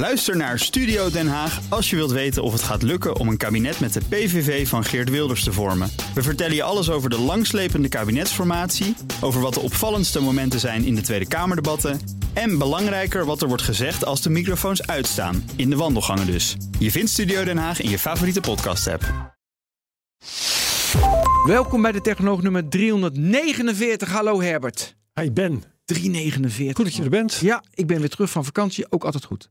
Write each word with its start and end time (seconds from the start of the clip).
Luister 0.00 0.36
naar 0.36 0.58
Studio 0.58 1.10
Den 1.10 1.28
Haag 1.28 1.60
als 1.68 1.90
je 1.90 1.96
wilt 1.96 2.10
weten 2.10 2.42
of 2.42 2.52
het 2.52 2.62
gaat 2.62 2.82
lukken 2.82 3.16
om 3.16 3.28
een 3.28 3.36
kabinet 3.36 3.80
met 3.80 3.92
de 3.92 4.00
PVV 4.08 4.68
van 4.68 4.84
Geert 4.84 5.10
Wilders 5.10 5.44
te 5.44 5.52
vormen. 5.52 5.90
We 6.14 6.22
vertellen 6.22 6.54
je 6.54 6.62
alles 6.62 6.90
over 6.90 7.10
de 7.10 7.18
langslepende 7.18 7.88
kabinetsformatie, 7.88 8.96
over 9.20 9.40
wat 9.40 9.54
de 9.54 9.60
opvallendste 9.60 10.20
momenten 10.20 10.60
zijn 10.60 10.84
in 10.84 10.94
de 10.94 11.00
Tweede 11.00 11.28
Kamerdebatten 11.28 12.00
en 12.32 12.58
belangrijker 12.58 13.24
wat 13.24 13.42
er 13.42 13.48
wordt 13.48 13.62
gezegd 13.62 14.04
als 14.04 14.22
de 14.22 14.30
microfoons 14.30 14.86
uitstaan, 14.86 15.50
in 15.56 15.70
de 15.70 15.76
wandelgangen 15.76 16.26
dus. 16.26 16.56
Je 16.78 16.90
vindt 16.90 17.10
Studio 17.10 17.44
Den 17.44 17.58
Haag 17.58 17.80
in 17.80 17.90
je 17.90 17.98
favoriete 17.98 18.40
podcast-app. 18.40 19.34
Welkom 21.46 21.82
bij 21.82 21.92
de 21.92 22.00
Technoloog 22.00 22.42
nummer 22.42 22.68
349. 22.68 24.08
Hallo 24.08 24.40
Herbert. 24.40 24.96
Hi 25.20 25.30
Ben. 25.30 25.62
349. 25.84 26.76
Goed 26.76 26.84
dat 26.84 26.94
je 26.94 27.02
er 27.02 27.10
bent. 27.10 27.34
Ja, 27.34 27.62
ik 27.74 27.86
ben 27.86 28.00
weer 28.00 28.10
terug 28.10 28.30
van 28.30 28.44
vakantie. 28.44 28.92
Ook 28.92 29.04
altijd 29.04 29.24
goed. 29.24 29.50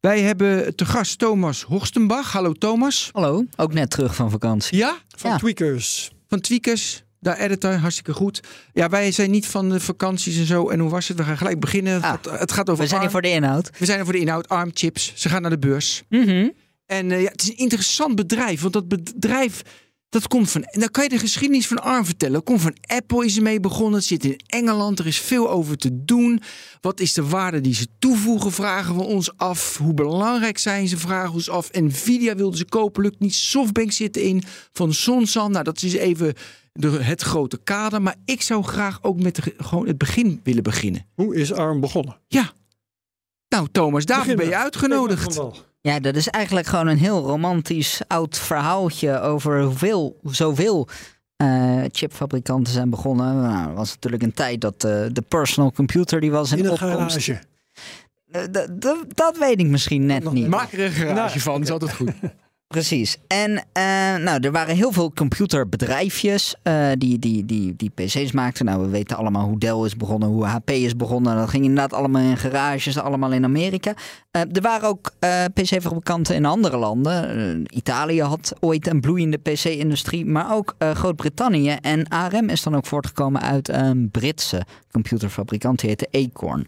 Wij 0.00 0.20
hebben 0.20 0.74
te 0.76 0.84
gast 0.84 1.18
Thomas 1.18 1.62
Horstenbach. 1.62 2.32
Hallo 2.32 2.52
Thomas. 2.52 3.08
Hallo, 3.12 3.44
ook 3.56 3.72
net 3.72 3.90
terug 3.90 4.14
van 4.14 4.30
vakantie. 4.30 4.76
Ja, 4.78 4.96
Van 5.16 5.30
Ja. 5.30 5.36
Tweakers. 5.38 6.10
van 6.28 6.40
Tweakers. 6.40 7.02
Daar 7.20 7.38
editor, 7.38 7.72
hartstikke 7.74 8.12
goed. 8.12 8.40
Ja, 8.72 8.88
wij 8.88 9.12
zijn 9.12 9.30
niet 9.30 9.46
van 9.46 9.68
de 9.68 9.80
vakanties 9.80 10.38
en 10.38 10.46
zo. 10.46 10.68
En 10.68 10.78
hoe 10.78 10.90
was 10.90 11.08
het? 11.08 11.16
We 11.16 11.24
gaan 11.24 11.36
gelijk 11.36 11.60
beginnen. 11.60 12.02
Ah, 12.02 12.12
het, 12.12 12.40
het 12.40 12.52
gaat 12.52 12.70
over 12.70 12.82
We 12.82 12.88
zijn 12.88 13.00
hier 13.00 13.10
voor 13.10 13.22
de 13.22 13.30
inhoud. 13.30 13.70
We 13.78 13.84
zijn 13.84 13.98
er 13.98 14.04
voor 14.04 14.12
de 14.14 14.20
inhoud. 14.20 14.48
ARM 14.48 14.70
chips. 14.74 15.12
Ze 15.14 15.28
gaan 15.28 15.42
naar 15.42 15.50
de 15.50 15.58
beurs. 15.58 16.02
Mhm. 16.08 16.48
En 16.86 17.10
eh, 17.10 17.22
ja, 17.22 17.28
het 17.30 17.42
is 17.42 17.48
een 17.48 17.56
interessant 17.56 18.14
bedrijf. 18.16 18.60
Want 18.60 18.72
dat 18.72 18.88
bedrijf, 18.88 19.62
dat 20.12 20.28
komt 20.28 20.50
van... 20.50 20.62
En 20.62 20.80
dan 20.80 20.90
kan 20.90 21.02
je 21.02 21.08
de 21.08 21.18
geschiedenis 21.18 21.66
van 21.66 21.82
ARM 21.82 22.04
vertellen. 22.04 22.34
Dat 22.34 22.44
komt 22.44 22.60
van 22.60 22.76
Apple 22.86 23.24
is 23.24 23.36
ermee 23.36 23.60
begonnen. 23.60 23.94
Het 23.94 24.04
zit 24.04 24.24
in 24.24 24.40
Engeland. 24.46 24.98
Er 24.98 25.06
is 25.06 25.18
veel 25.18 25.50
over 25.50 25.76
te 25.76 26.04
doen. 26.04 26.40
Wat 26.80 27.00
is 27.00 27.12
de 27.12 27.28
waarde 27.28 27.60
die 27.60 27.74
ze 27.74 27.86
toevoegen, 27.98 28.52
vragen 28.52 28.96
we 28.96 29.02
ons 29.02 29.36
af. 29.36 29.76
Hoe 29.76 29.94
belangrijk 29.94 30.58
zijn 30.58 30.88
ze, 30.88 30.96
vragen 30.96 31.28
we 31.28 31.34
ons 31.34 31.50
af. 31.50 31.72
Nvidia 31.72 32.34
wilden 32.34 32.58
ze 32.58 32.64
kopen, 32.64 33.02
lukt 33.02 33.18
niet. 33.18 33.34
Softbank 33.34 33.92
zit 33.92 34.16
erin. 34.16 34.42
Van 34.72 34.92
Sonsan, 34.94 35.50
nou 35.50 35.64
dat 35.64 35.82
is 35.82 35.92
even 35.92 36.34
de, 36.72 36.88
het 36.90 37.22
grote 37.22 37.60
kader. 37.64 38.02
Maar 38.02 38.16
ik 38.24 38.42
zou 38.42 38.62
graag 38.62 39.02
ook 39.02 39.22
met 39.22 39.34
de, 39.34 39.54
gewoon 39.56 39.86
het 39.86 39.98
begin 39.98 40.40
willen 40.42 40.62
beginnen. 40.62 41.06
Hoe 41.14 41.34
is 41.34 41.52
ARM 41.52 41.80
begonnen? 41.80 42.16
Ja. 42.28 42.52
Nou 43.48 43.68
Thomas, 43.72 44.04
daarvoor 44.04 44.34
ben 44.34 44.46
je 44.46 44.56
uitgenodigd. 44.56 45.40
Ja, 45.82 46.00
dat 46.00 46.16
is 46.16 46.28
eigenlijk 46.28 46.66
gewoon 46.66 46.86
een 46.86 46.98
heel 46.98 47.20
romantisch 47.26 48.00
oud 48.06 48.38
verhaaltje 48.38 49.20
over 49.20 49.62
hoeveel, 49.62 50.20
zoveel 50.24 50.88
eh, 51.36 51.82
chipfabrikanten 51.92 52.72
zijn 52.72 52.90
begonnen. 52.90 53.42
Nou, 53.42 53.68
er 53.68 53.74
was 53.74 53.90
natuurlijk 53.94 54.22
een 54.22 54.32
tijd 54.32 54.60
dat 54.60 54.84
eh, 54.84 55.04
de 55.12 55.22
personal 55.28 55.72
computer 55.72 56.20
die 56.20 56.30
was 56.30 56.52
in, 56.52 56.58
In 56.58 56.64
een 56.64 56.70
opkomst. 56.70 57.24
garage. 57.24 57.38
Eh, 58.30 58.42
dat 59.14 59.38
weet 59.38 59.60
ik 59.60 59.66
misschien 59.66 60.06
net 60.06 60.22
Nog 60.22 60.32
niet. 60.32 60.48
Maak 60.48 60.72
er 60.72 60.80
een 60.80 60.90
garage 60.90 61.14
Nou, 61.14 61.40
van, 61.40 61.62
is 61.62 61.70
altijd 61.70 61.92
goed. 61.94 62.12
Precies. 62.72 63.16
En 63.26 63.64
eh, 63.72 63.82
nou, 64.16 64.40
er 64.40 64.52
waren 64.52 64.76
heel 64.76 64.92
veel 64.92 65.12
computerbedrijfjes 65.12 66.54
eh, 66.62 66.88
die, 66.98 67.18
die, 67.18 67.44
die, 67.44 67.74
die 67.76 67.90
PC's 67.90 68.32
maakten. 68.32 68.64
Nou, 68.64 68.82
we 68.82 68.88
weten 68.88 69.16
allemaal 69.16 69.46
hoe 69.46 69.58
Dell 69.58 69.84
is 69.84 69.96
begonnen, 69.96 70.28
hoe 70.28 70.44
HP 70.44 70.70
is 70.70 70.96
begonnen. 70.96 71.36
Dat 71.36 71.48
ging 71.48 71.64
inderdaad 71.64 71.92
allemaal 71.92 72.22
in 72.22 72.36
garages, 72.36 72.98
allemaal 72.98 73.32
in 73.32 73.44
Amerika. 73.44 73.94
Eh, 74.30 74.40
er 74.52 74.62
waren 74.62 74.88
ook 74.88 75.12
PC-fabrikanten 75.54 76.34
in 76.34 76.44
andere 76.44 76.76
landen. 76.76 77.64
Italië 77.76 78.22
had 78.22 78.54
ooit 78.60 78.86
een 78.86 79.00
bloeiende 79.00 79.38
PC-industrie, 79.38 80.26
maar 80.26 80.54
ook 80.54 80.76
Groot-Brittannië. 80.78 81.76
En 81.80 82.08
ARM 82.08 82.48
is 82.48 82.62
dan 82.62 82.76
ook 82.76 82.86
voortgekomen 82.86 83.40
uit 83.40 83.68
een 83.68 84.08
Britse 84.10 84.62
computerfabrikant, 84.90 85.80
die 85.80 85.88
heette 85.88 86.08
Acorn. 86.10 86.66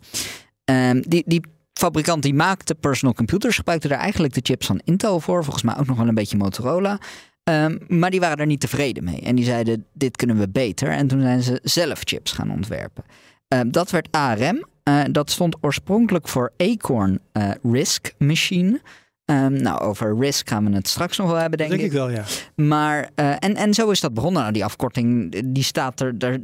Ehm, 0.65 1.03
die, 1.07 1.23
die 1.27 1.41
fabrikant 1.79 2.23
die 2.23 2.35
maakte 2.35 2.75
personal 2.75 3.15
computers, 3.15 3.57
gebruikte 3.57 3.89
daar 3.89 3.99
eigenlijk 3.99 4.35
de 4.35 4.41
chips 4.43 4.67
van 4.67 4.81
Intel 4.85 5.21
voor. 5.21 5.45
Volgens 5.45 5.65
mij 5.65 5.77
ook 5.79 5.87
nog 5.87 5.97
wel 5.97 6.09
een 6.09 6.15
beetje 6.15 6.37
Motorola. 6.37 6.99
Ehm, 7.45 7.79
maar 7.89 8.11
die 8.11 8.21
waren 8.21 8.39
er 8.39 8.47
niet 8.47 8.61
tevreden 8.61 9.05
mee. 9.05 9.21
En 9.21 9.35
die 9.35 9.45
zeiden, 9.45 9.87
dit 9.93 10.17
kunnen 10.17 10.39
we 10.39 10.49
beter. 10.49 10.89
En 10.91 11.07
toen 11.07 11.21
zijn 11.21 11.43
ze 11.43 11.61
zelf 11.63 12.01
chips 12.05 12.33
gaan 12.33 12.51
ontwerpen. 12.51 13.05
Ehm, 13.49 13.71
dat 13.71 13.91
werd 13.91 14.09
ARM. 14.11 14.65
Eh, 14.83 15.01
dat 15.11 15.31
stond 15.31 15.57
oorspronkelijk 15.61 16.29
voor 16.29 16.53
Acorn 16.57 17.21
eh, 17.33 17.51
RISC 17.63 18.15
Machine. 18.19 18.81
Ehm, 19.25 19.53
nou, 19.63 19.81
over 19.81 20.19
RISC 20.19 20.49
gaan 20.49 20.71
we 20.71 20.77
het 20.77 20.89
straks 20.89 21.17
nog 21.17 21.27
wel 21.27 21.37
hebben, 21.37 21.59
denk, 21.59 21.71
Denk 21.71 21.83
ik 21.83 21.93
wel, 21.93 22.11
ja. 22.11 22.25
maar, 22.57 23.11
eh, 23.15 23.31
en, 23.39 23.55
en 23.57 23.75
zo 23.75 23.91
is 23.91 24.01
dat 24.01 24.15
begonnen. 24.15 24.41
Nou, 24.41 24.53
die 24.53 24.65
afkorting, 24.65 25.41
die 25.45 25.63
staat 25.63 26.01
er. 26.01 26.19
daar- 26.19 26.39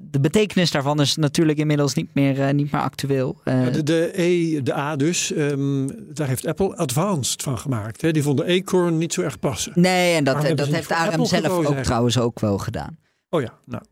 de, 0.00 0.20
betekenis 0.20 0.70
daarvan 0.70 1.00
is 1.00 1.16
natuurlijk 1.16 1.58
inmiddels 1.58 1.94
niet 1.94 2.14
meer, 2.14 2.40
eh, 2.40 2.54
niet 2.54 2.72
meer 2.72 2.80
actueel. 2.80 3.40
Eh, 3.44 3.64
Ja, 3.64 3.70
de, 3.70 3.82
de 3.82 4.20
E, 4.22 4.62
de 4.62 4.74
A 4.74 4.96
dus, 4.96 5.32
ehm, 5.32 5.88
daar 6.12 6.28
heeft 6.28 6.46
Apple 6.46 6.76
Advanced 6.76 7.42
van 7.42 7.58
gemaakt. 7.58 8.00
Hè. 8.00 8.10
Die 8.10 8.22
vonden 8.22 8.46
Acorn 8.46 8.98
niet 8.98 9.12
zo 9.12 9.22
erg 9.22 9.38
passen. 9.38 9.72
nee, 9.74 10.14
en 10.16 10.24
dat, 10.24 10.56
dat 10.56 10.66
ze 10.66 10.74
heeft 10.74 10.90
ARM 10.92 11.10
Apple 11.10 11.26
zelf 11.26 11.44
ook 11.46 11.52
eigenlijk? 11.52 11.82
trouwens 11.84 12.18
ook 12.18 12.40
wel 12.40 12.58
gedaan. 12.58 12.98
Oh 13.28 13.40
ja, 13.40 13.52
nou. 13.64 13.82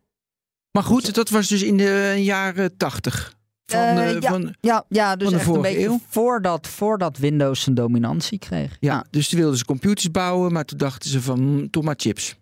Maar 0.71 0.83
goed, 0.83 1.15
dat 1.15 1.29
was 1.31 1.49
dus 1.49 1.63
in 1.63 1.77
de 1.77 2.15
jaren 2.17 2.77
tachtig. 2.77 3.37
Van, 3.67 3.81
Eh, 3.81 4.09
eh, 4.15 4.21
ja. 4.21 4.31
van, 4.31 4.55
Ja, 4.61 4.85
ja 4.89 5.17
dus 5.17 5.29
Van 5.29 5.37
de 5.39 5.45
echt 5.45 5.55
een 5.55 5.61
beetje 5.63 5.85
eeuw? 5.87 6.01
voordat, 6.09 6.67
voordat 6.67 7.19
Windows 7.19 7.63
zijn 7.63 7.75
dominantie 7.75 8.39
kreeg. 8.39 8.77
ja, 8.81 9.05
dus 9.11 9.29
toen 9.29 9.39
wilden 9.39 9.59
ze 9.59 9.65
computers 9.65 10.11
bouwen, 10.11 10.53
maar 10.53 10.65
toen 10.65 10.79
dachten 10.79 11.11
ze 11.11 11.23
van, 11.23 11.39
hm, 11.39 11.67
toch 11.71 11.85
maar 11.85 11.95
chips. 11.97 12.37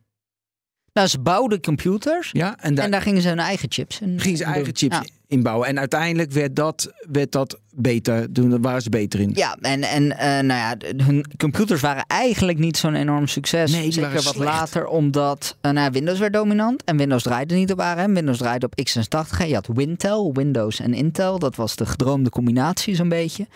Nou, 0.96 1.08
ze 1.08 1.20
bouwden 1.20 1.60
computers 1.60 2.30
Ja, 2.32 2.56
en 2.60 2.74
daar 2.74 2.84
en 2.84 2.90
daar 2.90 3.02
gingen 3.02 3.22
ze 3.22 3.28
hun 3.28 3.38
eigen 3.38 3.72
chips 3.72 4.00
in. 4.00 4.20
gingen 4.20 4.36
ze 4.38 4.44
eigen 4.44 4.64
doen. 4.64 4.74
chips 4.76 4.96
Ja. 4.96 5.04
inbouwen. 5.28 5.68
En 5.68 5.78
uiteindelijk 5.78 6.32
werd 6.32 6.56
dat, 6.56 6.92
werd 7.10 7.32
dat 7.32 7.58
beter, 7.74 8.32
toen 8.32 8.62
waren 8.62 8.82
ze 8.82 8.90
beter 8.90 9.20
in. 9.20 9.30
Ja, 9.34 9.56
en, 9.60 9.82
en 9.82 10.18
eh, 10.18 10.26
nou 10.28 10.46
ja, 10.46 10.76
hun 11.04 11.24
computers 11.36 11.80
waren 11.80 12.04
eigenlijk 12.06 12.58
niet 12.58 12.76
zo'n 12.76 12.94
enorm 12.94 13.26
succes. 13.26 13.72
Nee, 13.72 13.92
Zeker 13.92 14.12
wat 14.12 14.22
slecht. 14.22 14.38
later, 14.38 14.86
omdat 14.86 15.56
eh, 15.60 15.70
nou, 15.70 15.84
ja, 15.86 15.90
Windows 15.92 16.18
werd 16.18 16.32
dominant. 16.32 16.84
En 16.84 16.96
Windows 16.96 17.22
draaide 17.22 17.54
niet 17.54 17.72
op 17.72 17.80
ARM. 17.80 18.14
Windows 18.14 18.38
draaide 18.38 18.66
op 18.66 18.74
x86. 18.88 19.36
hè. 19.38 19.44
Je 19.44 19.54
had 19.54 19.68
Wintel, 19.74 20.32
Windows 20.34 20.80
en 20.80 20.94
Intel. 20.94 21.38
Dat 21.38 21.56
was 21.56 21.76
de 21.76 21.86
gedroomde 21.86 22.30
combinatie 22.30 22.94
zo'n 22.94 23.08
beetje. 23.08 23.46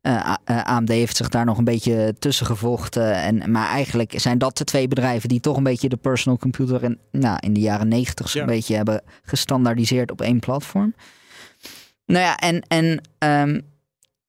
Eh, 0.00 0.12
A- 0.12 0.38
eh, 0.44 0.62
AMD 0.62 0.88
heeft 0.88 1.16
zich 1.16 1.28
daar 1.28 1.44
nog 1.44 1.58
een 1.58 1.64
beetje 1.64 2.14
tussen 2.18 2.46
gevochten. 2.46 3.14
En, 3.14 3.50
maar 3.50 3.68
eigenlijk 3.68 4.20
zijn 4.20 4.38
dat 4.38 4.58
de 4.58 4.64
twee 4.64 4.88
bedrijven 4.88 5.28
die 5.28 5.40
toch 5.40 5.56
een 5.56 5.62
beetje 5.62 5.88
de 5.88 5.96
personal 5.96 6.38
computer 6.38 6.82
in, 6.82 6.98
nou, 7.12 7.36
in 7.40 7.52
de 7.52 7.60
jaren 7.60 7.88
negentig 7.88 8.28
zo'n 8.28 8.40
Ja. 8.40 8.46
beetje 8.46 8.76
hebben 8.76 9.02
gestandaardiseerd 9.22 10.10
op 10.10 10.20
één 10.20 10.38
platform. 10.38 10.94
Nou 12.06 12.24
ja, 12.24 12.36
en, 12.36 12.60
en 12.68 13.00
ehm, 13.18 13.60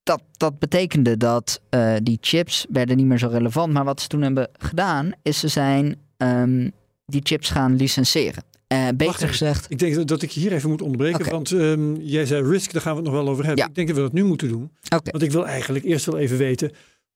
dat, 0.03 0.21
dat 0.37 0.59
betekende 0.59 1.17
dat 1.17 1.61
eh, 1.69 1.93
die 2.03 2.17
chips 2.21 2.65
werden 2.69 2.97
niet 2.97 3.05
meer 3.05 3.17
zo 3.17 3.27
relevant. 3.27 3.73
Maar 3.73 3.83
wat 3.85 4.01
ze 4.01 4.07
toen 4.07 4.21
hebben 4.21 4.49
gedaan, 4.57 5.11
is 5.21 5.39
ze 5.39 5.47
zijn 5.47 5.95
ehm, 6.17 6.69
die 7.05 7.21
chips 7.23 7.49
gaan 7.49 7.75
licenseren. 7.75 8.43
Eh, 8.71 8.87
beter 8.95 9.27
gezegd, 9.27 9.65
Ik 9.71 9.79
denk 9.79 10.07
dat 10.07 10.21
ik 10.21 10.31
hier 10.31 10.53
even 10.53 10.69
moet 10.69 10.81
onderbreken. 10.81 11.31
Want 11.31 11.51
ehm, 11.51 11.95
jij 11.95 12.25
zei 12.25 12.47
Risk, 12.49 12.71
daar 12.73 12.81
gaan 12.81 12.91
we 12.95 13.01
het 13.01 13.11
nog 13.11 13.17
wel 13.23 13.29
over 13.29 13.45
hebben. 13.45 13.63
Ja. 13.63 13.69
Ik 13.69 13.75
denk 13.75 13.87
dat 13.87 13.95
we 13.97 14.01
dat 14.03 14.13
nu 14.13 14.23
moeten 14.23 14.47
doen. 14.47 14.71
Want 15.03 15.21
ik 15.21 15.31
wil 15.31 15.47
eigenlijk 15.47 15.85
eerst 15.85 16.05
wel 16.05 16.17
even 16.17 16.37
weten 16.37 16.71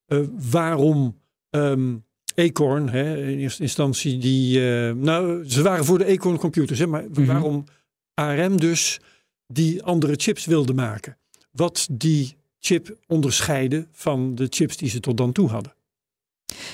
eh, 0.06 0.20
waarom 0.52 1.20
ehm, 1.50 1.96
Acorn, 2.36 2.90
hè, 2.90 3.18
in 3.28 3.38
eerste 3.40 3.62
instantie, 3.62 4.18
die. 4.18 4.72
eh, 4.88 4.94
nou, 4.94 5.50
ze 5.50 5.62
waren 5.62 5.86
voor 5.86 5.98
de 5.98 6.06
Acorn 6.06 6.38
computers, 6.38 6.80
hè, 6.80 6.88
maar 6.88 7.04
Mhm. 7.10 7.26
waarom 7.26 7.64
ARM 8.14 8.60
dus 8.60 9.00
die 9.48 9.84
andere 9.84 10.14
chips 10.18 10.46
wilde 10.46 10.74
maken. 10.74 11.18
Wat 11.52 11.88
die 11.92 12.36
chip 12.60 12.98
onderscheiden 13.08 13.88
van 13.92 14.36
de 14.36 14.48
chips 14.50 14.78
die 14.78 14.90
ze 14.90 15.00
tot 15.00 15.18
dan 15.18 15.32
toe 15.32 15.50
hadden. 15.50 15.74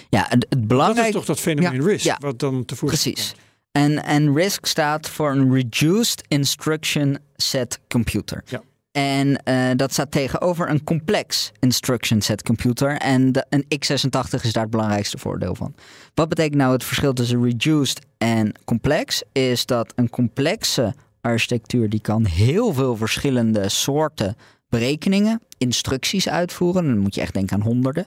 ja, 0.10 0.26
het, 0.30 0.46
het 0.50 0.70
Dat 0.70 0.98
is 0.98 1.12
toch 1.12 1.26
dat 1.26 1.40
fenomeen 1.40 1.84
Risk, 1.84 2.06
ja. 2.06 2.18
wat 2.20 2.40
dan 2.40 2.66
tevoorschijn 2.66 3.14
Precies. 3.14 3.32
komt. 3.32 3.50
En, 3.72 4.04
en 4.04 4.36
RISC 4.36 4.66
staat 4.66 5.10
voor 5.10 5.32
een 5.32 5.54
Reduced 5.54 6.24
Instruction 6.28 7.18
Set 7.36 7.80
Computer. 7.88 8.44
Ja. 8.46 8.62
En 8.92 9.44
eh, 9.44 9.70
dat 9.76 9.92
staat 9.92 10.12
tegenover 10.12 10.70
een 10.70 10.84
complex 10.84 11.52
instruction 11.60 12.22
set 12.22 12.44
computer. 12.44 12.98
En 12.98 13.32
de, 13.32 13.46
een 13.50 13.64
x86 13.64 14.42
is 14.42 14.54
daar 14.54 14.64
het 14.64 14.72
belangrijkste 14.72 15.18
voordeel 15.18 15.56
van. 15.56 15.76
Wat 16.14 16.30
betekent 16.30 16.56
nou 16.56 16.74
het 16.74 16.84
verschil 16.84 17.14
tussen 17.14 17.44
reduced 17.44 18.06
en 18.18 18.54
complex? 18.66 19.24
Is 19.32 19.66
dat 19.66 19.94
een 19.96 20.10
complexe 20.10 20.94
architectuur 21.22 21.90
die 21.90 22.02
kan 22.02 22.26
heel 22.26 22.74
veel 22.74 22.96
verschillende 22.96 23.70
soorten 23.70 24.36
berekeningen, 24.70 25.42
instructies 25.58 26.30
uitvoeren. 26.30 26.86
Dan 26.86 26.98
moet 26.98 27.16
je 27.16 27.22
echt 27.22 27.34
denken 27.34 27.56
aan 27.56 27.64
honderden. 27.64 28.06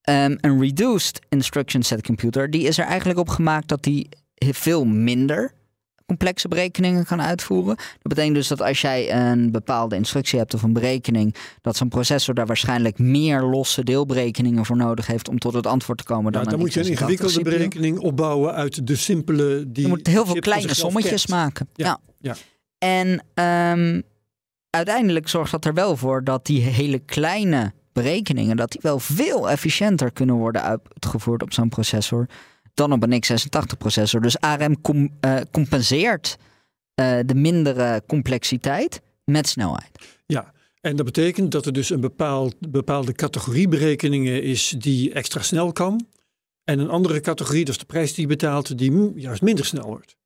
Ehm, 0.00 0.36
een 0.40 0.60
reduced 0.60 1.20
instruction 1.28 1.82
set 1.82 2.02
computer, 2.02 2.50
die 2.50 2.62
is 2.62 2.78
er 2.78 2.84
eigenlijk 2.84 3.18
op 3.18 3.28
gemaakt 3.28 3.68
dat 3.68 3.82
die 3.82 4.08
veel 4.48 4.84
minder 4.84 5.52
complexe 6.10 6.48
berekeningen 6.48 7.04
kan 7.04 7.22
uitvoeren. 7.22 7.76
Dat 7.76 8.02
betekent 8.02 8.34
dus 8.34 8.48
dat 8.48 8.62
als 8.62 8.80
jij 8.80 9.30
een 9.30 9.50
bepaalde 9.50 9.96
instructie 9.96 10.38
hebt 10.38 10.54
of 10.54 10.62
een 10.62 10.72
berekening, 10.72 11.34
dat 11.60 11.76
zo'n 11.76 11.88
processor 11.88 12.34
daar 12.34 12.46
waarschijnlijk 12.46 12.98
meer 12.98 13.42
losse 13.42 13.84
deelberekeningen 13.84 14.64
voor 14.64 14.76
nodig 14.76 15.06
heeft 15.06 15.28
om 15.28 15.38
tot 15.38 15.54
het 15.54 15.66
antwoord 15.66 15.98
te 15.98 16.04
komen 16.04 16.32
dan 16.32 16.42
Ja, 16.42 16.48
dan 16.50 16.58
een 16.58 16.64
moet 16.64 16.74
je 16.74 16.80
een 16.80 16.86
x86 16.86 16.90
ingewikkelde 16.90 17.42
berekening 17.42 17.98
opbouwen 17.98 18.54
uit 18.54 18.86
de 18.86 18.96
simpele 18.96 19.64
die. 19.68 19.82
Je 19.82 19.88
moet 19.88 20.06
heel 20.06 20.26
veel 20.26 20.38
kleine 20.38 20.74
sommetjes 20.74 21.24
kent. 21.24 21.38
maken. 21.38 21.68
Ja, 21.74 21.86
Ja. 21.86 21.98
ja. 22.18 22.36
En 22.78 23.24
ehm, 23.34 24.00
uiteindelijk 24.70 25.28
zorgt 25.28 25.50
dat 25.50 25.64
er 25.64 25.74
wel 25.74 25.96
voor 25.96 26.24
dat 26.24 26.46
die 26.46 26.60
hele 26.60 26.98
kleine 26.98 27.72
berekeningen, 27.92 28.56
dat 28.56 28.70
die 28.70 28.80
wel 28.82 28.98
veel 28.98 29.50
efficiënter 29.50 30.12
kunnen 30.12 30.34
worden 30.34 30.62
uitgevoerd 30.62 31.42
op 31.42 31.52
zo'n 31.52 31.68
processor 31.68 32.26
dan 32.80 32.92
op 32.92 33.02
een 33.02 33.24
x86 33.24 33.78
processor. 33.78 34.20
Dus 34.20 34.40
ARM 34.40 34.80
com- 34.80 35.10
eh, 35.20 35.36
compenseert 35.50 36.36
eh, 36.94 37.18
de 37.26 37.34
mindere 37.34 38.02
complexiteit 38.06 39.00
met 39.24 39.48
snelheid. 39.48 39.90
Ja, 40.26 40.52
en 40.80 40.96
dat 40.96 41.06
betekent 41.06 41.52
dat 41.52 41.66
er 41.66 41.72
dus 41.72 41.90
een 41.90 42.00
bepaald, 42.00 42.70
bepaalde 42.70 43.12
categorie 43.12 43.68
berekeningen 43.68 44.42
is 44.42 44.74
die 44.78 45.12
extra 45.12 45.42
snel 45.42 45.72
kan. 45.72 46.06
En 46.64 46.78
een 46.78 46.88
andere 46.90 47.20
categorie, 47.20 47.64
dat 47.64 47.74
is 47.74 47.80
de 47.80 47.86
prijs 47.86 48.14
die 48.14 48.22
je 48.22 48.28
betaalt, 48.28 48.78
die 48.78 49.12
juist 49.14 49.42
minder 49.42 49.64
snel 49.64 49.86
wordt. 49.86 50.16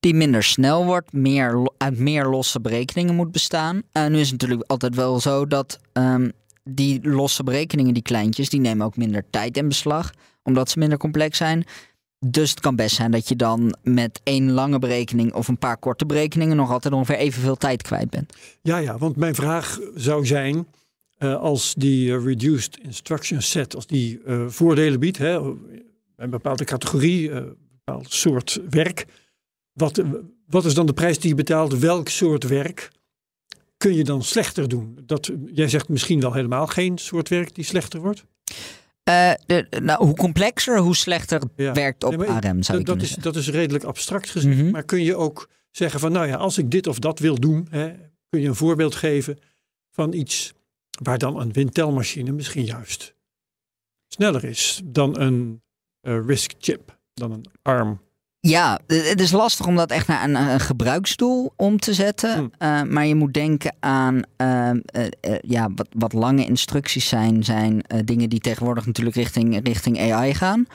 die 0.00 0.14
minder 0.14 0.42
snel 0.42 0.84
wordt, 0.84 1.12
meer, 1.12 1.70
uit 1.76 1.98
meer 1.98 2.24
losse 2.24 2.60
berekeningen 2.60 3.14
moet 3.14 3.32
bestaan. 3.32 3.82
En 3.92 4.12
nu 4.12 4.18
is 4.18 4.30
het 4.30 4.40
natuurlijk 4.40 4.70
altijd 4.70 4.94
wel 4.94 5.20
zo 5.20 5.46
dat 5.46 5.78
ehm, 5.92 6.30
die 6.64 7.08
losse 7.08 7.44
berekeningen, 7.44 7.94
die 7.94 8.02
kleintjes, 8.02 8.48
die 8.48 8.60
nemen 8.60 8.86
ook 8.86 8.96
minder 8.96 9.24
tijd 9.30 9.56
in 9.56 9.68
beslag, 9.68 10.12
omdat 10.42 10.70
ze 10.70 10.78
minder 10.78 10.98
complex 10.98 11.36
zijn. 11.36 11.64
Dus 12.18 12.50
het 12.50 12.60
kan 12.60 12.76
best 12.76 12.96
zijn 12.96 13.10
dat 13.10 13.28
je 13.28 13.36
dan 13.36 13.76
met 13.82 14.20
één 14.22 14.50
lange 14.50 14.78
berekening 14.78 15.32
of 15.32 15.48
een 15.48 15.58
paar 15.58 15.76
korte 15.76 16.06
berekeningen 16.06 16.56
nog 16.56 16.70
altijd 16.70 16.94
ongeveer 16.94 17.16
evenveel 17.16 17.56
tijd 17.56 17.82
kwijt 17.82 18.10
bent. 18.10 18.32
Ja, 18.62 18.76
ja, 18.76 18.98
want 18.98 19.16
mijn 19.16 19.34
vraag 19.34 19.78
zou 19.94 20.26
zijn, 20.26 20.66
eh, 21.18 21.36
als 21.36 21.74
die 21.74 22.12
eh, 22.12 22.24
reduced 22.24 22.78
instruction 22.82 23.42
set, 23.42 23.74
als 23.74 23.86
die 23.86 24.22
eh, 24.22 24.44
voordelen 24.48 25.00
biedt, 25.00 25.18
hè, 25.18 25.54
een 26.16 26.30
bepaalde 26.30 26.64
categorie, 26.64 27.30
een 27.30 27.56
bepaald 27.84 28.12
soort 28.12 28.60
werk, 28.70 29.06
wat, 29.72 30.02
wat 30.46 30.64
is 30.64 30.74
dan 30.74 30.86
de 30.86 30.92
prijs 30.92 31.18
die 31.18 31.28
je 31.28 31.36
betaalt? 31.36 31.78
Welk 31.78 32.08
soort 32.08 32.44
werk 32.44 32.90
kun 33.76 33.94
je 33.94 34.04
dan 34.04 34.22
slechter 34.22 34.68
doen? 34.68 34.98
Dat, 35.06 35.30
jij 35.46 35.68
zegt 35.68 35.88
misschien 35.88 36.20
wel 36.20 36.32
helemaal 36.32 36.66
geen 36.66 36.98
soort 36.98 37.28
werk 37.28 37.54
die 37.54 37.64
slechter 37.64 38.00
wordt. 38.00 38.24
Eh, 39.06 39.32
de, 39.46 39.66
nou, 39.82 40.04
hoe 40.04 40.14
complexer, 40.14 40.78
hoe 40.78 40.96
slechter 40.96 41.42
Ja. 41.56 41.72
werkt 41.72 42.04
op 42.04 42.16
Nee, 42.16 42.28
ARM, 42.28 42.62
zou 42.62 42.78
je 42.78 42.84
dat, 42.84 43.02
is, 43.02 43.14
dat 43.14 43.36
is 43.36 43.48
redelijk 43.48 43.84
abstract 43.84 44.30
gezegd. 44.30 44.56
Mhm. 44.56 44.70
Maar 44.70 44.84
kun 44.84 45.02
je 45.02 45.16
ook 45.16 45.50
zeggen 45.70 46.00
van, 46.00 46.12
nou 46.12 46.26
ja, 46.26 46.36
als 46.36 46.58
ik 46.58 46.70
dit 46.70 46.86
of 46.86 46.98
dat 46.98 47.18
wil 47.18 47.34
doen, 47.40 47.66
hè, 47.70 47.92
kun 48.28 48.40
je 48.40 48.48
een 48.48 48.54
voorbeeld 48.54 48.94
geven 48.94 49.38
van 49.90 50.12
iets 50.12 50.52
waar 51.02 51.18
dan 51.18 51.40
een 51.40 51.52
windtelmachine 51.52 52.32
misschien 52.32 52.64
juist 52.64 53.14
sneller 54.08 54.44
is 54.44 54.80
dan 54.84 55.20
een 55.20 55.62
eh, 56.00 56.26
RISC 56.26 56.52
chip, 56.58 56.98
dan 57.14 57.32
een 57.32 57.46
ARM. 57.62 58.00
Ja, 58.48 58.78
het 58.86 59.08
het 59.08 59.20
is 59.20 59.30
lastig 59.30 59.66
om 59.66 59.76
dat 59.76 59.90
echt 59.90 60.06
naar 60.06 60.24
een, 60.24 60.34
een 60.34 60.60
gebruiksdoel 60.60 61.52
om 61.56 61.78
te 61.78 61.94
zetten. 61.94 62.34
Hmm. 62.34 62.50
Eh, 62.58 62.82
maar 62.82 63.06
je 63.06 63.14
moet 63.14 63.34
denken 63.34 63.76
aan 63.80 64.22
eh, 64.36 64.70
eh, 64.70 64.76
ja, 65.40 65.68
wat, 65.74 65.88
wat 65.90 66.12
lange 66.12 66.44
instructies 66.44 67.08
zijn, 67.08 67.44
zijn 67.44 67.82
eh, 67.82 67.98
dingen 68.04 68.28
die 68.28 68.40
tegenwoordig 68.40 68.86
natuurlijk 68.86 69.16
richting, 69.16 69.60
richting 69.64 70.12
AI 70.12 70.34
gaan. 70.34 70.66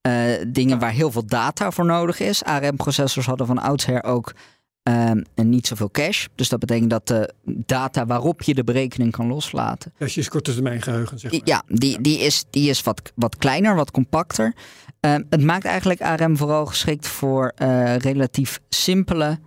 Eh, 0.00 0.14
dingen 0.48 0.78
waar 0.78 0.92
heel 0.92 1.10
veel 1.10 1.26
data 1.26 1.70
voor 1.70 1.84
nodig 1.84 2.20
is. 2.20 2.44
ARM-processors 2.44 3.26
hadden 3.26 3.46
van 3.46 3.58
oudsher 3.58 4.04
ook 4.04 4.32
ehm, 4.82 5.22
niet 5.34 5.66
zoveel 5.66 5.90
cache. 5.90 6.28
Dus 6.34 6.48
dat 6.48 6.58
betekent 6.58 6.90
dat 6.90 7.06
de 7.06 7.32
data 7.44 8.06
waarop 8.06 8.42
je 8.42 8.54
de 8.54 8.64
berekening 8.64 9.12
kan 9.12 9.26
loslaten, 9.26 9.92
Als 9.98 10.14
je 10.14 10.28
korte 10.28 10.54
termijn 10.54 10.82
geheugen, 10.82 11.18
zeg 11.18 11.32
maar. 11.32 11.40
ja, 11.44 11.62
die, 11.66 12.00
die 12.00 12.18
is, 12.18 12.44
die 12.50 12.70
is 12.70 12.82
wat, 12.82 13.12
wat 13.14 13.36
kleiner, 13.36 13.74
wat 13.74 13.90
compacter. 13.90 14.54
Ehm, 15.00 15.22
het 15.30 15.42
maakt 15.42 15.64
eigenlijk 15.64 16.00
ARM 16.00 16.36
vooral 16.36 16.66
geschikt 16.66 17.06
voor 17.06 17.52
eh, 17.56 17.96
relatief 17.96 18.60
simpele 18.68 19.38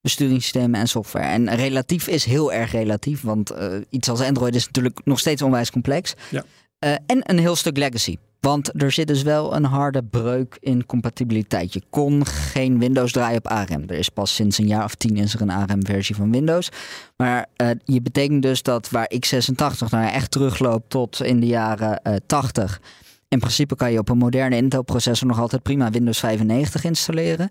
besturingssystemen 0.00 0.80
en 0.80 0.88
software. 0.88 1.26
En 1.26 1.54
relatief 1.54 2.06
is 2.08 2.24
heel 2.24 2.52
erg 2.52 2.72
relatief, 2.72 3.22
want 3.22 3.50
eh, 3.50 3.76
iets 3.90 4.08
als 4.08 4.20
Android 4.20 4.54
is 4.54 4.66
natuurlijk 4.66 5.00
nog 5.04 5.18
steeds 5.18 5.42
onwijs 5.42 5.70
complex. 5.70 6.14
Ja. 6.30 6.44
Eh, 6.84 6.92
en 7.06 7.30
een 7.30 7.38
heel 7.38 7.56
stuk 7.56 7.76
legacy. 7.76 8.16
Want 8.40 8.82
er 8.82 8.92
zit 8.92 9.06
dus 9.06 9.22
wel 9.22 9.54
een 9.54 9.64
harde 9.64 10.02
breuk 10.02 10.56
in 10.60 10.86
compatibiliteit. 10.86 11.72
Je 11.72 11.82
kon 11.90 12.26
geen 12.26 12.78
Windows 12.78 13.12
draaien 13.12 13.38
op 13.38 13.46
ARM. 13.46 13.82
Er 13.86 13.98
is 13.98 14.08
pas 14.08 14.34
sinds 14.34 14.58
een 14.58 14.66
jaar 14.66 14.84
of 14.84 14.94
tien 14.94 15.16
is 15.16 15.34
er 15.34 15.40
een 15.40 15.50
ARM-versie 15.50 16.14
van 16.14 16.30
Windows. 16.30 16.68
Maar 17.16 17.46
eh, 17.56 17.70
je 17.84 18.02
betekent 18.02 18.42
dus 18.42 18.62
dat 18.62 18.90
waar 18.90 19.10
x86 19.14 19.88
nou 19.90 20.06
echt 20.06 20.30
terugloopt 20.30 20.90
tot 20.90 21.22
in 21.22 21.40
de 21.40 21.46
jaren 21.46 22.02
eh 22.02 22.16
80. 22.26 22.80
In 23.28 23.38
principe 23.38 23.76
kan 23.76 23.92
je 23.92 23.98
op 23.98 24.08
een 24.08 24.18
moderne 24.18 24.56
Intel-processor 24.56 25.26
nog 25.26 25.40
altijd 25.40 25.62
prima 25.62 25.90
Windows 25.90 26.18
95 26.18 26.84
installeren. 26.84 27.48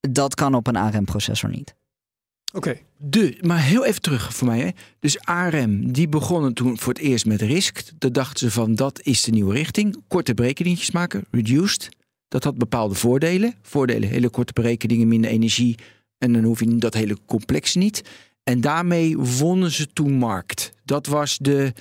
Dat 0.00 0.34
kan 0.34 0.54
op 0.54 0.66
een 0.66 0.76
ARM-processor 0.76 1.50
niet. 1.50 1.74
Oké, 2.52 2.78
De, 2.96 3.38
maar 3.40 3.62
heel 3.62 3.84
even 3.84 4.00
terug 4.00 4.34
voor 4.34 4.46
mij. 4.46 4.60
Hè. 4.60 4.68
Dus 4.98 5.20
ARM, 5.20 5.92
die 5.92 6.08
begonnen 6.08 6.54
toen 6.54 6.78
voor 6.78 6.92
het 6.92 7.02
eerst 7.02 7.26
met 7.26 7.40
RISC. 7.40 7.82
Dan 7.98 8.12
dachten 8.12 8.38
ze 8.38 8.50
van 8.50 8.74
dat 8.74 9.00
is 9.02 9.22
de 9.22 9.30
nieuwe 9.30 9.54
richting. 9.54 10.02
Korte 10.08 10.34
berekeningetjes 10.34 10.90
maken, 10.90 11.24
reduced. 11.30 11.88
Dat 12.28 12.44
had 12.44 12.58
bepaalde 12.58 12.94
voordelen. 12.94 13.54
Voordelen, 13.62 14.08
hele 14.08 14.28
korte 14.28 14.52
berekeningen, 14.52 15.08
minder 15.08 15.30
energie. 15.30 15.78
En 16.18 16.32
dan 16.32 16.42
hoef 16.42 16.60
je 16.60 16.76
dat 16.76 16.94
hele 16.94 17.18
complexe 17.26 17.78
niet. 17.78 18.02
En 18.42 18.60
daarmee 18.60 19.18
wonnen 19.18 19.70
ze 19.70 19.86
toen 19.92 20.12
markt. 20.12 20.72
Dat 20.84 21.06
was 21.06 21.38
de, 21.38 21.72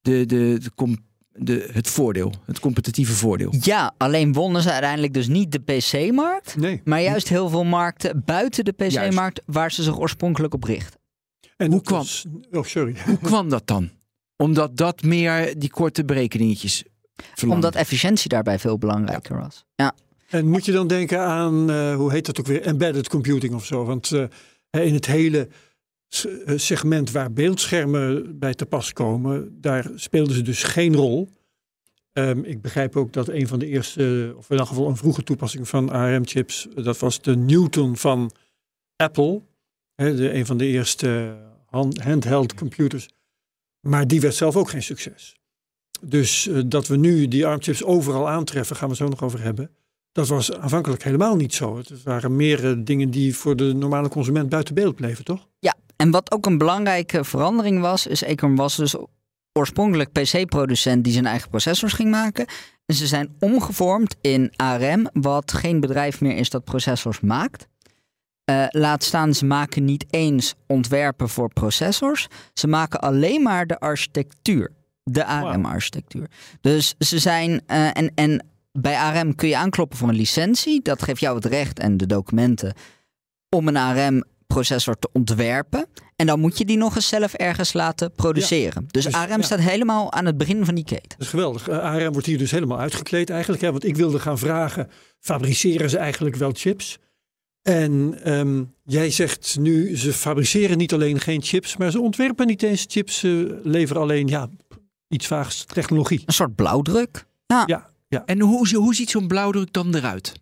de, 0.00 0.26
de, 0.26 0.58
de, 0.62 0.70
com- 0.74 1.04
de, 1.36 1.68
het 1.72 1.88
voordeel, 1.88 2.32
het 2.46 2.60
competitieve 2.60 3.12
voordeel. 3.12 3.54
Ja, 3.60 3.94
alleen 3.98 4.32
wonnen 4.32 4.62
ze 4.62 4.70
uiteindelijk 4.70 5.14
dus 5.14 5.28
niet 5.28 5.52
de 5.52 5.58
PC-markt. 5.60 6.56
nee. 6.56 6.80
Maar 6.84 7.02
juist 7.02 7.28
heel 7.28 7.48
veel 7.48 7.64
markten 7.64 8.22
buiten 8.24 8.64
de 8.64 8.72
PC-markt 8.72 9.42
waar 9.46 9.72
ze 9.72 9.82
zich 9.82 9.98
oorspronkelijk 9.98 10.54
op 10.54 10.64
richten. 10.64 11.00
En 11.56 11.72
Hoe 11.72 11.82
kwam- 11.82 11.98
was- 11.98 12.24
oh, 12.52 12.64
sorry. 12.64 12.94
Hoe 13.06 13.18
kwam 13.18 13.48
dat 13.48 13.66
dan? 13.66 13.90
Omdat 14.36 14.76
dat 14.76 15.02
meer 15.02 15.58
die 15.58 15.70
korte 15.70 16.04
berekeningetjes 16.04 16.84
verlangde. 17.34 17.66
Omdat 17.66 17.80
efficiëntie 17.80 18.28
daarbij 18.28 18.58
veel 18.58 18.78
belangrijker 18.78 19.38
was. 19.38 19.64
Ja. 19.74 19.94
En 20.28 20.48
moet 20.48 20.64
je 20.64 20.72
dan 20.72 20.86
denken 20.86 21.20
aan, 21.20 21.70
eh, 21.70 21.94
hoe 21.94 22.12
heet 22.12 22.26
dat 22.26 22.40
ook 22.40 22.46
weer, 22.46 22.62
embedded 22.62 23.08
computing 23.08 23.54
of 23.54 23.64
zo? 23.64 23.84
Want 23.84 24.12
eh, 24.12 24.24
hè, 24.70 24.80
in 24.82 24.94
het 24.94 25.06
hele 25.06 25.48
segment 26.56 27.10
waar 27.10 27.32
beeldschermen 27.32 28.38
bij 28.38 28.54
te 28.54 28.66
pas 28.66 28.92
komen, 28.92 29.60
daar 29.60 29.90
speelden 29.94 30.34
ze 30.34 30.42
dus 30.42 30.62
geen 30.62 30.94
rol. 30.94 31.28
Ehm, 32.12 32.38
ik 32.38 32.60
begrijp 32.60 32.96
ook 32.96 33.12
dat 33.12 33.28
een 33.28 33.48
van 33.48 33.58
de 33.58 33.66
eerste, 33.66 34.34
of 34.36 34.50
in 34.50 34.58
elk 34.58 34.68
geval 34.68 34.88
een 34.88 34.96
vroege 34.96 35.22
toepassing 35.22 35.68
van 35.68 35.90
ARM-chips, 35.90 36.68
dat 36.74 36.98
was 36.98 37.22
de 37.22 37.36
Newton 37.36 37.96
van 37.96 38.30
Apple. 38.96 39.42
De, 39.94 40.34
een 40.34 40.46
van 40.46 40.56
de 40.56 40.66
eerste 40.66 41.36
hand- 41.66 42.02
handheld 42.02 42.54
computers. 42.54 43.08
Maar 43.80 44.06
die 44.06 44.20
werd 44.20 44.34
zelf 44.34 44.56
ook 44.56 44.70
geen 44.70 44.82
succes. 44.82 45.36
Dus 46.00 46.46
eh, 46.46 46.62
dat 46.66 46.86
we 46.86 46.96
nu 46.96 47.28
die 47.28 47.46
ARM-chips 47.46 47.84
overal 47.84 48.28
aantreffen, 48.28 48.76
gaan 48.76 48.88
we 48.88 48.94
zo 48.94 49.08
nog 49.08 49.22
over 49.22 49.42
hebben. 49.42 49.70
Dat 50.12 50.28
was 50.28 50.52
aanvankelijk 50.52 51.02
helemaal 51.02 51.36
niet 51.36 51.54
zo. 51.54 51.76
Het 51.76 52.02
waren 52.02 52.36
meer 52.36 52.70
eh, 52.70 52.76
dingen 52.78 53.10
die 53.10 53.36
voor 53.36 53.56
de 53.56 53.72
normale 53.72 54.08
consument 54.08 54.48
buiten 54.48 54.74
beeld 54.74 54.94
bleven, 54.94 55.24
toch? 55.24 55.48
Ja, 55.58 55.74
en 55.96 56.10
wat 56.10 56.32
ook 56.32 56.46
een 56.46 56.58
belangrijke 56.58 57.24
verandering 57.24 57.80
was, 57.80 58.06
is 58.06 58.24
Acorn 58.24 58.56
was 58.56 58.76
dus 58.76 58.96
oorspronkelijk 59.52 60.12
PC-producent 60.12 61.04
die 61.04 61.12
zijn 61.12 61.26
eigen 61.26 61.48
processors 61.48 61.92
ging 61.92 62.10
maken. 62.10 62.46
En 62.86 62.94
ze 62.94 63.06
zijn 63.06 63.34
omgevormd 63.38 64.16
in 64.20 64.52
ARM, 64.56 65.08
wat 65.12 65.52
geen 65.52 65.80
bedrijf 65.80 66.20
meer 66.20 66.36
is 66.36 66.50
dat 66.50 66.64
processors 66.64 67.20
maakt. 67.20 67.66
Eh, 68.44 68.66
laat 68.68 69.02
staan, 69.02 69.34
ze 69.34 69.44
maken 69.44 69.84
niet 69.84 70.04
eens 70.10 70.54
ontwerpen 70.66 71.28
voor 71.28 71.52
processors. 71.52 72.26
Ze 72.52 72.66
maken 72.66 73.00
alleen 73.00 73.42
maar 73.42 73.66
de 73.66 73.80
architectuur. 73.80 74.72
De 75.02 75.24
ARM-architectuur. 75.24 76.30
Dus 76.60 76.94
ze 76.98 77.18
zijn. 77.18 77.62
eh, 77.66 77.96
en, 77.96 78.12
en 78.14 78.46
bij 78.72 78.96
ARM 78.96 79.34
kun 79.34 79.48
je 79.48 79.56
aankloppen 79.56 79.98
voor 79.98 80.08
een 80.08 80.14
licentie. 80.14 80.82
Dat 80.82 81.02
geeft 81.02 81.20
jou 81.20 81.36
het 81.36 81.44
recht 81.44 81.78
en 81.78 81.96
de 81.96 82.06
documenten 82.06 82.74
om 83.56 83.68
een 83.68 83.76
ARM-processor 84.46 84.98
te 84.98 85.08
ontwerpen. 85.12 85.86
En 86.16 86.26
dan 86.26 86.40
moet 86.40 86.58
je 86.58 86.64
die 86.64 86.76
nog 86.76 86.94
eens 86.94 87.08
zelf 87.08 87.34
ergens 87.34 87.72
laten 87.72 88.12
produceren. 88.12 88.86
Dus, 88.90 89.04
Dus, 89.04 89.14
ARM 89.14 89.40
ja. 89.40 89.42
staat 89.42 89.60
helemaal 89.60 90.12
aan 90.12 90.26
het 90.26 90.36
begin 90.36 90.64
van 90.64 90.74
die 90.74 90.84
keten. 90.84 91.08
Dat 91.08 91.20
is 91.20 91.28
geweldig. 91.28 91.68
Eh, 91.68 91.78
ARM 91.78 92.12
wordt 92.12 92.26
hier 92.26 92.38
dus 92.38 92.50
helemaal 92.50 92.78
uitgekleed 92.78 93.30
eigenlijk. 93.30 93.62
Hè? 93.62 93.70
Want 93.70 93.84
ik 93.84 93.96
wilde 93.96 94.18
gaan 94.18 94.38
vragen, 94.38 94.90
fabriceren 95.20 95.90
ze 95.90 95.98
eigenlijk 95.98 96.36
wel 96.36 96.50
chips? 96.54 96.98
En 97.62 98.18
ehm, 98.22 98.64
jij 98.84 99.10
zegt 99.10 99.56
nu, 99.60 99.96
ze 99.96 100.12
fabriceren 100.12 100.78
niet 100.78 100.92
alleen 100.92 101.20
geen 101.20 101.42
chips, 101.42 101.76
maar 101.76 101.90
ze 101.90 102.00
ontwerpen 102.00 102.46
niet 102.46 102.62
eens 102.62 102.84
chips. 102.88 103.18
Ze 103.18 103.60
leveren 103.62 104.02
alleen, 104.02 104.26
ja, 104.26 104.48
iets 105.08 105.26
vaags 105.26 105.64
technologie. 105.64 106.22
Een 106.26 106.32
soort 106.32 106.54
blauwdruk. 106.54 107.26
Ja. 107.46 107.62
Ja, 107.66 107.90
ja. 108.08 108.22
En 108.26 108.40
hoe, 108.40 108.76
hoe 108.76 108.94
ziet 108.94 109.10
zo'n 109.10 109.26
blauwdruk 109.26 109.72
dan 109.72 109.94
eruit? 109.94 110.32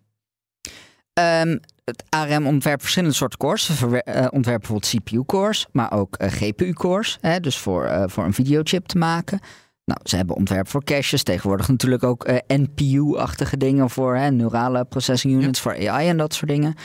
Ehm, 1.13 1.57
het 1.83 2.03
ARM 2.09 2.47
ontwerpt 2.47 2.81
verschillende 2.81 3.15
soorten 3.15 3.39
cores. 3.39 3.65
Ze 3.65 4.03
eh, 4.03 4.27
ontwerpen 4.31 4.59
bijvoorbeeld 4.59 5.03
CPU-cores, 5.03 5.67
maar 5.71 5.91
ook 5.91 6.15
eh, 6.15 6.31
GPU-cores. 6.31 7.19
Dus 7.41 7.57
voor, 7.57 7.85
eh, 7.85 8.03
voor 8.05 8.23
een 8.23 8.33
videochip 8.33 8.85
te 8.85 8.97
maken. 8.97 9.39
Nou, 9.85 9.99
ze 10.03 10.15
hebben 10.15 10.35
ontwerp 10.35 10.67
voor 10.67 10.83
caches. 10.83 11.23
Tegenwoordig 11.23 11.67
natuurlijk 11.67 12.03
ook 12.03 12.27
NPU-achtige 12.47 13.57
dingen 13.57 13.89
voor 13.89 14.15
hè, 14.15 14.31
neurale 14.31 14.85
processing 14.85 15.33
units, 15.33 15.59
voor 15.59 15.89
AI 15.89 16.09
en 16.09 16.17
dat 16.17 16.33
soort 16.33 16.51
dingen. 16.51 16.75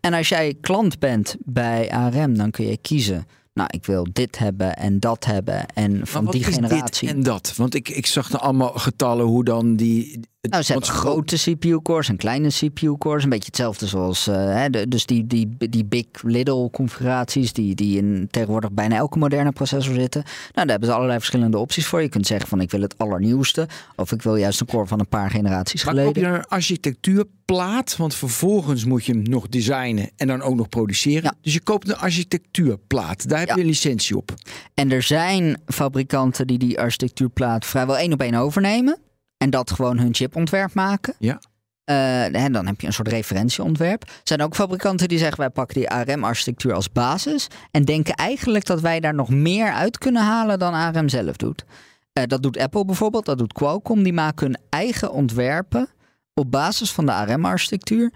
En 0.00 0.14
als 0.14 0.28
jij 0.28 0.54
klant 0.60 0.98
bent 0.98 1.36
bij 1.44 1.90
ARM, 1.90 2.36
dan 2.36 2.50
kun 2.50 2.66
je 2.66 2.78
kiezen. 2.78 3.26
nou, 3.54 3.68
ik 3.72 3.86
wil 3.86 4.06
dit 4.12 4.38
hebben 4.38 4.76
en 4.76 5.00
dat 5.00 5.24
hebben 5.24 5.66
en 5.66 6.06
van 6.06 6.26
die 6.26 6.44
generatie. 6.44 7.08
Dit 7.08 7.16
en 7.16 7.22
dat. 7.22 7.54
Want 7.56 7.74
ik, 7.74 7.88
ik 7.88 8.06
zag 8.06 8.32
er 8.32 8.38
allemaal 8.38 8.72
getallen 8.72 9.26
hoe 9.26 9.44
dan 9.44 9.76
die. 9.76 10.20
Nou, 10.40 10.62
ze 10.62 10.72
hebben 10.72 10.90
grote 10.90 11.36
CPU-cores 11.36 12.08
en 12.08 12.16
kleine 12.16 12.48
CPU-cores. 12.48 13.22
Een 13.22 13.28
beetje 13.30 13.46
hetzelfde 13.46 13.86
zoals 13.86 14.26
eh, 14.26 14.34
hè, 14.36 14.70
de, 14.70 14.88
dus 14.88 15.06
die, 15.06 15.26
die, 15.26 15.56
die 15.70 15.84
big 15.84 16.06
little 16.22 16.70
configuraties 16.70 17.52
die, 17.52 17.74
die 17.74 17.96
in 17.96 18.28
tegenwoordig 18.30 18.72
bijna 18.72 18.96
elke 18.96 19.18
moderne 19.18 19.52
processor 19.52 19.94
zitten. 19.94 20.22
Nou, 20.22 20.32
daar 20.52 20.66
hebben 20.66 20.88
ze 20.88 20.94
allerlei 20.94 21.18
verschillende 21.18 21.58
opties 21.58 21.86
voor. 21.86 22.02
Je 22.02 22.08
kunt 22.08 22.26
zeggen 22.26 22.48
van 22.48 22.60
ik 22.60 22.70
wil 22.70 22.80
het 22.80 22.98
allernieuwste. 22.98 23.68
Of 23.96 24.12
ik 24.12 24.22
wil 24.22 24.36
juist 24.36 24.60
een 24.60 24.66
core 24.66 24.86
van 24.86 24.98
een 25.00 25.08
paar 25.08 25.30
generaties 25.30 25.84
Maar 25.84 25.94
koop 25.94 26.04
je 26.04 26.10
geleden. 26.12 26.30
dan 26.32 26.40
een 26.40 26.46
architectuurplaat? 26.48 27.96
Want 27.96 28.14
vervolgens 28.14 28.84
moet 28.84 29.04
je 29.04 29.12
hem 29.12 29.22
nog 29.22 29.48
designen 29.48 30.10
en 30.16 30.26
dan 30.26 30.42
ook 30.42 30.54
nog 30.56 30.68
produceren. 30.68 31.22
Ja. 31.22 31.34
Dus 31.42 31.52
je 31.54 31.60
koopt 31.62 31.88
een 31.88 31.96
architectuurplaat. 31.96 33.28
Daar 33.28 33.38
heb 33.38 33.48
Ja. 33.48 33.54
je 33.54 33.60
een 33.60 33.66
licentie 33.66 34.16
op. 34.16 34.34
En 34.74 34.90
er 34.92 35.02
zijn 35.02 35.60
fabrikanten 35.66 36.46
die 36.46 36.58
die 36.58 36.80
architectuurplaat 36.80 37.66
vrijwel 37.66 37.98
één 37.98 38.12
op 38.12 38.20
één 38.20 38.34
overnemen. 38.34 38.98
En 39.38 39.50
dat 39.50 39.70
gewoon 39.70 39.98
hun 39.98 40.14
chipontwerp 40.14 40.74
maken. 40.74 41.14
Ja. 41.18 41.40
Eh, 41.84 42.44
en 42.44 42.52
dan 42.52 42.66
heb 42.66 42.80
je 42.80 42.86
een 42.86 42.92
soort 42.92 43.08
referentieontwerp. 43.08 44.02
Er 44.02 44.10
zijn 44.24 44.42
ook 44.42 44.54
fabrikanten 44.54 45.08
die 45.08 45.18
zeggen 45.18 45.38
wij 45.38 45.50
pakken 45.50 45.76
die 45.80 45.90
ARM-architectuur 45.90 46.72
als 46.74 46.92
basis. 46.92 47.46
En 47.70 47.84
denken 47.84 48.14
eigenlijk 48.14 48.66
dat 48.66 48.80
wij 48.80 49.00
daar 49.00 49.14
nog 49.14 49.28
meer 49.28 49.72
uit 49.72 49.98
kunnen 49.98 50.22
halen 50.22 50.58
dan 50.58 50.74
ARM 50.74 51.08
zelf 51.08 51.36
doet. 51.36 51.64
Eh, 52.12 52.24
dat 52.26 52.42
doet 52.42 52.58
Apple 52.58 52.84
bijvoorbeeld, 52.84 53.24
dat 53.24 53.38
doet 53.38 53.52
Qualcomm. 53.52 54.02
Die 54.02 54.12
maken 54.12 54.46
hun 54.46 54.58
eigen 54.68 55.12
ontwerpen 55.12 55.88
op 56.34 56.50
basis 56.50 56.92
van 56.92 57.06
de 57.06 57.12
ARM-architectuur. 57.12 58.12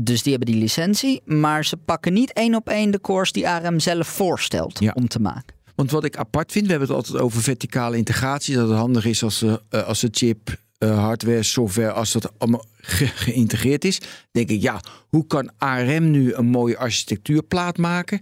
Dus 0.00 0.22
die 0.22 0.32
hebben 0.32 0.52
die 0.52 0.60
licentie. 0.62 1.22
Maar 1.24 1.64
ze 1.64 1.76
pakken 1.76 2.12
niet 2.12 2.32
één 2.32 2.54
op 2.54 2.68
één 2.68 2.90
de 2.90 3.00
cores 3.00 3.32
die 3.32 3.48
ARM 3.48 3.80
zelf 3.80 4.06
voorstelt 4.06 4.78
Ja. 4.78 4.92
om 4.94 5.08
te 5.08 5.20
maken. 5.20 5.56
Want 5.74 5.90
wat 5.90 6.04
ik 6.04 6.16
apart 6.16 6.52
vind, 6.52 6.64
we 6.64 6.70
hebben 6.70 6.88
het 6.88 6.96
altijd 6.96 7.18
over 7.22 7.42
verticale 7.42 7.96
integratie. 7.96 8.54
Dat 8.54 8.68
het 8.68 8.78
handig 8.78 9.04
is 9.04 9.22
als 9.22 9.38
de, 9.38 9.62
eh, 9.68 9.82
als 9.86 10.00
de 10.00 10.08
chip, 10.10 10.56
eh, 10.78 10.98
hardware, 10.98 11.42
software, 11.42 11.92
als 11.92 12.12
dat 12.12 12.32
allemaal 12.38 12.64
ge- 12.80 13.06
geïntegreerd 13.06 13.84
is. 13.84 14.00
Denk 14.30 14.48
ik, 14.50 14.60
ja, 14.62 14.80
hoe 15.08 15.26
kan 15.26 15.50
ARM 15.58 16.10
nu 16.10 16.34
een 16.34 16.46
mooie 16.46 16.76
architectuurplaat 16.78 17.78
maken? 17.78 18.20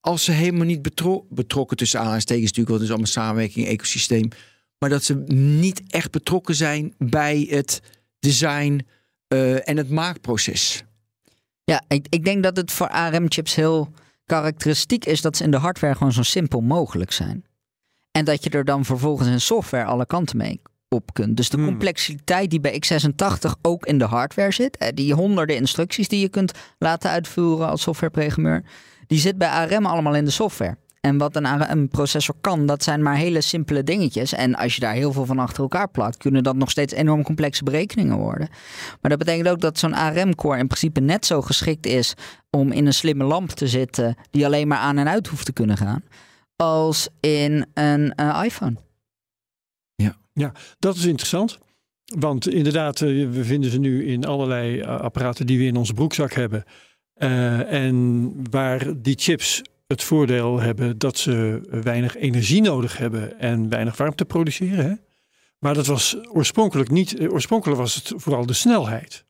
Als 0.00 0.24
ze 0.24 0.32
helemaal 0.32 0.66
niet 0.66 0.82
betro 0.82 1.26
betrokken 1.30 1.76
tussen 1.76 1.98
aanhalingstekens 2.00 2.46
natuurlijk, 2.52 2.68
want 2.78 2.80
het 2.80 2.90
is 2.90 2.94
allemaal 2.96 3.24
samenwerking, 3.26 3.66
ecosysteem. 3.66 4.28
Maar 4.78 4.90
dat 4.90 5.04
ze 5.04 5.14
niet 5.34 5.82
echt 5.88 6.10
betrokken 6.10 6.54
zijn 6.54 6.94
bij 6.98 7.46
het 7.50 7.80
design 8.18 8.86
eh, 9.28 9.68
en 9.68 9.76
het 9.76 9.90
maakproces. 9.90 10.84
Ja, 11.64 11.82
ik, 11.88 12.06
ik 12.08 12.24
denk 12.24 12.42
dat 12.42 12.56
het 12.56 12.72
voor 12.72 12.88
ARM-chips 12.88 13.54
heel 13.54 13.92
karakteristiek 14.28 15.04
is 15.04 15.20
dat 15.20 15.36
ze 15.36 15.44
in 15.44 15.50
de 15.50 15.56
hardware 15.56 15.94
gewoon 15.94 16.12
zo 16.12 16.22
simpel 16.22 16.60
mogelijk 16.60 17.12
zijn. 17.12 17.44
En 18.10 18.24
dat 18.24 18.44
je 18.44 18.50
er 18.50 18.64
dan 18.64 18.84
vervolgens 18.84 19.28
in 19.28 19.40
software 19.40 19.84
alle 19.84 20.06
kanten 20.06 20.36
mee 20.36 20.60
op 20.88 21.14
kunt. 21.14 21.36
Dus 21.36 21.48
de 21.50 21.56
Hmm. 21.56 21.66
complexiteit 21.66 22.50
die 22.50 22.60
bij 22.60 22.72
x86 22.72 23.50
ook 23.62 23.86
in 23.86 23.98
de 23.98 24.04
hardware 24.04 24.52
zit, 24.52 24.76
eh, 24.76 24.88
die 24.94 25.14
honderden 25.14 25.56
instructies 25.56 26.08
die 26.08 26.20
je 26.20 26.28
kunt 26.28 26.52
laten 26.78 27.10
uitvoeren 27.10 27.68
als 27.68 27.82
softwareprogrammeur, 27.82 28.62
die 29.06 29.18
zit 29.18 29.38
bij 29.38 29.48
ARM 29.48 29.86
allemaal 29.86 30.14
in 30.14 30.24
de 30.24 30.30
software. 30.30 30.76
En 31.00 31.18
wat 31.18 31.36
een 31.36 31.46
ARM-processor 31.46 32.34
kan, 32.40 32.66
dat 32.66 32.82
zijn 32.82 33.02
maar 33.02 33.16
hele 33.16 33.40
simpele 33.40 33.82
dingetjes. 33.82 34.32
En 34.32 34.54
als 34.54 34.74
je 34.74 34.80
daar 34.80 34.94
heel 34.94 35.12
veel 35.12 35.24
van 35.24 35.38
achter 35.38 35.62
elkaar 35.62 35.90
plakt, 35.90 36.16
kunnen 36.16 36.42
dat 36.42 36.56
nog 36.56 36.70
steeds 36.70 36.92
enorm 36.92 37.22
complexe 37.22 37.64
berekeningen 37.64 38.16
worden. 38.16 38.48
Maar 39.00 39.10
dat 39.10 39.18
betekent 39.18 39.48
ook 39.48 39.60
dat 39.60 39.78
zo'n 39.78 39.94
ARM-core 39.94 40.58
in 40.58 40.66
principe 40.66 41.00
net 41.00 41.26
zo 41.26 41.42
geschikt 41.42 41.86
is 41.86 42.14
om 42.50 42.72
in 42.72 42.86
een 42.86 42.94
slimme 42.94 43.24
lamp 43.24 43.50
te 43.50 43.68
zitten 43.68 44.16
die 44.30 44.46
alleen 44.46 44.68
maar 44.68 44.78
aan 44.78 44.98
en 44.98 45.08
uit 45.08 45.26
hoeft 45.26 45.44
te 45.44 45.52
kunnen 45.52 45.76
gaan, 45.76 46.02
als 46.56 47.08
in 47.20 47.66
een 47.74 48.14
eh, 48.14 48.40
iPhone. 48.44 48.76
Dat 50.78 50.96
is 50.96 51.04
interessant. 51.04 51.58
Want 52.04 52.48
inderdaad, 52.48 53.00
eh, 53.00 53.08
we 53.08 53.44
vinden 53.44 53.70
ze 53.70 53.78
nu 53.78 54.06
in 54.06 54.24
allerlei 54.24 54.80
eh, 54.80 55.00
apparaten 55.00 55.46
die 55.46 55.58
we 55.58 55.64
in 55.64 55.76
onze 55.76 55.94
broekzak 55.94 56.32
hebben. 56.32 56.64
Eh, 57.14 57.72
en 57.72 58.32
waar 58.50 59.02
die 59.02 59.18
chips 59.18 59.62
het 59.88 60.02
voordeel 60.04 60.60
hebben 60.60 60.98
dat 60.98 61.18
ze 61.18 61.60
weinig 61.82 62.16
energie 62.16 62.62
nodig 62.62 62.96
hebben 62.96 63.38
en 63.38 63.68
weinig 63.68 63.96
warmte 63.96 64.24
produceren. 64.24 64.84
Hè? 64.84 64.94
Maar 65.58 65.74
dat 65.74 65.86
was 65.86 66.16
oorspronkelijk 66.32 66.90
niet. 66.90 67.16
eh, 67.18 67.32
Oorspronkelijk 67.32 67.80
was 67.80 67.94
het 67.94 68.12
vooral 68.16 68.46
de 68.46 68.52
snelheid. 68.52 69.24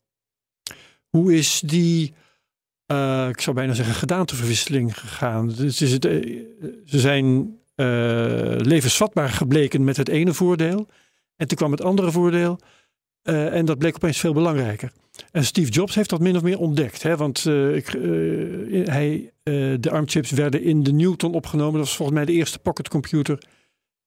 Hoe 1.09 1.35
is 1.35 1.61
die, 1.61 2.15
eh, 2.87 3.29
ik 3.29 3.41
zou 3.41 3.57
bijna 3.57 3.73
zeggen, 3.73 3.95
gedaanteverwisseling 3.95 4.99
gegaan? 4.99 5.49
Dus 5.49 5.81
is 5.83 5.93
het, 5.93 6.05
eh, 6.05 6.13
ze 6.85 6.99
zijn 7.01 7.57
levensvatbaar 8.67 9.29
gebleken 9.29 9.85
met 9.85 9.97
het 9.97 10.09
ene 10.09 10.35
voordeel. 10.35 10.89
En 11.37 11.49
toen 11.49 11.57
kwam 11.57 11.71
het 11.71 11.83
andere 11.83 12.11
voordeel. 12.13 12.59
Eh, 13.23 13.55
en 13.55 13.65
dat 13.65 13.79
bleek 13.79 13.95
opeens 13.95 14.19
veel 14.19 14.33
belangrijker. 14.33 14.93
En 15.33 15.45
Steve 15.45 15.71
Jobs 15.71 15.95
heeft 15.95 16.11
dat 16.11 16.21
min 16.21 16.37
of 16.37 16.43
meer 16.43 16.59
ontdekt. 16.59 17.03
Hè? 17.03 17.17
Want 17.17 17.47
eh, 17.47 17.75
ik, 17.75 17.89
eh, 17.89 18.87
hij, 18.87 19.33
de 19.81 19.91
ARM-chips 19.91 20.31
werden 20.31 20.63
in 20.63 20.83
de 20.83 20.93
Newton 20.93 21.35
opgenomen. 21.35 21.73
Dat 21.73 21.87
was 21.87 21.97
volgens 21.97 22.17
mij 22.19 22.27
de 22.27 22.33
eerste 22.33 22.59
pocketcomputer 22.59 23.39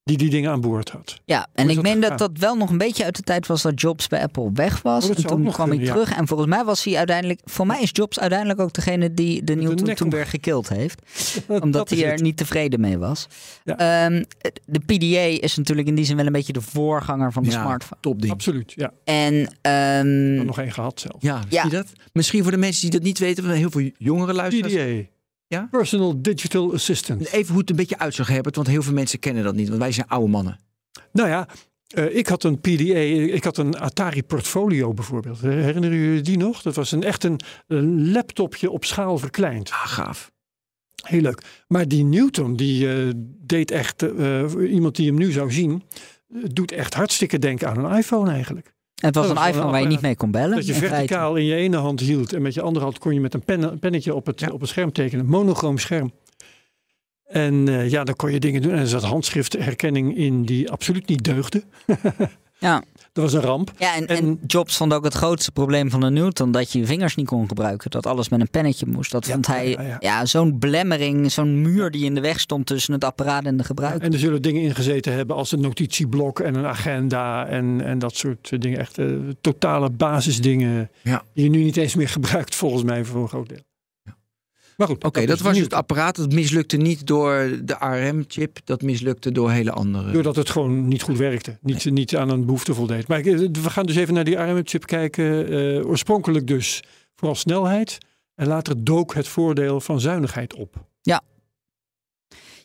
die 0.04 0.18
die 0.18 0.30
dingen 0.30 0.52
aan 0.52 0.62
boord 0.62 0.90
had. 0.90 1.20
Ja, 1.26 1.48
en 1.54 1.70
ik 1.70 1.76
dat 1.76 1.84
meen 1.84 2.00
dat 2.00 2.18
dat 2.18 2.32
wel 2.34 2.56
nog 2.56 2.70
een 2.70 2.78
beetje 2.78 3.04
uit 3.04 3.16
de 3.16 3.22
tijd 3.22 3.48
was 3.48 3.62
dat 3.62 3.82
Jobs 3.82 4.08
bij 4.08 4.22
Apple 4.22 4.50
weg 4.54 4.82
was. 4.82 5.10
Oh, 5.10 5.16
en 5.18 5.26
toen 5.26 5.42
nog 5.42 5.54
kwam 5.54 5.70
hij 5.70 5.78
ja. 5.78 5.86
terug. 5.92 6.12
En 6.16 6.28
volgens 6.28 6.50
mij 6.50 6.64
was 6.64 6.84
hij 6.84 6.96
uiteindelijk. 6.98 7.40
Voor 7.44 7.66
mij 7.66 7.82
is 7.82 7.90
Jobs 7.94 8.20
uiteindelijk 8.20 8.60
ook 8.60 8.74
degene 8.74 9.14
die 9.14 9.44
de 9.44 9.56
Newton 9.56 9.86
nek 9.86 9.98
toen 9.98 10.08
om- 10.08 10.14
weer 10.14 10.26
gekild 10.26 10.70
heeft. 10.70 11.02
Dat 11.48 11.62
Omdat 11.62 11.90
hij 11.90 12.06
er 12.06 12.12
het. 12.12 12.22
niet 12.22 12.38
tevreden 12.38 12.80
mee 12.80 12.98
was. 12.98 13.28
Ja. 13.64 13.78
Ehm, 14.06 14.24
de 14.66 14.80
PDA 14.80 15.44
is 15.46 15.58
natuurlijk 15.58 15.88
in 15.88 15.96
die 15.96 16.06
zin 16.06 16.16
wel 16.16 16.26
een 16.26 16.32
beetje 16.32 16.54
de 16.54 16.62
voorganger 16.62 17.32
van 17.32 17.44
de 17.44 17.50
Ja. 17.50 17.62
smartphone. 17.62 18.02
Topding. 18.02 18.32
Absoluut, 18.34 18.74
ja. 18.76 18.92
En 19.04 19.34
Ik 19.34 19.50
ehm, 19.62 20.36
heb 20.38 20.46
nog 20.46 20.60
één 20.60 20.72
gehad 20.72 21.00
zelf. 21.00 21.16
Ja, 21.20 21.42
Ja. 21.50 21.62
zie 21.62 21.72
je 21.72 21.78
dat? 21.78 21.88
Misschien 22.14 22.42
voor 22.42 22.52
de 22.52 22.58
mensen 22.58 22.82
die 22.82 22.92
dat 22.92 23.02
niet 23.08 23.20
weten, 23.20 23.44
want 23.46 23.56
heel 23.58 23.72
veel 23.72 23.92
jongere 23.98 24.34
luisteraars. 24.34 24.74
PDA. 24.74 25.10
Ja? 25.52 25.68
Personal 25.72 26.22
Digital 26.22 26.74
Assistant. 26.74 27.32
Even 27.32 27.52
hoe 27.52 27.60
het 27.60 27.70
een 27.70 27.76
beetje 27.76 27.98
uitzag, 27.98 28.28
Herbert, 28.28 28.56
want 28.56 28.68
heel 28.68 28.82
veel 28.82 28.94
mensen 28.94 29.20
kennen 29.20 29.44
dat 29.44 29.56
niet, 29.56 29.68
want 29.68 29.80
wij 29.80 29.92
zijn 29.92 30.08
oude 30.08 30.30
mannen. 30.30 30.60
Nou 31.12 31.30
ja, 31.30 31.48
eh, 31.88 32.16
ik 32.16 32.28
had 32.28 32.44
een 32.44 32.60
PDA, 32.60 33.00
ik 33.34 33.44
had 33.44 33.58
een 33.58 33.80
Atari 33.80 34.24
Portfolio 34.24 34.94
bijvoorbeeld. 34.94 35.42
Herinneren 35.42 35.98
jullie 35.98 36.22
die 36.22 36.38
nog? 36.38 36.62
Dat 36.62 36.76
was 36.76 36.92
een 36.92 37.04
echt 37.04 37.24
een, 37.24 37.40
een 37.68 38.12
laptopje 38.12 38.70
op 38.70 38.86
schaal 38.86 39.18
verkleind. 39.18 39.70
Ah, 39.70 39.88
gaaf. 39.88 40.32
Heel 41.04 41.22
leuk. 41.22 41.64
Maar 41.68 41.88
die 41.88 42.04
Newton, 42.04 42.56
die 42.56 42.94
eh, 42.94 43.10
deed 43.46 43.72
echt, 43.72 44.02
eh, 44.02 44.44
iemand 44.70 44.96
die 44.96 45.08
hem 45.08 45.18
nu 45.18 45.32
zou 45.32 45.52
zien, 45.52 45.84
doet 46.28 46.72
echt 46.72 46.94
hartstikke 46.94 47.40
denken 47.40 47.68
aan 47.68 47.86
een 47.86 47.98
iPhone 47.98 48.32
eigenlijk. 48.32 48.74
Het 49.02 49.16
was 49.16 49.30
een 49.30 49.48
iPhone 49.48 49.72
waar 49.72 49.82
je 49.82 49.88
niet 49.88 50.02
mee 50.02 50.16
kon 50.16 50.32
bellen. 50.32 50.56
Dat 50.56 50.66
je 50.66 50.74
in 50.74 50.80
verticaal 50.80 51.36
in 51.36 51.46
je 51.46 51.56
ene 51.56 51.78
hand 51.78 52.00
hield 52.00 52.34
en 52.34 52.42
met 52.42 52.54
je 52.54 52.62
andere 52.62 52.86
hand 52.86 52.98
kon 53.00 53.14
je 53.14 53.20
met 53.20 53.34
een 53.34 53.44
pen, 53.44 53.80
pennetje 53.80 54.16
op 54.16 54.26
het, 54.26 54.40
Ja. 54.40 54.50
op 54.50 54.60
het 54.60 54.70
scherm 54.70 54.92
tekenen. 54.92 55.26
Monochroom 55.26 55.78
scherm. 55.78 56.12
En 57.26 57.68
eh, 57.68 57.90
ja, 57.90 58.04
dan 58.04 58.16
kon 58.16 58.32
je 58.32 58.40
dingen 58.40 58.62
doen. 58.62 58.72
En 58.72 58.80
er 58.80 58.88
zat 58.88 59.04
handschriftherkenning 59.04 60.18
in 60.18 60.44
die 60.46 60.72
absoluut 60.72 61.08
niet 61.08 61.24
deugde. 61.24 61.64
Ja. 62.60 62.84
Dat 63.14 63.24
was 63.24 63.34
een 63.34 63.42
ramp. 63.42 63.72
Ja, 63.78 63.96
en, 63.96 64.08
en, 64.08 64.16
En- 64.18 64.40
Jobs 64.48 64.78
vond 64.78 64.94
ook 64.94 65.04
het 65.04 65.14
grootste 65.14 65.52
probleem 65.52 65.90
van 65.90 66.00
de 66.00 66.10
Newton 66.10 66.52
dat 66.52 66.72
je 66.72 66.80
je 66.80 66.86
vingers 66.86 67.16
niet 67.16 67.28
kon 67.28 67.48
gebruiken. 67.48 67.92
Dat 67.92 68.06
alles 68.06 68.30
met 68.30 68.40
een 68.40 68.50
pennetje 68.50 68.86
moest. 68.86 69.12
Dat 69.12 69.26
Ja, 69.26 69.34
vond 69.34 69.48
hij 69.48 69.70
ja, 69.70 69.82
ja, 69.82 69.98
ja. 70.00 70.26
zo'n 70.26 70.60
belemmering, 70.60 71.32
zo'n 71.32 71.62
muur 71.62 71.92
die 71.92 72.06
in 72.06 72.16
de 72.16 72.22
weg 72.22 72.40
stond 72.40 72.66
tussen 72.66 72.94
het 72.94 73.04
apparaat 73.04 73.46
en 73.46 73.58
de 73.58 73.64
gebruiker. 73.64 74.02
En 74.02 74.14
er 74.14 74.20
zullen 74.20 74.42
dingen 74.42 74.62
ingezeten 74.62 75.14
hebben 75.14 75.36
als 75.36 75.52
een 75.52 75.62
notitieblok 75.62 76.40
en 76.40 76.56
een 76.56 76.66
agenda 76.66 77.48
en, 77.48 77.82
en 77.82 78.00
dat 78.00 78.16
soort 78.16 78.62
dingen. 78.62 78.80
Echt 78.80 78.98
eh, 78.98 79.08
totale 79.42 79.90
basisdingen 79.90 80.90
die 81.04 81.44
je 81.44 81.50
nu 81.50 81.64
niet 81.64 81.78
eens 81.78 81.96
meer 81.96 82.10
gebruikt 82.10 82.56
volgens 82.56 82.84
mij 82.84 83.06
voor 83.06 83.22
een 83.22 83.28
groot 83.30 83.50
deel. 83.50 83.70
Maar 84.82 84.90
goed. 84.90 85.04
Oké, 85.04 85.26
dat 85.26 85.40
was 85.40 85.58
het 85.58 85.74
apparaat. 85.74 86.16
Dat 86.16 86.34
mislukte 86.34 86.78
niet 86.78 87.08
door 87.08 87.60
de 87.64 87.80
ARM-chip, 87.80 88.60
dat 88.64 88.82
mislukte 88.82 89.32
door 89.32 89.52
hele 89.52 89.72
andere. 89.72 90.12
Doordat 90.12 90.36
het 90.36 90.50
gewoon 90.50 90.88
niet 90.88 91.02
goed 91.02 91.18
werkte. 91.18 91.58
Niet, 91.62 91.86
niet 91.86 92.16
aan 92.16 92.30
een 92.30 92.46
behoefte 92.46 92.74
voldeed. 92.74 93.08
Maar 93.08 93.24
we 93.24 93.70
gaan 93.70 93.86
dus 93.86 93.96
even 93.96 94.14
naar 94.14 94.24
die 94.24 94.40
ARM-chip 94.40 94.86
kijken. 94.86 95.48
Eh, 95.48 95.88
oorspronkelijk 95.88 96.48
dus 96.48 96.84
vooral 97.16 97.36
snelheid. 97.36 97.98
En 98.36 98.48
later 98.48 98.84
dook 98.84 99.14
het 99.14 99.28
voordeel 99.28 99.82
van 99.82 100.00
zuinigheid 100.00 100.54
op. 100.54 100.76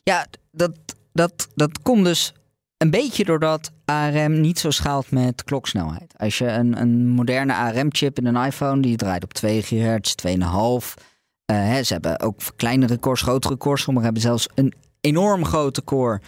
Ja, 0.03 0.27
dat, 0.53 0.73
dat, 1.13 1.49
dat 1.55 1.83
komt 1.83 2.05
dus 2.05 2.33
een 2.77 2.91
beetje 2.91 3.25
doordat 3.25 3.71
ARM 3.85 4.41
niet 4.41 4.59
zo 4.59 4.71
schaalt 4.71 5.11
met 5.11 5.45
kloksnelheid. 5.45 6.15
Als 6.17 6.39
je 6.39 6.47
een, 6.47 6.81
een 6.81 7.07
moderne 7.09 7.55
ARM-chip 7.55 8.19
in 8.19 8.27
een 8.27 8.47
iPhone, 8.47 8.83
die 8.83 8.97
draait 8.97 9.25
op 9.25 9.33
2 9.33 9.63
GHz, 9.63 10.15
2,5. 10.29 11.06
Eh, 11.47 11.57
hè, 11.57 11.83
ze 11.83 11.93
hebben 11.93 12.21
ook 12.21 12.41
kleinere 12.57 12.99
cores, 12.99 13.23
grotere 13.23 13.57
cores. 13.57 13.81
Sommigen 13.83 14.05
hebben 14.05 14.23
zelfs 14.23 14.49
een 14.55 14.75
enorm 15.00 15.45
grote 15.45 15.85
core 15.85 16.21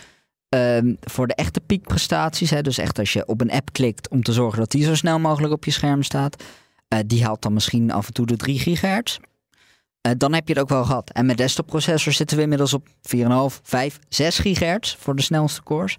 ehm, 0.48 0.94
voor 1.00 1.26
de 1.26 1.34
echte 1.34 1.60
piekprestaties. 1.60 2.50
Hè. 2.50 2.62
Dus 2.62 2.78
echt 2.78 2.98
als 2.98 3.12
je 3.12 3.26
op 3.26 3.40
een 3.40 3.50
app 3.50 3.72
klikt 3.72 4.08
om 4.08 4.22
te 4.22 4.32
zorgen 4.32 4.58
dat 4.58 4.70
die 4.70 4.84
zo 4.84 4.94
snel 4.94 5.18
mogelijk 5.18 5.52
op 5.52 5.64
je 5.64 5.70
scherm 5.70 6.02
staat. 6.02 6.42
eh, 6.88 6.98
die 7.06 7.24
haalt 7.24 7.42
dan 7.42 7.52
misschien 7.52 7.90
af 7.90 8.06
en 8.06 8.12
toe 8.12 8.26
de 8.26 8.36
3 8.36 8.58
gigahertz. 8.58 9.18
eh, 10.00 10.12
dan 10.16 10.32
heb 10.34 10.48
je 10.48 10.52
het 10.54 10.62
ook 10.62 10.68
wel 10.68 10.84
gehad. 10.84 11.10
En 11.10 11.26
met 11.26 11.36
desktopprocessors 11.36 12.16
zitten 12.16 12.36
we 12.36 12.42
inmiddels 12.42 12.74
op 12.74 12.88
4,5, 13.02 13.60
5, 13.62 13.98
6 14.08 14.38
gigahertz 14.38 14.96
voor 14.98 15.16
de 15.16 15.22
snelste 15.22 15.62
cores. 15.62 15.96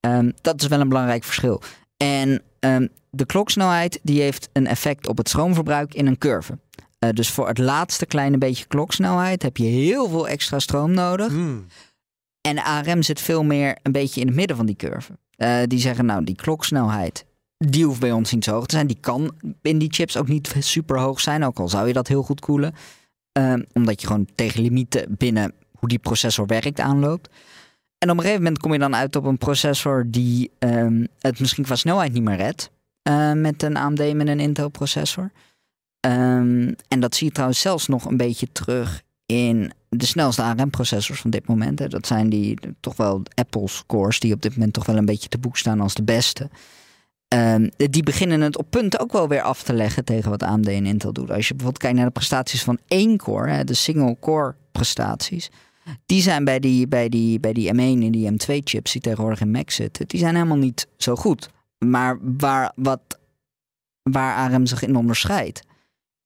Ehm, 0.00 0.30
dat 0.40 0.62
is 0.62 0.68
wel 0.68 0.80
een 0.80 0.88
belangrijk 0.88 1.24
verschil. 1.24 1.62
En 1.96 2.42
ehm, 2.60 2.86
de 3.10 3.26
kloksnelheid 3.26 4.00
die 4.02 4.20
heeft 4.20 4.48
een 4.52 4.66
effect 4.66 5.06
op 5.08 5.18
het 5.18 5.28
stroomverbruik 5.28 5.94
in 5.94 6.06
een 6.06 6.18
curve. 6.18 6.58
Eh, 7.02 7.10
dus 7.10 7.30
voor 7.30 7.48
het 7.48 7.58
laatste 7.58 8.06
kleine 8.06 8.38
beetje 8.38 8.66
kloksnelheid 8.66 9.42
heb 9.42 9.56
je 9.56 9.64
heel 9.64 10.08
veel 10.08 10.28
extra 10.28 10.58
stroom 10.58 10.90
nodig. 10.90 11.28
Hmm. 11.28 11.66
En 12.40 12.58
ARM 12.58 13.02
zit 13.02 13.20
veel 13.20 13.44
meer 13.44 13.78
een 13.82 13.92
beetje 13.92 14.20
in 14.20 14.26
het 14.26 14.36
midden 14.36 14.56
van 14.56 14.66
die 14.66 14.76
curve. 14.76 15.18
Eh, 15.36 15.58
die 15.66 15.78
zeggen 15.78 16.06
nou, 16.06 16.24
die 16.24 16.34
kloksnelheid, 16.34 17.24
die 17.58 17.84
hoeft 17.84 18.00
bij 18.00 18.12
ons 18.12 18.32
niet 18.32 18.44
zo 18.44 18.52
hoog 18.52 18.66
te 18.66 18.74
zijn. 18.74 18.86
Die 18.86 18.98
kan 19.00 19.34
in 19.62 19.78
die 19.78 19.92
chips 19.92 20.16
ook 20.16 20.28
niet 20.28 20.54
super 20.58 20.98
hoog 20.98 21.20
zijn, 21.20 21.44
ook 21.44 21.58
al 21.58 21.68
zou 21.68 21.86
je 21.86 21.92
dat 21.92 22.08
heel 22.08 22.22
goed 22.22 22.40
koelen. 22.40 22.74
Ehm, 23.32 23.62
omdat 23.72 24.00
je 24.00 24.06
gewoon 24.06 24.28
tegen 24.34 24.62
limieten 24.62 25.14
binnen 25.18 25.52
hoe 25.78 25.88
die 25.88 25.98
processor 25.98 26.46
werkt 26.46 26.80
aanloopt. 26.80 27.28
En 27.98 28.10
op 28.10 28.16
een 28.16 28.22
gegeven 28.22 28.42
moment 28.42 28.60
kom 28.60 28.72
je 28.72 28.78
dan 28.78 28.94
uit 28.94 29.16
op 29.16 29.24
een 29.24 29.38
processor 29.38 30.04
die 30.06 30.50
ehm, 30.58 31.06
het 31.18 31.40
misschien 31.40 31.64
qua 31.64 31.76
snelheid 31.76 32.12
niet 32.12 32.22
meer 32.22 32.36
redt. 32.36 32.70
eh, 33.02 33.32
met 33.32 33.62
een 33.62 33.76
AMD 33.76 34.14
met 34.14 34.28
een 34.28 34.40
Intel 34.40 34.68
processor. 34.68 35.30
Ehm, 36.02 36.72
en 36.88 37.00
dat 37.00 37.14
zie 37.14 37.26
je 37.26 37.32
trouwens 37.32 37.60
zelfs 37.60 37.86
nog 37.86 38.04
een 38.04 38.16
beetje 38.16 38.48
terug 38.52 39.02
in 39.26 39.72
de 39.88 40.06
snelste 40.06 40.42
ARM-processors 40.42 41.20
van 41.20 41.30
dit 41.30 41.46
moment. 41.46 41.78
Hè. 41.78 41.88
Dat 41.88 42.06
zijn 42.06 42.28
die 42.28 42.58
toch 42.80 42.96
wel 42.96 43.22
Apple's 43.34 43.84
cores 43.86 44.20
die 44.20 44.34
op 44.34 44.42
dit 44.42 44.52
moment 44.52 44.72
toch 44.72 44.86
wel 44.86 44.96
een 44.96 45.04
beetje 45.04 45.28
te 45.28 45.38
boek 45.38 45.56
staan 45.56 45.80
als 45.80 45.94
de 45.94 46.02
beste. 46.02 46.50
Ehm, 47.28 47.68
die 47.76 48.02
beginnen 48.02 48.40
het 48.40 48.58
op 48.58 48.66
punten 48.70 49.00
ook 49.00 49.12
wel 49.12 49.28
weer 49.28 49.42
af 49.42 49.62
te 49.62 49.72
leggen 49.72 50.04
tegen 50.04 50.30
wat 50.30 50.42
AMD 50.42 50.68
en 50.68 50.86
Intel 50.86 51.12
doen. 51.12 51.30
Als 51.30 51.48
je 51.48 51.54
bijvoorbeeld 51.54 51.78
kijkt 51.78 51.96
naar 51.96 52.06
de 52.06 52.12
prestaties 52.12 52.62
van 52.62 52.78
één 52.86 53.16
core, 53.16 53.50
hè, 53.50 53.64
de 53.64 53.74
single-core 53.74 54.54
prestaties. 54.72 55.50
Die 56.06 56.22
zijn 56.22 56.44
bij 56.44 56.60
die, 56.60 56.88
bij, 56.88 57.08
die, 57.08 57.40
bij 57.40 57.52
die 57.52 57.72
M1 57.72 57.76
en 57.76 58.10
die 58.10 58.30
M2 58.30 58.58
chips 58.64 58.92
die 58.92 59.00
tegenwoordig 59.00 59.40
in 59.40 59.50
Mac 59.50 59.70
zitten, 59.70 60.08
die 60.08 60.20
zijn 60.20 60.34
helemaal 60.34 60.56
niet 60.56 60.86
zo 60.96 61.14
goed. 61.16 61.50
Maar 61.78 62.18
waar, 62.20 62.72
wat, 62.74 63.00
waar 64.02 64.36
ARM 64.36 64.66
zich 64.66 64.82
in 64.82 64.96
onderscheidt, 64.96 65.62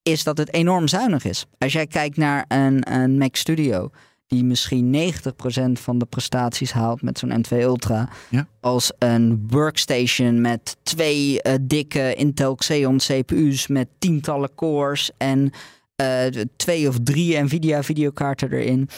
is 0.06 0.24
dat 0.24 0.38
het 0.38 0.52
enorm 0.52 0.88
zuinig 0.88 1.24
is. 1.24 1.46
Als 1.58 1.72
jij 1.72 1.86
kijkt 1.86 2.16
naar 2.16 2.44
een, 2.48 2.92
een 2.92 3.18
Mac 3.18 3.36
Studio, 3.36 3.90
die 4.26 4.44
misschien 4.44 4.94
90% 4.94 5.72
van 5.72 5.98
de 5.98 6.04
prestaties 6.04 6.72
haalt 6.72 7.02
met 7.02 7.18
zo'n 7.18 7.44
M2 7.44 7.56
Ultra, 7.58 8.08
Ja. 8.28 8.46
als 8.60 8.92
een 8.98 9.44
workstation 9.48 10.40
met 10.40 10.76
twee 10.82 11.42
eh, 11.42 11.54
dikke 11.62 12.14
Intel 12.14 12.54
Xeon 12.54 12.96
CPU's 12.98 13.66
met 13.66 13.88
tientallen 13.98 14.54
cores 14.54 15.10
en 15.16 15.50
eh, 15.96 16.26
twee 16.56 16.88
of 16.88 16.96
drie 17.02 17.38
Nvidia 17.42 17.82
videokaarten 17.82 18.52
erin, 18.52 18.88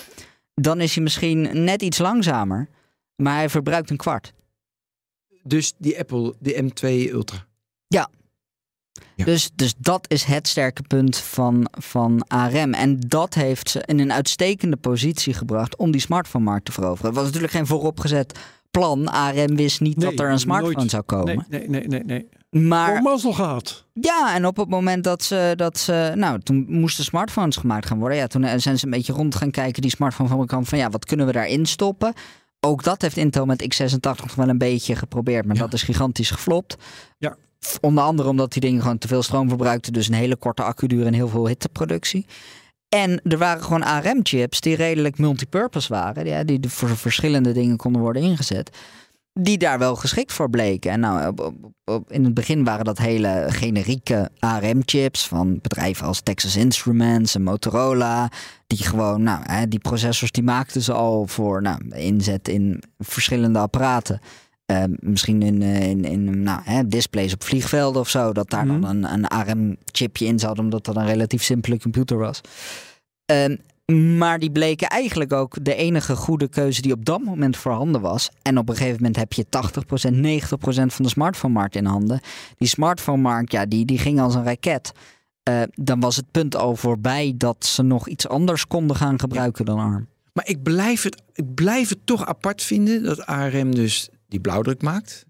dan 0.55 0.81
is 0.81 0.95
hij 0.95 1.03
misschien 1.03 1.65
net 1.65 1.83
iets 1.83 1.99
langzamer, 1.99 2.69
maar 3.17 3.35
hij 3.35 3.49
verbruikt 3.49 3.91
een 3.91 3.97
kwart. 3.97 4.33
Dus 5.43 5.73
die 5.79 5.99
Apple, 5.99 6.35
de 6.39 6.63
M2 6.63 7.11
Ultra. 7.13 7.47
Ja. 7.87 8.09
Dus, 9.17 9.51
dus 9.55 9.75
dat 9.79 10.05
is 10.11 10.25
het 10.25 10.49
sterke 10.49 10.83
punt 10.83 11.17
van, 11.17 11.69
van 11.79 12.25
ARM. 12.29 12.75
En 12.75 13.01
dat 13.07 13.35
heeft 13.35 13.71
ze 13.71 13.83
in 13.87 13.99
een 13.99 14.13
uitstekende 14.13 14.77
positie 14.77 15.35
gebracht 15.35 15.77
om 15.77 15.91
die 15.91 16.01
smartphone-markt 16.01 16.65
te 16.65 16.73
veroveren. 16.73 17.07
Het 17.07 17.15
was 17.15 17.25
natuurlijk 17.25 17.53
geen 17.53 17.67
vooropgezet 17.67 18.39
plan. 18.71 19.09
ARM 19.09 19.57
wist 19.57 19.81
niet 19.81 19.97
Nee, 19.97 20.11
dat 20.11 20.21
er 20.27 20.31
een 20.33 20.39
smartphone 20.39 20.75
nooit. 20.77 20.91
zou 20.91 21.03
komen. 21.03 21.47
Nee, 21.49 21.69
nee, 21.69 21.87
nee, 21.87 22.03
nee. 22.03 22.27
nee. 22.51 22.63
Maar 22.69 23.03
mazzel 23.03 23.33
gehad. 23.33 23.85
ja, 23.93 24.35
en 24.35 24.47
op 24.47 24.57
het 24.57 24.69
moment 24.69 25.05
dat 25.05 25.23
ze, 25.23 25.53
dat 25.57 25.79
ze. 25.79 26.13
Nou, 26.15 26.41
toen 26.41 26.65
moesten 26.69 27.05
smartphones 27.05 27.57
gemaakt 27.57 27.87
gaan 27.87 27.99
worden. 27.99 28.19
Ja, 28.19 28.27
toen 28.27 28.45
eh, 28.45 28.59
zijn 28.59 28.79
ze 28.79 28.85
een 28.85 28.91
beetje 28.91 29.13
rond 29.13 29.35
gaan 29.35 29.51
kijken, 29.51 29.83
die 29.83 29.91
smartphone-fabrikant. 29.91 30.69
Van 30.69 30.79
ja, 30.79 30.91
wat 30.91 31.05
kunnen 31.05 31.27
we 31.27 31.33
daarin 31.33 31.67
stoppen? 31.67 32.13
Ook 32.61 32.83
dat 32.85 33.03
heeft 33.03 33.17
Intel 33.17 33.47
met 33.47 33.63
x86 33.81 33.99
nog 34.03 34.35
wel 34.35 34.49
een 34.49 34.59
beetje 34.59 34.97
geprobeerd. 34.97 35.45
Maar 35.47 35.57
Ja. 35.57 35.63
dat 35.63 35.73
is 35.73 35.83
gigantisch 35.83 36.31
geflopt. 36.31 36.77
Ja. 37.19 37.37
Onder 37.81 38.05
andere 38.05 38.29
omdat 38.29 38.53
die 38.53 38.61
dingen 38.61 38.83
gewoon 38.83 38.99
te 38.99 39.09
veel 39.09 39.23
stroom 39.23 39.49
verbruikten. 39.49 39.93
Dus 39.93 40.09
een 40.09 40.15
hele 40.15 40.37
korte 40.37 40.63
accuduur 40.63 41.07
en 41.07 41.13
heel 41.13 41.29
veel 41.29 41.49
hitteproductie. 41.49 42.27
En 42.89 43.21
er 43.25 43.39
waren 43.39 43.63
gewoon 43.63 43.83
ARM-chips 43.85 44.61
die 44.61 44.77
redelijk 44.77 45.19
multipurpose 45.19 45.93
waren. 45.93 46.27
Ja, 46.27 46.45
die 46.45 46.61
voor 46.69 46.97
verschillende 46.97 47.53
dingen 47.53 47.77
konden 47.77 48.03
worden 48.03 48.23
ingezet. 48.23 48.77
Die 49.33 49.59
daar 49.59 49.79
wel 49.79 49.97
geschikt 49.97 50.33
voor 50.33 50.51
bleken. 50.51 50.91
En 50.91 51.01
nou, 51.01 51.35
in 52.09 52.25
het 52.25 52.35
begin 52.35 52.65
waren 52.65 52.85
dat 52.85 52.99
hele 52.99 53.47
generieke 53.49 54.31
ARM-chips 54.39 55.29
van 55.29 55.59
bedrijven 55.63 56.07
als 56.07 56.21
Texas 56.21 56.57
Instruments 56.57 57.35
en 57.35 57.43
Motorola. 57.43 58.31
Die 58.67 58.83
gewoon, 58.83 59.23
nou, 59.23 59.43
hè, 59.43 59.69
die 59.69 59.79
processors 59.79 60.33
die 60.33 60.43
maakten 60.43 60.83
ze 60.83 60.93
al 60.93 61.27
voor 61.27 61.63
nou, 61.63 61.89
inzet 61.89 62.49
in 62.49 62.83
verschillende 62.99 63.59
apparaten. 63.59 64.21
Eh, 64.69 64.85
misschien 65.01 65.43
in, 65.43 65.63
eh, 65.63 65.89
in, 65.89 66.05
in 66.05 66.43
nou, 66.43 66.61
hè, 66.65 66.87
displays 66.87 67.33
op 67.35 67.45
vliegvelden 67.45 68.01
of 68.01 68.09
zo. 68.09 68.33
Dat 68.33 68.51
daar 68.51 68.67
Mhm. 68.67 68.81
dan 68.81 68.91
een, 68.91 69.13
een 69.13 69.27
ARM-chipje 69.29 70.27
in 70.27 70.39
zat, 70.39 70.59
omdat 70.59 70.85
dat 70.85 70.97
een 70.97 71.07
relatief 71.07 71.43
simpele 71.43 71.79
computer 71.79 72.17
was. 72.19 72.41
Ehm, 73.25 73.57
maar 74.19 74.39
die 74.39 74.51
bleken 74.51 74.89
eigenlijk 74.89 75.33
ook 75.33 75.65
de 75.65 75.75
enige 75.75 76.17
goede 76.17 76.49
keuze 76.49 76.83
die 76.83 76.93
op 76.93 77.05
dat 77.05 77.21
moment 77.23 77.57
voorhanden 77.57 78.01
was. 78.01 78.31
En 78.43 78.59
op 78.59 78.69
een 78.69 78.77
gegeven 78.77 78.97
moment 78.97 79.17
heb 79.17 79.33
je 79.33 79.47
80%, 79.49 80.17
90% 80.17 80.93
van 80.95 81.05
de 81.05 81.11
smartphone-markt 81.11 81.77
in 81.77 81.85
handen. 81.85 82.21
Die 82.57 82.69
smartphone-markt, 82.69 83.53
ja, 83.53 83.67
die, 83.67 83.85
die 83.85 83.99
ging 83.99 84.21
als 84.21 84.35
een 84.35 84.45
raket. 84.45 84.93
Eh, 85.43 85.63
dan 85.75 86.01
was 86.01 86.17
het 86.17 86.31
punt 86.31 86.57
al 86.57 86.77
voorbij 86.77 87.35
dat 87.37 87.65
ze 87.65 87.83
nog 87.83 88.09
iets 88.09 88.29
anders 88.29 88.67
konden 88.67 88.97
gaan 88.97 89.19
gebruiken 89.21 89.65
dan 89.65 89.79
ARM. 89.79 90.09
Maar 90.33 90.49
ik 90.49 90.63
blijf, 90.63 91.03
het, 91.03 91.23
ik 91.33 91.55
blijf 91.55 91.89
het 91.89 91.99
toch 92.05 92.27
apart 92.27 92.63
vinden 92.63 93.03
dat 93.03 93.27
ARM 93.27 93.75
dus 93.75 94.09
die 94.29 94.41
blauwdruk 94.41 94.83
maakt. 94.83 95.25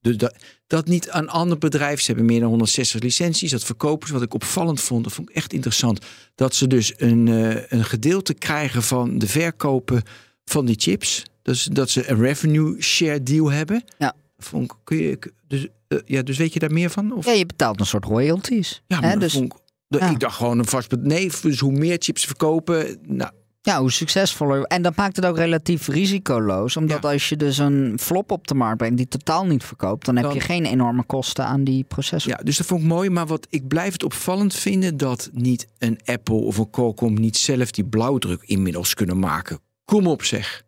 Dus 0.00 0.16
dat, 0.16 0.36
dat 0.66 0.86
niet 0.86 1.08
een 1.10 1.28
ander 1.28 1.58
bedrijf, 1.58 2.00
ze 2.00 2.06
hebben 2.06 2.24
meer 2.24 2.40
dan 2.40 2.48
160 2.48 3.00
licenties, 3.02 3.50
dat 3.50 3.64
verkopen 3.64 4.06
ze. 4.08 4.12
Wat 4.14 4.22
ik 4.22 4.34
opvallend 4.34 4.80
vond, 4.80 5.04
dat 5.04 5.12
vond 5.12 5.28
ik 5.30 5.36
echt 5.36 5.52
interessant. 5.52 6.04
Dat 6.34 6.54
ze 6.54 6.66
dus 6.66 6.92
een, 6.96 7.28
eh, 7.28 7.62
een 7.68 7.84
gedeelte 7.84 8.34
krijgen 8.34 8.82
van 8.82 9.18
de 9.18 9.26
verkopen 9.28 10.02
van 10.44 10.64
die 10.66 10.76
chips. 10.78 11.22
Dus 11.42 11.64
dat 11.64 11.90
ze 11.90 12.10
een 12.10 12.18
revenue 12.18 12.82
share 12.82 13.22
deal 13.22 13.50
hebben. 13.50 13.84
Ja. 13.98 14.14
Vond 14.38 14.64
ik, 14.70 14.76
kun 14.84 14.96
je, 14.96 15.18
dus, 15.48 15.66
eh, 15.88 15.98
ja, 16.04 16.22
dus 16.22 16.38
weet 16.38 16.52
je 16.52 16.58
daar 16.58 16.72
meer 16.72 16.90
van? 16.90 17.12
Of? 17.12 17.24
Ja, 17.26 17.32
je 17.32 17.46
betaalt 17.46 17.80
een 17.80 17.86
soort 17.86 18.04
royalties. 18.04 18.82
Ja, 18.86 19.00
maar 19.00 19.18
dus 19.18 19.32
vond 19.32 19.52
ik, 19.52 19.58
dat- 19.88 20.00
ja. 20.00 20.10
ik 20.10 20.20
dacht 20.20 20.36
gewoon 20.36 20.58
een 20.58 20.64
vast... 20.66 20.96
Nee, 20.96 21.30
dus 21.42 21.60
hoe 21.60 21.72
meer 21.72 21.96
chips 22.00 22.20
ze 22.20 22.26
verkopen... 22.26 22.98
Nou, 23.02 23.30
Ja, 23.66 23.80
hoe 23.80 23.92
succesvoller. 23.92 24.62
En 24.62 24.82
dat 24.82 24.96
maakt 24.96 25.16
het 25.16 25.24
ook 25.26 25.36
relatief 25.36 25.86
risicoloos. 25.88 26.76
Omdat 26.76 27.02
Ja. 27.02 27.10
als 27.10 27.28
je 27.28 27.36
dus 27.36 27.58
een 27.58 27.98
flop 28.00 28.30
op 28.30 28.46
de 28.46 28.54
markt 28.54 28.76
brengt 28.76 28.96
die 28.96 29.08
totaal 29.08 29.46
niet 29.46 29.64
verkoopt, 29.64 30.06
dan 30.06 30.16
heb 30.16 30.32
je 30.32 30.40
geen 30.40 30.64
enorme 30.64 31.04
kosten 31.04 31.44
aan 31.46 31.64
die 31.64 31.84
processor. 31.84 32.30
Ja, 32.32 32.36
dus 32.42 32.56
dat 32.56 32.66
vond 32.66 32.80
ik 32.80 32.86
mooi. 32.86 33.10
Maar 33.10 33.26
wat 33.26 33.46
ik 33.50 33.68
blijf 33.68 33.92
het 33.92 34.02
opvallend 34.02 34.54
vinden 34.54 34.96
dat 34.96 35.30
niet 35.32 35.66
een 35.78 36.00
Apple 36.04 36.34
of 36.34 36.58
een 36.58 36.70
Qualcomm 36.70 37.14
niet 37.14 37.36
zelf 37.36 37.70
die 37.70 37.84
blauwdruk 37.84 38.42
inmiddels 38.42 38.94
kunnen 38.94 39.18
maken. 39.18 39.58
Kom 39.84 40.06
op 40.06 40.22
zeg. 40.22 40.62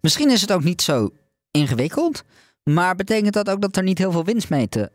Misschien 0.00 0.30
is 0.30 0.40
het 0.40 0.52
ook 0.52 0.64
niet 0.64 0.82
zo 0.82 1.10
ingewikkeld. 1.50 2.22
Maar 2.62 2.94
betekent 2.96 3.34
dat 3.34 3.50
ook 3.50 3.60
dat 3.60 3.76
er 3.76 3.82
niet 3.82 3.98
heel 3.98 4.12
veel 4.12 4.24
winst 4.24 4.50
mee 4.50 4.68
te 4.68 4.90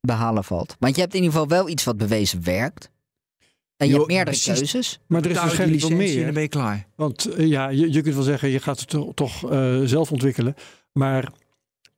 behalen 0.00 0.44
valt? 0.44 0.76
Want 0.78 0.94
je 0.94 1.00
hebt 1.00 1.14
in 1.14 1.22
ieder 1.22 1.32
geval 1.40 1.56
wel 1.56 1.68
iets 1.68 1.84
wat 1.84 1.96
bewezen 1.96 2.44
werkt. 2.44 2.90
En 3.80 3.86
je 3.88 3.94
hebt 3.94 4.06
meerdere 4.06 4.36
precies. 4.36 4.58
keuzes. 4.58 4.98
Maar 5.06 5.22
er 5.24 5.30
is 5.30 5.36
waarschijnlijk 5.36 5.80
wel 5.80 5.90
licentie 5.90 6.08
en 6.10 6.14
dan 6.16 6.24
meer. 6.24 6.32
ben 6.34 6.42
je 6.42 6.48
klaar. 6.48 6.86
Want 6.96 7.24
eh, 7.26 7.46
ja, 7.46 7.68
je, 7.68 7.92
je 7.92 8.00
kunt 8.02 8.14
wel 8.14 8.24
zeggen, 8.24 8.48
je 8.48 8.60
gaat 8.60 8.80
het 8.80 8.88
to- 8.88 9.12
toch 9.14 9.50
eh, 9.50 9.80
zelf 9.84 10.12
ontwikkelen. 10.12 10.54
Maar 10.92 11.32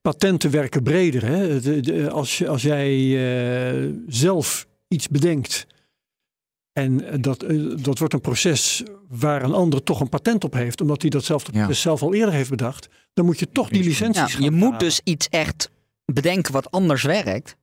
patenten 0.01 0.51
werken 0.51 0.83
breder. 0.83 1.25
Hè? 1.27 1.61
De- 1.61 1.81
de- 1.81 2.11
als, 2.11 2.39
je, 2.39 2.49
als 2.49 2.63
jij 2.63 2.91
eh, 3.83 3.89
zelf 4.07 4.67
iets 4.89 5.09
bedenkt 5.09 5.67
en 6.73 7.21
dat, 7.21 7.43
eh, 7.43 7.75
dat 7.83 7.99
wordt 7.99 8.15
een 8.15 8.21
proces 8.21 8.83
waar 9.09 9.43
een 9.43 9.53
ander 9.53 9.83
toch 9.83 10.01
een 10.01 10.09
patent 10.09 10.45
op 10.45 10.53
heeft, 10.53 10.81
omdat 10.81 11.01
hij 11.01 11.11
dat 11.11 11.25
zelf, 11.25 11.45
Ja. 11.53 11.67
dus 11.67 11.81
zelf 11.81 12.03
al 12.03 12.15
eerder 12.15 12.35
heeft 12.35 12.51
bedacht, 12.51 12.89
dan 13.13 13.25
moet 13.25 13.39
je 13.39 13.49
toch 13.53 13.69
die 13.69 13.85
licenties 13.85 14.33
Ja, 14.33 14.39
je 14.45 14.51
moet 14.51 14.81
dus 14.81 15.01
iets 15.05 15.29
echt 15.29 15.71
bedenken 16.05 16.53
wat 16.53 16.71
anders 16.71 17.03
werkt. 17.03 17.57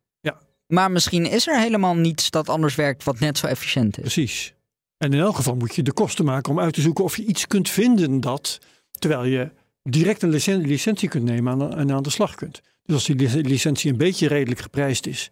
Maar 0.70 0.92
misschien 0.92 1.26
is 1.26 1.48
er 1.48 1.60
helemaal 1.60 1.96
niets 1.96 2.30
dat 2.30 2.50
anders 2.50 2.76
werkt 2.76 3.04
wat 3.04 3.20
net 3.20 3.38
zo 3.38 3.48
efficiënt 3.48 3.98
is. 3.98 4.02
Precies. 4.02 4.54
En 4.98 5.14
in 5.14 5.20
elk 5.20 5.36
geval 5.36 5.56
moet 5.56 5.76
je 5.76 5.84
de 5.84 5.92
kosten 5.94 6.26
maken 6.26 6.52
om 6.52 6.60
uit 6.60 6.74
te 6.74 6.82
zoeken 6.82 7.04
of 7.04 7.18
je 7.18 7.26
iets 7.26 7.48
kunt 7.48 7.70
vinden 7.70 8.20
dat, 8.20 8.60
terwijl 8.92 9.24
je 9.24 9.52
direct 9.84 10.22
een 10.22 10.30
licen- 10.30 10.62
licentie 10.66 11.10
kunt 11.10 11.24
nemen 11.24 11.74
en 11.78 11.92
aan 11.92 12.04
de 12.04 12.10
slag 12.10 12.36
kunt. 12.36 12.62
Dus 12.84 12.96
als 12.96 13.06
die 13.06 13.16
lic- 13.16 13.48
licentie 13.48 13.92
een 13.92 13.98
beetje 13.98 14.28
redelijk 14.28 14.62
geprijsd 14.62 15.08
is, 15.08 15.30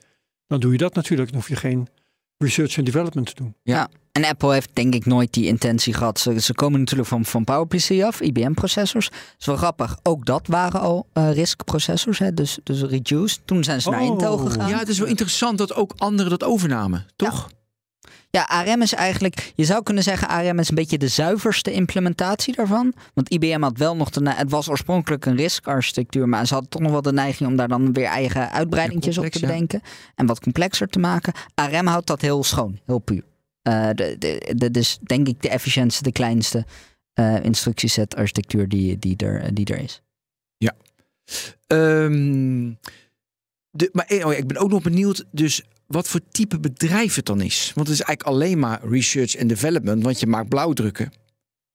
dan 0.48 0.60
doe 0.60 0.72
je 0.72 0.78
dat 0.78 0.94
natuurlijk. 0.94 1.30
Dan 1.32 1.40
hoef 1.40 1.50
je 1.50 1.56
geen 1.56 1.88
research 2.38 2.78
en 2.78 2.84
development 2.84 3.28
te 3.28 3.36
doen. 3.36 3.56
Ja. 3.64 3.90
En 4.18 4.26
Apple 4.26 4.54
heeft 4.54 4.70
denk 4.74 4.94
ik 4.94 5.06
nooit 5.06 5.34
die 5.34 5.48
intentie 5.48 5.94
gehad. 5.94 6.20
Ze, 6.20 6.40
ze 6.40 6.54
komen 6.54 6.80
natuurlijk 6.80 7.10
van, 7.10 7.26
van 7.26 7.44
PowerPC 7.44 8.02
af, 8.04 8.22
IBM-processors. 8.22 9.10
Dat 9.10 9.20
is 9.40 9.46
wel 9.46 9.56
grappig. 9.56 9.98
Ook 10.04 10.26
dat 10.26 10.48
waren 10.48 10.80
al 10.80 11.08
eh 11.14 11.32
RISC-processors, 11.32 12.20
hè? 12.20 12.34
Dus, 12.34 12.60
dus 12.64 12.82
reduced. 12.82 13.40
Toen 13.46 13.64
zijn 13.64 13.82
ze 13.82 13.90
naar 13.90 14.02
Oh. 14.02 14.06
Intel 14.06 14.38
gegaan. 14.38 14.70
Ja, 14.70 14.78
het 14.78 14.88
is 14.88 15.00
wel 15.00 15.08
interessant 15.08 15.58
dat 15.58 15.74
ook 15.74 15.94
anderen 15.98 16.32
dat 16.32 16.44
overnamen, 16.44 17.06
toch? 17.16 17.50
Ja, 18.30 18.44
ARM 18.44 18.82
is 18.82 18.94
eigenlijk, 18.94 19.54
je 19.56 19.66
zou 19.66 19.84
kunnen 19.84 20.04
zeggen, 20.04 20.28
ARM 20.28 20.60
is 20.60 20.70
een 20.70 20.76
beetje 20.76 20.98
de 20.98 21.08
zuiverste 21.08 21.72
implementatie 21.72 22.56
daarvan. 22.56 22.94
Want 23.14 23.30
IBM 23.30 23.62
had 23.62 23.78
wel 23.78 23.96
nog 23.96 24.10
de, 24.10 24.30
het 24.30 24.52
was 24.52 24.70
oorspronkelijk 24.70 25.26
een 25.26 25.36
RISC-architectuur, 25.36 26.30
maar 26.30 26.48
ze 26.48 26.54
hadden 26.54 26.72
toch 26.72 26.82
nog 26.82 26.92
wel 26.92 27.02
de 27.02 27.14
neiging 27.14 27.50
om 27.50 27.56
daar 27.56 27.68
dan 27.68 27.94
weer 27.94 28.06
eigen 28.06 28.52
uitbreidingjes 28.52 29.18
op 29.18 29.24
complex, 29.24 29.40
te 29.40 29.46
ja. 29.46 29.54
bedenken. 29.54 29.82
En 30.16 30.26
wat 30.26 30.40
complexer 30.40 30.88
te 30.88 31.00
maken. 31.00 31.34
ARM 31.56 31.88
houdt 31.88 32.08
dat 32.08 32.22
heel 32.22 32.44
schoon, 32.44 32.80
heel 32.86 33.00
puur. 33.00 33.24
Eh 33.68 33.90
de, 33.96 34.16
de, 34.20 34.54
de, 34.56 34.72
dus 34.72 34.98
denk 35.04 35.28
ik 35.28 35.42
de 35.42 35.50
efficiëntste, 35.50 36.04
de 36.04 36.12
kleinste 36.12 36.66
eh 37.14 37.44
instructieset 37.44 38.16
architectuur 38.16 38.68
die, 38.70 39.00
die, 39.00 39.18
er, 39.18 39.54
die 39.54 39.66
er 39.66 39.80
is. 39.80 40.02
Ehm, 41.68 42.72
de, 43.72 43.90
maar 43.94 44.06
eh, 44.06 44.26
oh 44.26 44.32
ja, 44.32 44.38
ik 44.38 44.48
ben 44.48 44.58
ook 44.58 44.70
nog 44.70 44.82
benieuwd, 44.82 45.26
dus 45.32 45.64
wat 45.88 46.08
voor 46.08 46.20
type 46.32 46.60
bedrijf 46.60 47.16
het 47.16 47.26
dan 47.26 47.42
is. 47.42 47.72
Want 47.76 47.88
het 47.88 48.00
is 48.00 48.04
eigenlijk 48.06 48.36
alleen 48.38 48.60
maar 48.60 48.88
research 48.90 49.36
en 49.36 49.48
development, 49.48 50.04
want 50.04 50.20
je 50.20 50.28
maakt 50.28 50.50
blauwdrukken. 50.50 51.12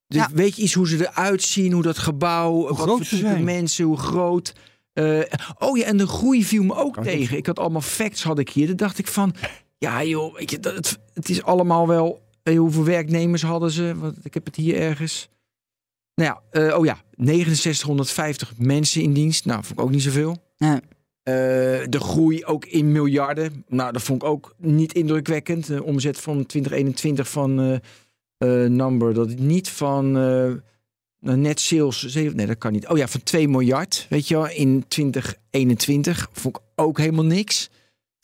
Dus 0.07 0.21
Ja. 0.21 0.29
weet 0.33 0.57
je 0.57 0.63
iets 0.63 0.73
hoe 0.75 0.89
ze 0.89 1.09
eruit 1.09 1.43
zien, 1.43 1.73
hoe 1.73 1.83
dat 1.83 1.99
gebouw, 1.99 2.63
wat 2.63 2.77
groot 2.77 2.97
voor 2.97 3.05
ze 3.05 3.17
type 3.17 3.29
zijn. 3.29 3.45
mensen, 3.45 3.85
hoe 3.85 3.97
groot. 3.99 4.55
Eh, 4.93 5.21
oh 5.59 5.79
ja, 5.79 5.85
en 5.85 5.97
de 5.97 6.07
groei 6.07 6.45
viel 6.45 6.63
me 6.65 6.75
ook 6.75 6.95
Kan 6.95 7.03
tegen. 7.03 7.37
Ik 7.37 7.47
had 7.47 7.59
allemaal 7.59 7.81
facts 7.81 8.23
had 8.23 8.39
ik 8.39 8.49
hier. 8.49 8.67
Dan 8.67 8.77
dacht 8.77 8.99
ik 8.99 9.07
van, 9.07 9.35
ja 9.83 10.05
joh, 10.05 10.35
weet 10.37 10.51
je, 10.51 10.61
dat, 10.61 10.75
het, 10.75 10.99
het 11.15 11.29
is 11.29 11.43
allemaal 11.43 11.89
wel. 11.89 12.23
eh, 12.43 12.59
hoeveel 12.59 12.85
werknemers 12.85 13.43
hadden 13.43 13.71
ze? 13.71 13.95
Want 13.97 14.17
ik 14.23 14.35
heb 14.35 14.45
het 14.45 14.57
hier 14.57 14.77
ergens. 14.77 15.29
Nou 16.15 16.31
ja, 16.35 16.61
eh, 16.61 16.79
oh 16.79 16.85
ja, 16.85 17.03
6950 17.17 18.53
mensen 18.59 19.03
in 19.03 19.13
dienst. 19.13 19.45
Nou, 19.45 19.65
vond 19.65 19.79
ik 19.79 19.85
ook 19.85 19.91
niet 19.91 20.03
zoveel. 20.03 20.37
Eh, 21.23 21.35
de 21.89 22.01
groei 22.01 22.45
ook 22.45 22.65
in 22.65 22.93
miljarden. 22.93 23.65
Nou, 23.69 23.93
dat 23.93 24.03
vond 24.03 24.23
ik 24.23 24.29
ook 24.29 24.55
niet 24.59 24.93
indrukwekkend. 24.93 25.67
De 25.67 25.83
omzet 25.83 26.19
van 26.21 26.47
2021 26.47 27.29
van 27.29 27.61
eh, 28.39 28.65
Number, 28.67 29.15
dat 29.15 29.29
niet 29.39 29.69
van 29.69 30.13
net 31.21 31.61
sales. 31.61 32.15
Nee, 32.15 32.47
dat 32.47 32.59
kan 32.59 32.73
niet. 32.73 32.89
Oh 32.89 32.97
ja, 32.97 33.09
van 33.09 33.23
2 33.23 33.49
miljard, 33.49 34.07
weet 34.09 34.29
je 34.29 34.35
wel, 34.35 34.49
in 34.49 34.85
2021 34.89 36.29
vond 36.33 36.57
ik 36.57 36.63
ook 36.77 36.99
helemaal 36.99 37.25
niks. 37.25 37.71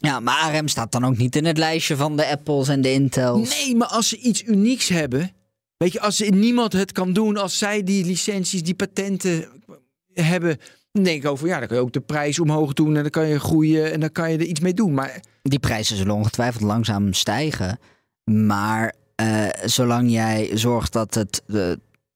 Ja, 0.00 0.20
maar 0.20 0.34
ARM 0.54 0.68
staat 0.68 0.92
dan 0.92 1.04
ook 1.04 1.16
niet 1.16 1.36
in 1.36 1.44
het 1.44 1.58
lijstje 1.58 1.96
van 1.96 2.16
de 2.16 2.26
Apples 2.26 2.68
en 2.68 2.80
de 2.80 2.92
Intels. 2.92 3.56
Nee, 3.58 3.76
maar 3.76 3.88
als 3.88 4.08
ze 4.08 4.16
iets 4.18 4.42
unieks 4.44 4.88
hebben, 4.88 5.30
weet 5.76 5.92
je, 5.92 6.00
als 6.00 6.16
ze- 6.16 6.24
niemand 6.24 6.72
het 6.72 6.92
kan 6.92 7.12
doen, 7.12 7.36
als 7.36 7.58
zij 7.58 7.82
die 7.82 8.04
licenties, 8.04 8.62
die 8.62 8.74
patenten 8.74 9.48
hebben, 10.12 10.58
dan 10.92 11.02
denk 11.02 11.22
ik 11.24 11.30
over, 11.30 11.46
ja, 11.48 11.58
dan 11.58 11.68
kan 11.68 11.76
je 11.76 11.82
ook 11.82 11.92
de 11.92 12.00
prijs 12.00 12.38
omhoog 12.38 12.72
doen 12.72 12.96
en 12.96 13.02
dan 13.02 13.10
kan 13.10 13.26
je 13.28 13.40
groeien 13.40 13.92
en 13.92 14.00
dan 14.00 14.12
kan 14.12 14.30
je 14.32 14.38
er 14.38 14.44
iets 14.44 14.60
mee 14.60 14.74
doen. 14.74 14.94
Maar 14.94 15.20
Die 15.42 15.58
prijzen 15.58 15.96
zullen 15.96 16.14
ongetwijfeld 16.14 16.62
langzaam 16.62 17.12
stijgen. 17.12 17.78
Maar 18.24 18.94
eh, 19.14 19.46
zolang 19.64 20.10
jij 20.10 20.50
zorgt 20.54 20.92
dat 20.92 21.14
het 21.14 21.42
eh, 21.46 21.70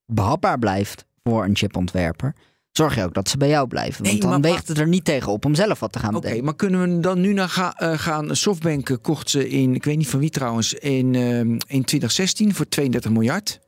behapbaar 0.07 0.59
blijft 0.59 1.05
voor 1.25 1.45
een 1.45 1.57
chipontwerper, 1.57 2.35
zorg 2.73 2.95
je 2.95 3.05
ook 3.05 3.15
dat 3.15 3.29
ze 3.29 3.37
bij 3.37 3.49
jou 3.49 3.69
blijven. 3.69 4.05
Want 4.05 4.23
Nee, 4.23 4.31
dan 4.31 4.43
weegt 4.43 4.69
het 4.69 4.79
er 4.79 4.89
niet 4.89 5.05
tegen 5.05 5.33
op 5.33 5.45
om 5.45 5.55
zelf 5.55 5.81
wat 5.81 5.93
te 5.93 5.99
gaan 5.99 6.15
Oké, 6.15 6.43
maar 6.43 6.55
kunnen 6.57 6.95
we 6.95 7.01
dan 7.01 7.21
nu 7.21 7.33
naar 7.33 7.49
ga- 7.49 7.75
eh, 7.79 7.99
gaan? 7.99 8.37
Softbank 8.37 8.91
eh, 8.91 8.97
kocht 9.03 9.31
ze 9.31 9.49
in, 9.49 9.75
ik 9.75 9.85
weet 9.85 9.97
niet 9.97 10.09
van 10.09 10.21
wie 10.21 10.31
trouwens, 10.31 10.75
in, 10.75 11.15
ehm, 11.15 11.51
in 11.67 11.85
2016 11.85 12.55
voor 12.55 12.69
32 12.69 13.11
miljard. 13.11 13.61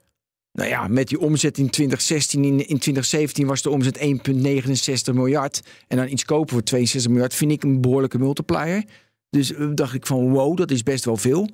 Nou 0.51 0.69
ja, 0.69 0.87
met 0.87 1.07
die 1.07 1.19
omzet 1.19 1.57
in 1.57 1.69
2016, 1.69 2.43
in, 2.43 2.53
in 2.67 2.77
2017 2.79 3.47
was 3.47 3.61
de 3.61 3.69
omzet 3.69 3.97
1,69 3.97 5.13
miljard. 5.13 5.61
En 5.87 5.97
dan 5.97 6.07
iets 6.07 6.25
kopen 6.25 6.53
voor 6.53 6.63
62 6.63 7.11
miljard 7.11 7.33
vind 7.33 7.51
ik 7.51 7.63
een 7.63 7.81
behoorlijke 7.81 8.17
multiplier. 8.17 8.83
Dus 9.29 9.53
eh, 9.53 9.67
dacht 9.73 9.93
ik 9.93 10.05
van 10.05 10.29
wow, 10.31 10.57
dat 10.57 10.71
is 10.71 10.83
best 10.83 11.05
wel 11.05 11.17
veel. 11.17 11.49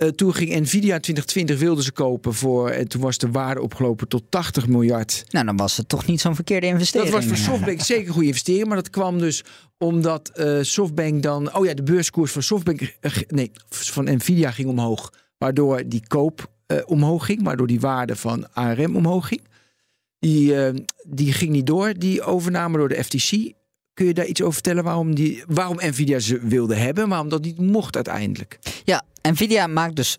Eh, 0.00 0.08
toen 0.08 0.34
ging 0.34 0.50
Nvidia 0.50 1.00
2020 1.00 1.58
wilden 1.58 1.84
ze 1.84 1.92
kopen 1.92 2.34
voor, 2.34 2.70
en 2.70 2.88
toen 2.88 3.00
was 3.00 3.18
de 3.18 3.30
waarde 3.30 3.60
opgelopen 3.60 4.08
tot 4.08 4.22
80 4.28 4.66
miljard. 4.66 5.24
Nou, 5.28 5.46
dan 5.46 5.56
was 5.56 5.76
het 5.76 5.88
toch 5.88 6.06
niet 6.06 6.20
zo'n 6.20 6.34
verkeerde 6.34 6.66
investering. 6.66 7.10
Dat 7.10 7.20
was 7.20 7.28
voor 7.28 7.52
Softbank 7.52 7.80
zeker 7.80 8.06
een 8.06 8.12
goede 8.12 8.26
investering. 8.26 8.66
Maar 8.66 8.76
dat 8.76 8.90
kwam 8.90 9.18
dus 9.18 9.44
omdat 9.78 10.28
eh, 10.28 10.58
Softbank 10.60 11.22
dan... 11.22 11.54
Oh 11.54 11.64
ja, 11.64 11.74
de 11.74 11.82
beurskoers 11.82 12.32
van 12.32 12.42
Softbank... 12.42 12.80
eh, 12.80 13.16
nee, 13.28 13.50
van 13.68 14.04
Nvidia 14.04 14.50
ging 14.50 14.68
omhoog. 14.68 15.12
Waardoor 15.38 15.88
die 15.88 16.02
koop 16.06 16.50
eh, 16.66 16.78
omhoog 16.86 17.24
ging. 17.24 17.42
Waardoor 17.42 17.66
die 17.66 17.80
waarde 17.80 18.16
van 18.16 18.52
ARM 18.52 18.96
omhoog 18.96 19.28
ging. 19.28 19.40
Die, 20.18 20.64
eh, 20.64 20.74
die 21.06 21.32
ging 21.32 21.50
niet 21.50 21.66
door, 21.66 21.94
die 21.98 22.22
overname 22.22 22.78
door 22.78 22.88
de 22.88 23.04
FTC. 23.04 23.52
Kun 23.94 24.06
je 24.06 24.14
daar 24.14 24.26
iets 24.26 24.40
over 24.40 24.54
vertellen 24.54 24.84
waarom, 24.84 25.14
die, 25.14 25.44
waarom 25.46 25.76
Nvidia 25.76 26.18
ze 26.18 26.38
wilde 26.40 26.74
hebben... 26.74 27.08
waarom 27.08 27.28
dat 27.28 27.42
niet 27.42 27.58
mocht 27.58 27.94
uiteindelijk? 27.94 28.58
Ja, 28.84 29.02
Nvidia 29.22 29.66
maakt 29.66 29.96
dus 29.96 30.18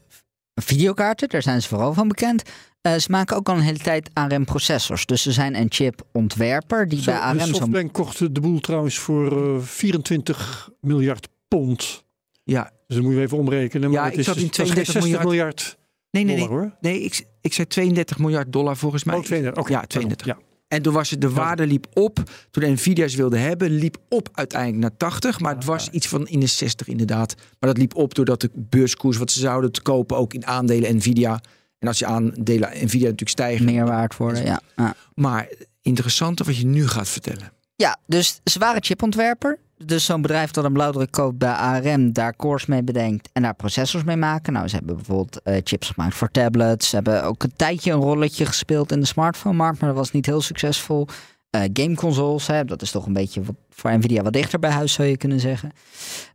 videokaarten, 0.56 1.30
daar 1.30 1.42
zijn 1.42 1.62
ze 1.62 1.68
vooral 1.68 1.94
van 1.94 2.08
bekend. 2.08 2.44
Eh, 2.82 2.96
ze 2.96 3.12
maken 3.12 3.36
ook 3.36 3.50
al 3.50 3.56
een 3.56 3.62
hele 3.62 3.78
tijd 3.78 4.10
ARM-processors. 4.14 5.06
Dus 5.06 5.22
ze 5.22 5.32
zijn 5.32 5.56
een 5.56 5.66
chip-ontwerper 5.70 6.88
die 6.88 7.02
Zo, 7.02 7.12
bij 7.12 7.20
ARM 7.20 7.40
Softbank 7.40 7.94
kocht 7.94 8.36
de 8.36 8.42
boel 8.42 8.60
trouwens 8.60 8.98
voor 8.98 9.56
eh, 9.56 9.62
24 9.62 10.70
miljard 10.80 11.28
pond. 11.48 12.04
Ja, 12.44 12.72
Dus 12.88 12.96
dat 12.96 13.06
moet 13.06 13.14
je 13.14 13.22
even 13.22 13.38
omrekenen. 13.38 13.90
Maar 13.92 14.00
Ja, 14.00 14.04
het 14.04 14.14
ik 14.14 14.20
is, 14.20 14.26
zat 14.26 14.36
in 14.36 14.42
dat 14.46 14.52
is 14.52 14.58
geen 14.58 14.66
32 14.84 15.04
60 15.04 15.24
miljard, 15.24 15.78
nee, 16.12 16.24
nee, 16.24 16.36
nee. 16.36 16.46
dollar 16.48 16.62
hoor. 16.62 16.76
Nee, 16.82 17.02
ik, 17.02 17.26
ik 17.42 17.54
zei 17.54 17.68
32 17.68 18.18
miljard 18.18 18.52
dollar 18.52 18.78
volgens 18.78 19.04
mij. 19.04 19.16
Oh, 19.16 19.24
32. 19.24 19.64
oké, 19.64 19.72
Ja, 19.74 19.86
32. 19.86 20.28
Ja. 20.28 20.38
En 20.72 20.82
toen 20.82 20.94
was 20.94 21.10
het, 21.10 21.22
de 21.22 21.30
waarde 21.30 21.68
liep 21.68 21.88
op. 21.94 22.16
Toen 22.52 22.64
de 22.64 22.70
Nvidia's 22.70 23.16
wilden 23.16 23.42
hebben, 23.42 23.72
liep 23.72 23.98
op 24.10 24.30
uiteindelijk 24.34 24.82
naar 24.82 24.98
80. 24.98 25.40
Maar 25.40 25.56
het 25.56 25.66
was 25.66 25.90
iets 25.90 26.08
van 26.08 26.28
in 26.28 26.40
de 26.40 26.46
60 26.46 26.88
inderdaad. 26.88 27.36
Maar 27.36 27.70
dat 27.70 27.78
liep 27.78 27.96
op 27.96 28.14
doordat 28.16 28.42
de 28.42 28.50
beurskoers 28.54 29.18
wat 29.18 29.32
ze 29.32 29.40
zouden 29.40 29.72
te 29.72 29.82
kopen 29.82 30.18
ook 30.18 30.34
in 30.34 30.46
aandelen 30.46 30.96
Nvidia. 30.96 31.42
En 31.80 31.88
als 31.88 32.00
je 32.00 32.06
aandelen 32.06 32.70
Nvidia 32.70 33.04
natuurlijk 33.04 33.30
stijgen. 33.30 33.66
meer 33.66 33.86
waard 33.86 34.18
worden. 34.18 34.46
Ja. 34.46 34.62
Ja. 34.76 34.96
Maar 35.16 35.50
interessante 35.82 36.44
wat 36.44 36.58
je 36.58 36.66
nu 36.66 36.88
gaat 36.88 37.10
vertellen. 37.10 37.52
ja, 37.76 38.00
dus 38.06 38.40
ze 38.44 38.60
waren 38.60 38.84
chipontwerper. 38.84 39.60
Dus 39.86 40.06
zo'n 40.06 40.22
bedrijf 40.22 40.52
dat 40.52 40.64
een 40.64 40.74
blauwdruk 40.74 41.12
koopt 41.12 41.38
bij 41.38 41.54
ARM, 41.54 42.14
daar 42.14 42.36
cores 42.36 42.66
mee 42.66 42.84
bedenkt 42.84 43.30
en 43.34 43.42
daar 43.42 43.54
processors 43.54 44.04
mee 44.04 44.16
maken. 44.16 44.54
Nou, 44.54 44.68
ze 44.68 44.76
hebben 44.76 44.96
bijvoorbeeld 44.96 45.42
eh, 45.42 45.56
chips 45.64 45.90
gemaakt 45.90 46.16
voor 46.16 46.32
tablets. 46.32 46.90
Ze 46.90 46.96
hebben 46.96 47.24
ook 47.24 47.44
een 47.44 47.54
tijdje 47.56 47.92
een 47.92 48.00
rolletje 48.00 48.46
gespeeld 48.46 48.92
in 48.92 49.00
de 49.00 49.06
smartphone-markt, 49.06 49.80
maar 49.80 49.90
dat 49.90 49.98
was 49.98 50.12
niet 50.12 50.26
heel 50.26 50.42
succesvol. 50.42 51.08
Eh 51.50 51.62
gameconsoles, 51.74 52.48
hè, 52.48 52.66
dat 52.66 52.82
is 52.82 52.92
toch 52.92 53.06
een 53.06 53.14
beetje 53.14 53.44
wat, 53.44 53.56
voor 53.70 53.98
Nvidia 53.98 54.24
wat 54.24 54.34
dichter 54.34 54.60
bij 54.60 54.72
huis, 54.72 54.94
zou 54.94 55.08
je 55.08 55.18
kunnen 55.18 55.40
zeggen. 55.40 55.72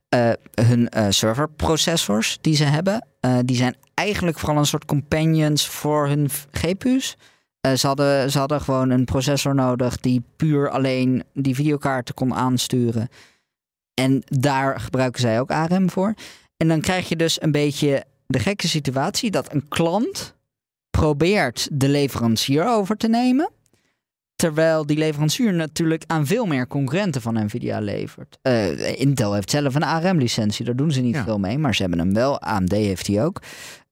Eh, 0.09 0.31
hun 0.55 0.89
serverprocessors 1.09 2.39
die 2.41 2.57
ze 2.57 2.65
hebben, 2.65 3.07
die 3.45 3.57
zijn 3.57 3.77
eigenlijk 3.95 4.39
vooral 4.39 4.59
een 4.59 4.67
soort 4.67 4.85
companions 4.85 5.69
voor 5.69 6.09
hun 6.09 6.29
GPU's. 6.51 7.17
Ze, 7.75 7.87
hadden, 7.87 8.31
ze 8.31 8.39
hadden 8.39 8.61
gewoon 8.61 8.91
een 8.91 9.05
processor 9.05 9.55
nodig 9.55 9.97
die 9.97 10.23
puur 10.37 10.71
alleen 10.71 11.25
die 11.33 11.55
videokaarten 11.55 12.15
kon 12.15 12.35
aansturen. 12.35 13.09
En 14.01 14.23
daar 14.25 14.81
gebruiken 14.81 15.21
zij 15.21 15.41
ook 15.41 15.51
ARM 15.51 15.91
voor. 15.91 16.15
En 16.57 16.69
dan 16.69 16.81
krijg 16.81 17.09
je 17.09 17.17
dus 17.17 17.43
een 17.43 17.53
beetje 17.53 18.05
de 18.27 18.39
gekke 18.39 18.69
situatie 18.69 19.31
dat 19.31 19.53
een 19.53 19.69
klant 19.69 20.35
probeert 20.91 21.69
de 21.73 21.89
leverancier 21.89 22.67
over 22.69 22.97
te 22.97 23.09
nemen. 23.09 23.51
Terwijl 24.37 24.87
die 24.87 24.97
leverancier 24.99 25.53
natuurlijk 25.55 26.05
aan 26.07 26.27
veel 26.27 26.47
meer 26.47 26.67
concurrenten 26.67 27.21
van 27.23 27.45
Nvidia 27.45 27.79
levert. 27.81 28.39
Eh, 28.43 29.01
Intel 29.01 29.33
heeft 29.35 29.51
zelf 29.51 29.75
een 29.75 29.83
ARM-licentie, 29.83 30.65
daar 30.65 30.77
doen 30.77 30.93
ze 30.93 31.01
niet 31.01 31.15
Ja. 31.15 31.25
veel 31.25 31.39
mee, 31.39 31.59
maar 31.59 31.75
ze 31.75 31.81
hebben 31.83 31.99
hem 32.01 32.13
wel. 32.15 32.41
AMD 32.41 32.73
heeft 32.73 33.07
die 33.07 33.21
ook. 33.21 33.43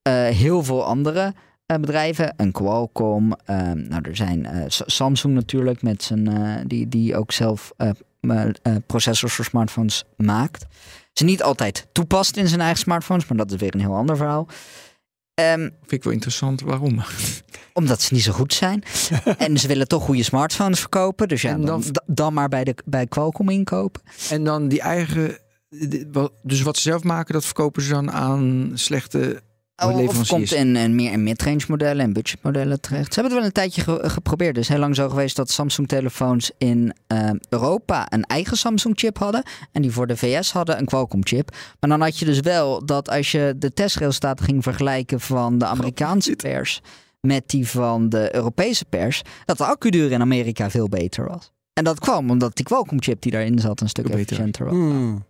Eh, 0.02 0.12
heel 0.26 0.62
veel 0.62 0.84
andere 0.84 1.32
eh, 1.66 1.76
bedrijven, 1.76 2.34
een 2.36 2.52
Qualcomm. 2.52 3.32
nou, 3.74 3.98
er 4.02 4.16
zijn 4.16 4.48
Samsung 4.68 5.34
natuurlijk, 5.34 5.82
met 5.82 6.02
zijn, 6.02 6.28
die, 6.66 6.88
die 6.88 7.16
ook 7.16 7.32
zelf 7.32 7.72
processors 8.87 9.32
voor 9.34 9.44
smartphones 9.44 10.04
maakt. 10.16 10.64
Ze 11.12 11.24
niet 11.24 11.42
altijd 11.42 11.87
toepast 11.92 12.37
in 12.37 12.48
zijn 12.48 12.60
eigen 12.60 12.78
smartphones, 12.78 13.26
maar 13.26 13.37
dat 13.38 13.50
is 13.52 13.60
weer 13.60 13.74
een 13.74 13.80
heel 13.80 13.94
ander 13.94 14.16
verhaal. 14.16 14.48
Ehm, 15.34 15.60
Vind 15.60 15.92
ik 15.92 16.04
wel 16.04 16.12
interessant. 16.12 16.60
Waarom? 16.60 17.00
omdat 17.72 18.02
ze 18.02 18.14
niet 18.14 18.22
zo 18.22 18.32
goed 18.32 18.54
zijn. 18.54 18.82
en 19.38 19.58
ze 19.58 19.66
willen 19.68 19.88
toch 19.88 20.02
goede 20.04 20.22
smartphones 20.22 20.80
verkopen. 20.80 21.28
Dus 21.28 21.42
ja, 21.42 21.50
En 21.50 21.60
dan, 21.64 21.80
dan- 21.90 22.02
dan, 22.14 22.32
maar 22.34 22.48
bij, 22.48 22.64
de, 22.64 22.74
bij 22.84 23.06
Qualcomm 23.06 23.48
inkopen. 23.48 24.02
En 24.30 24.44
dan 24.44 24.68
die 24.68 24.80
eigen... 24.80 25.38
Dus 26.42 26.62
wat 26.62 26.76
ze 26.76 26.82
zelf 26.82 27.02
maken, 27.02 27.34
dat 27.34 27.44
verkopen 27.44 27.82
ze 27.82 27.90
dan 27.90 28.10
aan 28.10 28.70
slechte 28.74 29.42
Of 30.08 30.14
komt 30.28 30.52
in, 30.52 30.76
in 30.76 30.94
meer 30.94 31.12
in 31.12 31.22
midrange 31.22 31.64
modellen 31.68 32.04
en 32.04 32.12
budgetmodellen 32.12 32.80
terecht. 32.80 33.14
Ze 33.14 33.20
hebben 33.20 33.32
het 33.32 33.32
wel 33.32 33.44
een 33.44 33.70
tijdje 33.70 33.82
ge- 33.82 34.08
geprobeerd. 34.10 34.54
Dus 34.54 34.68
heel 34.68 34.78
lang 34.78 34.94
zo 34.94 35.08
geweest 35.08 35.37
dat 35.37 35.50
Samsung 35.50 35.88
telefoons 35.88 36.50
in 36.58 36.94
eh, 37.06 37.30
Europa 37.48 38.06
een 38.12 38.22
eigen 38.24 38.56
Samsung 38.56 38.98
chip 38.98 39.18
hadden. 39.18 39.42
En 39.72 39.82
die 39.82 39.90
voor 39.90 40.06
de 40.06 40.16
VS 40.16 40.52
hadden 40.52 40.78
een 40.78 40.84
Qualcomm 40.84 41.26
chip. 41.26 41.50
Maar 41.80 41.90
dan 41.90 42.00
had 42.00 42.18
je 42.18 42.24
dus 42.24 42.40
wel 42.40 42.87
dat 42.87 43.10
als 43.10 43.30
je 43.32 43.54
de 43.58 43.72
testresultaten 43.72 44.44
ging 44.44 44.62
vergelijken 44.62 45.20
van 45.20 45.58
de 45.58 45.64
Amerikaanse 45.66 46.37
pers 46.37 46.80
met 47.20 47.48
die 47.48 47.68
van 47.68 48.08
de 48.08 48.34
Europese 48.34 48.84
pers, 48.84 49.22
dat 49.44 49.58
de 49.58 49.64
accuduur 49.64 50.12
in 50.12 50.20
Amerika 50.20 50.70
veel 50.70 50.88
beter 50.88 51.28
was. 51.28 51.52
En 51.72 51.84
dat 51.84 51.98
kwam 52.00 52.30
omdat 52.30 52.56
die 52.56 52.64
Qualcomm 52.64 53.02
chip 53.02 53.22
die 53.22 53.32
daarin 53.32 53.58
zat 53.58 53.80
een 53.80 53.88
stuk 53.88 54.08
efficiënter 54.08 54.64
was. 54.64 54.74
Hmm. 54.74 55.24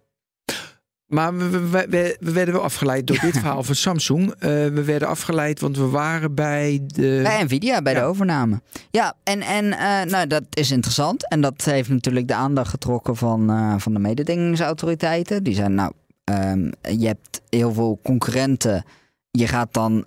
Maar 1.15 1.37
we, 1.37 1.49
we, 1.51 1.87
we, 1.89 2.17
we 2.21 2.33
werden 2.33 2.55
wel 2.55 2.63
afgeleid 2.63 3.07
door 3.07 3.19
dit 3.21 3.33
verhaal 3.39 3.63
van 3.63 3.75
Samsung. 3.75 4.31
Eh, 4.31 4.51
we 4.51 4.83
werden 4.85 5.09
afgeleid, 5.09 5.61
want 5.61 5.77
we 5.77 5.89
waren 5.89 6.35
bij 6.35 6.81
de... 6.87 7.21
Bij 7.23 7.43
Nvidia, 7.45 7.83
bij 7.83 7.93
Ja. 7.93 8.01
de 8.01 8.05
overname. 8.05 8.61
Ja, 8.91 9.15
en, 9.23 9.41
en 9.41 9.73
eh, 9.73 10.11
nou, 10.11 10.27
dat 10.27 10.43
is 10.51 10.71
interessant. 10.71 11.29
En 11.29 11.41
dat 11.41 11.65
heeft 11.65 11.89
natuurlijk 11.89 12.29
de 12.29 12.35
aandacht 12.35 12.69
getrokken 12.71 13.17
van, 13.17 13.51
eh, 13.51 13.75
van 13.79 13.93
de 13.93 13.99
mededingingsautoriteiten. 13.99 15.43
Die 15.43 15.55
zijn, 15.55 15.75
nou, 15.75 15.93
ehm, 16.25 16.71
je 16.99 17.07
hebt 17.07 17.41
heel 17.49 17.73
veel 17.73 18.01
concurrenten. 18.03 18.85
Je 19.31 19.47
gaat 19.47 19.73
dan 19.73 20.05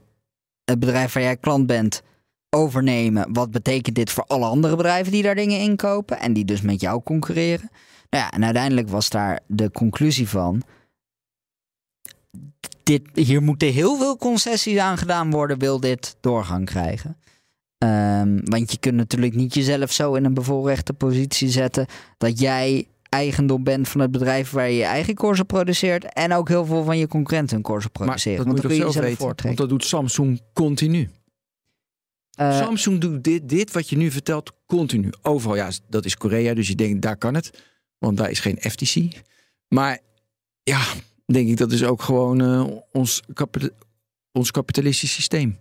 het 0.66 0.80
bedrijf 0.80 1.14
waar 1.14 1.24
jij 1.24 1.38
klant 1.38 1.68
bent 1.68 2.02
overnemen. 2.50 3.34
Wat 3.34 3.52
betekent 3.52 3.96
dit 3.96 4.12
voor 4.12 4.24
alle 4.24 4.46
andere 4.46 4.76
bedrijven 4.76 5.12
die 5.12 5.24
daar 5.24 5.36
dingen 5.36 5.60
inkopen? 5.60 6.20
En 6.20 6.34
die 6.34 6.46
dus 6.46 6.62
met 6.62 6.82
jou 6.82 7.04
concurreren. 7.04 7.70
Nou 8.10 8.24
ja, 8.24 8.32
en 8.32 8.44
uiteindelijk 8.44 8.90
was 8.90 9.10
daar 9.10 9.40
de 9.48 9.72
conclusie 9.72 10.30
van... 10.30 10.64
Dit, 12.84 13.02
hier 13.14 13.42
moeten 13.42 13.72
heel 13.72 13.98
veel 13.98 14.18
concessies 14.18 14.78
aan 14.78 14.98
gedaan 14.98 15.32
worden, 15.32 15.60
wil 15.60 15.80
dit 15.80 16.16
doorgang 16.22 16.66
krijgen. 16.66 17.18
Ehm, 17.78 18.40
want 18.44 18.72
je 18.72 18.78
kunt 18.80 18.96
natuurlijk 18.96 19.36
niet 19.36 19.54
jezelf 19.54 19.92
zo 19.92 20.14
in 20.14 20.26
een 20.26 20.34
bevoorrechte 20.34 20.94
positie 20.94 21.50
zetten 21.50 21.86
dat 22.18 22.40
jij 22.40 22.88
eigendom 23.10 23.64
bent 23.64 23.88
van 23.88 24.02
het 24.02 24.12
bedrijf 24.12 24.52
waar 24.52 24.70
je 24.70 24.78
je 24.78 24.84
eigen 24.84 25.16
korsen 25.16 25.46
produceert 25.46 26.14
en 26.14 26.34
ook 26.34 26.48
heel 26.48 26.66
veel 26.66 26.84
van 26.84 26.98
je 26.98 27.08
concurrenten 27.08 27.56
hun 27.56 27.64
korsen 27.64 27.92
maar 27.94 28.04
produceren. 28.04 28.38
dat 28.38 28.46
want 28.46 28.62
moet 28.62 28.72
je 28.72 28.78
kun 28.78 28.86
toch 28.86 28.88
je 28.88 28.94
zelf 28.94 29.06
weten, 29.06 29.26
want 29.26 29.42
voortrekken. 29.42 29.68
dat 29.68 29.70
doet 29.70 29.86
Samsung 29.86 30.42
continu. 30.54 31.10
Eh, 32.32 32.58
Samsung 32.58 33.00
doet 33.00 33.24
dit, 33.24 33.50
dit 33.50 33.72
wat 33.72 33.90
je 33.90 33.98
nu 33.98 34.12
vertelt 34.12 34.52
continu. 34.66 35.10
Overal, 35.22 35.56
ja, 35.56 35.70
dat 35.90 36.06
is 36.06 36.18
Korea, 36.18 36.54
dus 36.54 36.68
je 36.68 36.76
denkt, 36.76 37.02
daar 37.02 37.18
kan 37.18 37.34
het. 37.34 37.64
Want 37.98 38.18
daar 38.18 38.30
is 38.30 38.40
geen 38.40 38.58
FTC. 38.60 39.22
Maar 39.68 40.00
ja, 40.64 40.82
denk 41.34 41.50
ik, 41.50 41.58
dat 41.58 41.72
is 41.72 41.84
ook 41.84 42.02
gewoon 42.02 42.42
eh, 42.42 42.66
ons, 42.92 43.22
kapita- 43.34 43.70
ons 44.32 44.52
kapitalistisch 44.52 45.14
systeem. 45.14 45.58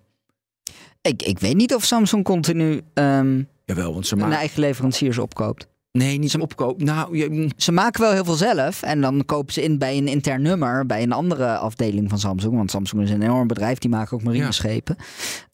ik, 1.02 1.22
ik 1.22 1.38
weet 1.38 1.56
niet 1.56 1.74
of 1.74 1.84
Samsung 1.84 2.24
continu 2.24 2.82
ehm 2.94 3.42
Jawel, 3.64 3.92
want 3.92 4.06
ze 4.06 4.14
hun 4.14 4.22
maken... 4.22 4.38
eigen 4.38 4.60
leveranciers 4.60 5.18
opkoopt. 5.18 5.66
Nee, 5.92 6.18
niet 6.18 6.36
opkoop. 6.38 6.82
Nou, 6.82 7.16
je, 7.18 7.28
mm, 7.30 7.48
Ze 7.56 7.72
maken 7.72 8.00
wel 8.00 8.12
heel 8.12 8.24
veel 8.24 8.34
zelf 8.34 8.82
en 8.82 9.00
dan 9.00 9.24
kopen 9.24 9.52
ze 9.52 9.62
in 9.62 9.78
bij 9.78 9.96
een 9.96 10.08
intern 10.08 10.42
nummer, 10.42 10.86
bij 10.86 11.02
een 11.02 11.12
andere 11.12 11.56
afdeling 11.58 12.08
van 12.08 12.18
Samsung. 12.18 12.54
Want 12.56 12.70
Samsung 12.70 13.02
is 13.02 13.10
een 13.10 13.22
enorm 13.22 13.46
bedrijf, 13.46 13.78
die 13.78 13.90
maken 13.90 14.16
ook 14.16 14.22
marineschepen. 14.22 14.96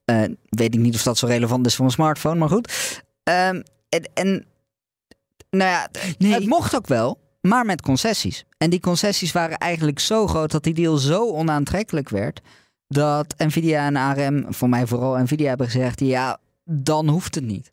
Eh, 0.05 0.23
weet 0.49 0.75
ik 0.75 0.81
niet 0.81 0.95
of 0.95 1.03
dat 1.03 1.19
zo 1.19 1.27
relevant 1.27 1.67
is 1.67 1.75
voor 1.75 1.85
een 1.85 1.91
smartphone, 1.91 2.39
maar 2.39 2.49
goed. 2.49 2.73
Ehm, 3.23 3.63
en, 3.89 4.11
en 4.15 4.45
nou 5.51 5.71
ja, 5.71 5.89
Nee. 6.19 6.33
het 6.33 6.47
mocht 6.47 6.77
ook 6.77 6.87
wel, 6.87 7.19
maar 7.43 7.65
met 7.65 7.83
concessies. 7.83 8.45
En 8.57 8.71
die 8.71 8.81
concessies 8.81 9.33
waren 9.33 9.59
eigenlijk 9.59 9.99
zo 9.99 10.27
groot 10.27 10.51
dat 10.51 10.65
die 10.65 10.75
deal 10.75 10.97
zo 10.97 11.33
onaantrekkelijk 11.33 12.09
werd. 12.09 12.41
Dat 12.87 13.35
Nvidia 13.37 13.87
en 13.87 13.97
ARM, 13.97 14.47
voor 14.49 14.69
mij 14.69 14.87
vooral 14.87 15.19
Nvidia, 15.19 15.49
hebben 15.49 15.67
gezegd: 15.67 16.01
ja, 16.01 16.39
dan 16.65 17.09
hoeft 17.09 17.35
het 17.35 17.45
niet. 17.45 17.73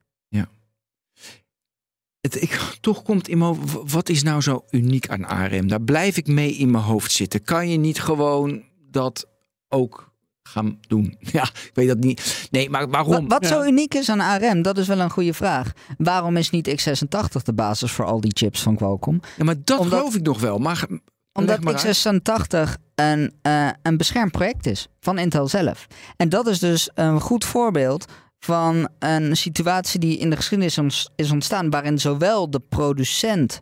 het, 2.21 2.41
ik, 2.41 2.77
toch 2.81 3.01
komt 3.01 3.27
in 3.27 3.37
mijn 3.37 3.55
hoofd, 3.55 3.91
wat 3.91 4.09
is 4.09 4.23
nou 4.23 4.41
zo 4.41 4.65
uniek 4.69 5.09
aan 5.09 5.25
ARM? 5.25 5.67
Daar 5.67 5.81
blijf 5.81 6.17
ik 6.17 6.27
mee 6.27 6.51
in 6.51 6.71
mijn 6.71 6.83
hoofd 6.83 7.11
zitten. 7.11 7.43
Kan 7.43 7.69
je 7.69 7.77
niet 7.77 8.01
gewoon 8.01 8.63
dat 8.91 9.27
ook 9.67 10.08
gaan 10.49 10.77
doen? 10.87 11.15
Ja, 11.31 11.43
ik 11.43 11.71
weet 11.73 11.87
dat 11.87 11.97
niet. 11.99 12.47
Nee, 12.51 12.69
maar 12.69 12.89
waarom? 12.89 13.11
Wat, 13.11 13.23
wat 13.27 13.43
Ja. 13.43 13.47
zo 13.49 13.63
uniek 13.63 13.93
is 13.93 14.09
aan 14.09 14.19
ARM, 14.19 14.61
dat 14.61 14.77
is 14.77 14.87
wel 14.87 14.99
een 14.99 15.09
goede 15.09 15.33
vraag. 15.33 15.71
Waarom 15.97 16.37
is 16.37 16.49
niet 16.49 16.67
x86 16.69 17.41
de 17.43 17.53
basis 17.53 17.91
voor 17.91 18.05
al 18.05 18.21
die 18.21 18.31
chips 18.33 18.61
van 18.61 18.75
Qualcomm? 18.75 19.19
Ja, 19.37 19.43
maar 19.43 19.55
dat 19.63 19.79
Omdat- 19.79 19.97
geloof 19.99 20.15
ik 20.15 20.21
nog 20.21 20.39
wel. 20.39 20.57
Maar 20.57 20.87
Omdat 21.33 21.63
maar 21.63 21.73
uit. 21.73 21.85
x86 21.85 22.75
een, 22.95 23.33
eh, 23.41 23.69
een 23.81 23.97
beschermd 23.97 24.31
project 24.31 24.65
is 24.65 24.87
van 24.99 25.17
Intel 25.17 25.47
zelf. 25.47 25.87
En 26.17 26.29
dat 26.29 26.47
is 26.47 26.59
dus 26.59 26.89
een 26.93 27.19
goed 27.21 27.45
voorbeeld 27.45 28.05
van 28.39 28.87
een 28.99 29.37
situatie 29.37 29.99
die 29.99 30.17
in 30.17 30.29
de 30.29 30.35
geschiedenis 30.35 31.07
is 31.15 31.31
ontstaan... 31.31 31.69
waarin 31.69 31.99
zowel 31.99 32.49
de 32.49 32.59
producent 32.59 33.61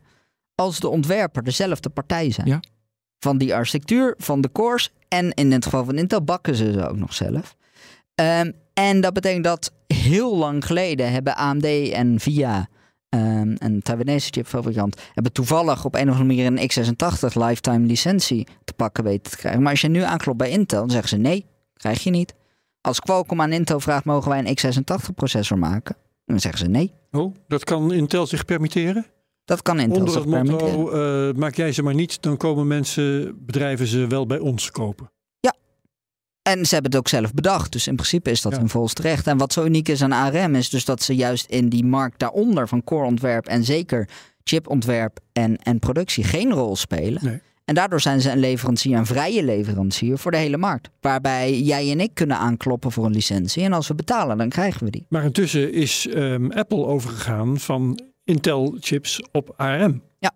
als 0.56 0.80
de 0.80 0.88
ontwerper 0.88 1.44
dezelfde 1.44 1.90
partij 1.90 2.32
zijn. 2.32 2.48
Ja. 2.48 2.60
Van 3.20 3.38
die 3.38 3.56
architectuur, 3.56 4.14
van 4.18 4.42
de 4.42 4.52
cores 4.52 4.92
en 5.08 5.34
in 5.34 5.52
het 5.52 5.64
geval 5.64 5.86
van 5.86 5.98
Intel 5.98 6.24
bakken 6.24 6.56
ze 6.56 6.72
ze 6.72 6.90
ook 6.90 6.98
nog 6.98 7.14
zelf. 7.14 7.56
Ehm, 8.16 8.52
en 8.74 9.02
dat 9.02 9.14
betekent 9.14 9.44
dat 9.44 9.72
heel 9.88 10.38
lang 10.38 10.66
geleden 10.66 11.12
hebben 11.12 11.36
AMD 11.36 11.66
en 11.92 12.20
VIA... 12.20 12.68
ehm, 13.10 13.56
een 13.58 13.82
Taiwanese 13.82 14.30
chipfabrikant, 14.32 15.02
hebben 15.14 15.32
toevallig 15.32 15.86
op 15.86 15.96
een 15.96 16.10
of 16.10 16.20
andere 16.20 16.44
manier 16.44 16.46
een 16.46 16.70
x86 16.72 17.34
lifetime 17.34 17.86
licentie 17.86 18.48
te 18.64 18.74
pakken 18.74 19.04
weten 19.04 19.32
te 19.32 19.38
krijgen. 19.38 19.62
Maar 19.62 19.72
als 19.72 19.82
je 19.82 19.88
nu 19.88 20.02
aanklopt 20.02 20.38
bij 20.38 20.50
Intel, 20.50 20.80
dan 20.80 20.90
zeggen 20.90 21.10
ze 21.10 21.18
nee, 21.18 21.46
krijg 21.74 22.04
je 22.04 22.10
niet. 22.10 22.34
Als 22.82 23.00
Qualcomm 23.00 23.42
aan 23.42 23.52
Intel 23.52 23.80
vraagt, 23.80 24.06
mogen 24.06 24.30
wij 24.30 24.40
een 24.40 24.58
x86 24.58 25.14
processor 25.16 25.58
maken? 25.58 25.96
Dan 26.26 26.40
zeggen 26.40 26.60
ze 26.60 26.68
nee. 26.68 26.94
Oh, 27.12 27.36
dat 27.48 27.64
kan 27.64 27.94
Intel 27.94 28.28
zich 28.28 28.46
permitteren? 28.46 29.06
Dat 29.48 29.62
kan 29.62 29.80
Intel 29.80 30.00
Onder 30.00 30.16
het 30.16 30.50
motto, 30.50 30.90
eh, 30.90 31.34
maak 31.36 31.56
jij 31.56 31.72
ze 31.72 31.84
maar 31.84 31.94
niet, 31.94 32.22
dan 32.22 32.38
komen 32.38 32.68
mensen, 32.68 33.36
bedrijven 33.46 33.88
ze 33.88 34.08
wel 34.08 34.26
bij 34.26 34.40
ons 34.40 34.72
kopen. 34.72 35.12
En 36.42 36.66
ze 36.66 36.74
hebben 36.74 36.92
het 36.92 37.00
ook 37.00 37.08
zelf 37.08 37.34
bedacht. 37.34 37.72
Dus 37.72 37.88
in 37.88 37.96
principe 37.96 38.30
is 38.32 38.42
dat 38.42 38.52
Ja. 38.52 38.58
hun 38.60 38.88
recht. 39.02 39.28
En 39.28 39.38
wat 39.38 39.54
zo 39.54 39.66
uniek 39.66 39.88
is 39.88 40.02
aan 40.02 40.12
ARM 40.12 40.56
is 40.56 40.70
dus 40.70 40.86
dat 40.86 41.02
ze 41.02 41.16
juist 41.16 41.50
in 41.50 41.70
die 41.70 41.86
markt 41.86 42.20
daaronder 42.20 42.68
van 42.68 42.84
core-ontwerp 42.84 43.48
en 43.48 43.64
zeker 43.64 44.10
chipontwerp 44.44 45.20
en, 45.34 45.58
en 45.58 45.80
productie 45.80 46.24
geen 46.24 46.52
rol 46.52 46.76
spelen. 46.76 47.24
Nee. 47.24 47.42
En 47.66 47.76
daardoor 47.76 48.02
zijn 48.02 48.22
ze 48.22 48.32
een 48.32 48.40
leverancier, 48.40 48.98
een 48.98 49.06
vrije 49.06 49.44
leverancier 49.44 50.18
voor 50.18 50.32
de 50.32 50.38
hele 50.38 50.58
markt. 50.58 50.90
Waarbij 51.02 51.60
jij 51.60 51.92
en 51.92 52.00
ik 52.00 52.14
kunnen 52.14 52.38
aankloppen 52.38 52.92
voor 52.92 53.06
een 53.06 53.12
licentie. 53.12 53.64
En 53.64 53.74
als 53.74 53.88
we 53.88 53.96
betalen, 53.96 54.38
dan 54.38 54.50
krijgen 54.50 54.84
we 54.84 54.92
die. 54.92 55.06
Maar 55.10 55.24
intussen 55.24 55.74
is 55.74 56.08
ehm, 56.08 56.52
Apple 56.52 56.86
overgegaan 56.86 57.60
van 57.60 58.00
Intel 58.28 58.78
chips 58.80 59.22
op 59.32 59.54
ARM. 59.58 60.02
Ja. 60.20 60.32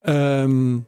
Ehm, 0.00 0.78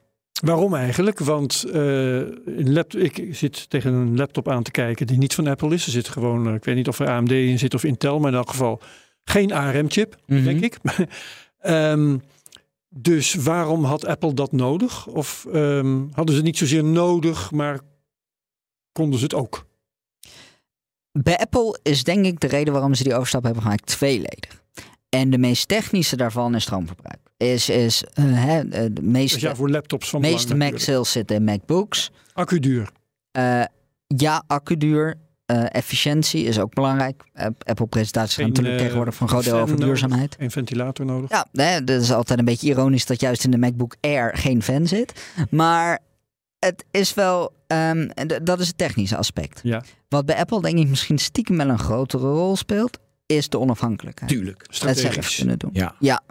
waarom 0.45 0.75
eigenlijk? 0.75 1.19
Want 1.19 1.65
eh, 1.73 2.17
een 2.17 2.73
laptop, 2.73 3.01
ik 3.01 3.35
zit 3.35 3.71
tegen 3.71 3.93
een 3.93 4.17
laptop 4.17 4.49
aan 4.49 4.63
te 4.63 4.71
kijken 4.71 5.07
die 5.07 5.19
niet 5.19 5.35
van 5.35 5.47
Apple 5.47 5.75
is. 5.75 5.85
Er 5.87 5.93
zit 5.93 6.09
gewoon, 6.09 6.49
eh, 6.49 6.55
ik 6.55 6.65
weet 6.65 6.75
niet 6.75 6.89
of 6.89 6.99
er 6.99 7.09
AMD 7.09 7.31
in 7.31 7.59
zit 7.59 7.75
of 7.75 7.85
Intel, 7.85 8.19
maar 8.19 8.31
in 8.31 8.37
elk 8.37 8.51
geval 8.51 8.81
geen 9.25 9.53
ARM-chip, 9.53 10.17
Mhm. 10.27 10.45
denk 10.45 10.61
ik. 10.63 10.79
Ehm, 11.59 12.19
dus 12.89 13.35
waarom 13.35 13.85
had 13.85 14.05
Apple 14.07 14.35
dat 14.35 14.53
nodig? 14.53 15.07
Of 15.07 15.47
ehm, 15.53 15.99
hadden 16.13 16.29
ze 16.29 16.35
het 16.35 16.45
niet 16.45 16.59
zozeer 16.59 16.85
nodig, 16.85 17.51
maar 17.51 17.81
konden 18.93 19.19
ze 19.19 19.25
het 19.25 19.35
ook? 19.35 19.67
Bij 21.13 21.39
Apple 21.39 21.79
is 21.83 22.05
denk 22.05 22.27
ik 22.27 22.41
de 22.41 22.47
reden 22.47 22.73
waarom 22.73 22.95
ze 22.95 23.03
die 23.03 23.15
overstap 23.15 23.43
hebben 23.43 23.63
gemaakt 23.63 23.87
tweeledig. 23.87 24.62
En 25.19 25.31
de 25.31 25.39
meest 25.39 25.69
technische 25.69 26.17
daarvan 26.17 26.55
is 26.55 26.63
stroomverbruik. 26.63 27.19
Is, 27.37 27.69
is 27.69 28.05
eh, 28.15 28.59
eh, 28.59 28.69
de 28.71 28.91
Dus 28.93 29.05
meeste, 29.05 29.41
ja, 29.41 29.55
voor 29.55 29.71
laptops 29.71 30.11
van 30.11 30.21
meeste 30.21 30.55
Mac 30.55 30.79
sales 30.79 31.13
zitten 31.13 31.37
in 31.37 31.45
MacBooks. 31.45 32.11
Accu 32.33 32.59
duur. 32.59 32.91
Eh, 33.31 33.63
ja, 34.07 34.45
accuduur. 34.47 35.15
eh 35.47 35.65
efficiëntie 35.75 36.45
is 36.45 36.59
ook 36.59 36.75
belangrijk. 36.75 37.25
Apple-presentaties 37.65 38.35
gaan 38.35 38.49
natuurlijk 38.49 38.79
tegenwoordig 38.79 39.21
een 39.21 39.29
groot 39.29 39.45
deel 39.45 39.59
over 39.59 39.77
duurzaamheid. 39.77 40.37
Een 40.39 40.51
ventilator 40.51 41.07
nodig. 41.07 41.31
Ja, 41.31 41.47
hè, 41.53 41.85
dat 41.85 42.01
is 42.01 42.13
altijd 42.13 42.39
een 42.39 42.45
beetje 42.45 42.69
ironisch 42.69 43.07
dat 43.07 43.21
juist 43.21 43.45
in 43.45 43.51
de 43.51 43.59
MacBook 43.59 43.97
Air 44.01 44.37
geen 44.37 44.63
fan 44.63 44.87
zit. 44.87 45.13
Maar 45.51 45.99
het 46.59 46.85
is 46.91 47.15
wel, 47.15 47.53
ehm, 47.67 48.09
dat 48.43 48.61
is 48.61 48.67
het 48.67 48.79
technische 48.79 49.17
aspect. 49.17 49.61
Ja. 49.63 49.83
Wat 50.09 50.27
bij 50.27 50.37
Apple 50.37 50.63
denk 50.63 50.79
ik 50.79 50.89
misschien 50.89 51.19
stiekem 51.19 51.57
wel 51.57 51.69
een 51.69 51.79
grotere 51.79 52.27
rol 52.31 52.57
speelt, 52.57 52.99
is 53.37 53.49
de 53.49 53.59
onafhankelijkheid. 53.59 54.31
Tuurlijk. 54.33 54.63
Het 54.67 54.77
zelf 54.77 54.97
Strategisch. 54.97 55.37
kunnen 55.37 55.59
doen. 55.59 55.71
Ja. 55.99 56.23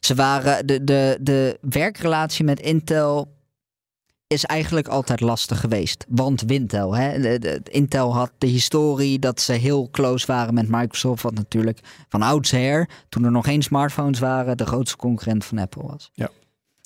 Ze 0.00 0.14
waren 0.14 0.66
de, 0.66 0.84
de, 0.84 1.18
de 1.20 1.58
werkrelatie 1.60 2.44
met 2.44 2.60
Intel 2.60 3.28
is 4.26 4.44
eigenlijk 4.44 4.88
altijd 4.88 5.20
lastig 5.20 5.60
geweest. 5.60 6.04
Want 6.08 6.40
Wintel, 6.40 6.96
hè? 6.96 7.20
De- 7.20 7.38
de- 7.38 7.60
Intel 7.70 8.14
had 8.14 8.30
de 8.38 8.46
historie 8.46 9.18
dat 9.18 9.40
ze 9.40 9.52
heel 9.52 9.88
close 9.90 10.26
waren 10.26 10.54
met 10.54 10.68
Microsoft, 10.68 11.22
wat 11.22 11.34
natuurlijk 11.34 11.78
van 12.08 12.22
oudsher, 12.22 12.88
toen 13.08 13.24
er 13.24 13.30
nog 13.30 13.44
geen 13.44 13.62
smartphones 13.62 14.18
waren, 14.18 14.56
de 14.56 14.66
grootste 14.66 14.96
concurrent 14.96 15.44
van 15.44 15.58
Apple 15.58 15.82
was. 15.82 16.10
Ja. 16.12 16.28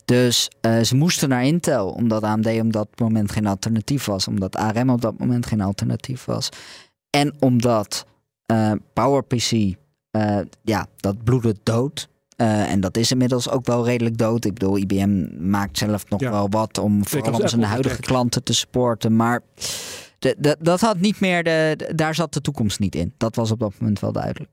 Dus 0.04 0.50
eh, 0.60 0.80
ze 0.80 0.96
moesten 0.96 1.28
naar 1.28 1.44
Intel, 1.44 1.88
omdat 1.88 2.22
AMD 2.22 2.46
op 2.60 2.72
dat 2.72 2.88
moment 2.96 3.32
geen 3.32 3.46
alternatief 3.46 4.04
was, 4.04 4.28
omdat 4.28 4.56
ARM 4.56 4.90
op 4.90 5.00
dat 5.00 5.18
moment 5.18 5.46
geen 5.46 5.60
alternatief 5.60 6.24
was. 6.24 6.48
En 7.10 7.34
omdat 7.38 8.06
eh, 8.46 8.72
PowerPC, 8.92 9.74
eh, 10.10 10.38
ja, 10.62 10.86
dat 10.96 11.24
bloedde 11.24 11.56
dood. 11.62 12.08
Eh, 12.36 12.70
en 12.70 12.80
dat 12.80 12.96
is 12.96 13.10
inmiddels 13.10 13.50
ook 13.50 13.66
wel 13.66 13.84
redelijk 13.84 14.18
dood. 14.18 14.44
Ik 14.44 14.52
bedoel, 14.52 14.76
IBM 14.76 15.26
maakt 15.50 15.78
zelf 15.78 16.08
nog 16.08 16.20
Ja. 16.20 16.30
wel 16.30 16.48
wat 16.50 16.78
om 16.78 17.06
vooral 17.06 17.48
zijn 17.48 17.62
huidige 17.62 18.00
klanten 18.00 18.42
te 18.42 18.52
supporten. 18.54 19.16
Maar 19.16 19.40
de, 20.18 20.36
de- 20.38 20.56
dat 20.60 20.80
had 20.80 20.98
niet 21.00 21.20
meer 21.20 21.42
de, 21.44 21.74
de- 21.76 21.94
daar 21.94 22.14
zat 22.14 22.32
de 22.32 22.40
toekomst 22.40 22.78
niet 22.78 22.94
in. 22.94 23.12
Dat 23.16 23.36
was 23.36 23.50
op 23.50 23.58
dat 23.58 23.72
moment 23.78 24.00
wel 24.00 24.12
duidelijk. 24.12 24.50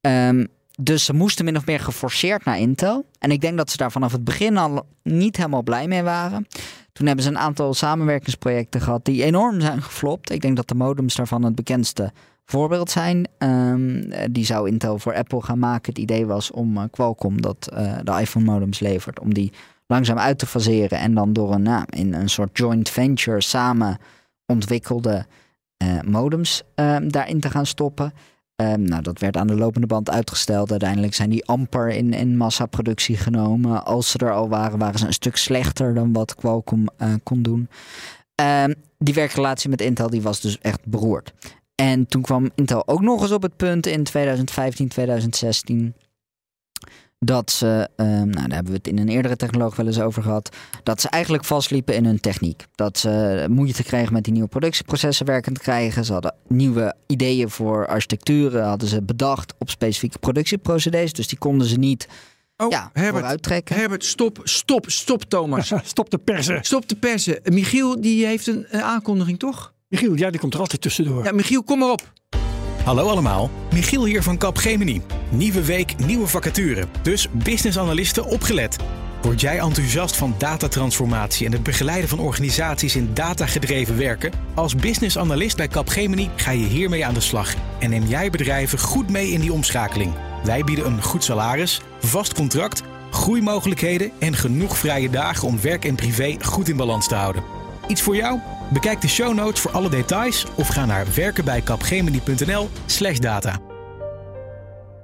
Ehm, 0.00 0.44
dus 0.80 1.04
ze 1.04 1.12
moesten 1.14 1.44
min 1.44 1.56
of 1.56 1.66
meer 1.66 1.80
geforceerd 1.80 2.44
naar 2.44 2.58
Intel. 2.58 3.04
En 3.18 3.30
ik 3.30 3.40
denk 3.40 3.56
dat 3.56 3.70
ze 3.70 3.76
daar 3.76 3.92
vanaf 3.92 4.12
het 4.12 4.24
begin 4.24 4.56
al 4.56 4.86
niet 5.02 5.36
helemaal 5.36 5.62
blij 5.62 5.88
mee 5.88 6.02
waren. 6.02 6.46
Toen 6.92 7.06
hebben 7.06 7.24
ze 7.24 7.30
een 7.30 7.38
aantal 7.38 7.74
samenwerkingsprojecten 7.74 8.80
gehad 8.80 9.04
die 9.04 9.24
enorm 9.24 9.60
zijn 9.60 9.82
geflopt. 9.82 10.30
Ik 10.30 10.40
denk 10.40 10.56
dat 10.56 10.68
de 10.68 10.74
modems 10.74 11.14
daarvan 11.14 11.42
het 11.44 11.54
bekendste 11.54 12.12
voorbeeld 12.50 12.90
zijn. 12.90 13.28
Ehm, 13.38 14.10
die 14.30 14.44
zou 14.44 14.68
Intel 14.68 14.98
voor 14.98 15.14
Apple 15.14 15.42
gaan 15.42 15.58
maken. 15.58 15.92
Het 15.92 16.02
idee 16.02 16.26
was 16.26 16.50
om 16.50 16.76
uh, 16.76 16.82
Qualcomm 16.90 17.42
dat 17.42 17.70
uh, 17.72 17.98
de 18.02 18.20
iPhone 18.20 18.44
modems 18.44 18.80
levert, 18.80 19.20
om 19.20 19.34
die 19.34 19.52
langzaam 19.86 20.18
uit 20.18 20.38
te 20.38 20.46
faseren 20.46 20.98
en 20.98 21.14
dan 21.14 21.32
door 21.32 21.52
een, 21.52 21.62
nou, 21.62 21.84
in 21.90 22.14
een 22.14 22.28
soort 22.28 22.58
joint 22.58 22.88
venture 22.88 23.40
samen 23.40 23.98
ontwikkelde 24.46 25.26
uh, 25.82 26.00
modems 26.00 26.62
ehm, 26.74 27.08
daarin 27.08 27.40
te 27.40 27.50
gaan 27.50 27.66
stoppen. 27.66 28.12
Um, 28.62 28.82
nou, 28.82 29.02
dat 29.02 29.18
werd 29.18 29.36
aan 29.36 29.46
de 29.46 29.54
lopende 29.54 29.86
band 29.86 30.10
uitgesteld. 30.10 30.70
Uiteindelijk 30.70 31.14
zijn 31.14 31.30
die 31.30 31.46
amper 31.46 31.88
in, 31.88 32.12
in 32.12 32.36
massaproductie 32.36 33.16
genomen. 33.16 33.84
Als 33.84 34.10
ze 34.10 34.18
er 34.18 34.32
al 34.32 34.48
waren, 34.48 34.78
waren 34.78 34.98
ze 34.98 35.06
een 35.06 35.12
stuk 35.12 35.36
slechter 35.36 35.94
dan 35.94 36.12
wat 36.12 36.34
Qualcomm 36.34 36.88
kon 37.22 37.42
doen. 37.42 37.68
Die 38.98 39.14
werkrelatie 39.14 39.70
met 39.70 39.80
Intel 39.80 40.10
die 40.10 40.22
was 40.22 40.40
dus 40.40 40.58
echt 40.58 40.86
beroerd. 40.86 41.32
En 41.80 42.06
toen 42.06 42.22
kwam 42.22 42.50
Intel 42.54 42.88
ook 42.88 43.00
nog 43.00 43.22
eens 43.22 43.32
op 43.32 43.42
het 43.42 43.56
punt 43.56 43.86
in 43.86 44.04
2015, 44.04 44.88
2016 44.88 45.94
dat 47.18 47.50
ze, 47.50 47.88
um, 47.96 48.06
nou 48.06 48.30
daar 48.30 48.54
hebben 48.54 48.72
we 48.72 48.78
het 48.78 48.88
in 48.88 48.98
een 48.98 49.08
eerdere 49.08 49.36
technoloog 49.36 49.76
wel 49.76 49.86
eens 49.86 50.00
over 50.00 50.22
gehad, 50.22 50.56
dat 50.82 51.00
ze 51.00 51.08
eigenlijk 51.08 51.44
vastliepen 51.44 51.94
in 51.94 52.04
hun 52.04 52.20
techniek. 52.20 52.66
Dat 52.74 52.98
ze 52.98 53.46
moeite 53.50 53.82
kregen 53.82 54.12
met 54.12 54.24
die 54.24 54.32
nieuwe 54.32 54.48
productieprocessen 54.48 55.26
werkend 55.26 55.58
krijgen. 55.58 56.04
Ze 56.04 56.12
hadden 56.12 56.34
nieuwe 56.46 56.94
ideeën 57.06 57.50
voor 57.50 57.86
architecturen, 57.86 58.64
hadden 58.64 58.88
ze 58.88 59.02
bedacht 59.02 59.54
op 59.58 59.70
specifieke 59.70 60.18
productieprocedees. 60.18 61.12
Dus 61.12 61.28
die 61.28 61.38
konden 61.38 61.66
ze 61.66 61.76
niet 61.76 62.08
Oh, 62.56 62.70
ja, 62.70 62.90
Herbert, 62.92 63.14
vooruittrekken. 63.14 63.76
Herbert, 63.76 64.04
stop, 64.04 64.40
stop, 64.44 64.90
stop 64.90 65.22
Thomas. 65.24 65.72
Stop 65.84 66.10
de 66.10 66.18
persen. 66.18 66.64
stop 66.64 66.88
de 66.88 66.96
persen. 66.96 67.40
Michiel, 67.44 68.00
die 68.00 68.26
heeft 68.26 68.46
een, 68.46 68.66
een 68.70 68.82
aankondiging, 68.82 69.38
toch? 69.38 69.72
Michiel, 69.88 70.14
ja, 70.14 70.30
die 70.30 70.40
komt 70.40 70.54
er 70.54 70.60
altijd 70.60 70.80
tussendoor. 70.80 71.24
Ja, 71.24 71.32
Michiel, 71.32 71.62
kom 71.62 71.78
maar 71.78 71.90
op. 71.90 72.12
Hallo 72.84 73.08
allemaal, 73.08 73.50
Michiel 73.72 74.04
hier 74.04 74.22
van 74.22 74.38
Capgemini. 74.38 75.02
Nieuwe 75.30 75.64
week, 75.64 75.96
nieuwe 76.06 76.26
vacature. 76.26 76.86
Dus 77.02 77.28
business 77.32 77.78
analisten 77.78 78.24
opgelet. 78.24 78.76
Word 79.22 79.40
jij 79.40 79.58
enthousiast 79.58 80.16
van 80.16 80.34
datatransformatie 80.38 81.46
en 81.46 81.52
het 81.52 81.62
begeleiden 81.62 82.08
van 82.08 82.18
organisaties 82.18 82.96
in 82.96 83.14
datagedreven 83.14 83.98
werken? 83.98 84.32
Als 84.54 84.74
business 84.74 85.18
analyst 85.18 85.56
bij 85.56 85.68
Capgemini 85.68 86.30
ga 86.36 86.50
je 86.50 86.66
hiermee 86.66 87.06
aan 87.06 87.14
de 87.14 87.20
slag 87.20 87.54
en 87.78 87.90
neem 87.90 88.04
jij 88.04 88.30
bedrijven 88.30 88.78
goed 88.78 89.10
mee 89.10 89.30
in 89.30 89.40
die 89.40 89.52
omschakeling. 89.52 90.12
Wij 90.44 90.64
bieden 90.64 90.86
een 90.86 91.02
goed 91.02 91.24
salaris, 91.24 91.80
vast 92.00 92.34
contract, 92.34 92.82
groeimogelijkheden 93.10 94.10
en 94.18 94.34
genoeg 94.34 94.78
vrije 94.78 95.10
dagen 95.10 95.48
om 95.48 95.60
werk 95.60 95.84
en 95.84 95.94
privé 95.94 96.36
goed 96.40 96.68
in 96.68 96.76
balans 96.76 97.08
te 97.08 97.14
houden. 97.14 97.57
Iets 97.88 98.02
voor 98.02 98.16
jou? 98.16 98.40
Bekijk 98.72 99.00
de 99.00 99.08
show 99.08 99.34
notes 99.34 99.60
voor 99.60 99.70
alle 99.70 99.90
details 99.90 100.46
of 100.54 100.68
ga 100.68 100.86
naar 100.86 101.06
werkenbijcapgemini.nl/slash 101.14 103.18
data. 103.18 103.60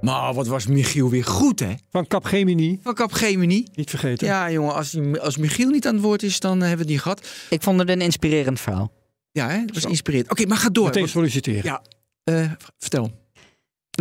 Maar 0.01 0.33
wat 0.33 0.47
was 0.47 0.67
Michiel 0.67 1.09
weer 1.09 1.23
goed, 1.23 1.59
hè? 1.59 1.73
Van 1.89 2.07
Capgemini, 2.07 2.79
Van 2.83 2.93
Capgemini. 2.93 3.67
niet 3.75 3.89
vergeten. 3.89 4.27
Ja, 4.27 4.51
jongen, 4.51 4.73
als, 4.73 4.91
die, 4.91 5.19
als 5.19 5.37
Michiel 5.37 5.69
niet 5.69 5.87
aan 5.87 5.93
het 5.93 6.03
woord 6.03 6.23
is, 6.23 6.39
dan 6.39 6.59
hebben 6.59 6.71
we 6.71 6.81
het 6.81 6.91
niet 6.91 7.01
gehad. 7.01 7.27
Ik 7.49 7.61
vond 7.61 7.79
het 7.79 7.89
een 7.89 8.01
inspirerend 8.01 8.59
verhaal. 8.59 8.91
Ja, 9.31 9.49
hè? 9.49 9.65
dat 9.65 9.75
was 9.75 9.85
inspirerend. 9.85 10.31
Oké, 10.31 10.45
maar 10.45 10.57
ga 10.57 10.69
door. 10.69 10.85
Meteen 10.85 11.07
solliciteren. 11.07 11.63
Ja, 11.63 11.81
eh, 12.23 12.51
vertel. 12.77 13.11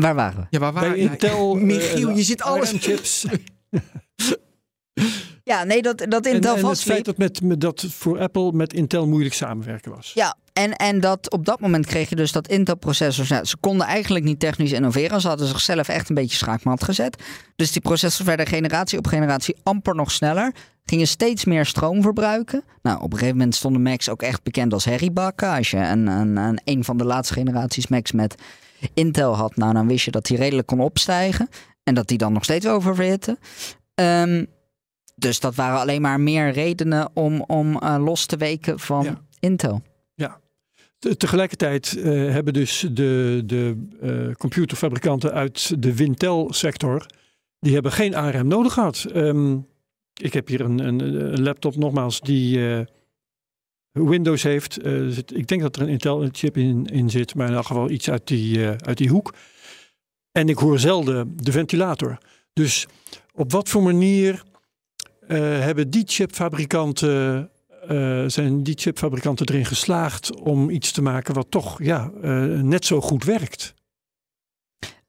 Waar 0.01 0.15
waren 0.15 0.41
we? 0.41 0.47
Ja, 0.51 0.59
waar 0.59 0.73
waren 0.73 0.91
Bij 0.91 1.01
ja, 1.01 1.11
Intel, 1.11 1.55
Michiel, 1.55 2.09
eh, 2.09 2.17
je 2.17 2.23
zit 2.23 2.43
alles... 2.43 2.69
ARM-chips. 2.69 3.27
Ja, 5.45 5.65
nee, 5.65 5.83
dat, 5.83 6.07
dat 6.09 6.27
Intel 6.27 6.57
en 6.57 6.67
het 6.67 6.81
feit 6.81 7.05
dat, 7.05 7.19
met, 7.19 7.43
met, 7.43 7.61
dat 7.61 7.87
voor 7.89 8.19
Apple 8.19 8.53
met 8.53 8.73
Intel 8.73 9.07
moeilijk 9.07 9.35
samenwerken 9.35 9.95
was. 9.95 10.13
Ja, 10.15 10.37
en, 10.53 10.73
en 10.73 11.01
dat 11.01 11.31
op 11.31 11.45
dat 11.45 11.61
moment 11.61 11.87
kreeg 11.87 12.09
je 12.09 12.17
dus 12.17 12.33
dat 12.33 12.49
Intel-processors. 12.49 13.29
Nou, 13.29 13.45
ze 13.45 13.57
konden 13.61 13.87
eigenlijk 13.87 14.25
niet 14.25 14.41
technisch 14.41 14.73
innoveren. 14.73 15.21
Ze 15.21 15.29
hadden 15.29 15.47
zichzelf 15.47 15.89
echt 15.89 16.09
een 16.09 16.15
beetje 16.15 16.37
schaakmat 16.37 16.85
gezet. 16.85 17.23
Dus 17.57 17.73
die 17.73 17.83
processors 17.83 18.27
werden 18.27 18.47
generatie 18.47 18.99
op 18.99 19.07
generatie 19.07 19.57
amper 19.63 19.95
nog 19.95 20.11
sneller. 20.11 20.55
Gingen 20.85 21.07
steeds 21.07 21.45
meer 21.45 21.67
stroom 21.67 22.03
verbruiken. 22.03 22.65
Nou, 22.83 22.97
op 22.97 23.13
een 23.13 23.19
gegeven 23.19 23.37
moment 23.37 23.55
stonden 23.55 23.83
Macs 23.83 24.09
ook 24.09 24.23
echt 24.23 24.43
bekend 24.43 24.73
als 24.73 24.85
herriebakken. 24.85 25.49
Als 25.51 25.71
je 25.71 25.79
een, 25.79 26.07
een, 26.07 26.37
een, 26.37 26.61
een 26.65 26.85
van 26.85 26.97
de 26.97 27.05
laatste 27.05 27.35
generaties 27.35 27.87
Macs 27.87 28.13
met 28.13 28.35
Intel 28.95 29.37
had, 29.37 29.57
nou, 29.57 29.73
dan 29.73 29.87
wist 29.87 30.05
je 30.05 30.11
dat 30.11 30.27
die 30.27 30.37
redelijk 30.37 30.67
kon 30.67 30.81
opstijgen. 30.81 31.49
En 31.83 31.95
dat 31.95 32.09
die 32.09 32.19
dan 32.19 32.33
nog 32.33 32.45
steeds 32.45 32.67
oververhitten. 32.67 33.39
Ehm 33.95 34.45
dus 35.15 35.41
dat 35.41 35.55
waren 35.55 35.79
alleen 35.81 36.01
maar 36.03 36.21
meer 36.21 36.51
redenen 36.51 37.11
om, 37.15 37.41
om 37.47 37.79
eh, 37.79 37.97
los 38.05 38.27
te 38.27 38.37
weken 38.37 38.79
van 38.81 39.05
Ja. 39.05 39.25
Intel. 39.41 39.83
Te- 40.99 41.17
Tegelijkertijd 41.17 41.97
eh, 41.97 42.05
hebben 42.31 42.53
dus 42.53 42.87
de, 42.93 43.43
de 43.47 43.87
eh, 44.01 44.35
computerfabrikanten 44.35 45.33
uit 45.33 45.83
de 45.83 45.95
Wintel-sector, 45.97 47.07
die 47.59 47.73
hebben 47.75 47.93
geen 47.93 48.15
ARM 48.15 48.47
nodig 48.49 48.73
gehad. 48.73 49.05
Ehm, 49.13 49.57
ik 50.21 50.33
heb 50.33 50.49
hier 50.49 50.61
een, 50.61 50.79
een, 50.79 51.01
een 51.33 51.43
laptop 51.43 51.77
nogmaals 51.77 52.21
die 52.21 52.61
Windows 53.93 54.43
heeft. 54.43 54.79
Zit- 55.09 55.37
ik 55.37 55.47
denk 55.47 55.61
dat 55.61 55.77
er 55.77 55.83
een 55.83 55.89
Intel-chip 55.89 56.57
in, 56.57 56.85
in 56.87 57.11
zit, 57.11 57.35
maar 57.35 57.49
in 57.49 57.55
elk 57.55 57.67
geval 57.67 57.91
iets 57.91 58.11
uit 58.11 58.27
die, 58.27 58.67
uit 58.67 58.99
die 58.99 59.09
hoek. 59.09 59.35
En 60.33 60.49
ik 60.49 60.59
hoor 60.59 60.79
zelden 60.79 61.33
de 61.37 61.53
ventilator. 61.53 62.19
Dus 62.53 62.87
op 63.35 63.53
wat 63.53 63.69
voor 63.69 63.83
manier 63.83 64.43
hebben 65.35 65.91
die 65.91 66.03
chipfabrikanten 66.07 67.51
eh, 67.89 68.25
zijn 68.27 68.63
die 68.63 68.75
chipfabrikanten 68.79 69.49
erin 69.49 69.65
geslaagd 69.65 70.41
om 70.41 70.71
iets 70.71 70.93
te 70.93 71.03
maken 71.03 71.35
wat 71.35 71.47
toch 71.51 71.83
ja, 71.83 72.11
eh, 72.23 72.31
net 72.45 72.85
zo 72.85 73.01
goed 73.01 73.25
werkt? 73.25 73.75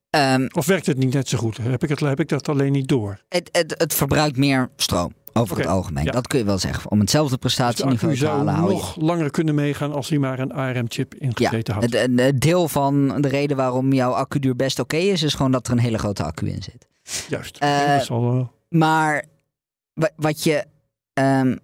Ehm, 0.10 0.48
Of 0.52 0.66
werkt 0.66 0.86
het 0.86 0.98
niet 0.98 1.14
net 1.14 1.28
zo 1.30 1.38
goed? 1.38 1.58
Heb 1.58 1.84
ik, 1.84 1.90
het, 1.90 2.00
heb 2.00 2.20
ik 2.20 2.30
dat 2.30 2.50
alleen 2.50 2.72
niet 2.72 2.88
door? 2.88 3.20
het, 3.30 3.50
het, 3.52 3.76
het 3.78 3.94
verbruikt 3.94 4.38
meer 4.38 4.70
stroom 4.76 5.14
over 5.34 5.58
het 5.58 5.66
algemeen. 5.68 6.04
ja. 6.06 6.12
Dat 6.12 6.28
kun 6.28 6.40
je 6.40 6.46
wel 6.46 6.58
zeggen. 6.58 6.92
Om 6.92 7.00
hetzelfde 7.00 7.30
Dus 7.32 7.40
prestatieniveau 7.40 8.12
accu 8.14 8.20
te 8.20 8.26
zou 8.26 8.48
halen, 8.50 8.66
je. 8.68 8.72
nog 8.74 8.96
langer 9.02 9.32
kunnen 9.32 9.56
meegaan 9.56 9.94
als 9.94 10.10
hij 10.10 10.18
maar 10.20 10.40
een 10.40 10.52
ARM-chip 10.54 11.14
Ja, 11.14 11.26
ingezeten 11.28 11.74
had. 11.74 11.84
het, 11.84 11.94
het- 11.94 12.20
het 12.20 12.42
deel 12.42 12.68
van 12.68 13.22
de 13.22 13.28
reden 13.28 13.58
waarom 13.58 13.94
jouw 13.94 14.12
accuduur 14.12 14.56
best 14.56 14.80
oké 14.80 14.98
is, 14.98 15.24
is 15.24 15.34
gewoon 15.34 15.52
dat 15.52 15.68
er 15.68 15.74
een 15.74 15.80
hele 15.80 15.98
grote 15.98 16.24
accu 16.24 16.50
in 16.50 16.64
zit. 16.64 16.88
Juist. 17.30 17.58
Eh, 17.58 17.98
dat 17.98 18.10
eh, 18.10 18.42
Maar 18.70 19.26
wat 20.16 20.44
je, 20.44 20.66
ehm, 21.14 21.58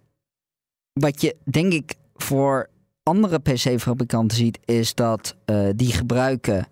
wat 0.93 1.21
je 1.21 1.35
denk 1.43 1.73
ik 1.73 1.93
voor 2.15 2.69
andere 3.03 3.39
PC-fabrikanten 3.39 4.37
ziet, 4.37 4.59
is 4.65 4.95
dat 4.95 5.35
eh, 5.45 5.69
die 5.75 5.93
gebruiken 5.93 6.67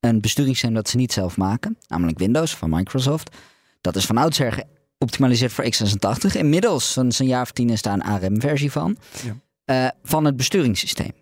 een 0.00 0.20
besturingssysteem 0.20 0.74
dat 0.74 0.88
ze 0.88 0.96
niet 0.96 1.12
zelf 1.12 1.36
maken, 1.36 1.78
namelijk 1.86 2.18
Windows 2.18 2.56
van 2.56 2.70
Microsoft. 2.70 3.36
Dat 3.80 3.96
is 3.96 4.06
van 4.06 4.16
oudsher 4.16 4.64
geoptimaliseerd 4.98 5.52
voor 5.52 5.64
x86. 5.64 6.36
Inmiddels, 6.36 6.92
sinds 6.92 7.18
een 7.18 7.26
jaar 7.26 7.42
of 7.42 7.52
tien, 7.52 7.70
is 7.70 7.82
daar 7.82 7.92
een 7.92 8.02
ARM-versie 8.02 8.72
van. 8.72 8.96
Ja. 9.24 9.36
Eh, 9.64 9.90
van 10.02 10.24
het 10.24 10.36
besturingssysteem. 10.36 11.12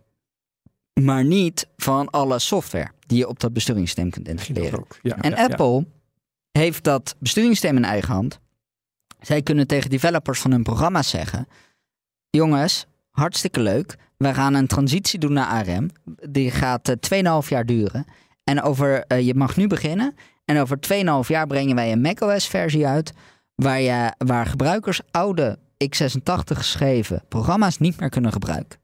Maar 1.01 1.25
niet 1.25 1.67
van 1.77 2.11
alle 2.11 2.39
software 2.39 2.91
die 3.07 3.19
je 3.19 3.29
op 3.29 3.41
dat 3.41 3.53
besturingssysteem 3.53 4.11
kunt 4.11 4.29
installeren. 4.29 4.85
Ja, 5.03 5.17
En 5.17 5.31
ja. 5.31 5.45
Apple 5.45 5.87
heeft 6.51 6.85
dat 6.85 7.17
besturingssysteem 7.19 7.77
in 7.77 7.85
eigen 7.85 8.15
hand. 8.15 8.41
Zij 9.27 9.43
kunnen 9.43 9.67
tegen 9.67 9.91
developers 9.91 10.41
van 10.41 10.51
hun 10.51 10.63
programma's 10.63 11.09
zeggen: 11.09 11.49
Jongens, 12.31 12.87
hartstikke 13.11 13.61
leuk. 13.61 13.97
We 14.17 14.35
gaan 14.35 14.55
een 14.55 14.67
transitie 14.67 15.19
doen 15.19 15.33
naar 15.33 15.47
ARM. 15.47 15.91
Die 16.29 16.51
gaat 16.51 16.89
eh, 16.89 17.43
2,5 17.43 17.49
jaar 17.49 17.67
duren. 17.67 18.05
En 18.45 18.63
over, 18.63 19.05
eh, 19.07 19.27
je 19.27 19.35
mag 19.35 19.57
nu 19.57 19.67
beginnen. 19.67 20.15
En 20.45 20.59
over 20.59 20.79
2,5 20.81 21.29
jaar 21.29 21.47
brengen 21.47 21.75
wij 21.75 21.93
een 21.93 22.01
macOS-versie 22.01 22.87
uit. 22.87 23.13
Waar, 23.55 23.81
je, 23.81 24.13
waar 24.19 24.47
gebruikers 24.47 25.01
oude 25.11 25.59
x86 25.85 26.57
geschreven 26.57 27.23
programma's 27.29 27.79
niet 27.79 28.01
meer 28.01 28.11
kunnen 28.11 28.33
gebruiken. 28.33 28.79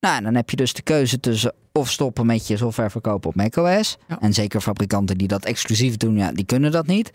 Nou, 0.00 0.16
en 0.16 0.24
dan 0.24 0.34
heb 0.34 0.50
je 0.50 0.56
dus 0.56 0.72
de 0.72 0.82
keuze 0.82 1.20
tussen 1.20 1.54
of 1.72 1.90
stoppen 1.90 2.26
met 2.26 2.46
je 2.46 2.56
software 2.56 2.90
verkopen 2.90 3.28
op 3.28 3.34
macOS. 3.34 3.96
Ja. 4.08 4.20
En 4.20 4.32
zeker 4.32 4.60
fabrikanten 4.60 5.18
die 5.18 5.28
dat 5.28 5.44
exclusief 5.44 5.96
doen, 5.96 6.16
ja, 6.16 6.32
die 6.32 6.46
kunnen 6.46 6.72
dat 6.72 6.86
niet. 6.86 7.12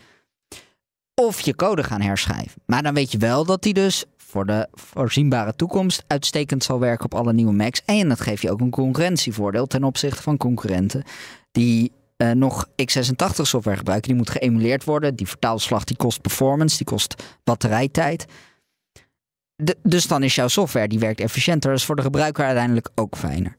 Of 1.14 1.40
je 1.40 1.56
code 1.56 1.84
gaan 1.84 2.00
herschrijven. 2.00 2.62
Maar 2.66 2.82
dan 2.82 2.94
weet 2.94 3.12
je 3.12 3.18
wel 3.18 3.44
dat 3.44 3.62
die 3.62 3.74
dus 3.74 4.04
voor 4.16 4.46
de 4.46 4.68
voorzienbare 4.72 5.56
toekomst 5.56 6.04
uitstekend 6.06 6.64
zal 6.64 6.78
werken 6.78 7.04
op 7.04 7.14
alle 7.14 7.32
nieuwe 7.32 7.52
Macs. 7.52 7.82
En 7.84 8.08
dat 8.08 8.20
geeft 8.20 8.42
je 8.42 8.50
ook 8.50 8.60
een 8.60 8.70
concurrentievoordeel 8.70 9.66
ten 9.66 9.84
opzichte 9.84 10.22
van 10.22 10.36
concurrenten 10.36 11.04
die 11.50 11.92
eh, 12.16 12.30
nog 12.30 12.68
x86 12.68 13.40
software 13.42 13.76
gebruiken. 13.76 14.08
Die 14.08 14.18
moet 14.18 14.30
geëmuleerd 14.30 14.84
worden. 14.84 15.16
Die 15.16 15.28
vertaalslag 15.28 15.84
die 15.84 15.96
kost 15.96 16.20
performance, 16.20 16.76
die 16.76 16.86
kost 16.86 17.22
batterijtijd. 17.44 18.24
Dus 19.82 20.06
dan 20.06 20.22
is 20.22 20.34
jouw 20.34 20.48
software 20.48 20.88
die 20.88 20.98
werkt 20.98 21.20
efficiënter. 21.20 21.70
Dat 21.70 21.78
is 21.78 21.84
voor 21.84 21.96
de 21.96 22.02
gebruiker 22.02 22.44
uiteindelijk 22.44 22.88
ook 22.94 23.16
fijner. 23.16 23.56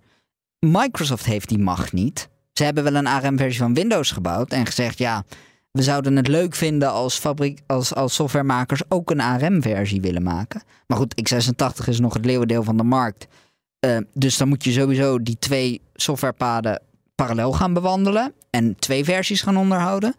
Microsoft 0.60 1.26
heeft 1.26 1.49
die 1.49 1.58
macht 1.58 1.93
niet. 1.93 2.30
Ze 2.54 2.64
hebben 2.64 2.84
wel 2.84 2.95
een 2.95 3.08
ARM-versie 3.08 3.62
van 3.62 3.74
Windows 3.74 4.12
gebouwd 4.12 4.51
en 4.51 4.66
gezegd: 4.66 4.97
ja, 4.97 5.24
we 5.74 5.84
zouden 5.84 6.15
het 6.15 6.28
leuk 6.28 6.55
vinden 6.55 6.91
als, 6.91 7.17
fabriek, 7.17 7.61
als, 7.67 7.93
als 7.93 8.13
softwaremakers 8.13 8.82
ook 8.89 9.11
een 9.11 9.21
ARM-versie 9.21 10.01
willen 10.01 10.24
maken. 10.24 10.63
Maar 10.88 10.97
goed, 10.97 11.34
x86 11.34 11.88
is 11.88 11.99
nog 11.99 12.13
het 12.13 12.26
leeuwendeel 12.26 12.63
van 12.63 12.78
de 12.78 12.84
markt. 12.84 13.28
Uh, 13.86 13.97
dus 14.13 14.38
dan 14.38 14.47
moet 14.47 14.63
je 14.63 14.71
sowieso 14.71 15.21
die 15.21 15.38
twee 15.39 15.82
softwarepaden 15.93 16.82
parallel 17.15 17.51
gaan 17.51 17.74
bewandelen 17.74 18.34
en 18.49 18.76
twee 18.76 19.03
versies 19.03 19.41
gaan 19.41 19.57
onderhouden. 19.57 20.15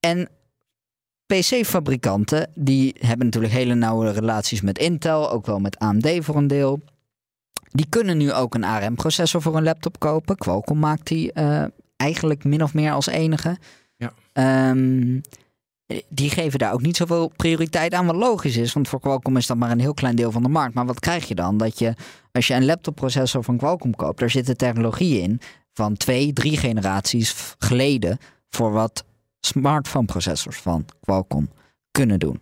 En 0.00 0.28
PC-fabrikanten 1.26 2.50
die 2.54 2.94
hebben 2.98 3.26
natuurlijk 3.26 3.52
hele 3.52 3.74
nauwe 3.74 4.10
relaties 4.10 4.60
met 4.60 4.78
Intel, 4.78 5.30
ook 5.30 5.46
wel 5.46 5.58
met 5.58 5.78
AMD 5.78 6.08
voor 6.18 6.36
een 6.36 6.46
deel. 6.46 6.80
Die 7.70 7.86
kunnen 7.88 8.16
nu 8.16 8.32
ook 8.32 8.54
een 8.54 8.64
ARM-processor 8.64 9.42
voor 9.42 9.56
een 9.56 9.62
laptop 9.62 9.98
kopen. 9.98 10.36
Qualcomm 10.36 10.78
maakt 10.78 11.06
die 11.06 11.30
uh, 11.34 11.64
eigenlijk 11.96 12.44
min 12.44 12.62
of 12.62 12.74
meer 12.74 12.92
als 12.92 13.06
enige. 13.06 13.58
Um, 14.40 15.20
die 16.08 16.30
geven 16.30 16.58
daar 16.58 16.72
ook 16.72 16.82
niet 16.82 16.96
zoveel 16.96 17.32
prioriteit 17.36 17.94
aan, 17.94 18.06
wat 18.06 18.16
logisch 18.16 18.56
is. 18.56 18.72
Want 18.72 18.88
voor 18.88 19.00
Qualcomm 19.00 19.36
is 19.36 19.46
dat 19.46 19.56
maar 19.56 19.70
een 19.70 19.80
heel 19.80 19.94
klein 19.94 20.16
deel 20.16 20.30
van 20.30 20.42
de 20.42 20.48
markt. 20.48 20.74
Maar 20.74 20.86
wat 20.86 21.00
krijg 21.00 21.28
je 21.28 21.34
dan? 21.34 21.56
Dat 21.56 21.78
je, 21.78 21.94
als 22.32 22.46
je 22.46 22.54
een 22.54 22.64
laptopprocessor 22.64 23.44
van 23.44 23.56
Qualcomm 23.56 23.96
koopt, 23.96 24.18
daar 24.18 24.30
zitten 24.30 24.56
technologieën 24.56 25.22
in 25.22 25.40
van 25.72 25.96
twee, 25.96 26.32
drie 26.32 26.56
generaties 26.56 27.54
geleden 27.58 28.18
voor 28.48 28.72
wat 28.72 29.04
smartphone 29.40 30.06
processors 30.06 30.56
van 30.56 30.84
Qualcomm 31.00 31.50
kunnen 31.90 32.18
doen. 32.18 32.40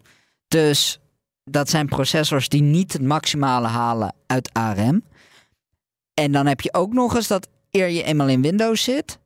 Dus 0.48 1.00
dat 1.44 1.70
zijn 1.70 1.86
processors 1.86 2.48
die 2.48 2.62
niet 2.62 2.92
het 2.92 3.02
maximale 3.02 3.66
halen 3.66 4.14
uit 4.26 4.50
ARM. 4.52 5.02
En 6.14 6.32
dan 6.32 6.46
heb 6.46 6.60
je 6.60 6.74
ook 6.74 6.92
nog 6.92 7.14
eens 7.14 7.26
dat 7.26 7.48
eer 7.70 7.88
je 7.88 8.02
eenmaal 8.02 8.28
in 8.28 8.42
Windows 8.42 8.82
zit, 8.82 9.18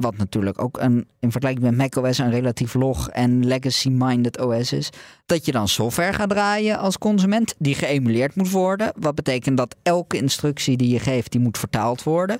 wat 0.00 0.16
natuurlijk 0.16 0.62
ook 0.62 0.78
een, 0.80 1.08
in 1.18 1.30
vergelijking 1.30 1.66
met 1.66 1.76
macOS 1.76 2.18
een 2.18 2.30
relatief 2.30 2.74
log 2.74 3.08
en 3.08 3.46
legacy-minded 3.46 4.40
OS 4.40 4.72
is. 4.72 4.90
Dat 5.26 5.44
je 5.44 5.52
dan 5.52 5.68
software 5.68 6.12
gaat 6.12 6.28
draaien 6.28 6.78
als 6.78 6.98
consument 6.98 7.54
die 7.58 7.74
geëmuleerd 7.74 8.34
moet 8.34 8.50
worden. 8.50 8.92
Wat 8.96 9.14
betekent 9.14 9.56
dat 9.56 9.76
elke 9.82 10.16
instructie 10.16 10.76
die 10.76 10.92
je 10.92 10.98
geeft, 10.98 11.32
die 11.32 11.40
moet 11.40 11.58
vertaald 11.58 12.02
worden. 12.02 12.38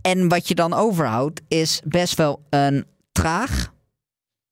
En 0.00 0.28
wat 0.28 0.48
je 0.48 0.54
dan 0.54 0.72
overhoudt 0.72 1.40
is 1.48 1.80
best 1.84 2.16
wel 2.16 2.42
een 2.50 2.84
traag, 3.12 3.72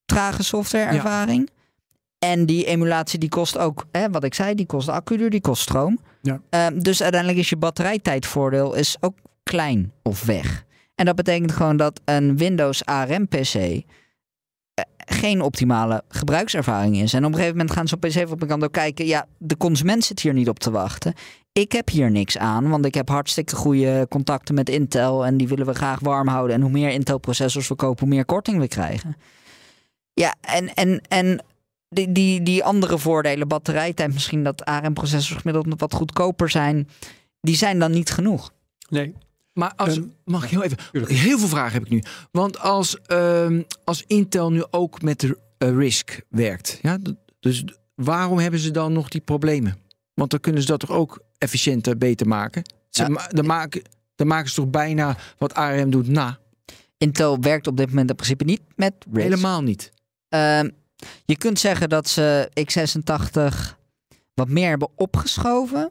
trage 0.04 0.42
softwareervaring. 0.42 1.50
En 2.18 2.46
die 2.46 2.64
emulatie 2.64 3.18
die 3.18 3.28
kost 3.28 3.58
ook, 3.58 3.86
hè, 3.92 4.10
wat 4.10 4.24
ik 4.24 4.34
zei, 4.34 4.54
die 4.54 4.66
kost 4.66 4.88
accuduur, 4.88 5.30
die 5.30 5.40
kost 5.40 5.62
stroom. 5.62 5.98
Ja. 6.22 6.40
Uh, 6.50 6.80
dus 6.80 7.02
uiteindelijk 7.02 7.40
is 7.40 7.48
je 7.48 7.56
batterijtijdvoordeel 7.56 8.74
is 8.74 8.96
ook 9.00 9.18
klein 9.42 9.92
of 10.02 10.24
weg. 10.24 10.65
En 10.96 11.04
dat 11.04 11.14
betekent 11.14 11.52
gewoon 11.52 11.76
dat 11.76 12.00
een 12.04 12.36
Windows 12.36 12.84
ARM 12.84 13.28
PC 13.28 13.54
eh, 13.54 14.84
geen 14.96 15.40
optimale 15.40 16.02
gebruikservaring 16.08 16.96
is. 16.96 17.12
En 17.12 17.24
op 17.24 17.30
een 17.30 17.34
gegeven 17.34 17.56
moment 17.56 17.76
gaan 17.76 17.88
ze 17.88 17.94
op 17.94 18.00
PC-fabrikant 18.00 18.64
ook 18.64 18.72
kijken... 18.72 19.06
ja, 19.06 19.26
de 19.38 19.56
consument 19.56 20.04
zit 20.04 20.20
hier 20.20 20.32
niet 20.32 20.48
op 20.48 20.58
te 20.58 20.70
wachten. 20.70 21.14
Ik 21.52 21.72
heb 21.72 21.88
hier 21.88 22.10
niks 22.10 22.38
aan, 22.38 22.68
want 22.68 22.84
ik 22.84 22.94
heb 22.94 23.08
hartstikke 23.08 23.56
goede 23.56 24.06
contacten 24.10 24.54
met 24.54 24.68
Intel... 24.68 25.26
en 25.26 25.36
die 25.36 25.48
willen 25.48 25.66
we 25.66 25.74
graag 25.74 26.00
warm 26.00 26.28
houden. 26.28 26.56
En 26.56 26.62
hoe 26.62 26.70
meer 26.70 26.90
Intel-processors 26.90 27.68
we 27.68 27.74
kopen, 27.74 28.06
hoe 28.06 28.14
meer 28.14 28.24
korting 28.24 28.58
we 28.58 28.68
krijgen. 28.68 29.16
Ja, 30.12 30.34
en, 30.40 30.74
en, 30.74 31.00
en 31.08 31.44
die, 31.88 32.12
die, 32.12 32.42
die 32.42 32.64
andere 32.64 32.98
voordelen, 32.98 33.48
batterijtijd... 33.48 34.12
misschien 34.12 34.44
dat 34.44 34.64
ARM-processors 34.64 35.40
gemiddeld 35.40 35.80
wat 35.80 35.94
goedkoper 35.94 36.50
zijn... 36.50 36.88
die 37.40 37.56
zijn 37.56 37.78
dan 37.78 37.90
niet 37.90 38.10
genoeg. 38.10 38.52
Nee, 38.88 39.14
maar 39.56 39.72
als, 39.76 39.96
Um, 39.96 40.12
mag 40.24 40.44
ik 40.44 40.50
heel 40.50 40.62
even? 40.62 40.78
Heel 41.06 41.38
veel 41.38 41.48
vragen 41.48 41.72
heb 41.72 41.82
ik 41.84 41.88
nu. 41.90 42.02
Want 42.30 42.58
als, 42.58 43.00
ehm, 43.00 43.62
als 43.84 44.04
Intel 44.06 44.52
nu 44.52 44.64
ook 44.70 45.02
met 45.02 45.20
de 45.20 45.38
uh, 45.58 45.76
RISC 45.76 46.20
werkt, 46.28 46.78
ja, 46.82 46.98
dus 47.40 47.64
waarom 47.94 48.38
hebben 48.38 48.60
ze 48.60 48.70
dan 48.70 48.92
nog 48.92 49.08
die 49.08 49.20
problemen? 49.20 49.76
Want 50.14 50.30
dan 50.30 50.40
kunnen 50.40 50.60
ze 50.62 50.66
dat 50.68 50.80
toch 50.80 50.90
ook 50.90 51.20
efficiënter, 51.38 51.98
beter 51.98 52.28
maken? 52.28 52.62
Ze 52.90 53.02
Ja. 53.02 53.08
ma- 53.08 53.26
dan, 53.28 53.46
maken, 53.46 53.82
dan 54.14 54.26
maken 54.26 54.48
ze 54.48 54.54
toch 54.54 54.68
bijna 54.70 55.16
wat 55.38 55.54
ARM 55.54 55.90
doet 55.90 56.08
na? 56.08 56.38
Intel 56.98 57.40
werkt 57.40 57.66
op 57.66 57.76
dit 57.76 57.88
moment 57.88 58.10
in 58.10 58.16
principe 58.16 58.44
niet 58.44 58.60
met 58.76 58.94
RISC. 59.12 59.22
Helemaal 59.22 59.62
niet. 59.62 59.92
Ehm, 60.28 60.70
je 61.24 61.36
kunt 61.36 61.58
zeggen 61.58 61.88
dat 61.88 62.08
ze 62.08 62.50
x86 62.54 63.76
wat 64.34 64.48
meer 64.48 64.68
hebben 64.68 64.88
opgeschoven 64.94 65.90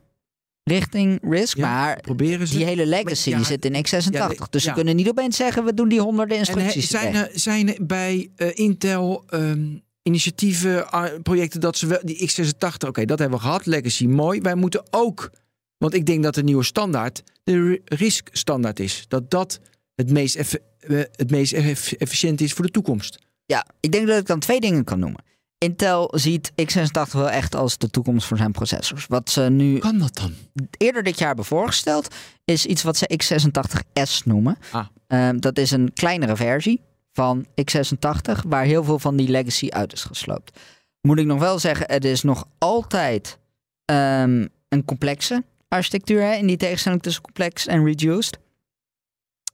richting 0.76 1.20
RISC. 1.30 1.57
Ja, 1.57 1.68
maar 1.72 1.99
Proberen 2.01 2.47
ze. 2.47 2.55
die 2.57 2.66
hele 2.66 2.86
legacy 2.86 3.30
ja, 3.30 3.36
die 3.38 3.45
zit 3.45 3.66
in 3.66 3.74
x86. 3.86 4.09
ja, 4.11 4.28
nee, 4.28 4.38
dus 4.49 4.63
ze 4.63 4.72
kunnen 4.72 4.95
niet 4.95 5.09
opeens 5.09 5.36
zeggen, 5.38 5.66
we 5.66 5.74
doen 5.74 5.89
die 5.89 5.99
honderden 6.01 6.38
en 6.38 6.43
he- 6.43 6.49
instructies 6.53 6.89
zijn 6.89 7.16
er, 7.16 7.30
zijn 7.34 7.76
er 7.76 7.86
bij 7.86 8.30
eh, 8.36 8.49
Intel 8.53 9.24
ehm, 9.30 9.68
initiatieven, 10.03 10.86
projecten 11.24 11.59
dat 11.59 11.78
ze 11.78 11.88
wel 11.88 11.99
die 12.03 12.30
x86, 12.32 12.88
oké, 12.88 13.05
dat 13.05 13.20
hebben 13.20 13.38
we 13.38 13.43
gehad, 13.45 13.66
legacy, 13.66 14.05
mooi. 14.05 14.41
Wij 14.41 14.55
moeten 14.55 14.84
ook, 14.89 15.32
want 15.78 15.93
ik 15.93 16.05
denk 16.05 16.24
dat 16.24 16.36
de 16.36 16.43
nieuwe 16.43 16.63
standaard 16.63 17.24
de 17.43 17.82
RISC 17.86 18.28
standaard 18.32 18.80
is. 18.80 19.05
Dat 19.07 19.32
dat 19.32 19.59
het 19.95 20.11
meest, 20.11 20.36
effe- 20.36 20.61
eh, 20.80 20.97
het 21.11 21.32
meest 21.32 21.53
eff- 21.53 21.91
efficiënt 21.91 22.41
is 22.41 22.53
voor 22.53 22.66
de 22.66 22.72
toekomst. 22.72 23.20
Ja, 23.45 23.66
ik 23.80 23.91
denk 23.91 24.07
dat 24.07 24.20
ik 24.20 24.26
dan 24.26 24.39
twee 24.39 24.59
dingen 24.59 24.84
kan 24.84 24.99
noemen. 24.99 25.24
Intel 25.58 26.12
ziet 26.16 26.51
x86 26.51 27.12
wel 27.12 27.30
echt 27.30 27.56
als 27.56 27.78
de 27.78 27.89
toekomst 27.89 28.28
voor 28.28 28.38
zijn 28.38 28.51
processors. 28.51 29.06
Wat 29.08 29.30
ze 29.30 29.41
nu 29.41 29.78
Kan 29.78 29.97
dat 29.97 30.16
dan? 30.16 30.34
eerder 30.78 31.03
dit 31.03 31.18
jaar 31.18 31.28
hebben 31.28 31.45
voorgesteld, 31.45 32.16
is 32.45 32.66
iets 32.66 32.84
wat 32.84 32.97
ze 32.97 33.20
x86S 33.24 34.24
noemen. 34.26 34.58
Ah. 34.72 34.86
Ehm, 35.08 35.38
dat 35.39 35.58
is 35.58 35.72
een 35.72 35.93
kleinere 35.93 36.36
versie 36.36 36.82
van 37.14 37.45
x86, 37.45 38.41
waar 38.47 38.64
heel 38.64 38.84
veel 38.84 38.99
van 38.99 39.16
die 39.16 39.28
legacy 39.30 39.70
uit 39.70 39.93
is 39.93 40.03
gesloopt. 40.03 40.60
Moet 41.01 41.20
ik 41.20 41.26
nog 41.26 41.39
wel 41.39 41.60
zeggen, 41.60 41.86
het 41.91 42.06
is 42.06 42.22
nog 42.22 42.47
altijd 42.58 43.38
ehm, 43.86 44.47
een 44.70 44.86
complexe 44.86 45.43
architectuur, 45.68 46.22
hè, 46.22 46.34
in 46.34 46.47
die 46.47 46.58
tegenstelling 46.58 47.01
tussen 47.01 47.22
complex 47.24 47.68
en 47.68 47.86
reduced. 47.86 48.38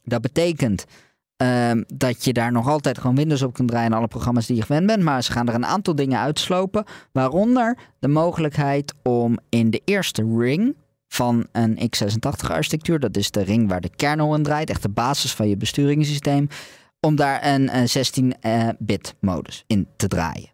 Dat 0.04 0.22
betekent 0.22 0.86
ehm, 1.42 1.84
dat 1.96 2.26
je 2.26 2.34
daar 2.34 2.52
nog 2.52 2.68
altijd 2.68 2.98
gewoon 2.98 3.16
Windows 3.16 3.42
op 3.42 3.54
kunt 3.54 3.70
draaien 3.70 3.92
en 3.92 3.98
alle 3.98 4.08
programma's 4.08 4.46
die 4.46 4.56
je 4.56 4.62
gewend 4.62 4.86
bent. 4.86 5.04
Maar 5.04 5.24
ze 5.24 5.32
gaan 5.32 5.48
er 5.48 5.54
een 5.54 5.66
aantal 5.66 5.96
dingen 5.96 6.20
uitslopen. 6.20 6.84
Waaronder 7.12 7.78
de 8.00 8.08
mogelijkheid 8.08 8.94
om 9.04 9.38
in 9.50 9.70
de 9.70 9.82
eerste 9.86 10.36
ring 10.38 10.76
van 11.08 11.48
een 11.52 11.78
x86 11.78 12.52
architectuur, 12.52 13.00
dat 13.00 13.18
is 13.18 13.32
de 13.32 13.44
ring 13.44 13.70
waar 13.70 13.82
de 13.82 13.96
kernel 13.96 14.36
in 14.36 14.44
draait, 14.44 14.70
echt 14.70 14.82
de 14.82 14.89
basis 14.89 15.34
van 15.34 15.50
je 15.50 15.58
besturingssysteem, 15.58 16.48
om 17.00 17.16
daar 17.16 17.46
een, 17.46 17.70
eh, 17.70 17.86
16-bit 17.86 19.16
modus 19.20 19.64
in 19.68 19.88
te 19.96 20.08
draaien. 20.08 20.50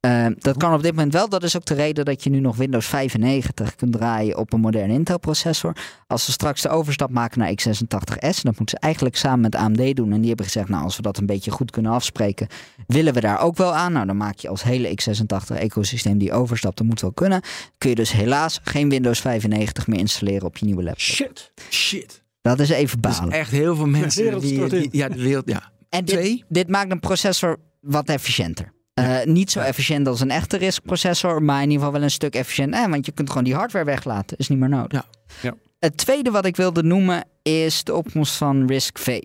Eh, 0.00 0.26
dat 0.38 0.56
kan 0.56 0.74
op 0.74 0.82
dit 0.82 0.94
moment 0.94 1.12
wel. 1.12 1.28
Dat 1.28 1.42
is 1.42 1.56
ook 1.56 1.64
de 1.64 1.74
reden 1.74 2.04
dat 2.04 2.24
je 2.24 2.30
nu 2.30 2.40
nog 2.40 2.56
Windows 2.56 2.86
95 2.86 3.74
kunt 3.74 3.92
draaien 3.92 4.38
op 4.38 4.52
een 4.52 4.60
moderne 4.60 4.92
Intel 4.92 5.18
processor. 5.18 5.76
Als 6.06 6.24
ze 6.24 6.32
straks 6.32 6.62
de 6.62 6.68
overstap 6.68 7.10
maken 7.10 7.38
naar 7.38 7.50
x86S, 7.50 8.42
dat 8.42 8.44
moeten 8.44 8.68
ze 8.68 8.78
eigenlijk 8.78 9.16
samen 9.16 9.40
met 9.40 9.54
AMD 9.54 9.96
doen. 9.96 10.12
En 10.12 10.18
die 10.18 10.28
hebben 10.28 10.46
gezegd, 10.46 10.68
nou 10.68 10.84
als 10.84 10.96
we 10.96 11.02
dat 11.02 11.18
een 11.18 11.26
beetje 11.26 11.50
goed 11.50 11.70
kunnen 11.70 11.92
afspreken, 11.92 12.46
willen 12.86 13.14
we 13.14 13.20
daar 13.20 13.40
ook 13.40 13.56
wel 13.56 13.74
aan. 13.74 13.92
Nou 13.92 14.06
dan 14.06 14.16
maak 14.16 14.38
je 14.38 14.48
als 14.48 14.62
hele 14.62 14.88
x86 14.88 15.56
ecosysteem 15.56 16.18
die 16.18 16.32
overstap, 16.32 16.76
dat 16.76 16.86
moet 16.86 17.00
wel 17.00 17.12
kunnen. 17.12 17.42
Kun 17.78 17.90
je 17.90 17.96
dus 17.96 18.12
helaas 18.12 18.60
geen 18.62 18.88
Windows 18.88 19.20
95 19.20 19.86
meer 19.86 19.98
installeren 19.98 20.46
op 20.46 20.56
je 20.56 20.66
nieuwe 20.66 20.82
laptop. 20.82 21.04
shit. 21.04 21.52
Shit. 21.70 22.22
Dat 22.42 22.60
is 22.60 22.68
even 22.68 23.00
balen. 23.00 23.30
echt 23.30 23.50
heel 23.50 23.76
veel 23.76 23.86
mensen 23.86 24.22
wereld 24.22 24.70
die, 24.70 24.88
ja, 24.92 25.08
de 25.08 25.22
wereld, 25.22 25.48
ja. 25.48 25.72
En 25.88 26.04
dit, 26.04 26.14
Twee? 26.14 26.44
dit 26.48 26.68
maakt 26.68 26.90
een 26.90 27.00
processor 27.00 27.58
wat 27.80 28.08
efficiënter. 28.08 28.72
Eh, 29.00 29.24
niet 29.24 29.50
zo 29.50 29.60
efficiënt 29.60 30.06
als 30.06 30.20
een 30.20 30.30
echte 30.30 30.56
RISC-processor, 30.56 31.42
maar 31.42 31.56
in 31.62 31.70
ieder 31.70 31.78
geval 31.78 31.92
wel 31.92 32.02
een 32.02 32.10
stuk 32.10 32.34
efficiënt. 32.34 32.74
Eh, 32.74 32.86
want 32.86 33.06
je 33.06 33.12
kunt 33.12 33.28
gewoon 33.28 33.44
die 33.44 33.54
hardware 33.54 33.84
weglaten, 33.84 34.36
is 34.36 34.48
niet 34.48 34.58
meer 34.58 34.68
nodig. 34.68 34.92
Ja. 34.92 35.04
Ja. 35.42 35.54
Het 35.78 35.96
tweede 35.96 36.30
wat 36.30 36.44
ik 36.44 36.56
wilde 36.56 36.82
noemen 36.82 37.24
is 37.42 37.84
de 37.84 37.94
opkomst 37.94 38.36
van 38.36 38.66
RISC-V. 38.66 39.20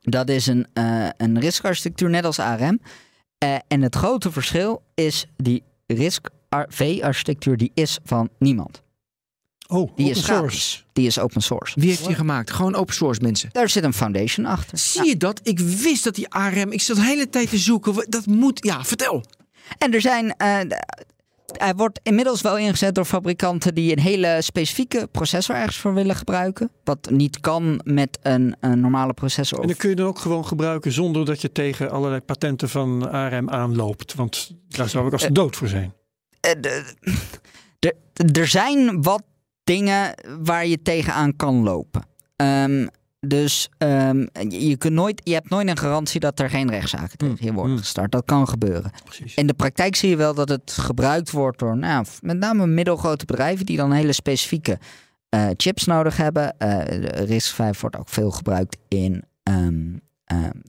Dat 0.00 0.28
is 0.28 0.46
een, 0.46 0.66
eh, 0.72 1.08
een 1.16 1.40
RISC-architectuur 1.40 2.10
net 2.10 2.24
als 2.24 2.38
ARM. 2.38 2.80
En 3.68 3.82
het 3.82 3.94
grote 3.94 4.32
verschil 4.32 4.82
is 4.94 5.26
die 5.36 5.62
RISC-V-architectuur 5.86 7.56
die 7.56 7.70
is 7.74 7.98
van 8.04 8.28
niemand. 8.38 8.82
Oh, 9.70 9.76
Die 9.76 9.84
open 9.86 10.04
is 10.04 10.24
source. 10.24 10.32
gratis. 10.32 10.84
Die 10.92 11.06
is 11.06 11.18
open 11.18 11.42
source. 11.42 11.80
Wie 11.80 11.88
heeft 11.88 12.06
die 12.06 12.14
gemaakt? 12.14 12.50
Gewoon 12.50 12.74
open 12.74 12.94
source 12.94 13.20
mensen. 13.20 13.48
Daar 13.52 13.68
zit 13.68 13.84
een 13.84 13.92
foundation 13.92 14.46
achter. 14.46 14.78
Zie 14.78 15.06
je 15.06 15.16
dat? 15.16 15.40
Ik 15.42 15.58
wist 15.58 16.04
dat 16.04 16.14
die 16.14 16.28
ARM. 16.28 16.72
Ik 16.72 16.80
zat 16.80 16.96
de 16.96 17.02
hele 17.04 17.28
tijd 17.28 17.50
te 17.50 17.58
zoeken. 17.58 18.06
Dat 18.08 18.26
moet. 18.26 18.64
Ja, 18.64 18.84
vertel. 18.84 19.24
En 19.78 19.94
er 19.94 20.00
zijn. 20.00 20.36
eh, 20.36 20.58
d- 20.60 21.06
hij 21.58 21.74
wordt 21.74 22.00
inmiddels 22.02 22.40
wel 22.40 22.58
ingezet 22.58 22.94
door 22.94 23.04
fabrikanten 23.04 23.74
die 23.74 23.92
een 23.92 24.02
hele 24.02 24.36
specifieke 24.42 25.08
processor 25.12 25.54
ergens 25.54 25.76
voor 25.76 25.94
willen 25.94 26.16
gebruiken. 26.16 26.70
Wat 26.84 27.10
niet 27.10 27.40
kan 27.40 27.80
met 27.84 28.18
een, 28.22 28.56
een 28.60 28.80
normale 28.80 29.14
processor. 29.14 29.60
En 29.60 29.66
dan 29.66 29.76
kun 29.76 29.88
je 29.90 29.96
dan 29.96 30.06
ook 30.06 30.18
gewoon 30.18 30.46
gebruiken 30.46 30.92
zonder 30.92 31.24
dat 31.24 31.40
je 31.40 31.52
tegen 31.52 31.90
allerlei 31.90 32.20
patenten 32.20 32.68
van 32.68 33.10
ARM 33.10 33.50
aanloopt. 33.50 34.14
Want 34.14 34.50
daar 34.68 34.88
zou 34.88 35.06
ik 35.06 35.12
als 35.12 35.22
de 35.22 35.32
dood 35.32 35.56
voor 35.56 35.68
zijn. 35.68 35.92
Eh, 36.40 36.52
de- 36.60 36.94
de- 37.78 37.94
er 38.40 38.46
zijn 38.46 39.02
wat 39.02 39.22
dingen 39.68 40.14
waar 40.42 40.66
je 40.66 40.82
tegenaan 40.82 41.36
kan 41.36 41.62
lopen. 41.62 42.02
Ehm, 42.36 42.86
dus 43.20 43.68
ehm, 43.78 44.26
je, 44.48 44.76
kunt 44.76 44.94
nooit, 44.94 45.20
je 45.24 45.32
hebt 45.34 45.48
nooit 45.50 45.68
een 45.68 45.76
garantie 45.78 46.20
dat 46.20 46.40
er 46.40 46.50
geen 46.50 46.70
rechtszaken 46.70 47.18
tegen 47.18 47.44
je 47.44 47.52
worden 47.52 47.72
Hmm. 47.72 47.80
gestart. 47.80 48.12
Dat 48.12 48.24
kan 48.24 48.48
gebeuren. 48.48 48.90
Precies. 49.04 49.34
In 49.34 49.46
de 49.46 49.54
praktijk 49.54 49.96
zie 49.96 50.08
je 50.08 50.16
wel 50.16 50.34
dat 50.34 50.48
het 50.48 50.72
gebruikt 50.80 51.30
wordt 51.30 51.58
door 51.58 51.76
nou, 51.76 52.04
met 52.20 52.38
name 52.38 52.66
middelgrote 52.66 53.24
bedrijven 53.24 53.66
die 53.66 53.76
dan 53.76 53.92
hele 53.92 54.12
specifieke 54.12 54.78
eh, 55.28 55.46
chips 55.56 55.84
nodig 55.84 56.16
hebben. 56.16 56.58
Eh 56.58 57.24
RISC-V 57.26 57.80
wordt 57.80 57.96
ook 57.96 58.08
veel 58.08 58.30
gebruikt 58.30 58.76
in 58.88 59.22
ehm, 59.42 59.84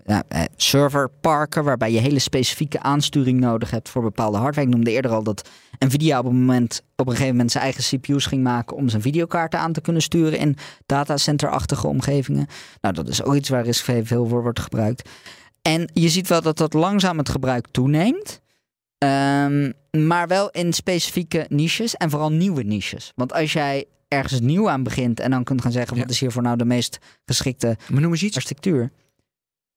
ja, 0.06 0.24
eh, 0.28 0.44
serverparken, 0.56 1.64
waarbij 1.64 1.92
je 1.92 2.00
hele 2.00 2.20
specifieke 2.20 2.80
aansturing 2.80 3.40
nodig 3.40 3.72
hebt 3.72 3.90
voor 3.90 4.02
bepaalde 4.02 4.38
hardware. 4.38 4.68
Ik 4.68 4.74
noemde 4.74 4.92
eerder 4.92 5.12
al 5.12 5.24
dat 5.24 5.50
Nvidia 5.80 6.20
op 6.20 6.26
een, 6.26 6.36
moment, 6.36 6.82
op 6.96 7.06
een 7.06 7.12
gegeven 7.12 7.32
moment 7.34 7.52
zijn 7.52 7.64
eigen 7.64 7.84
CPU's 7.84 8.26
ging 8.26 8.44
maken 8.44 8.76
om 8.76 8.90
zijn 8.90 9.02
videokaarten 9.02 9.60
aan 9.60 9.74
te 9.74 9.82
kunnen 9.82 10.02
sturen 10.02 10.40
in 10.40 10.58
datacenter-achtige 10.86 11.88
omgevingen. 11.88 12.48
Nou, 12.82 12.94
dat 12.94 13.08
is 13.08 13.24
ook 13.24 13.36
iets 13.36 13.50
waar 13.50 13.64
RISC-V 13.64 14.08
veel 14.08 14.28
voor 14.28 14.42
wordt 14.42 14.60
gebruikt. 14.60 15.10
En 15.62 15.90
je 15.94 16.10
ziet 16.10 16.28
wel 16.28 16.42
dat 16.42 16.58
dat 16.58 16.74
langzaam 16.74 17.18
het 17.18 17.30
gebruik 17.30 17.68
toeneemt. 17.72 18.42
Ehm, 18.98 19.72
maar 19.92 20.28
wel 20.28 20.50
in 20.50 20.74
specifieke 20.74 21.46
niches 21.50 21.96
en 21.96 22.10
vooral 22.10 22.32
nieuwe 22.32 22.64
niches. 22.64 23.12
Want 23.16 23.34
als 23.34 23.54
jij 23.54 23.86
ergens 24.08 24.40
nieuw 24.40 24.70
aan 24.70 24.84
begint 24.84 25.20
en 25.20 25.32
dan 25.32 25.44
kunt 25.44 25.62
gaan 25.62 25.72
zeggen: 25.72 25.96
Ja. 25.96 26.02
wat 26.02 26.12
is 26.12 26.20
hiervoor 26.20 26.42
nou 26.42 26.58
de 26.58 26.66
meest 26.66 26.98
geschikte 27.26 27.78
Maar 27.90 28.02
noem 28.02 28.12
eens 28.12 28.24
iets. 28.24 28.36
architectuur? 28.36 28.92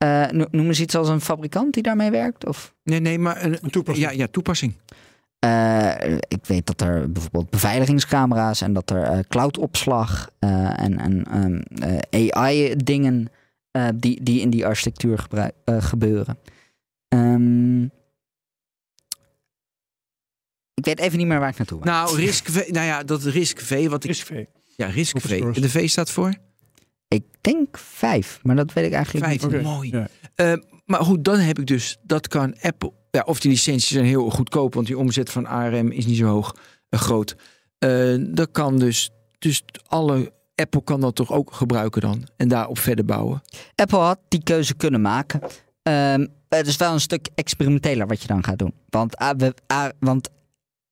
Eh, 0.02 0.26
no- 0.30 0.46
noem 0.50 0.66
eens 0.66 0.80
iets 0.80 0.94
als 0.94 1.08
een 1.08 1.20
fabrikant 1.20 1.74
die 1.74 1.82
daarmee 1.82 2.10
werkt? 2.10 2.46
Of, 2.46 2.74
Nee, 2.84 3.00
nee, 3.00 3.18
maar 3.18 3.44
een, 3.44 3.58
Een 3.62 3.70
toepassing. 3.70 4.06
ja, 4.10 4.12
ja, 4.16 4.26
toepassing. 4.30 4.74
Eh, 5.38 6.14
ik 6.28 6.46
weet 6.46 6.66
dat 6.66 6.80
er 6.80 7.12
bijvoorbeeld 7.12 7.50
beveiligingscamera's 7.50 8.60
en 8.60 8.72
dat 8.72 8.90
er 8.90 9.02
eh, 9.02 9.18
cloudopslag 9.28 10.30
eh, 10.38 10.80
en, 10.80 10.98
en 10.98 11.24
ehm, 11.24 11.60
eh, 12.10 12.28
AI-dingen 12.30 13.28
eh, 13.70 13.88
die, 13.94 14.22
die 14.22 14.40
in 14.40 14.50
die 14.50 14.66
architectuur 14.66 15.18
gebruik- 15.18 15.54
eh, 15.64 15.82
gebeuren. 15.82 16.38
Ehm, 17.08 17.82
ik 20.74 20.84
weet 20.84 20.98
even 21.00 21.18
niet 21.18 21.26
meer 21.26 21.38
waar 21.38 21.48
ik 21.50 21.56
naartoe 21.58 21.78
was. 21.78 21.88
Nou, 21.88 22.16
Risk 22.16 22.48
V, 22.48 22.68
nou 22.70 22.86
ja, 22.86 23.02
dat 23.02 23.22
Risk 23.22 23.60
V, 23.60 23.88
wat 23.88 24.04
ik... 24.04 24.10
RISC-V. 24.10 24.44
Ja, 24.76 24.86
Risk 24.86 25.20
V. 25.20 25.52
De 25.52 25.68
V 25.68 25.88
staat 25.88 26.10
voor? 26.10 26.34
Ik 27.12 27.24
denk 27.40 27.78
vijf, 27.78 28.40
maar 28.42 28.56
dat 28.56 28.72
weet 28.72 28.84
ik 28.86 28.92
eigenlijk 28.92 29.24
Vijf, 29.26 29.42
niet. 29.42 29.54
Oké, 29.54 29.62
mooi. 29.62 29.90
ja. 29.90 30.08
Eh, 30.34 30.52
maar 30.84 31.00
goed, 31.04 31.24
dan 31.24 31.38
heb 31.38 31.58
ik 31.58 31.66
dus, 31.66 31.96
dat 32.02 32.28
kan 32.28 32.54
Apple. 32.60 32.92
Ja, 33.10 33.22
of 33.26 33.40
die 33.40 33.50
licenties 33.50 33.90
zijn 33.90 34.04
heel 34.04 34.30
goedkoop, 34.30 34.74
want 34.74 34.86
die 34.86 34.98
omzet 34.98 35.30
van 35.30 35.46
ARM 35.46 35.90
is 35.90 36.06
niet 36.06 36.16
zo 36.16 36.26
hoog, 36.26 36.54
eh, 36.88 37.00
groot. 37.00 37.36
Eh, 37.78 38.14
dat 38.20 38.50
kan 38.50 38.78
dus, 38.78 39.10
dus 39.38 39.62
alle, 39.86 40.32
Apple 40.54 40.82
kan 40.84 41.00
dat 41.00 41.14
toch 41.14 41.32
ook 41.32 41.52
gebruiken 41.52 42.00
dan 42.00 42.28
en 42.36 42.48
daarop 42.48 42.78
verder 42.78 43.04
bouwen. 43.04 43.42
Apple 43.74 43.98
had 43.98 44.18
die 44.28 44.42
keuze 44.42 44.74
kunnen 44.74 45.00
maken. 45.00 45.40
Ehm, 45.82 46.26
het 46.48 46.66
is 46.66 46.76
wel 46.76 46.92
een 46.92 47.00
stuk 47.00 47.28
experimenteler 47.34 48.06
wat 48.06 48.20
je 48.22 48.26
dan 48.28 48.44
gaat 48.44 48.58
doen. 48.58 48.74
Want, 48.88 49.14
we- 49.36 49.54
want 49.98 50.28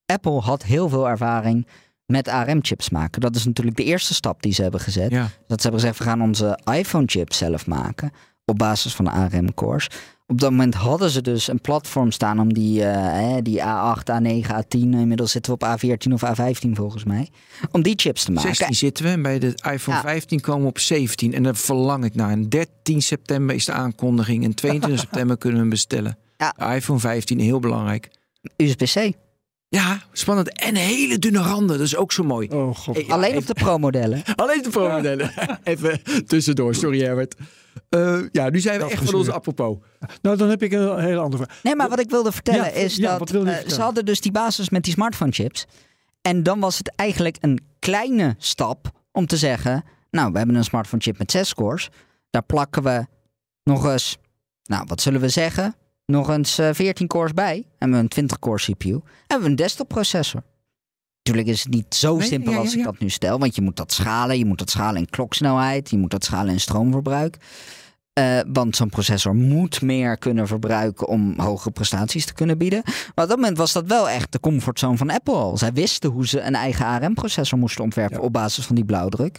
Apple 0.06 0.40
had 0.40 0.62
heel 0.62 0.88
veel 0.88 1.08
ervaring 1.08 1.66
met 2.10 2.28
ARM-chips 2.28 2.90
maken. 2.90 3.20
Dat 3.20 3.36
is 3.36 3.44
natuurlijk 3.44 3.76
de 3.76 3.84
eerste 3.84 4.14
stap 4.14 4.42
die 4.42 4.52
ze 4.52 4.62
hebben 4.62 4.80
gezet. 4.80 5.10
Ja. 5.10 5.28
Dat 5.46 5.60
ze 5.60 5.68
hebben 5.68 5.80
gezegd, 5.80 5.98
we 5.98 6.04
gaan 6.04 6.22
onze 6.22 6.58
iPhone-chip 6.72 7.32
zelf 7.32 7.66
maken. 7.66 8.10
Op 8.44 8.58
basis 8.58 8.94
van 8.94 9.04
de 9.04 9.10
ARM-cores. 9.10 9.88
Op 10.30 10.40
dat 10.40 10.50
moment 10.50 10.74
hadden 10.74 11.10
ze 11.10 11.22
dus 11.22 11.48
een 11.48 11.60
platform 11.60 12.10
staan 12.10 12.40
om 12.40 12.52
die, 12.52 12.84
eh, 12.84 13.36
die 13.42 13.60
A8, 13.60 14.10
A9, 14.10 14.46
A10... 14.46 14.78
inmiddels 14.78 15.30
zitten 15.30 15.58
we 15.58 15.64
op 15.64 15.78
A14 15.78 16.12
of 16.12 16.22
A15 16.24 16.70
volgens 16.72 17.04
mij... 17.04 17.28
om 17.70 17.82
die 17.82 17.94
chips 17.96 18.24
te 18.24 18.32
maken. 18.32 18.54
16 18.54 18.76
zitten 18.76 19.04
we 19.04 19.10
en 19.10 19.22
bij 19.22 19.38
de 19.38 19.54
iPhone 19.72 19.96
Ja. 19.96 20.02
15 20.02 20.40
komen 20.40 20.62
we 20.62 20.68
op 20.68 20.78
17. 20.78 21.34
En 21.34 21.42
daar 21.42 21.56
verlang 21.56 22.04
ik 22.04 22.14
naar. 22.14 22.30
En 22.30 22.48
13 22.48 23.02
september 23.02 23.54
is 23.54 23.64
de 23.64 23.72
aankondiging 23.72 24.44
en 24.44 24.54
22 24.54 25.00
september 25.08 25.38
kunnen 25.38 25.58
we 25.58 25.64
hem 25.64 25.74
bestellen. 25.74 26.18
Ja. 26.36 26.54
De 26.56 26.74
iPhone 26.74 26.98
15, 26.98 27.38
heel 27.38 27.60
belangrijk. 27.60 28.10
USB-C. 28.56 29.12
Ja, 29.70 30.00
spannend. 30.12 30.52
En 30.52 30.74
hele 30.74 31.18
dunne 31.18 31.38
randen, 31.38 31.78
dat 31.78 31.86
is 31.86 31.96
ook 31.96 32.12
zo 32.12 32.22
mooi. 32.22 32.48
Oh 32.48 32.76
god. 32.76 33.08
Alleen 33.08 33.30
even- 33.30 33.38
op 33.40 33.46
de 33.46 33.54
pro-modellen. 33.54 34.22
Alleen 34.34 34.62
de 34.62 34.68
pro-modellen. 34.68 35.32
Even 35.62 36.00
tussendoor, 36.26 36.74
sorry 36.74 37.00
Herbert. 37.02 37.34
Eh, 37.88 38.18
ja, 38.32 38.48
nu 38.48 38.60
zijn 38.60 38.74
we 38.76 38.82
Dat 38.82 38.90
echt 38.92 39.04
van 39.04 39.14
onze 39.14 39.32
apropos. 39.32 39.76
Nou, 40.22 40.36
dan 40.36 40.48
heb 40.48 40.62
ik 40.62 40.72
een 40.72 40.98
hele 41.00 41.20
andere 41.20 41.44
vraag. 41.44 41.62
Nee, 41.62 41.76
maar 41.76 41.88
wat 41.88 42.00
ik 42.00 42.10
wilde 42.10 42.32
vertellen 42.32 42.64
Ja, 42.64 42.70
is 42.70 42.96
ja, 42.96 43.18
dat 43.18 43.30
eh, 43.30 43.68
ze 43.68 43.80
hadden 43.80 44.04
dus 44.04 44.20
die 44.20 44.32
basis 44.32 44.70
met 44.70 44.82
die 44.84 44.92
smartphone 44.92 45.32
chips. 45.32 45.66
En 46.22 46.42
dan 46.42 46.60
was 46.60 46.78
het 46.78 46.92
eigenlijk 46.96 47.36
een 47.40 47.60
kleine 47.78 48.34
stap 48.38 48.90
om 49.12 49.26
te 49.26 49.36
zeggen... 49.36 49.84
Nou, 50.10 50.32
we 50.32 50.38
hebben 50.38 50.56
een 50.56 50.64
smartphone 50.64 51.02
chip 51.02 51.18
met 51.18 51.30
zes 51.30 51.54
cores. 51.54 51.88
Daar 52.30 52.42
plakken 52.42 52.82
we 52.82 53.06
nog 53.62 53.86
eens, 53.92 54.16
nou, 54.62 54.84
wat 54.86 55.00
zullen 55.00 55.20
we 55.20 55.28
zeggen? 55.28 55.74
Nog 56.10 56.30
eens 56.30 56.58
eh, 56.58 56.68
14 56.72 57.06
cores 57.06 57.32
bij. 57.34 57.64
Hebben 57.78 57.96
we 57.96 58.02
een 58.02 58.08
20 58.08 58.38
core 58.38 58.58
CPU. 58.58 59.00
Hebben 59.26 59.46
we 59.46 59.50
een 59.50 59.56
desktop 59.56 59.88
processor. 59.88 60.42
Natuurlijk 61.22 61.48
is 61.48 61.62
het 61.62 61.72
niet 61.72 61.94
zo 61.94 62.16
Nee, 62.16 62.26
simpel 62.26 62.50
ja, 62.50 62.56
ja, 62.56 62.64
als 62.64 62.76
ik 62.76 62.84
dat 62.84 62.98
nu 62.98 63.08
stel. 63.08 63.38
Want 63.38 63.54
je 63.54 63.62
moet 63.62 63.76
dat 63.76 63.92
schalen. 63.92 64.38
Je 64.38 64.44
moet 64.44 64.58
dat 64.58 64.70
schalen 64.70 65.00
in 65.00 65.10
kloksnelheid. 65.10 65.90
Je 65.90 65.98
moet 65.98 66.10
dat 66.10 66.24
schalen 66.24 66.52
in 66.52 66.60
stroomverbruik. 66.60 67.36
Eh, 68.12 68.40
want 68.52 68.76
zo'n 68.76 68.88
processor 68.88 69.34
moet 69.34 69.82
meer 69.82 70.18
kunnen 70.18 70.46
verbruiken 70.46 71.08
om 71.08 71.34
hogere 71.36 71.70
prestaties 71.70 72.26
te 72.26 72.32
kunnen 72.32 72.58
bieden. 72.58 72.82
Maar 72.84 73.24
op 73.24 73.28
dat 73.28 73.36
moment 73.36 73.58
was 73.58 73.72
dat 73.72 73.86
wel 73.86 74.08
echt 74.08 74.32
de 74.32 74.40
comfortzone 74.40 74.96
van 74.96 75.10
Apple 75.10 75.34
al. 75.34 75.56
Zij 75.56 75.72
wisten 75.72 76.10
hoe 76.10 76.26
ze 76.26 76.40
een 76.40 76.54
eigen 76.54 76.86
ARM-processor 76.86 77.58
moesten 77.58 77.84
ontwerpen 77.84 78.20
op 78.20 78.32
basis 78.32 78.66
van 78.66 78.74
die 78.74 78.84
blauwdruk. 78.84 79.38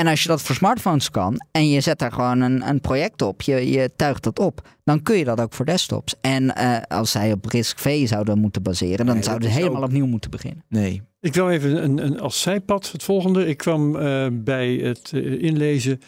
En 0.00 0.06
als 0.06 0.22
je 0.22 0.28
dat 0.28 0.42
voor 0.42 0.54
smartphones 0.54 1.10
kan 1.10 1.46
en 1.50 1.68
je 1.70 1.80
zet 1.80 1.98
daar 1.98 2.12
gewoon 2.12 2.40
een, 2.40 2.68
een 2.68 2.80
project 2.80 3.22
op, 3.22 3.42
je, 3.42 3.70
je 3.70 3.90
tuigt 3.96 4.22
dat 4.22 4.38
op, 4.38 4.68
dan 4.84 5.02
kun 5.02 5.16
je 5.16 5.24
dat 5.24 5.40
ook 5.40 5.52
voor 5.54 5.64
desktops. 5.64 6.14
En 6.20 6.54
eh, 6.54 6.76
als 6.88 7.10
zij 7.10 7.32
op 7.32 7.44
RISC-V 7.44 8.08
zouden 8.08 8.38
moeten 8.38 8.62
baseren, 8.62 9.06
dan 9.06 9.14
Nee, 9.14 9.24
zouden 9.24 9.50
ze 9.50 9.56
helemaal 9.56 9.78
ook- 9.80 9.84
opnieuw 9.86 10.06
moeten 10.06 10.30
beginnen. 10.30 10.64
Nee. 10.68 11.02
Ik 11.20 11.34
wil 11.34 11.50
even 11.50 11.84
een, 11.84 12.04
een, 12.04 12.20
als 12.20 12.40
zijpad 12.40 12.92
het 12.92 13.02
volgende. 13.02 13.46
Ik 13.46 13.56
kwam 13.56 13.96
eh, 13.96 14.26
bij 14.32 14.74
het 14.74 15.10
eh, 15.14 15.42
inlezen 15.42 16.00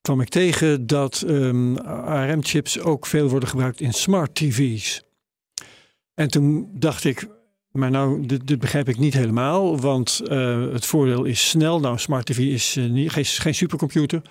kwam 0.00 0.20
ik 0.20 0.28
tegen 0.28 0.86
dat 0.86 1.22
ehm, 1.26 1.76
ARM-chips 1.76 2.80
ook 2.80 3.06
veel 3.06 3.28
worden 3.28 3.48
gebruikt 3.48 3.80
in 3.80 3.92
smart 3.92 4.34
TV's. 4.34 5.02
En 6.14 6.28
toen 6.28 6.68
dacht 6.74 7.04
ik, 7.04 7.26
maar 7.78 7.90
nou, 7.90 8.26
dit, 8.26 8.46
dit 8.46 8.58
begrijp 8.58 8.88
ik 8.88 8.98
niet 8.98 9.14
helemaal, 9.14 9.80
want 9.80 10.20
eh, 10.28 10.72
het 10.72 10.86
voordeel 10.86 11.24
is 11.24 11.48
snel. 11.48 11.80
Nou, 11.80 11.98
smart 11.98 12.26
TV 12.26 12.38
is 12.38 12.76
eh, 12.76 12.84
geen, 13.10 13.24
geen 13.24 13.54
supercomputer. 13.54 14.22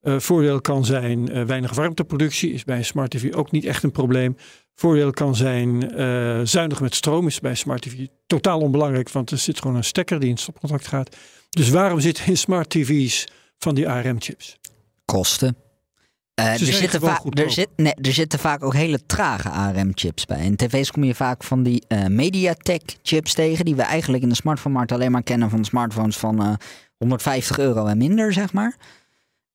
Eh, 0.00 0.18
voordeel 0.18 0.60
kan 0.60 0.84
zijn 0.84 1.46
weinig 1.46 1.74
warmteproductie, 1.74 2.52
is 2.52 2.64
bij 2.64 2.76
een 2.76 2.84
smart 2.84 3.10
TV 3.10 3.34
ook 3.34 3.50
niet 3.50 3.64
echt 3.64 3.82
een 3.82 3.90
probleem. 3.90 4.36
Voordeel 4.74 5.10
kan 5.10 5.34
zijn 5.34 5.90
zuinig 6.46 6.80
met 6.80 6.94
stroom, 6.94 7.26
is 7.26 7.40
bij 7.40 7.54
smart 7.54 7.82
TV 7.82 8.06
totaal 8.26 8.60
onbelangrijk, 8.60 9.10
want 9.10 9.30
er 9.30 9.38
zit 9.38 9.60
gewoon 9.60 9.76
een 9.76 9.84
stekker 9.84 10.20
die 10.20 10.28
in 10.28 10.36
stopcontact 10.36 10.86
gaat. 10.86 11.16
Dus 11.50 11.70
waarom 11.70 12.00
zitten 12.00 12.26
in 12.26 12.36
smart 12.36 12.70
TV's 12.70 13.28
van 13.58 13.74
die 13.74 13.88
ARM-chips? 13.88 14.56
Kosten. 15.04 15.65
Eh, 16.36 16.52
er, 16.52 16.58
zitten 16.58 17.00
vaak, 17.00 17.38
er, 17.38 17.50
zit, 17.50 17.68
nee, 17.76 17.94
er 17.94 18.12
zitten 18.12 18.38
vaak 18.38 18.64
ook 18.64 18.74
hele 18.74 19.06
trage 19.06 19.48
ARM-chips 19.48 20.24
bij. 20.24 20.44
In 20.44 20.56
tv's 20.56 20.90
kom 20.90 21.04
je 21.04 21.14
vaak 21.14 21.44
van 21.44 21.62
die 21.62 21.82
eh, 21.88 22.06
MediaTek-chips 22.06 23.34
tegen, 23.34 23.64
die 23.64 23.74
we 23.74 23.82
eigenlijk 23.82 24.22
in 24.22 24.28
de 24.28 24.34
smartphone-markt 24.34 24.92
alleen 24.92 25.12
maar 25.12 25.22
kennen 25.22 25.50
van 25.50 25.64
smartphones 25.64 26.16
van 26.16 26.42
eh, 26.42 26.52
150 26.96 27.58
euro 27.58 27.86
en 27.86 27.98
minder, 27.98 28.32
zeg 28.32 28.52
maar. 28.52 28.76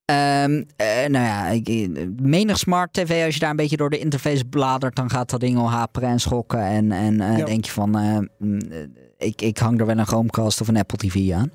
Ehm, 0.05 0.63
eh, 0.75 0.87
nou 1.07 1.25
ja, 1.25 1.47
ik, 1.47 1.67
eh, 1.67 1.87
menig 2.21 2.57
smart 2.57 2.93
tv, 2.93 3.25
als 3.25 3.33
je 3.33 3.39
daar 3.39 3.49
een 3.49 3.55
beetje 3.55 3.77
door 3.77 3.89
de 3.89 3.99
interface 3.99 4.45
bladert, 4.45 4.95
dan 4.95 5.09
gaat 5.09 5.29
dat 5.29 5.39
ding 5.39 5.57
al 5.57 5.71
haperen 5.71 6.09
en 6.09 6.19
schokken. 6.19 6.59
En, 6.65 6.91
en 6.91 7.21
eh, 7.21 7.37
Ja. 7.37 7.45
denk 7.45 7.65
je 7.65 7.71
van, 7.71 7.97
eh, 7.97 8.17
mm, 8.39 8.59
eh, 8.59 8.77
ik, 9.17 9.41
ik 9.41 9.57
hang 9.57 9.79
er 9.79 9.85
wel 9.85 9.97
een 9.97 10.07
Chromecast 10.07 10.61
of 10.61 10.67
een 10.67 10.77
Apple 10.77 10.97
TV 10.97 11.31
aan. 11.31 11.51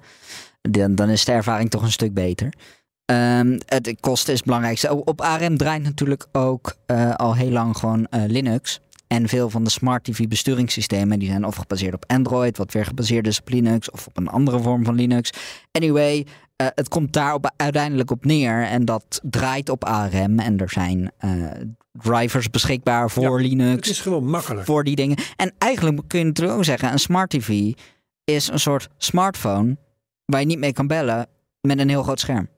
Dan, 0.62 0.94
dan 0.94 1.08
is 1.08 1.24
de 1.24 1.32
ervaring 1.32 1.70
toch 1.70 1.82
een 1.82 1.92
stuk 1.92 2.14
beter. 2.14 2.52
Ehm, 3.06 3.58
het 3.66 3.96
kosten 4.00 4.32
is 4.32 4.38
het 4.38 4.46
belangrijkste. 4.46 5.04
Op- 5.04 5.20
ARM 5.20 5.56
draait 5.56 5.82
natuurlijk 5.82 6.26
ook 6.32 6.76
eh, 6.86 7.14
al 7.14 7.34
heel 7.34 7.50
lang 7.50 7.76
gewoon 7.76 8.06
eh, 8.06 8.22
Linux. 8.26 8.80
En 9.06 9.28
veel 9.28 9.50
van 9.50 9.64
de 9.64 9.70
smart 9.70 10.04
TV 10.04 10.26
besturingssystemen 10.28 11.18
die 11.18 11.28
zijn 11.28 11.44
of 11.44 11.56
gebaseerd 11.56 11.94
op 11.94 12.04
Android, 12.06 12.56
wat 12.56 12.72
weer 12.72 12.84
gebaseerd 12.84 13.26
is 13.26 13.40
op 13.40 13.48
Linux, 13.48 13.90
of 13.90 14.06
op 14.06 14.16
een 14.16 14.28
andere 14.28 14.60
vorm 14.60 14.84
van 14.84 14.94
Linux. 14.94 15.30
Anyway, 15.72 16.26
eh, 16.56 16.66
het 16.74 16.88
komt 16.88 17.12
daar 17.12 17.34
op, 17.34 17.52
uiteindelijk 17.56 18.10
op 18.10 18.24
neer 18.24 18.62
en 18.64 18.84
dat 18.84 19.20
draait 19.22 19.68
op 19.68 19.84
ARM. 19.84 20.38
En 20.38 20.58
er 20.58 20.70
zijn 20.70 21.12
drivers 21.92 22.50
beschikbaar 22.50 23.10
voor 23.10 23.38
Het 23.38 23.46
Linux, 23.46 23.88
is 23.88 24.00
gewoon 24.00 24.24
makkelijk. 24.30 24.66
voor 24.66 24.84
die 24.84 24.96
dingen. 24.96 25.16
En 25.36 25.54
eigenlijk 25.58 26.00
kun 26.06 26.18
je 26.18 26.24
natuurlijk 26.24 26.56
ook 26.56 26.64
zeggen, 26.64 26.92
een 26.92 26.98
smart 26.98 27.30
TV 27.30 27.72
is 28.24 28.48
een 28.48 28.60
soort 28.60 28.88
smartphone 28.96 29.76
waar 30.24 30.40
je 30.40 30.46
niet 30.46 30.58
mee 30.58 30.72
kan 30.72 30.86
bellen 30.86 31.26
met 31.60 31.78
een 31.78 31.88
heel 31.88 32.02
groot 32.02 32.20
scherm. 32.20 32.48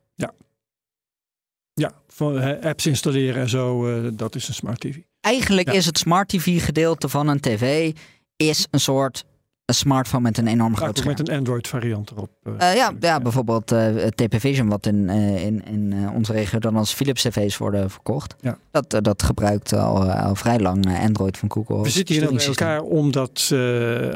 Ja, 1.74 1.92
van, 2.08 2.38
eh, 2.38 2.64
apps 2.70 2.86
installeren 2.86 3.40
en 3.42 3.48
zo, 3.48 3.86
eh, 3.86 4.10
dat 4.12 4.34
is 4.34 4.48
een 4.48 4.54
smart 4.54 4.80
TV. 4.80 4.96
Eigenlijk 5.20 5.68
Ja. 5.68 5.74
is 5.74 5.86
het 5.86 5.98
smart 5.98 6.28
TV 6.28 6.64
gedeelte 6.64 7.08
van 7.08 7.28
een 7.28 7.40
tv 7.40 7.92
is 8.36 8.66
een 8.70 8.80
soort 8.80 9.24
een 9.64 9.74
smartphone 9.74 10.22
met 10.22 10.38
een 10.38 10.46
enorm 10.46 10.72
Vaak 10.72 10.82
groot 10.82 10.98
scherm. 10.98 11.14
met 11.18 11.28
een 11.28 11.36
Android 11.36 11.68
variant 11.68 12.10
erop. 12.10 12.30
eh. 12.42 12.70
Eh, 12.70 12.76
ja, 12.76 12.92
ja, 13.00 13.20
bijvoorbeeld 13.20 13.66
TP 14.14 14.34
Vision, 14.40 14.68
wat 14.68 14.86
in, 14.86 15.08
in, 15.08 15.64
in 15.64 16.10
onze 16.14 16.32
regio 16.32 16.58
dan 16.58 16.76
als 16.76 16.92
Philips 16.92 17.22
tv's 17.22 17.56
worden 17.56 17.90
verkocht. 17.90 18.34
Ja. 18.40 18.58
Dat, 18.70 19.04
dat 19.04 19.22
gebruikt 19.22 19.72
al, 19.72 20.12
al 20.12 20.34
vrij 20.34 20.58
lang 20.58 20.98
Android 21.00 21.36
van 21.38 21.52
Google. 21.52 21.82
We 21.82 21.90
zitten 21.90 22.14
hier 22.14 22.32
bij 22.32 22.46
elkaar 22.46 22.80
omdat 22.82 23.48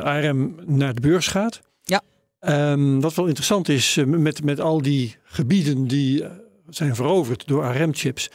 ARM 0.03 0.55
naar 0.67 0.95
de 0.95 1.01
beurs 1.01 1.27
gaat. 1.27 1.61
Ja. 1.83 2.03
Ehm, 2.39 3.01
wat 3.01 3.15
wel 3.15 3.27
interessant 3.27 3.69
is 3.69 3.99
met, 4.07 4.45
met 4.45 4.61
al 4.61 4.83
die 4.83 5.17
gebieden 5.33 5.87
die 5.87 6.25
eh, 6.25 6.31
zijn 6.69 6.95
veroverd 6.95 7.47
door 7.47 7.63
ARM-chips. 7.63 8.31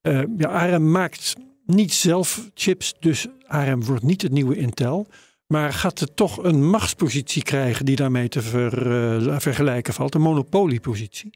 Eh, 0.00 0.22
ja, 0.36 0.48
ARM 0.48 0.90
maakt 0.90 1.34
niet 1.66 1.92
zelf 1.92 2.50
chips, 2.54 2.94
dus 3.00 3.26
ARM 3.46 3.84
wordt 3.84 4.02
niet 4.02 4.22
het 4.22 4.32
nieuwe 4.32 4.56
Intel. 4.56 5.06
Maar 5.46 5.72
gaat 5.72 5.98
het 5.98 6.16
toch 6.16 6.44
een 6.44 6.68
machtspositie 6.68 7.42
krijgen 7.42 7.84
die 7.84 7.96
daarmee 7.96 8.28
te 8.28 8.42
ver, 8.42 8.92
eh, 9.28 9.38
vergelijken 9.38 9.94
valt? 9.94 10.14
Een 10.14 10.20
monopoliepositie? 10.20 11.30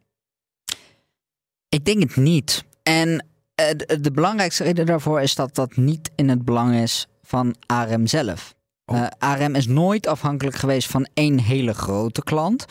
Ik 1.68 1.84
denk 1.84 2.02
het 2.02 2.16
niet. 2.16 2.64
En 2.82 3.26
de, 3.54 3.98
de 4.00 4.10
belangrijkste 4.10 4.64
reden 4.64 4.86
daarvoor 4.86 5.20
is 5.20 5.34
dat 5.34 5.54
dat 5.54 5.76
niet 5.76 6.10
in 6.14 6.28
het 6.28 6.44
belang 6.44 6.74
is 6.74 7.06
van 7.22 7.54
ARM 7.66 8.06
zelf. 8.06 8.54
Oh. 8.84 9.06
ARM 9.18 9.54
is 9.54 9.66
nooit 9.66 10.06
afhankelijk 10.06 10.56
geweest 10.56 10.88
van 10.88 11.08
één 11.14 11.38
hele 11.38 11.74
grote 11.74 12.22
klant. 12.22 12.66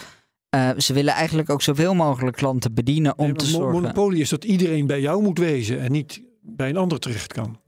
Eh, 0.55 0.69
ze 0.77 0.93
willen 0.93 1.13
eigenlijk 1.13 1.49
ook 1.49 1.61
zoveel 1.61 1.93
mogelijk 1.93 2.37
klanten 2.37 2.73
bedienen 2.73 3.17
om 3.17 3.25
Nee, 3.25 3.35
te 3.35 3.45
zorgen. 3.45 3.81
Monopolie 3.81 4.21
is 4.21 4.29
dat 4.29 4.43
iedereen 4.43 4.87
bij 4.87 5.01
jou 5.01 5.21
moet 5.21 5.39
wezen 5.39 5.79
en 5.79 5.91
niet 5.91 6.21
bij 6.41 6.69
een 6.69 6.77
ander 6.77 6.99
terecht 6.99 7.33
kan. 7.33 7.59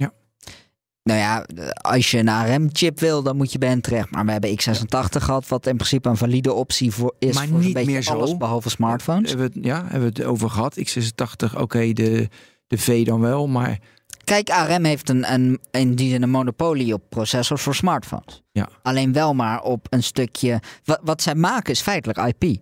Nou 1.04 1.20
ja, 1.20 1.46
als 1.82 2.12
je 2.12 2.18
een 2.18 2.30
ARM-chip 2.30 3.00
wil, 3.00 3.24
dan 3.24 3.38
moet 3.38 3.52
je 3.52 3.58
bij 3.58 3.70
hen 3.70 3.82
terecht. 3.82 4.12
Maar 4.12 4.26
we 4.26 4.32
hebben 4.32 4.50
x86 4.50 5.22
gehad, 5.22 5.48
wat 5.48 5.68
in 5.68 5.76
principe 5.76 6.10
een 6.10 6.18
valide 6.18 6.54
optie 6.54 6.92
voor 6.92 7.16
is. 7.20 7.36
Maar 7.36 7.48
voor 7.48 7.60
niet 7.60 7.74
beetje 7.74 7.92
meer 7.92 8.02
zo. 8.02 8.14
alles 8.14 8.38
behalve 8.38 8.70
smartphones. 8.70 9.30
Hebben 9.30 9.48
we 9.48 9.54
het, 9.56 9.66
ja, 9.66 9.82
hebben 9.82 10.00
we 10.00 10.06
het 10.06 10.24
over 10.24 10.50
gehad. 10.50 10.80
X86, 10.80 11.60
oké, 11.60 11.94
de, 11.94 12.30
de 12.68 12.78
V 12.78 13.06
dan 13.06 13.20
wel, 13.20 13.48
maar 13.48 13.80
Kijk, 14.24 14.50
ARM 14.50 14.84
heeft 14.84 15.10
een, 15.10 15.34
een, 15.34 15.60
in 15.72 15.96
die 15.96 16.10
zin 16.10 16.22
een 16.22 16.30
monopolie 16.30 16.94
op 16.94 17.02
processors 17.10 17.62
voor 17.62 17.76
smartphones. 17.76 18.44
Ja. 18.52 18.70
Alleen 18.82 19.14
wel 19.14 19.34
maar 19.34 19.62
op 19.62 19.88
een 19.90 20.04
stukje. 20.04 20.60
Wat, 20.84 21.00
wat 21.04 21.22
zij 21.22 21.36
maken 21.36 21.72
is 21.72 21.82
feitelijk 21.82 22.36
IP. 22.36 22.60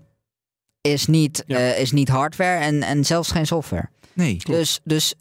Is 0.85 1.07
niet, 1.07 1.43
Ja. 1.47 1.57
eh, 1.57 1.79
is 1.79 1.91
niet 1.91 2.09
hardware 2.09 2.63
en, 2.63 2.83
en 2.83 3.05
zelfs 3.05 3.31
geen 3.31 3.47
software. 3.47 3.89
nee. 4.13 4.37
Dus, 4.43 4.79
dus 4.83 5.13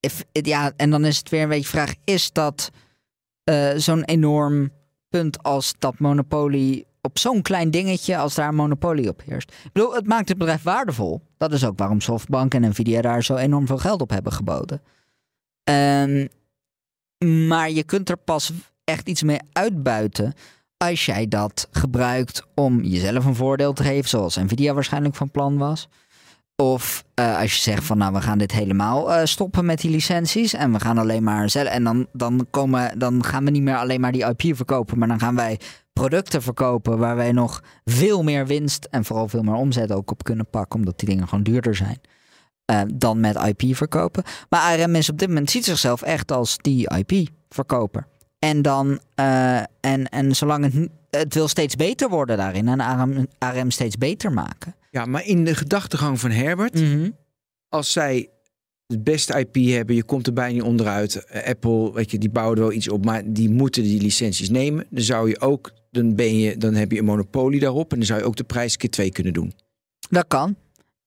if, 0.00 0.24
ja, 0.32 0.72
en 0.76 0.90
dan 0.90 1.04
is 1.04 1.18
het 1.18 1.28
weer 1.28 1.42
een 1.42 1.48
beetje 1.48 1.68
vraag: 1.68 1.94
is 2.04 2.32
dat 2.32 2.70
eh, 3.44 3.70
zo'n 3.76 4.04
enorm 4.04 4.70
punt 5.08 5.42
als 5.42 5.74
dat 5.78 5.98
monopolie 5.98 6.86
op 7.00 7.18
zo'n 7.18 7.42
klein 7.42 7.70
dingetje, 7.70 8.16
als 8.16 8.34
daar 8.34 8.48
een 8.48 8.54
monopolie 8.54 9.08
op 9.08 9.22
heerst? 9.26 9.50
Ik 9.64 9.72
bedoel, 9.72 9.94
het 9.94 10.06
maakt 10.06 10.28
het 10.28 10.38
bedrijf 10.38 10.62
waardevol. 10.62 11.20
Dat 11.36 11.52
is 11.52 11.64
ook 11.64 11.78
waarom 11.78 12.00
Softbank 12.00 12.54
en 12.54 12.68
Nvidia 12.68 13.00
daar 13.02 13.24
zo 13.24 13.36
enorm 13.36 13.66
veel 13.66 13.78
geld 13.78 14.00
op 14.00 14.10
hebben 14.10 14.32
geboden. 14.32 14.82
Ehm, 15.64 16.26
maar 17.46 17.70
je 17.70 17.82
kunt 17.84 18.08
er 18.08 18.16
pas 18.16 18.52
echt 18.84 19.08
iets 19.08 19.22
mee 19.22 19.38
uitbuiten 19.52 20.34
als 20.78 21.06
jij 21.06 21.28
dat 21.28 21.68
gebruikt 21.70 22.42
om 22.54 22.82
jezelf 22.82 23.24
een 23.24 23.34
voordeel 23.34 23.72
te 23.72 23.82
geven, 23.82 24.08
zoals 24.08 24.36
Nvidia 24.36 24.74
waarschijnlijk 24.74 25.14
van 25.14 25.30
plan 25.30 25.58
was. 25.58 25.88
Of 26.56 27.04
eh, 27.14 27.38
als 27.40 27.54
je 27.54 27.60
zegt 27.60 27.84
van 27.84 27.98
nou 27.98 28.12
we 28.12 28.20
gaan 28.20 28.38
dit 28.38 28.52
helemaal 28.52 29.12
eh, 29.12 29.24
stoppen 29.24 29.64
met 29.64 29.80
die 29.80 29.90
licenties 29.90 30.52
en 30.54 30.72
we 30.72 30.80
gaan 30.80 30.98
alleen 30.98 31.22
maar 31.22 31.50
zelf 31.50 31.68
en 31.68 31.84
dan, 31.84 32.06
dan, 32.12 32.46
komen, 32.50 32.98
dan 32.98 33.24
gaan 33.24 33.44
we 33.44 33.50
niet 33.50 33.62
meer 33.62 33.76
alleen 33.76 34.00
maar 34.00 34.12
die 34.12 34.24
IP 34.36 34.56
verkopen, 34.56 34.98
maar 34.98 35.08
dan 35.08 35.18
gaan 35.18 35.34
wij 35.34 35.60
producten 35.92 36.42
verkopen 36.42 36.98
waar 36.98 37.16
wij 37.16 37.32
nog 37.32 37.62
veel 37.84 38.22
meer 38.22 38.46
winst 38.46 38.84
en 38.90 39.04
vooral 39.04 39.28
veel 39.28 39.42
meer 39.42 39.54
omzet 39.54 39.92
ook 39.92 40.10
op 40.10 40.22
kunnen 40.24 40.46
pakken, 40.50 40.78
omdat 40.78 40.98
die 40.98 41.08
dingen 41.08 41.28
gewoon 41.28 41.44
duurder 41.44 41.74
zijn. 41.74 42.00
eh, 42.64 42.80
dan 42.94 43.20
met 43.20 43.36
IP 43.36 43.76
verkopen. 43.76 44.22
Maar 44.48 44.60
ARM 44.80 44.94
is 44.94 45.10
op 45.10 45.18
dit 45.18 45.28
moment 45.28 45.50
ziet 45.50 45.64
zichzelf 45.64 46.02
echt 46.02 46.32
als 46.32 46.56
die 46.56 46.96
IP 46.96 47.28
verkoper. 47.48 48.06
En 48.38 48.62
dan 48.62 49.00
eh, 49.14 49.58
en, 49.80 50.08
en 50.08 50.36
zolang 50.36 50.64
het, 50.64 50.88
het 51.10 51.34
wil 51.34 51.48
steeds 51.48 51.76
beter 51.76 52.08
worden 52.08 52.36
daarin 52.36 52.68
en 52.68 53.28
ARM, 53.38 53.70
steeds 53.70 53.96
beter 53.98 54.32
maken. 54.32 54.74
Ja, 54.90 55.04
maar 55.04 55.24
in 55.26 55.44
de 55.44 55.54
gedachtegang 55.54 56.20
van 56.20 56.30
Herbert, 56.30 56.74
Mhm. 56.74 57.10
als 57.68 57.92
zij 57.92 58.28
het 58.86 59.04
beste 59.04 59.38
IP 59.38 59.54
hebben, 59.54 59.94
je 59.96 60.02
komt 60.04 60.26
er 60.26 60.32
bijna 60.32 60.52
niet 60.52 60.62
onderuit. 60.62 61.24
Eh, 61.24 61.48
Apple, 61.48 61.92
weet 61.92 62.10
je, 62.10 62.18
die 62.18 62.30
bouwen 62.30 62.56
er 62.56 62.62
wel 62.62 62.72
iets 62.72 62.88
op, 62.88 63.04
maar 63.04 63.22
die 63.32 63.50
moeten 63.50 63.82
die 63.82 64.00
licenties 64.00 64.50
nemen. 64.50 64.86
Dan 64.90 65.02
zou 65.04 65.28
je 65.28 65.40
ook, 65.40 65.70
dan 65.90 66.14
ben 66.14 66.38
je, 66.38 66.56
dan 66.56 66.74
heb 66.74 66.92
je 66.92 66.98
een 66.98 67.04
monopolie 67.04 67.60
daarop 67.60 67.90
en 67.92 67.96
dan 67.98 68.06
zou 68.06 68.20
je 68.20 68.26
ook 68.26 68.36
de 68.36 68.44
prijs 68.44 68.76
keer 68.76 68.90
twee 68.90 69.10
kunnen 69.10 69.32
doen. 69.32 69.52
Dat 70.10 70.24
kan. 70.28 70.56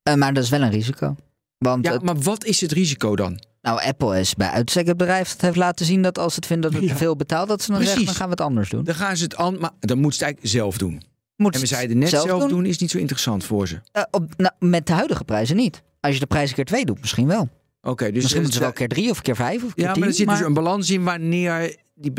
Eh, 0.04 0.16
maar 0.16 0.34
dat 0.34 0.44
is 0.44 0.50
wel 0.50 0.62
een 0.62 0.72
risico. 0.72 1.16
Want 1.62 1.86
Ja, 1.86 1.92
het- 1.92 2.02
maar 2.04 2.20
wat 2.20 2.46
is 2.46 2.62
het 2.62 2.72
risico 2.72 3.16
dan? 3.16 3.40
nou, 3.62 3.82
Apple 3.82 4.20
is 4.20 4.36
bij 4.36 4.50
uitstek 4.50 4.88
het 4.88 4.98
bedrijf 4.98 5.30
dat 5.32 5.42
heeft 5.42 5.56
laten 5.56 5.86
zien 5.86 6.02
dat 6.02 6.18
als 6.18 6.36
het 6.36 6.46
vindt 6.46 6.64
dat 6.64 6.74
het 6.74 6.82
Ja. 6.88 6.90
te 6.90 6.96
veel 6.96 7.16
betaalt, 7.16 7.48
dat 7.48 7.62
ze 7.62 7.68
dan 7.68 7.76
Precies. 7.76 7.94
zeggen, 7.94 8.06
dan 8.12 8.16
gaan 8.22 8.26
we 8.30 8.32
het 8.32 8.42
anders 8.42 8.70
doen. 8.70 8.84
Dan 8.84 8.96
gaan 8.96 9.18
ze 9.18 9.24
het 9.24 9.36
aan, 9.36 9.60
maar 9.60 9.72
dan 9.80 9.98
moeten 10.00 10.20
ze 10.20 10.26
het 10.26 10.34
eigenlijk 10.34 10.48
zelf 10.64 10.78
doen. 10.78 11.02
Moet 11.36 11.54
En 11.56 11.60
we 11.60 11.66
zeiden 11.66 11.98
net 11.98 12.10
zelf, 12.10 12.50
doen. 12.50 12.66
is 12.66 12.78
niet 12.78 12.92
zo 12.92 12.98
interessant 12.98 13.44
voor 13.44 13.68
ze. 13.68 13.80
Eh, 13.92 14.04
op, 14.12 14.34
nou, 14.38 14.54
met 14.60 14.88
de 14.88 14.94
huidige 14.94 15.24
prijzen 15.24 15.56
niet. 15.56 15.82
Als 16.00 16.14
je 16.14 16.20
de 16.20 16.26
prijs 16.26 16.50
een 16.50 16.56
keer 16.56 16.66
twee 16.66 16.86
doet, 16.86 17.00
misschien 17.02 17.28
wel. 17.28 17.50
Oké, 17.82 18.06
dus 18.12 18.14
misschien 18.22 18.36
moeten 18.42 18.54
ze 18.54 18.60
wel 18.60 18.70
ze- 18.70 18.76
keer 18.76 18.88
drie 18.88 19.10
of 19.10 19.22
keer 19.22 19.36
vijf 19.36 19.64
of 19.64 19.74
keer 19.74 19.84
Ja, 19.86 19.96
maar 19.96 20.08
er 20.08 20.14
zit 20.14 20.28
dus 20.30 20.40
een 20.40 20.54
balans 20.54 20.90
in 20.90 21.04
wanneer 21.04 21.76
die 21.96 22.12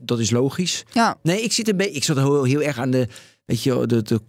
dat 0.00 0.18
is 0.18 0.30
logisch. 0.30 0.84
ja, 0.92 1.16
Nee, 1.22 1.40
ik 1.42 1.52
zit 1.52 1.68
een 1.68 1.76
beetje. 1.76 1.92
Ik 1.94 2.04
zat 2.04 2.16
heel, 2.16 2.44
heel 2.44 2.62
erg 2.62 2.78
aan 2.78 2.90
de, 2.90 3.08
weet 3.44 3.62
je, 3.62 3.86
de, 3.86 4.02
de, 4.02 4.20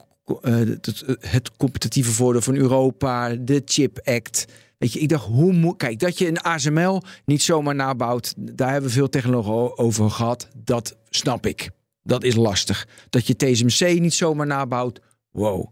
eh, 0.42 0.54
de- 0.82 1.18
het 1.20 1.56
competitieve 1.58 2.12
voordeel 2.12 2.42
van 2.42 2.56
Europa, 2.56 3.30
de 3.36 3.62
Chip 3.66 4.00
Act. 4.04 4.46
Weet 4.78 4.94
je, 4.94 5.00
ik 5.00 5.10
dacht, 5.10 5.26
hoe 5.26 5.54
moet. 5.54 5.78
Kijk, 5.78 6.00
dat 6.00 6.18
je 6.18 6.28
een 6.28 6.42
ASML 6.42 7.02
niet 7.26 7.42
zomaar 7.42 7.76
nabouwt, 7.76 8.34
daar 8.38 8.72
hebben 8.72 8.90
we 8.90 8.96
veel 8.96 9.10
technologie 9.10 9.78
over 9.78 10.10
gehad. 10.12 10.48
Dat 10.58 10.98
snap 11.10 11.46
ik. 11.46 11.70
Dat 12.04 12.24
is 12.24 12.36
lastig. 12.36 12.88
Dat 13.10 13.28
je 13.28 13.36
TSMC 13.36 14.00
niet 14.00 14.14
zomaar 14.14 14.48
nabouwt, 14.48 15.00
wow. 15.32 15.66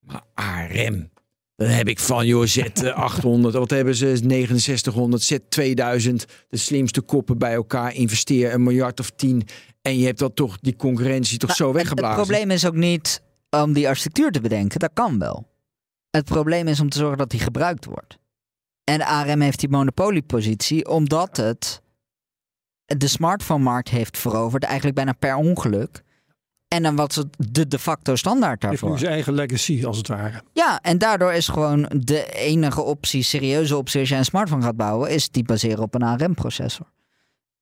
Maar 0.00 0.22
ARM, 0.34 1.10
dan 1.56 1.68
heb 1.68 1.88
ik 1.88 1.98
van, 1.98 2.26
joh, 2.26 2.46
Z800, 2.46 3.52
wat 3.52 3.70
hebben 3.70 3.94
ze? 3.94 4.16
6900, 4.16 5.32
Z2000, 5.32 6.14
de 6.48 6.56
slimste 6.56 7.00
koppen 7.00 7.38
bij 7.38 7.52
elkaar, 7.54 7.94
investeer 7.94 8.52
een 8.54 8.62
miljard 8.62 9.00
of 9.00 9.10
tien. 9.10 9.42
En 9.82 9.98
je 9.98 10.06
hebt 10.06 10.18
dat 10.18 10.36
toch, 10.36 10.58
die 10.60 10.76
concurrentie 10.76 11.38
toch 11.38 11.48
Nou, 11.48 11.60
zo 11.60 11.66
het- 11.68 11.76
weggeblazen. 11.76 12.18
Het 12.18 12.26
probleem 12.28 12.50
is 12.50 12.66
ook 12.66 12.74
niet 12.74 13.22
om 13.50 13.72
die 13.72 13.88
architectuur 13.88 14.30
te 14.30 14.40
bedenken. 14.40 14.78
Dat 14.78 14.90
kan 14.94 15.18
wel. 15.18 15.46
Het 16.10 16.24
probleem 16.24 16.68
is 16.68 16.80
om 16.80 16.88
te 16.88 16.98
zorgen 16.98 17.18
dat 17.18 17.30
die 17.30 17.40
gebruikt 17.40 17.84
wordt. 17.84 18.18
En 18.84 19.02
ARM 19.02 19.40
heeft 19.40 19.60
die 19.60 19.68
monopoliepositie 19.68 20.88
omdat 20.88 21.36
het 21.36 21.82
de 22.84 23.06
smartphone-markt 23.08 23.88
heeft 23.88 24.18
veroverd, 24.18 24.64
eigenlijk 24.64 24.94
bijna 24.96 25.12
per 25.12 25.34
ongeluk. 25.36 26.02
En 26.68 26.82
dan 26.82 26.96
wat 26.96 27.14
het 27.14 27.26
de 27.38 27.68
de 27.68 27.78
facto 27.78 28.16
standaard 28.16 28.62
Heeft 28.62 28.74
nu 28.74 28.78
daarvoor. 28.80 28.98
zijn 28.98 29.12
eigen 29.12 29.32
legacy 29.32 29.84
als 29.86 29.96
het 29.96 30.08
ware. 30.08 30.42
Ja, 30.52 30.80
en 30.82 30.98
daardoor 30.98 31.32
is 31.32 31.48
gewoon 31.48 31.90
de 31.96 32.26
enige 32.32 32.80
optie, 32.82 33.22
serieuze 33.22 33.76
optie 33.76 34.00
als 34.00 34.08
je 34.08 34.14
een 34.14 34.24
smartphone 34.24 34.62
gaat 34.62 34.76
bouwen, 34.76 35.10
is 35.10 35.30
die 35.30 35.42
baseren 35.44 35.82
op 35.82 35.94
een 35.94 36.02
ARM-processor. 36.02 36.86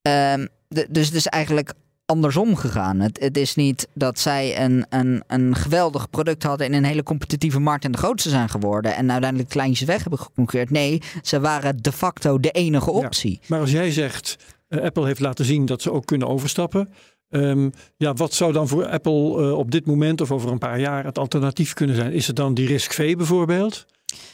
Ehm, 0.01 0.47
de- 0.67 0.87
dus 0.89 1.05
het 1.05 1.15
is 1.15 1.27
eigenlijk 1.27 1.73
andersom 2.11 2.55
gegaan. 2.55 2.99
Het, 2.99 3.19
het 3.19 3.37
is 3.37 3.55
niet 3.55 3.87
dat 3.93 4.19
zij 4.19 4.63
een, 4.63 4.85
een, 4.89 5.23
een 5.27 5.55
geweldig 5.55 6.09
product 6.09 6.43
hadden 6.43 6.67
in 6.67 6.73
een 6.73 6.83
hele 6.83 7.03
competitieve 7.03 7.59
markt 7.59 7.85
en 7.85 7.91
de 7.91 7.97
grootste 7.97 8.29
zijn 8.29 8.49
geworden 8.49 8.95
en 8.95 9.11
uiteindelijk 9.11 9.49
kleintjes 9.49 9.87
weg 9.87 10.01
hebben 10.01 10.19
geconcurreerd. 10.19 10.69
Nee, 10.69 11.01
ze 11.23 11.39
waren 11.39 11.77
de 11.81 11.91
facto 11.91 12.39
de 12.39 12.51
enige 12.51 12.91
Ja. 12.91 12.97
optie. 12.97 13.39
Maar 13.47 13.59
als 13.59 13.71
jij 13.71 13.91
zegt, 13.91 14.37
eh, 14.67 14.81
Apple 14.81 15.05
heeft 15.05 15.19
laten 15.19 15.45
zien 15.45 15.65
dat 15.65 15.81
ze 15.81 15.91
ook 15.91 16.05
kunnen 16.05 16.27
overstappen. 16.27 16.89
ehm, 17.29 17.69
ja, 17.97 18.13
wat 18.13 18.33
zou 18.33 18.53
dan 18.53 18.67
voor 18.67 18.85
Apple 18.87 19.41
eh, 19.41 19.57
op 19.57 19.71
dit 19.71 19.85
moment 19.85 20.21
of 20.21 20.31
over 20.31 20.51
een 20.51 20.57
paar 20.57 20.79
jaar 20.79 21.03
het 21.05 21.17
alternatief 21.17 21.73
kunnen 21.73 21.95
zijn? 21.95 22.11
Is 22.13 22.27
het 22.27 22.35
dan 22.35 22.53
die 22.53 22.67
RISC-V 22.67 23.15
bijvoorbeeld? 23.17 23.85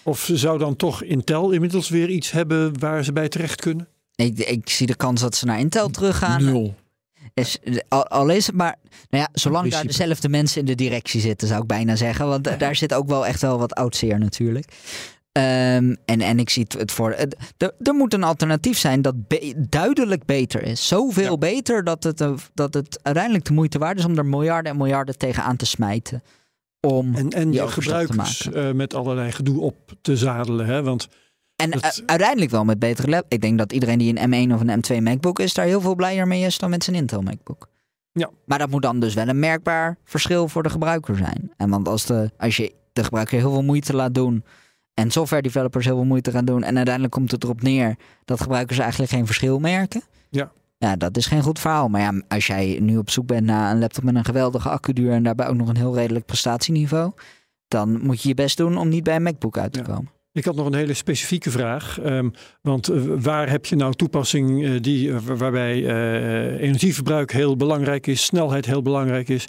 Of 0.03 0.29
zou 0.33 0.57
dan 0.59 0.75
toch 0.75 1.03
Intel 1.03 1.51
inmiddels 1.51 1.89
weer 1.89 2.09
iets 2.09 2.31
hebben 2.31 2.79
waar 2.79 3.03
ze 3.03 3.13
bij 3.13 3.29
terecht 3.29 3.61
kunnen? 3.61 3.87
Ik, 4.15 4.37
ik 4.39 4.69
zie 4.69 4.87
de 4.87 4.95
kans 4.95 5.21
dat 5.21 5.35
ze 5.35 5.45
naar 5.45 5.59
Intel 5.59 5.89
teruggaan. 5.89 6.43
Nul. 6.43 6.75
Is, 7.33 7.57
al, 7.87 8.07
al 8.07 8.29
is 8.29 8.45
het 8.47 8.55
maar, 8.55 8.75
nou 9.09 9.23
ja, 9.23 9.29
zolang 9.33 9.71
daar 9.71 9.85
dezelfde 9.87 10.29
mensen 10.29 10.59
in 10.59 10.65
de 10.65 10.75
directie 10.75 11.21
zitten, 11.21 11.47
zou 11.47 11.61
ik 11.61 11.67
bijna 11.67 11.95
zeggen. 11.95 12.27
Want 12.27 12.43
da- 12.43 12.55
daar 12.55 12.75
zit 12.75 12.93
ook 12.93 13.07
wel 13.07 13.25
echt 13.25 13.41
wel 13.41 13.57
wat 13.59 13.73
oudseer 13.73 14.19
natuurlijk. 14.19 14.65
Ehm, 15.31 15.95
en, 16.05 16.21
en 16.21 16.39
ik 16.39 16.49
zie 16.49 16.65
het, 16.77 16.91
voor. 16.91 17.11
Er, 17.57 17.93
moet 17.93 18.13
een 18.13 18.23
alternatief 18.23 18.77
zijn 18.77 19.01
dat 19.01 19.27
be- 19.27 19.53
duidelijk 19.69 20.25
beter 20.25 20.63
is. 20.63 20.87
Zoveel 20.87 21.31
Ja. 21.31 21.37
beter 21.37 21.83
dat 21.83 22.03
het, 22.03 22.21
eh, 22.21 22.33
dat 22.53 22.73
het 22.73 22.99
uiteindelijk 23.01 23.45
de 23.45 23.53
moeite 23.53 23.77
waard 23.77 23.97
is 23.99 24.05
om 24.05 24.17
er 24.17 24.25
miljarden 24.25 24.71
en 24.71 24.77
miljarden 24.77 25.17
tegenaan 25.17 25.55
te 25.55 25.65
smijten. 25.65 26.23
Om, 26.87 27.15
En, 27.15 27.29
en 27.29 27.51
je 27.51 27.67
gebruikers 27.67 28.51
eh, 28.51 28.71
met 28.71 28.93
allerlei 28.93 29.31
gedoe 29.31 29.61
op 29.61 29.75
te 30.01 30.17
zadelen. 30.17 30.65
Hè? 30.65 30.83
Want 30.83 31.07
en 31.63 31.79
dat- 31.79 31.97
u- 32.01 32.03
uiteindelijk 32.05 32.51
wel 32.51 32.65
met 32.65 32.79
betere 32.79 33.09
lab. 33.09 33.25
Ik 33.27 33.41
denk 33.41 33.57
dat 33.57 33.71
iedereen 33.73 33.97
die 33.99 34.19
een 34.19 34.49
M1 34.49 34.53
of 34.53 34.61
een 34.61 34.69
M2 34.83 35.01
MacBook 35.03 35.39
is, 35.39 35.53
daar 35.53 35.65
heel 35.65 35.81
veel 35.81 35.95
blijer 35.95 36.27
mee 36.27 36.43
is 36.45 36.57
dan 36.57 36.69
met 36.69 36.83
zijn 36.83 36.95
Intel 36.95 37.21
MacBook. 37.21 37.67
Ja. 38.11 38.29
Maar 38.45 38.59
dat 38.59 38.69
moet 38.69 38.81
dan 38.81 38.99
dus 38.99 39.13
wel 39.13 39.27
een 39.27 39.39
merkbaar 39.39 39.97
verschil 40.03 40.47
voor 40.47 40.63
de 40.63 40.69
gebruiker 40.69 41.17
zijn. 41.17 41.51
En 41.57 41.69
want 41.69 41.87
als, 41.87 42.05
de, 42.05 42.31
als 42.37 42.57
je 42.57 42.73
de 42.93 43.03
gebruiker 43.03 43.37
heel 43.39 43.51
veel 43.51 43.63
moeite 43.63 43.95
laat 43.95 44.13
doen 44.13 44.43
en 44.93 45.11
software 45.11 45.41
developers 45.41 45.85
heel 45.85 45.95
veel 45.95 46.05
moeite 46.05 46.31
gaan 46.31 46.45
doen 46.45 46.63
en 46.63 46.75
uiteindelijk 46.75 47.13
komt 47.13 47.31
het 47.31 47.43
erop 47.43 47.61
neer 47.61 47.95
dat 48.25 48.41
gebruikers 48.41 48.79
eigenlijk 48.79 49.11
geen 49.11 49.25
verschil 49.25 49.59
merken. 49.59 50.01
Ja. 50.29 50.51
Ja, 50.77 50.95
dat 50.95 51.17
is 51.17 51.25
geen 51.25 51.41
goed 51.41 51.59
verhaal. 51.59 51.87
Maar 51.87 52.01
ja, 52.01 52.21
als 52.27 52.47
jij 52.47 52.77
nu 52.81 52.97
op 52.97 53.09
zoek 53.09 53.25
bent 53.27 53.45
naar 53.45 53.71
een 53.71 53.79
laptop 53.79 54.03
met 54.03 54.15
een 54.15 54.25
geweldige 54.25 54.69
accuduur 54.69 55.11
en 55.11 55.23
daarbij 55.23 55.47
ook 55.47 55.55
nog 55.55 55.67
een 55.67 55.77
heel 55.77 55.95
redelijk 55.95 56.25
prestatieniveau, 56.25 57.11
dan 57.67 58.01
moet 58.05 58.21
je 58.21 58.27
je 58.27 58.33
best 58.33 58.57
doen 58.57 58.77
om 58.77 58.89
niet 58.89 59.03
bij 59.03 59.15
een 59.15 59.23
MacBook 59.23 59.57
uit 59.57 59.73
te 59.73 59.79
Ja. 59.79 59.85
komen. 59.85 60.09
Ik 60.33 60.45
had 60.45 60.55
nog 60.55 60.65
een 60.65 60.73
hele 60.75 60.93
specifieke 60.93 61.51
vraag. 61.51 61.99
ehm, 61.99 62.29
want 62.61 62.87
eh, 62.87 63.01
waar 63.07 63.49
heb 63.49 63.65
je 63.65 63.75
nou 63.75 63.93
toepassing 63.93 64.63
eh, 64.65 64.71
die, 64.81 65.11
eh, 65.13 65.17
waar- 65.19 65.37
waarbij 65.37 65.75
energieverbruik 66.59 67.31
heel 67.31 67.55
belangrijk 67.57 68.07
is, 68.07 68.23
snelheid 68.23 68.65
heel 68.65 68.81
belangrijk 68.81 69.29
is? 69.29 69.45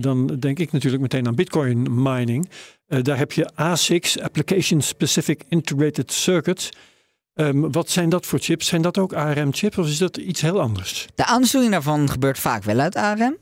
Dan 0.00 0.26
denk 0.26 0.58
ik 0.58 0.72
natuurlijk 0.72 1.02
meteen 1.02 1.26
aan 1.26 1.34
Bitcoin 1.34 2.02
mining. 2.02 2.48
Daar 2.86 3.18
heb 3.18 3.32
je 3.32 3.50
ASICs, 3.54 4.20
Application 4.20 4.80
Specific 4.82 5.42
Integrated 5.48 6.12
Circuits. 6.12 6.68
Ehm, 7.34 7.60
wat 7.70 7.90
zijn 7.90 8.08
dat 8.08 8.26
voor 8.26 8.38
chips? 8.38 8.66
Zijn 8.66 8.82
dat 8.82 8.98
ook 8.98 9.12
ARM-chips 9.12 9.78
of 9.78 9.86
is 9.86 9.98
dat 9.98 10.16
iets 10.16 10.40
heel 10.40 10.60
anders? 10.60 11.06
De 11.14 11.26
aansturing 11.26 11.70
daarvan 11.70 12.08
gebeurt 12.08 12.38
vaak 12.38 12.62
wel 12.64 12.78
uit 12.78 12.96
ARM. 12.96 13.36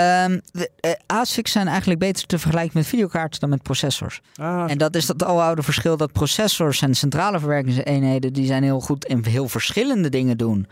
Ehm, 0.00 0.38
de, 0.52 0.70
eh, 0.80 0.92
ASICs 1.06 1.52
zijn 1.52 1.68
eigenlijk 1.68 2.00
beter 2.00 2.26
te 2.26 2.38
vergelijken 2.38 2.78
met 2.78 2.86
videokaarten 2.86 3.40
dan 3.40 3.48
met 3.48 3.62
processors. 3.62 4.20
Ah, 4.34 4.64
En 4.70 4.78
dat 4.78 4.94
is 4.96 5.06
dat 5.06 5.22
aloude 5.22 5.62
verschil 5.62 5.96
dat 5.96 6.12
processors 6.12 6.82
en 6.82 6.94
centrale 6.94 7.38
verwerkingseenheden... 7.38 8.32
die 8.32 8.46
zijn 8.46 8.62
heel 8.62 8.80
goed 8.80 9.04
in 9.04 9.24
heel 9.24 9.48
verschillende 9.48 10.08
dingen 10.08 10.36
doen, 10.38 10.66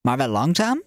maar 0.00 0.16
wel 0.16 0.28
langzaam. 0.28 0.82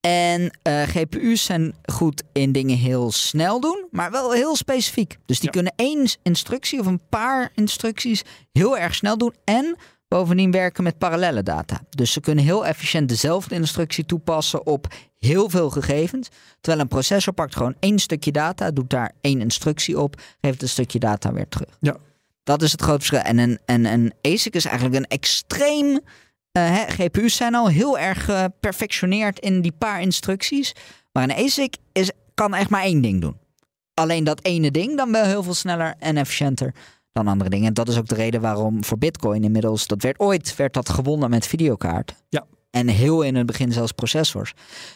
En 0.00 0.58
eh, 0.62 0.82
GPU's 0.82 1.44
zijn 1.44 1.74
goed 1.92 2.22
in 2.32 2.52
dingen 2.52 2.76
heel 2.76 3.12
snel 3.12 3.60
doen, 3.60 3.86
maar 3.90 4.10
wel 4.10 4.32
heel 4.32 4.56
specifiek. 4.56 5.16
Dus 5.26 5.36
die 5.40 5.46
Ja. 5.46 5.50
kunnen 5.52 5.72
één 5.76 6.08
instructie 6.22 6.80
of 6.80 6.86
een 6.86 7.00
paar 7.08 7.50
instructies 7.54 8.22
heel 8.52 8.78
erg 8.78 8.94
snel 8.94 9.18
doen. 9.18 9.34
En 9.44 9.76
bovendien 10.14 10.50
werken 10.50 10.82
met 10.84 10.98
parallele 10.98 11.42
data. 11.42 11.80
Dus 11.90 12.12
ze 12.12 12.20
kunnen 12.20 12.44
heel 12.44 12.66
efficiënt 12.66 13.08
dezelfde 13.08 13.54
instructie 13.54 14.06
toepassen 14.06 14.66
op 14.66 14.86
heel 15.18 15.50
veel 15.50 15.70
gegevens. 15.70 16.28
Terwijl 16.60 16.82
een 16.82 16.88
processor 16.88 17.32
pakt 17.32 17.56
gewoon 17.56 17.74
één 17.80 17.98
stukje 17.98 18.32
data, 18.32 18.70
doet 18.70 18.90
daar 18.90 19.12
één 19.20 19.40
instructie 19.40 20.00
op, 20.00 20.20
geeft 20.40 20.62
een 20.62 20.68
stukje 20.68 20.98
data 20.98 21.32
weer 21.32 21.48
terug. 21.48 21.68
Ja. 21.80 21.96
Dat 22.42 22.62
is 22.62 22.72
het 22.72 22.82
grote 22.82 22.98
verschil. 22.98 23.18
En 23.18 23.38
een, 23.38 23.58
en 23.64 23.84
een 23.84 24.12
ASIC 24.22 24.54
is 24.54 24.64
eigenlijk 24.64 24.96
een 24.96 25.06
extreem. 25.06 26.00
eh, 26.52 26.70
hè, 26.70 26.84
GPU's 26.86 27.36
zijn 27.36 27.54
al 27.54 27.68
heel 27.68 27.98
erg 27.98 28.24
geperfectioneerd 28.24 29.38
in 29.38 29.60
die 29.60 29.74
paar 29.78 30.00
instructies. 30.00 30.72
Maar 31.12 31.22
een 31.22 31.44
ASIC 31.44 31.76
is, 31.92 32.10
kan 32.34 32.54
echt 32.54 32.70
maar 32.70 32.82
één 32.82 33.00
ding 33.00 33.20
doen. 33.20 33.36
Alleen 33.94 34.24
dat 34.24 34.44
ene 34.44 34.70
ding 34.70 34.96
dan 34.96 35.12
wel 35.12 35.24
heel 35.24 35.42
veel 35.42 35.54
sneller 35.54 35.94
en 35.98 36.16
efficiënter 36.16 36.74
dan 37.14 37.28
andere 37.28 37.50
dingen. 37.50 37.66
En 37.66 37.74
dat 37.74 37.88
is 37.88 37.98
ook 37.98 38.08
de 38.08 38.14
reden 38.14 38.40
waarom 38.40 38.84
voor 38.84 38.98
Bitcoin 38.98 39.44
inmiddels, 39.44 39.86
dat 39.86 40.02
werd 40.02 40.18
ooit 40.18 40.56
werd 40.56 40.72
dat 40.72 40.88
gewonnen 40.88 41.30
met 41.30 41.46
videokaarten. 41.46 42.16
Ja. 42.28 42.46
En 42.70 42.88
heel 42.88 43.22
in 43.22 43.34
het 43.34 43.46
begin 43.46 43.72
zelfs 43.72 43.92
processors. 43.92 44.52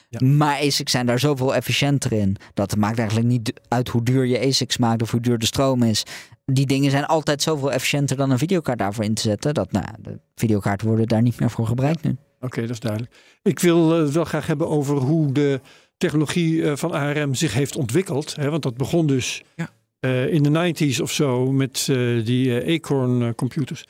Ja. 0.08 0.26
Maar 0.26 0.58
ASICs 0.58 0.92
zijn 0.92 1.06
daar 1.06 1.18
zoveel 1.18 1.54
efficiënter 1.54 2.12
in. 2.12 2.36
Dat 2.54 2.76
maakt 2.76 2.98
eigenlijk 2.98 3.28
niet 3.28 3.52
uit 3.68 3.88
hoe 3.88 4.02
duur 4.02 4.24
je 4.26 4.46
ASICs 4.46 4.76
maakt 4.76 5.02
of 5.02 5.10
hoe 5.10 5.20
duur 5.20 5.38
de 5.38 5.46
stroom 5.46 5.82
is. 5.82 6.02
Die 6.44 6.66
dingen 6.66 6.90
zijn 6.90 7.04
altijd 7.06 7.42
zoveel 7.42 7.72
efficiënter 7.72 8.16
dan 8.16 8.30
een 8.30 8.38
videokaart 8.38 8.78
daarvoor 8.78 9.04
in 9.04 9.14
te 9.14 9.22
zetten. 9.22 9.54
Dat 9.54 9.72
nou, 9.72 9.86
de 9.98 10.18
videokaarten 10.34 10.86
worden 10.86 11.06
daar 11.06 11.22
niet 11.22 11.40
meer 11.40 11.50
voor 11.50 11.66
gebruikt 11.66 12.02
nu. 12.02 12.16
Oké, 12.40 12.60
dat 12.60 12.70
is 12.70 12.80
duidelijk. 12.80 13.14
Ik 13.42 13.58
wil 13.58 13.90
het 13.90 14.12
wel 14.12 14.24
graag 14.24 14.46
hebben 14.46 14.68
over 14.68 14.96
hoe 14.96 15.32
de 15.32 15.60
technologie 15.96 16.64
eh, 16.64 16.76
van 16.76 16.92
ARM 16.92 17.34
zich 17.34 17.54
heeft 17.54 17.76
ontwikkeld. 17.76 18.36
Hè, 18.36 18.50
want 18.50 18.62
dat 18.62 18.76
begon 18.76 19.06
dus 19.06 19.42
Ja. 19.56 19.70
Eh, 20.00 20.32
in 20.32 20.42
de 20.42 20.50
90s 20.50 21.00
of 21.00 21.12
zo 21.12 21.52
met 21.52 21.86
eh, 21.90 22.24
die 22.24 22.60
eh, 22.60 22.74
Acorn 22.76 23.34
computers. 23.34 23.84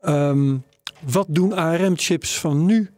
Ehm, 0.00 0.56
wat 1.00 1.26
doen 1.28 1.52
ARM-chips 1.52 2.38
van 2.38 2.64
nu 2.64 2.90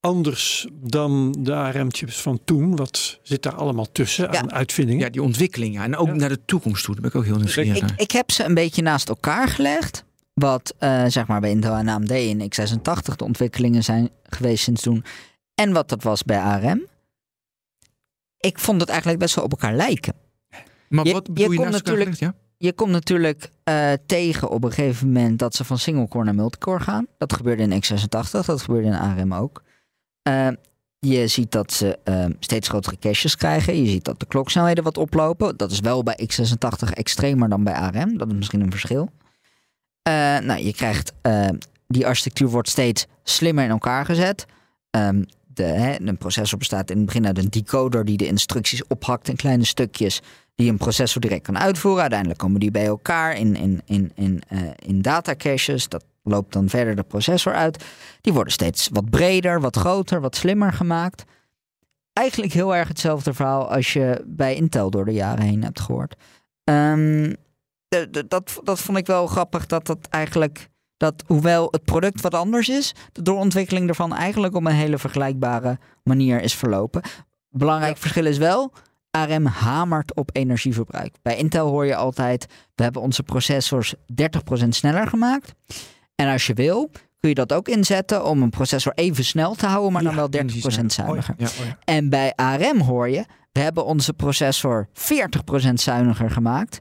anders 0.00 0.68
dan 0.72 1.34
de 1.38 1.54
ARM-chips 1.54 2.20
van 2.20 2.40
toen? 2.44 2.76
Wat 2.76 3.18
zit 3.22 3.42
daar 3.42 3.54
allemaal 3.54 3.92
tussen 3.92 4.32
Ja. 4.32 4.40
aan 4.40 4.52
uitvindingen? 4.52 5.00
Ja, 5.04 5.10
die 5.10 5.22
ontwikkeling. 5.22 5.74
Ja. 5.74 5.82
En 5.84 5.96
ook 5.96 6.06
Ja. 6.06 6.14
naar 6.14 6.28
de 6.28 6.44
toekomst 6.44 6.84
toe. 6.84 6.92
Daar 6.94 7.02
ben 7.02 7.10
ik 7.12 7.16
ook 7.16 7.24
heel 7.24 7.36
nieuwsgierig 7.40 7.76
Ik, 7.76 7.82
naar. 7.82 7.94
ik 7.96 8.10
heb 8.10 8.30
ze 8.30 8.44
een 8.44 8.54
beetje 8.54 8.82
naast 8.82 9.08
elkaar 9.08 9.48
gelegd. 9.48 10.04
Wat 10.34 10.74
eh, 10.78 11.04
zeg 11.06 11.26
maar 11.26 11.40
bij 11.40 11.50
Intel 11.50 11.74
en 11.74 11.88
AMD 11.88 12.10
in 12.10 12.40
x86 12.40 13.16
de 13.16 13.24
ontwikkelingen 13.24 13.84
zijn 13.84 14.10
geweest 14.22 14.62
sinds 14.64 14.82
toen. 14.82 15.04
En 15.54 15.72
wat 15.72 15.88
dat 15.88 16.02
was 16.02 16.22
bij 16.22 16.38
ARM. 16.40 16.86
Ik 18.38 18.58
vond 18.58 18.80
het 18.80 18.90
eigenlijk 18.90 19.18
best 19.20 19.34
wel 19.34 19.44
op 19.44 19.50
elkaar 19.50 19.74
lijken. 19.74 20.14
Maar 20.92 21.06
je- 21.06 21.12
wat 21.12 21.26
je 21.26 21.32
bedoel 21.32 21.50
je, 21.50 21.56
komt 21.56 21.70
naast 21.70 21.86
elkaar 21.86 22.04
natuurlijk-? 22.04 22.36
Ja? 22.36 22.40
Je 22.56 22.72
komt 22.72 22.90
natuurlijk 22.90 23.50
eh, 23.64 23.92
tegen 24.06 24.50
op 24.50 24.64
een 24.64 24.72
gegeven 24.72 25.06
moment 25.06 25.38
dat 25.38 25.54
ze 25.54 25.64
van 25.64 25.78
single-core 25.78 26.24
naar 26.24 26.34
multicore 26.34 26.80
gaan. 26.80 27.06
Dat 27.18 27.32
gebeurde 27.32 27.62
in 27.62 27.82
x86, 27.84 28.30
dat 28.30 28.62
gebeurde 28.62 28.86
in 28.88 28.94
ARM 28.94 29.34
ook. 29.34 29.62
Eh, 30.22 30.48
je 30.98 31.26
ziet 31.26 31.50
dat 31.52 31.72
ze 31.72 31.98
eh, 32.04 32.24
steeds 32.38 32.68
grotere 32.68 32.98
caches 32.98 33.36
krijgen. 33.36 33.82
Je 33.82 33.90
ziet 33.90 34.04
dat 34.04 34.20
de 34.20 34.26
kloksnelheden 34.26 34.84
wat 34.84 34.98
oplopen. 34.98 35.56
Dat 35.56 35.70
is 35.70 35.80
wel 35.80 36.02
bij 36.02 36.28
x86 36.32 36.90
extremer 36.92 37.48
dan 37.48 37.64
bij 37.64 37.74
ARM. 37.74 38.18
Dat 38.18 38.28
is 38.28 38.34
misschien 38.34 38.60
een 38.60 38.70
verschil. 38.70 39.08
Eh, 40.02 40.12
nou, 40.38 40.62
je 40.64 40.72
krijgt, 40.72 41.12
eh, 41.22 41.48
die 41.86 42.06
architectuur 42.06 42.48
wordt 42.48 42.68
steeds 42.68 43.06
slimmer 43.22 43.64
in 43.64 43.70
elkaar 43.70 44.04
gezet. 44.04 44.44
Ehm, 44.90 45.22
de, 45.46 45.62
hè, 45.62 46.00
een 46.00 46.18
processor 46.18 46.58
bestaat 46.58 46.90
in 46.90 46.96
het 46.96 47.06
begin 47.06 47.26
uit 47.26 47.38
een 47.38 47.48
decoder 47.50 48.04
die 48.04 48.16
de 48.16 48.26
instructies 48.26 48.86
ophakt 48.86 49.28
in 49.28 49.36
kleine 49.36 49.64
stukjes 49.64 50.20
die 50.54 50.70
een 50.70 50.76
processor 50.76 51.20
direct 51.20 51.42
kan 51.42 51.58
uitvoeren. 51.58 52.00
Uiteindelijk 52.00 52.40
komen 52.40 52.60
die 52.60 52.70
bij 52.70 52.86
elkaar 52.86 53.36
in, 53.36 53.56
in, 53.56 53.80
in, 53.84 54.12
in, 54.14 54.42
eh, 54.48 54.58
in 54.76 55.02
datacaches. 55.02 55.88
Dat 55.88 56.04
loopt 56.22 56.52
dan 56.52 56.68
verder 56.68 56.96
de 56.96 57.02
processor 57.02 57.54
uit. 57.54 57.84
Die 58.20 58.32
worden 58.32 58.52
steeds 58.52 58.88
wat 58.92 59.10
breder, 59.10 59.60
wat 59.60 59.76
groter, 59.76 60.20
wat 60.20 60.36
slimmer 60.36 60.72
gemaakt. 60.72 61.24
Eigenlijk 62.12 62.52
heel 62.52 62.74
erg 62.76 62.88
hetzelfde 62.88 63.34
verhaal 63.34 63.70
als 63.70 63.92
je 63.92 64.22
bij 64.26 64.54
Intel 64.54 64.90
door 64.90 65.04
de 65.04 65.12
jaren 65.12 65.44
heen 65.44 65.62
hebt 65.62 65.80
gehoord. 65.80 66.14
Ehm, 66.64 67.32
de- 67.88 68.10
de- 68.10 68.26
dat, 68.28 68.60
dat 68.62 68.80
vond 68.80 68.98
ik 68.98 69.06
wel 69.06 69.26
grappig 69.26 69.66
dat 69.66 69.86
dat 69.86 69.98
eigenlijk... 70.10 70.70
Dat 70.96 71.24
hoewel 71.26 71.68
het 71.70 71.84
product 71.84 72.20
wat 72.20 72.34
anders 72.34 72.68
is, 72.68 72.94
de 73.12 73.22
doorontwikkeling 73.22 73.88
ervan 73.88 74.14
eigenlijk 74.14 74.54
op 74.54 74.64
een 74.64 74.72
hele 74.72 74.98
vergelijkbare 74.98 75.78
manier 76.04 76.40
is 76.42 76.54
verlopen. 76.54 77.02
Belangrijk 77.48 77.96
verschil 77.96 78.26
is 78.26 78.38
wel, 78.38 78.72
ARM 79.12 79.46
hamert 79.46 80.14
op 80.14 80.30
energieverbruik. 80.32 81.14
Bij 81.22 81.36
Intel 81.36 81.68
hoor 81.68 81.86
je 81.86 81.96
altijd, 81.96 82.46
we 82.74 82.82
hebben 82.82 83.02
onze 83.02 83.22
processors 83.22 83.94
30% 84.64 84.68
sneller 84.68 85.06
gemaakt. 85.06 85.54
En 86.14 86.28
als 86.28 86.46
je 86.46 86.54
wil, 86.54 86.90
kun 87.20 87.28
je 87.28 87.34
dat 87.34 87.52
ook 87.52 87.68
inzetten 87.68 88.24
om 88.24 88.42
een 88.42 88.50
processor 88.50 88.92
even 88.94 89.24
snel 89.24 89.54
te 89.54 89.66
houden, 89.66 89.92
maar 89.92 90.02
dan 90.02 90.14
wel 90.14 90.26
30% 90.26 90.30
energiezuinig. 90.30 90.92
zuiniger. 90.92 91.34
Ja, 91.38 91.46
oh. 91.46 91.72
En 91.84 92.08
bij 92.08 92.32
ARM 92.34 92.80
hoor 92.80 93.08
je, 93.08 93.24
we 93.52 93.60
hebben 93.60 93.84
onze 93.84 94.12
processor 94.12 94.88
40% 94.88 94.92
zuiniger 95.74 96.30
gemaakt. 96.30 96.78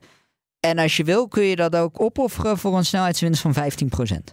En 0.59 0.77
als 0.77 0.97
je 0.97 1.03
wil, 1.03 1.27
kun 1.27 1.43
je 1.43 1.55
dat 1.55 1.75
ook 1.75 2.01
opofferen 2.01 2.57
voor 2.57 2.77
een 2.77 2.85
snelheidswinst 2.85 3.41
van 3.41 3.53
15%. 3.53 3.57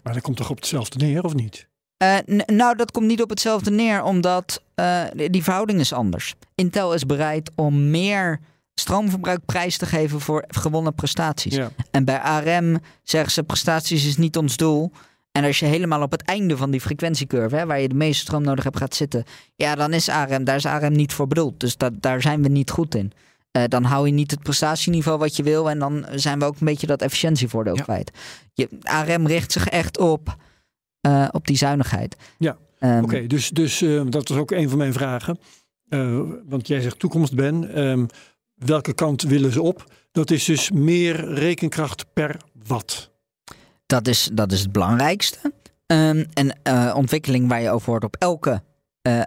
Maar 0.03 0.12
dat 0.12 0.22
komt 0.22 0.36
toch 0.36 0.51
op 0.51 0.57
hetzelfde 0.57 1.07
neer, 1.07 1.24
of 1.24 1.34
niet? 1.34 1.68
Eh, 1.99 2.16
nou, 2.46 2.76
dat 2.76 2.90
komt 2.90 3.07
niet 3.07 3.22
op 3.22 3.30
hetzelfde 3.30 3.70
neer, 3.70 4.03
omdat 4.03 4.62
eh, 4.74 5.03
die- 5.30 5.42
verhouding 5.42 5.80
is 5.80 5.92
anders. 5.92 6.34
Intel 6.55 6.94
is 6.94 7.07
bereid 7.07 7.51
om 7.55 7.90
meer 7.90 8.40
stroomverbruik 8.74 9.40
prijs 9.44 9.76
te 9.76 9.86
geven 9.86 10.20
voor 10.20 10.44
gewonnen 10.49 10.94
prestaties. 10.94 11.55
Ja. 11.55 11.70
En 11.90 12.05
bij 12.05 12.18
ARM 12.20 12.78
zeggen 13.03 13.32
ze 13.32 13.42
prestaties 13.42 14.07
is 14.07 14.16
niet 14.16 14.36
ons 14.36 14.57
doel. 14.57 14.92
En 15.32 15.44
als 15.44 15.59
je 15.59 15.66
helemaal 15.66 16.03
op 16.03 16.11
het 16.11 16.22
einde 16.22 16.57
van 16.57 16.70
die 16.70 16.80
frequentiecurve, 16.80 17.57
hè, 17.57 17.66
waar 17.66 17.80
je 17.80 17.88
de 17.88 17.94
meeste 17.94 18.20
stroom 18.22 18.42
nodig 18.42 18.64
hebt, 18.64 18.76
gaat 18.76 18.94
zitten, 18.94 19.24
ja, 19.57 19.74
dan 19.74 19.92
is 19.92 20.09
ARM, 20.09 20.44
daar 20.44 20.57
is 20.57 20.66
ARM 20.66 20.92
niet 20.92 21.12
voor 21.12 21.26
bedoeld. 21.26 21.61
Dus 21.61 21.76
dat, 21.76 21.92
daar 22.03 22.22
zijn 22.22 22.42
we 22.42 22.49
niet 22.49 22.70
goed 22.70 22.94
in. 22.94 23.12
Eh, 23.51 23.62
dan 23.68 23.84
hou 23.84 24.07
je 24.07 24.12
niet 24.12 24.30
het 24.30 24.42
prestatieniveau 24.42 25.18
wat 25.18 25.36
je 25.36 25.42
wil 25.42 25.70
en 25.70 25.78
dan 25.78 26.07
zijn 26.14 26.38
we 26.38 26.44
ook 26.44 26.57
een 26.61 26.66
beetje 26.66 26.86
dat 26.86 27.03
efficiëntievoordeel 27.03 27.76
Ja. 27.76 27.82
kwijt. 27.82 28.11
Je, 28.55 28.68
ARM 28.82 29.26
richt 29.26 29.53
zich 29.53 29.68
echt 29.68 29.99
op, 29.99 30.36
eh, 31.09 31.28
op 31.30 31.46
die 31.46 31.56
zuinigheid. 31.56 32.16
Ja, 32.38 32.56
Ehm, 32.78 33.02
Oké, 33.02 33.26
dus, 33.26 33.50
dus 33.50 33.82
eh, 33.82 34.02
dat 34.09 34.28
was 34.28 34.38
ook 34.38 34.50
een 34.50 34.68
van 34.68 34.78
mijn 34.78 34.92
vragen. 34.92 35.38
Eh, 35.88 36.20
want 36.44 36.66
jij 36.66 36.80
zegt 36.80 36.98
toekomst, 36.98 37.34
Ben. 37.34 37.74
Ehm, 37.74 38.06
welke 38.54 38.92
kant 38.92 39.22
willen 39.22 39.52
ze 39.52 39.62
op? 39.62 39.84
Dat 40.12 40.30
is 40.30 40.44
dus 40.44 40.70
meer 40.70 41.34
rekenkracht 41.34 42.04
per 42.12 42.36
watt. 42.66 43.11
Dat 43.86 44.09
is, 44.09 44.30
dat 44.32 44.52
is 44.52 44.61
het 44.61 44.72
belangrijkste. 44.72 45.52
Ehm, 45.86 46.24
en 46.32 46.56
ontwikkeling 46.94 47.48
waar 47.48 47.61
je 47.61 47.70
over 47.70 47.90
hoort 47.90 48.04
op 48.04 48.16
elke 48.18 48.62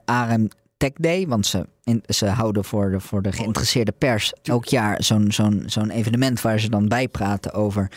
ARM 0.05 0.47
Tech 0.77 0.93
Day. 0.93 1.27
Want 1.27 1.45
ze, 1.45 1.67
in, 1.83 2.03
ze 2.07 2.25
houden 2.25 2.63
voor 2.63 2.91
de, 2.91 2.99
voor 2.99 3.21
de 3.21 3.31
geïnteresseerde 3.31 3.91
pers 3.91 4.33
elk 4.41 4.65
jaar 4.65 5.03
zo'n 5.03 5.31
zo'n 5.31 5.63
zo'n 5.65 5.89
evenement 5.89 6.41
waar 6.41 6.59
ze 6.59 6.69
dan 6.69 6.87
bijpraten 6.87 7.53
over 7.53 7.91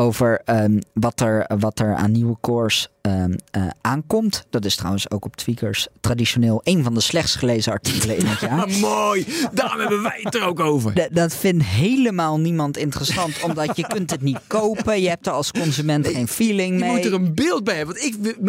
over 0.00 0.40
ehm, 0.44 0.78
wat, 0.94 1.20
er, 1.20 1.50
wat 1.58 1.78
er 1.78 1.94
aan 1.94 2.12
nieuwe 2.12 2.36
cores 2.40 2.88
ehm, 3.00 3.34
eh, 3.50 3.66
aankomt. 3.80 4.46
Dat 4.50 4.64
is 4.64 4.76
trouwens 4.76 5.10
ook 5.10 5.24
op 5.24 5.36
Tweakers 5.36 5.86
traditioneel 6.00 6.60
een 6.64 6.82
van 6.84 6.94
de 6.94 7.00
slechtst 7.00 7.36
gelezen 7.36 7.72
artikelen 7.72 8.16
in 8.16 8.26
het 8.26 8.40
jaar. 8.40 8.68
Mooi, 8.80 9.26
daarom 9.52 9.80
hebben 9.80 10.02
wij 10.02 10.18
het 10.22 10.34
er 10.34 10.42
ook 10.46 10.60
over. 10.60 10.92
D- 10.94 11.14
dat 11.14 11.34
vindt 11.34 11.64
helemaal 11.64 12.40
niemand 12.40 12.76
interessant, 12.76 13.42
omdat 13.42 13.76
je 13.76 13.86
kunt 13.86 14.10
het 14.10 14.20
niet 14.22 14.40
kopen. 14.46 15.00
Je 15.00 15.08
hebt 15.08 15.26
er 15.26 15.32
als 15.32 15.50
consument 15.50 16.06
geen 16.08 16.28
feeling 16.28 16.72
Je 16.78 16.80
mee. 16.84 16.90
moet 16.90 17.04
er 17.04 17.12
een 17.12 17.34
beeld 17.34 17.64
bij 17.64 17.76
hebben. 17.76 17.94
Want 17.94 18.06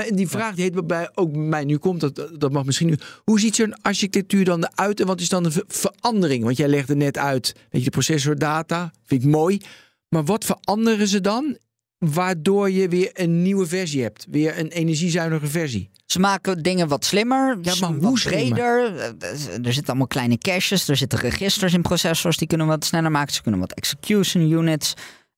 ik, 0.07 0.17
die 0.17 0.27
vraag 0.29 0.55
die 0.55 0.63
heet 0.63 0.87
bij, 0.87 1.09
ook 1.15 1.31
bij 1.31 1.41
mij 1.41 1.63
nu 1.63 1.77
komt, 1.77 1.99
dat, 1.99 2.29
dat 2.37 2.51
mag 2.51 2.65
misschien 2.65 2.87
nu. 2.87 2.97
Hoe 3.23 3.39
ziet 3.39 3.55
zo'n 3.55 3.81
architectuur 3.81 4.45
dan 4.45 4.63
eruit 4.65 4.99
en 4.99 5.05
wat 5.07 5.21
is 5.21 5.29
dan 5.29 5.43
de 5.43 5.51
ver- 5.51 5.63
verandering? 5.67 6.43
Want 6.43 6.57
jij 6.57 6.67
legde 6.67 6.95
net 6.95 7.17
uit, 7.17 7.53
weet 7.55 7.79
je, 7.83 7.89
de 7.89 7.89
processordata, 7.89 8.91
vind 9.05 9.23
ik 9.23 9.29
mooi. 9.29 9.61
Maar 10.09 10.23
wat 10.23 10.45
veranderen 10.45 11.07
ze 11.07 11.21
dan? 11.21 11.57
Waardoor 11.97 12.71
je 12.71 12.87
weer 12.89 13.09
een 13.13 13.41
nieuwe 13.41 13.65
versie 13.67 14.01
hebt. 14.01 14.25
Weer 14.29 14.59
een 14.59 14.67
energiezuinige 14.67 15.47
versie. 15.47 15.89
Ze 16.05 16.19
maken 16.19 16.63
dingen 16.63 16.87
wat 16.87 17.05
slimmer, 17.05 17.57
Ja, 17.61 17.73
maar 17.79 17.93
wat 17.93 18.03
hoe 18.03 18.19
slimmer? 18.19 18.49
breder. 18.49 18.95
Eh, 19.19 19.65
Er 19.65 19.73
zitten 19.73 19.87
allemaal 19.87 20.07
kleine 20.07 20.37
caches, 20.37 20.87
er 20.87 20.95
zitten 20.97 21.19
registers 21.19 21.73
in 21.73 21.81
processors 21.81 22.37
die 22.37 22.47
kunnen 22.47 22.67
wat 22.67 22.85
sneller 22.85 23.11
maken. 23.11 23.33
Ze 23.33 23.41
kunnen 23.41 23.59
wat 23.59 23.71
execution 23.73 24.51
units 24.51 24.93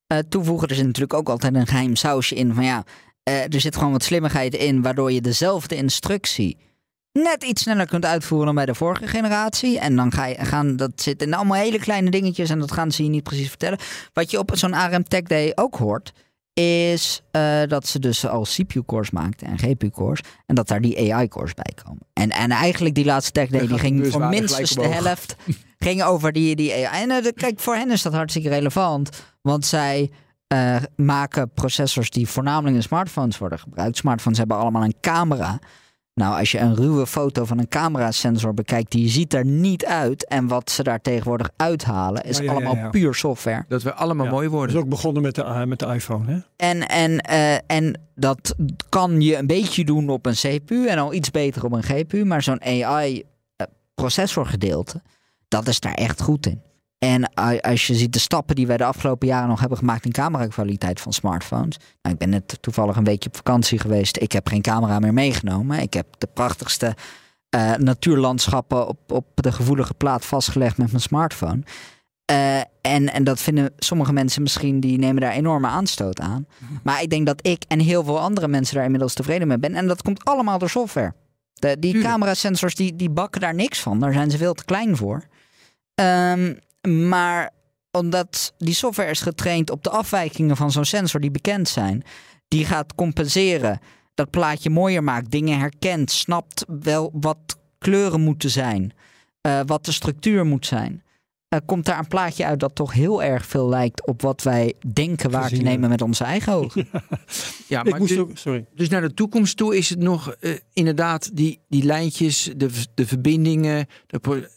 eh, 0.08 0.18
toevoegen. 0.30 0.68
Er 0.68 0.76
zit 0.76 0.86
natuurlijk 0.86 1.14
ook 1.14 1.30
altijd 1.30 1.56
een 1.56 1.68
geheim 1.68 1.96
sausje 1.96 2.36
in 2.36 2.54
van 2.54 2.64
ja, 2.64 2.84
eh, 3.24 3.54
er 3.54 3.62
zit 3.62 3.76
gewoon 3.76 3.92
wat 3.92 4.04
slimmigheid 4.04 4.56
in, 4.56 4.82
waardoor 4.82 5.12
je 5.12 5.22
dezelfde 5.22 5.76
instructie 5.76 6.58
net 7.24 7.44
iets 7.44 7.62
sneller 7.62 7.88
kunt 7.88 8.06
uitvoeren 8.06 8.46
dan 8.46 8.56
bij 8.56 8.66
de 8.66 8.76
vorige 8.76 9.08
generatie. 9.08 9.80
En 9.80 9.96
dan 9.96 10.12
ga 10.12 10.26
je, 10.26 10.46
gaan, 10.46 10.76
dat 10.76 10.92
zit 10.96 11.22
in 11.22 11.34
allemaal 11.34 11.58
hele 11.58 11.80
kleine 11.80 12.10
dingetjes 12.10 12.50
en 12.50 12.60
dat 12.60 12.72
gaan 12.72 12.92
ze 12.92 13.04
je 13.04 13.10
niet 13.10 13.24
precies 13.24 13.50
vertellen. 13.50 13.80
Wat 14.14 14.32
je 14.32 14.40
op 14.40 14.52
zo'n 14.54 14.74
ARM 14.74 15.04
Tech 15.04 15.22
Day 15.22 15.52
ook 15.56 15.76
hoort, 15.76 16.14
is 16.54 17.22
eh, 17.32 17.62
dat 17.68 17.88
ze 17.88 18.00
dus 18.00 18.28
al 18.28 18.42
CPU-cores 18.42 19.12
maakten 19.12 19.48
en 19.48 19.58
GPU-cores. 19.58 20.22
En 20.46 20.56
dat 20.56 20.68
daar 20.68 20.82
die 20.82 21.14
AI-cores 21.14 21.54
bij 21.54 21.74
komen. 21.84 22.02
En, 22.14 22.30
en 22.30 22.52
eigenlijk 22.52 22.96
die 22.96 23.06
laatste 23.06 23.32
Tech 23.32 23.50
Day, 23.50 23.68
die 23.68 23.80
ging 23.80 24.08
voor 24.08 24.26
minstens 24.26 24.72
de 24.72 24.88
helft 24.88 25.36
ging 25.78 26.04
over 26.04 26.32
die, 26.32 26.56
die 26.56 26.74
AI. 26.88 27.04
En 27.04 27.12
eh, 27.12 27.32
kijk, 27.36 27.60
voor 27.60 27.76
hen 27.76 27.92
is 27.92 28.02
dat 28.02 28.14
hartstikke 28.14 28.50
relevant. 28.50 29.10
Want 29.42 29.66
zij 29.66 30.12
eh, 30.48 30.76
maken 30.96 31.52
processors 31.54 32.10
die 32.10 32.28
voornamelijk 32.28 32.76
in 32.76 32.84
smartphones 32.84 33.38
worden 33.38 33.60
gebruikt. 33.60 33.98
Smartphones 33.98 34.38
hebben 34.38 34.58
allemaal 34.58 34.84
een 34.84 34.96
camera. 35.02 35.60
Nou, 36.18 36.40
als 36.40 36.52
je 36.52 36.60
een 36.60 36.76
ruwe 36.76 37.08
foto 37.08 37.46
van 37.46 37.60
een 37.60 37.68
camerasensor 37.68 38.54
bekijkt, 38.54 38.92
die 38.92 39.10
ziet 39.10 39.34
er 39.34 39.46
niet 39.46 39.86
uit. 39.86 40.28
En 40.28 40.48
wat 40.48 40.70
ze 40.72 40.84
daar 40.84 41.02
tegenwoordig 41.02 41.50
uithalen, 41.56 42.24
is 42.24 42.38
Ja, 42.38 42.44
ja, 42.44 42.50
ja, 42.52 42.56
allemaal 42.56 42.76
ja. 42.76 42.90
puur 42.90 43.14
software. 43.14 43.66
Dat 43.68 43.84
we 43.84 43.94
allemaal 43.94 44.26
Ja, 44.26 44.32
mooi 44.32 44.44
Dat 44.46 44.54
worden. 44.54 44.76
is 44.76 44.82
ook 44.82 44.90
begonnen 44.90 45.22
met 45.22 45.36
de, 45.36 45.64
met 45.68 45.80
de 45.80 45.86
iPhone. 45.86 46.32
Hè? 46.32 46.38
En, 46.56 46.88
en, 46.88 47.20
eh, 47.22 47.54
en 47.68 48.00
dat 48.16 48.56
kan 48.90 49.22
je 49.22 49.38
een 49.38 49.48
beetje 49.48 49.86
doen 49.86 50.10
op 50.10 50.26
een 50.26 50.34
CPU 50.34 50.88
en 50.88 50.98
al 50.98 51.14
iets 51.14 51.32
beter 51.32 51.66
op 51.66 51.72
een 51.72 51.84
GPU. 51.84 52.26
Maar 52.26 52.42
zo'n 52.44 52.62
AI-processorgedeelte, 52.64 55.02
dat 55.48 55.68
is 55.68 55.80
daar 55.80 55.94
echt 55.94 56.22
goed 56.22 56.46
in. 56.46 56.62
En 56.98 57.34
als 57.62 57.88
je 57.88 57.96
ziet 57.96 58.14
de 58.14 58.20
stappen 58.20 58.56
die 58.56 58.68
wij 58.68 58.78
de 58.78 58.86
afgelopen 58.86 59.28
jaren 59.28 59.50
nog 59.50 59.60
hebben 59.60 59.78
gemaakt 59.78 60.06
in 60.06 60.12
camerakwaliteit 60.12 61.02
van 61.02 61.14
smartphones. 61.14 61.78
Nou, 62.02 62.14
ik 62.16 62.18
ben 62.18 62.30
net 62.30 62.58
toevallig 62.62 62.96
een 62.96 63.04
weekje 63.04 63.30
op 63.30 63.36
vakantie 63.36 63.80
geweest. 63.80 64.18
Ik 64.18 64.32
heb 64.32 64.48
geen 64.48 64.62
camera 64.62 65.00
meer 65.00 65.14
meegenomen. 65.14 65.80
Ik 65.80 65.94
heb 65.94 66.08
de 66.18 66.28
prachtigste 66.34 66.96
eh, 67.50 67.74
natuurlandschappen 67.74 68.88
op, 68.88 69.12
op 69.12 69.28
de 69.36 69.52
gevoelige 69.52 69.94
plaat 69.94 70.26
vastgelegd 70.26 70.78
met 70.78 70.90
mijn 70.90 71.02
smartphone. 71.02 71.64
Eh, 72.26 72.58
en, 72.82 73.14
en 73.14 73.24
dat 73.24 73.40
vinden 73.40 73.74
sommige 73.78 74.14
mensen 74.14 74.42
misschien, 74.42 74.80
die 74.80 74.98
nemen 74.98 75.22
daar 75.22 75.32
enorme 75.32 75.68
aanstoot 75.68 76.20
aan. 76.20 76.48
Maar 76.84 77.02
ik 77.02 77.10
denk 77.10 77.26
dat 77.26 77.48
ik 77.48 77.64
en 77.68 77.80
heel 77.80 78.04
veel 78.04 78.20
andere 78.20 78.48
mensen 78.48 78.76
daar 78.76 78.84
inmiddels 78.84 79.14
tevreden 79.14 79.48
mee 79.48 79.58
ben. 79.58 79.76
En 79.76 79.88
dat 79.88 80.02
komt 80.02 80.26
allemaal 80.26 80.58
door 80.58 80.70
software. 80.70 81.14
De, 81.54 81.80
die 81.80 82.02
camerasensors 82.02 82.76
die, 82.76 82.96
die 82.96 83.10
bakken 83.10 83.42
daar 83.42 83.56
niks 83.56 83.80
van. 83.80 84.00
Daar 84.00 84.14
zijn 84.14 84.32
ze 84.32 84.38
veel 84.38 84.54
te 84.54 84.66
klein 84.66 84.98
voor. 84.98 85.24
Ehm, 85.96 86.54
maar 86.88 87.52
omdat 87.92 88.54
die 88.58 88.74
software 88.74 89.10
is 89.10 89.22
getraind 89.22 89.70
op 89.72 89.84
de 89.84 89.90
afwijkingen 89.90 90.56
van 90.58 90.72
zo'n 90.72 90.86
sensor 90.86 91.20
die 91.20 91.32
bekend 91.32 91.68
zijn. 91.68 92.04
Die 92.48 92.66
gaat 92.66 92.96
compenseren. 92.96 93.80
Dat 94.14 94.30
plaatje 94.30 94.70
mooier 94.70 95.04
maakt. 95.04 95.32
Dingen 95.32 95.60
herkent. 95.60 96.12
Snapt 96.12 96.66
wel 96.82 97.10
wat 97.14 97.38
kleuren 97.78 98.22
moeten 98.22 98.50
zijn. 98.50 98.94
eh, 99.42 99.60
wat 99.66 99.86
de 99.86 99.92
structuur 99.92 100.46
moet 100.46 100.66
zijn. 100.66 101.04
eh, 101.48 101.60
komt 101.66 101.86
daar 101.86 102.00
een 102.00 102.08
plaatje 102.08 102.46
uit 102.46 102.60
dat 102.60 102.76
toch 102.76 102.94
heel 102.94 103.24
erg 103.24 103.46
veel 103.46 103.70
lijkt 103.70 104.08
op 104.08 104.22
wat 104.22 104.42
wij 104.44 104.74
denken 104.94 105.32
waar 105.32 105.50
te 105.50 105.56
nemen 105.56 105.90
met 105.90 106.02
onze 106.02 106.24
eigen 106.24 106.54
ogen. 106.64 106.88
Ja, 107.68 107.80
Ik 107.84 107.90
maar 107.90 108.00
moest 108.00 108.10
dus, 108.12 108.20
ook, 108.20 108.38
sorry. 108.38 108.66
dus 108.76 108.90
naar 108.90 109.02
de 109.02 109.14
toekomst 109.14 109.58
toe 109.58 109.78
is 109.78 109.90
het 109.90 110.00
nog 110.00 110.32
eh, 110.34 110.58
inderdaad 110.74 111.36
die, 111.36 111.60
die 111.70 111.84
lijntjes, 111.84 112.52
de, 112.58 112.70
de 112.94 113.08
verbindingen, 113.08 113.88
de- 114.08 114.50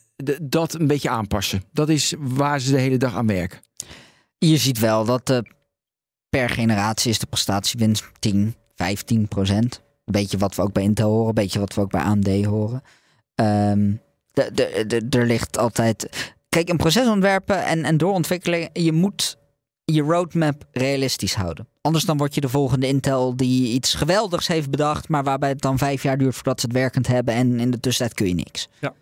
dat 0.42 0.74
een 0.74 0.86
beetje 0.86 1.08
aanpassen. 1.10 1.62
Dat 1.72 1.88
is 1.88 2.14
waar 2.18 2.60
ze 2.60 2.70
de 2.70 2.78
hele 2.80 2.96
dag 2.96 3.14
aan 3.16 3.26
werken. 3.26 3.60
Je 4.38 4.56
ziet 4.56 4.78
wel 4.78 5.04
dat 5.04 5.26
de, 5.26 5.44
per 6.28 6.48
generatie 6.50 7.10
is 7.10 7.18
de 7.18 7.26
prestatiewinst 7.26 8.04
10, 8.18 8.54
15 8.74 9.28
procent. 9.28 9.82
Een 10.04 10.12
beetje 10.12 10.38
wat 10.38 10.54
we 10.54 10.62
ook 10.62 10.72
bij 10.72 10.82
Intel 10.82 11.10
horen, 11.10 11.28
een 11.28 11.34
beetje 11.34 11.58
wat 11.58 11.74
we 11.74 11.80
ook 11.80 11.90
bij 11.90 12.00
AMD 12.00 12.44
horen. 12.44 12.82
Ehm, 13.34 13.92
de, 14.32 14.50
de, 14.54 14.84
de- 14.86 15.18
er 15.18 15.26
ligt 15.26 15.58
altijd. 15.58 16.08
Kijk, 16.48 16.68
een 16.68 16.76
proces 16.76 17.06
ontwerpen 17.08 17.64
en, 17.64 17.84
en 17.84 17.96
doorontwikkelen, 17.96 18.68
je 18.72 18.92
moet 18.92 19.38
je 19.84 20.02
roadmap 20.02 20.64
realistisch 20.72 21.34
houden. 21.34 21.68
Anders 21.80 22.04
dan 22.04 22.16
word 22.16 22.34
je 22.34 22.40
de 22.40 22.48
volgende 22.48 22.86
Intel 22.86 23.36
die 23.36 23.72
iets 23.72 23.94
geweldigs 23.94 24.46
heeft 24.46 24.70
bedacht, 24.70 25.08
maar 25.08 25.24
waarbij 25.24 25.48
het 25.48 25.60
dan 25.60 25.78
vijf 25.78 26.02
jaar 26.02 26.18
duurt 26.18 26.34
voordat 26.34 26.60
ze 26.60 26.66
het 26.66 26.74
werkend 26.74 27.06
hebben 27.06 27.34
en 27.34 27.60
in 27.60 27.70
de 27.70 27.80
tussentijd 27.80 28.16
kun 28.16 28.28
je 28.28 28.34
niks. 28.34 28.68
Ja. 28.80 28.94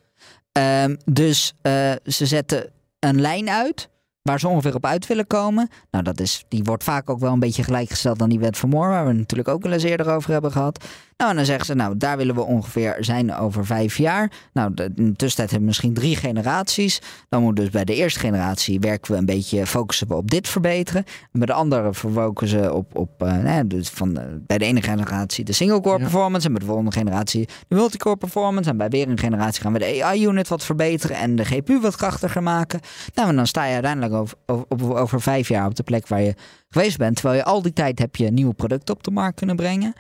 Ehm, 0.59 0.95
dus 1.05 1.55
eh, 1.63 1.93
ze 2.05 2.27
zetten 2.27 2.71
een 2.99 3.21
lijn 3.21 3.49
uit 3.51 3.89
waar 4.23 4.41
ze 4.41 4.49
ongeveer 4.49 4.75
op 4.75 4.87
uit 4.87 5.07
willen 5.07 5.27
komen. 5.27 5.69
Nou, 5.91 6.05
dat 6.05 6.21
is, 6.21 6.45
die 6.49 6.65
wordt 6.65 6.85
vaak 6.85 7.11
ook 7.11 7.19
wel 7.19 7.33
een 7.33 7.39
beetje 7.39 7.63
gelijkgesteld 7.63 8.23
aan 8.23 8.29
die 8.29 8.39
wet 8.39 8.59
van 8.59 8.69
Moore, 8.69 8.89
waar 8.89 9.07
we 9.07 9.13
natuurlijk 9.13 9.49
ook 9.49 9.63
wel 9.63 9.73
eens 9.73 9.83
eerder 9.83 10.11
over 10.11 10.33
hebben 10.33 10.53
gehad. 10.53 10.85
Nou, 11.19 11.31
en 11.31 11.37
dan 11.37 11.47
zeggen 11.47 11.67
ze, 11.67 11.75
nou, 11.75 11.97
daar 11.97 12.17
willen 12.17 12.35
we 12.35 12.41
ongeveer 12.45 12.97
zijn 13.01 13.35
over 13.35 13.67
vijf 13.67 13.97
jaar. 13.97 14.33
Nou, 14.53 14.75
de, 14.75 14.83
in 14.83 14.91
de 15.05 15.17
tussentijd 15.17 15.37
hebben 15.51 15.59
we 15.61 15.65
misschien 15.65 15.95
drie 15.95 16.17
generaties. 16.17 17.01
Dan 17.29 17.43
moet 17.43 17.57
dus 17.57 17.71
bij 17.71 17.85
de 17.85 17.95
eerste 17.95 18.21
generatie 18.21 18.81
werken 18.81 19.13
we 19.13 19.19
een 19.19 19.27
beetje, 19.27 19.67
focussen 19.67 20.09
we 20.09 20.15
op 20.15 20.31
dit 20.31 20.49
verbeteren. 20.49 21.05
En 21.07 21.29
bij 21.39 21.47
de 21.47 21.53
andere 21.53 21.95
focussen 21.95 22.75
op, 22.75 22.97
op 22.97 23.23
eh, 23.23 23.29
nou 23.33 23.49
ja, 23.49 23.63
dus 23.63 23.89
van, 23.89 24.19
eh, 24.19 24.25
bij 24.47 24.59
de 24.59 24.65
ene 24.65 24.83
generatie 24.83 25.45
de 25.45 25.53
single-core 25.53 25.97
Ja. 25.97 26.03
performance. 26.03 26.47
En 26.47 26.53
bij 26.53 26.61
de 26.63 26.69
volgende 26.69 26.93
generatie 26.93 27.49
de 27.69 27.75
multicore 27.75 28.17
performance. 28.17 28.71
En 28.71 28.77
bij 28.77 28.89
weer 28.89 29.09
een 29.09 29.19
generatie 29.19 29.63
gaan 29.63 29.73
we 29.73 29.79
de 29.79 30.05
AI-unit 30.05 30.49
wat 30.49 30.65
verbeteren. 30.65 31.17
En 31.17 31.37
de 31.37 31.45
GPU 31.45 31.81
wat 31.81 31.97
krachtiger 31.97 32.43
maken. 32.43 32.81
Nou, 33.15 33.29
en 33.29 33.37
dan 33.37 33.47
sta 33.47 33.65
je 33.65 33.73
uiteindelijk 33.73 34.15
over, 34.15 34.37
over, 34.47 34.95
over 34.97 35.21
vijf 35.21 35.49
jaar 35.49 35.67
op 35.67 35.75
de 35.75 35.83
plek 35.83 36.09
waar 36.09 36.23
je 36.23 36.35
geweest 36.69 36.99
bent. 36.99 37.17
Terwijl 37.17 37.39
je 37.39 37.45
al 37.45 37.63
die 37.63 37.73
tijd 37.73 37.99
heb 37.99 38.17
je 38.17 38.31
nieuwe 38.31 38.55
producten 38.55 38.95
op 38.95 39.03
de 39.03 39.11
markt 39.11 39.37
kunnen 39.39 39.57
brengen. 39.57 39.93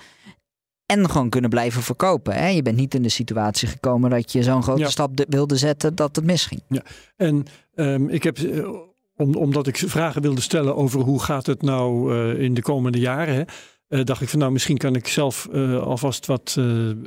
En 0.88 1.10
gewoon 1.10 1.28
kunnen 1.28 1.50
blijven 1.50 1.82
verkopen. 1.82 2.34
Hè? 2.34 2.48
Je 2.48 2.62
bent 2.62 2.76
niet 2.76 2.94
in 2.94 3.02
de 3.02 3.08
situatie 3.08 3.68
gekomen 3.68 4.10
dat 4.10 4.32
je 4.32 4.42
zo'n 4.42 4.62
grote 4.62 4.80
Ja. 4.80 4.88
stap 4.88 5.16
de- 5.16 5.26
wilde 5.28 5.56
zetten 5.56 5.94
dat 5.94 6.16
het 6.16 6.24
misging. 6.24 6.60
En 7.16 7.44
ehm, 7.74 8.08
ik 8.08 8.22
heb, 8.22 8.38
eh, 8.38 8.68
om, 9.16 9.34
omdat 9.34 9.66
ik 9.66 9.76
vragen 9.76 10.22
wilde 10.22 10.40
stellen 10.40 10.76
over 10.76 11.00
hoe 11.00 11.22
gaat 11.22 11.46
het 11.46 11.62
nou 11.62 12.14
eh, 12.14 12.42
in 12.42 12.54
de 12.54 12.62
komende 12.62 12.98
jaren, 12.98 13.34
hè, 13.34 13.42
eh, 13.98 14.04
dacht 14.04 14.20
ik 14.20 14.28
van 14.28 14.38
nou 14.38 14.52
misschien 14.52 14.76
kan 14.76 14.94
ik 14.94 15.08
zelf 15.08 15.48
alvast 15.82 16.26
wat 16.26 16.56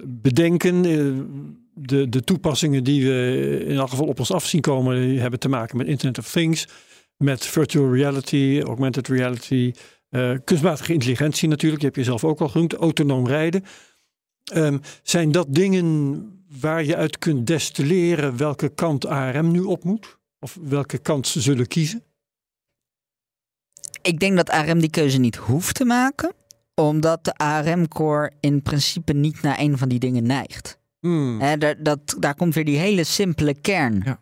bedenken. 0.07 0.81
De, 1.73 2.09
de 2.09 2.21
toepassingen 2.23 2.83
die 2.83 3.05
we 3.07 3.63
in 3.67 3.75
elk 3.77 3.89
geval 3.89 4.07
op 4.07 4.19
ons 4.19 4.31
af 4.31 4.45
zien 4.45 4.61
komen, 4.61 5.17
hebben 5.17 5.39
te 5.39 5.49
maken 5.49 5.77
met 5.77 5.87
Internet 5.87 6.17
of 6.17 6.31
Things, 6.31 6.67
met 7.17 7.45
virtual 7.45 7.93
reality, 7.93 8.61
augmented 8.65 9.07
reality, 9.07 9.71
eh, 10.11 10.33
kunstmatige 10.43 10.93
intelligentie 10.93 11.49
natuurlijk, 11.49 11.81
die 11.81 11.89
heb 11.89 11.97
je 11.97 12.03
zelf 12.03 12.23
ook 12.23 12.41
al 12.41 12.49
genoemd, 12.49 12.73
autonoom 12.73 13.27
rijden. 13.27 13.63
Ehm, 14.43 14.77
zijn 15.03 15.31
dat 15.31 15.47
dingen 15.49 16.25
waar 16.59 16.83
je 16.83 16.95
uit 16.95 17.17
kunt 17.17 17.47
destilleren 17.47 18.37
welke 18.37 18.69
kant 18.69 19.05
ARM 19.05 19.51
nu 19.51 19.61
op 19.61 19.83
moet? 19.83 20.17
Of 20.39 20.57
welke 20.61 20.97
kant 20.97 21.27
ze 21.27 21.41
zullen 21.41 21.67
kiezen? 21.67 22.03
Ik 24.01 24.19
denk 24.19 24.35
dat 24.35 24.49
ARM 24.49 24.79
die 24.79 24.89
keuze 24.89 25.17
niet 25.17 25.35
hoeft 25.35 25.75
te 25.75 25.85
maken. 25.85 26.33
Omdat 26.75 27.23
de 27.25 27.33
ARM-core 27.33 28.31
in 28.39 28.61
principe 28.61 29.13
niet 29.13 29.41
naar 29.41 29.59
een 29.59 29.77
van 29.77 29.89
die 29.89 29.99
dingen 29.99 30.23
neigt. 30.23 30.79
Hmm. 30.99 31.39
Hè, 31.39 31.57
daar, 31.57 31.83
dat, 31.83 32.15
daar 32.19 32.35
komt 32.35 32.53
weer 32.53 32.65
die 32.65 32.77
hele 32.77 33.03
simpele 33.03 33.53
kern 33.53 34.01
Ja. 34.05 34.19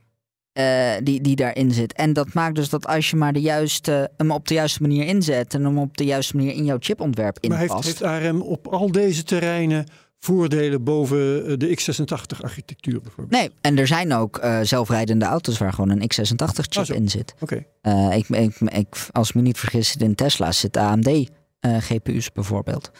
Eh, 0.59 1.03
die, 1.03 1.21
die 1.21 1.35
daarin 1.35 1.71
zit. 1.71 1.93
En 1.93 2.13
dat 2.13 2.33
maakt 2.33 2.55
dus 2.55 2.69
dat 2.69 2.87
als 2.87 3.09
je 3.09 3.15
maar 3.15 3.33
de 3.33 3.41
juiste, 3.41 4.11
hem 4.17 4.31
op 4.31 4.47
de 4.47 4.53
juiste 4.53 4.81
manier 4.81 5.05
inzet... 5.05 5.53
en 5.53 5.63
hem 5.63 5.77
op 5.77 5.97
de 5.97 6.05
juiste 6.05 6.35
manier 6.35 6.53
in 6.53 6.65
jouw 6.65 6.77
chipontwerp 6.79 7.47
Maar 7.47 7.57
heeft, 7.57 7.71
inpast... 7.71 7.87
heeft 7.87 8.03
ARM 8.03 8.41
op 8.41 8.67
al 8.67 8.91
deze 8.91 9.23
terreinen 9.23 9.85
voordelen 10.19 10.83
boven 10.83 11.45
eh, 11.45 11.57
de 11.57 11.79
x86-architectuur 11.79 13.01
bijvoorbeeld. 13.01 13.41
Nee, 13.41 13.51
en 13.61 13.77
er 13.77 13.87
zijn 13.87 14.13
ook 14.13 14.37
eh, 14.37 14.59
zelfrijdende 14.61 15.25
auto's 15.25 15.57
waar 15.57 15.73
gewoon 15.73 15.89
een 15.89 16.11
x86-chip 16.13 16.89
Ah, 16.89 16.95
in 16.95 17.09
zit. 17.09 17.33
Oké. 17.39 17.65
Ik, 18.11 18.29
ik, 18.29 18.55
ik, 18.59 19.07
als 19.11 19.29
ik 19.29 19.35
me 19.35 19.41
niet 19.41 19.57
vergis, 19.57 19.95
in 19.95 20.15
Tesla's 20.15 20.59
zitten 20.59 20.81
AMD-GPU's 20.81 22.31
bijvoorbeeld. 22.31 22.91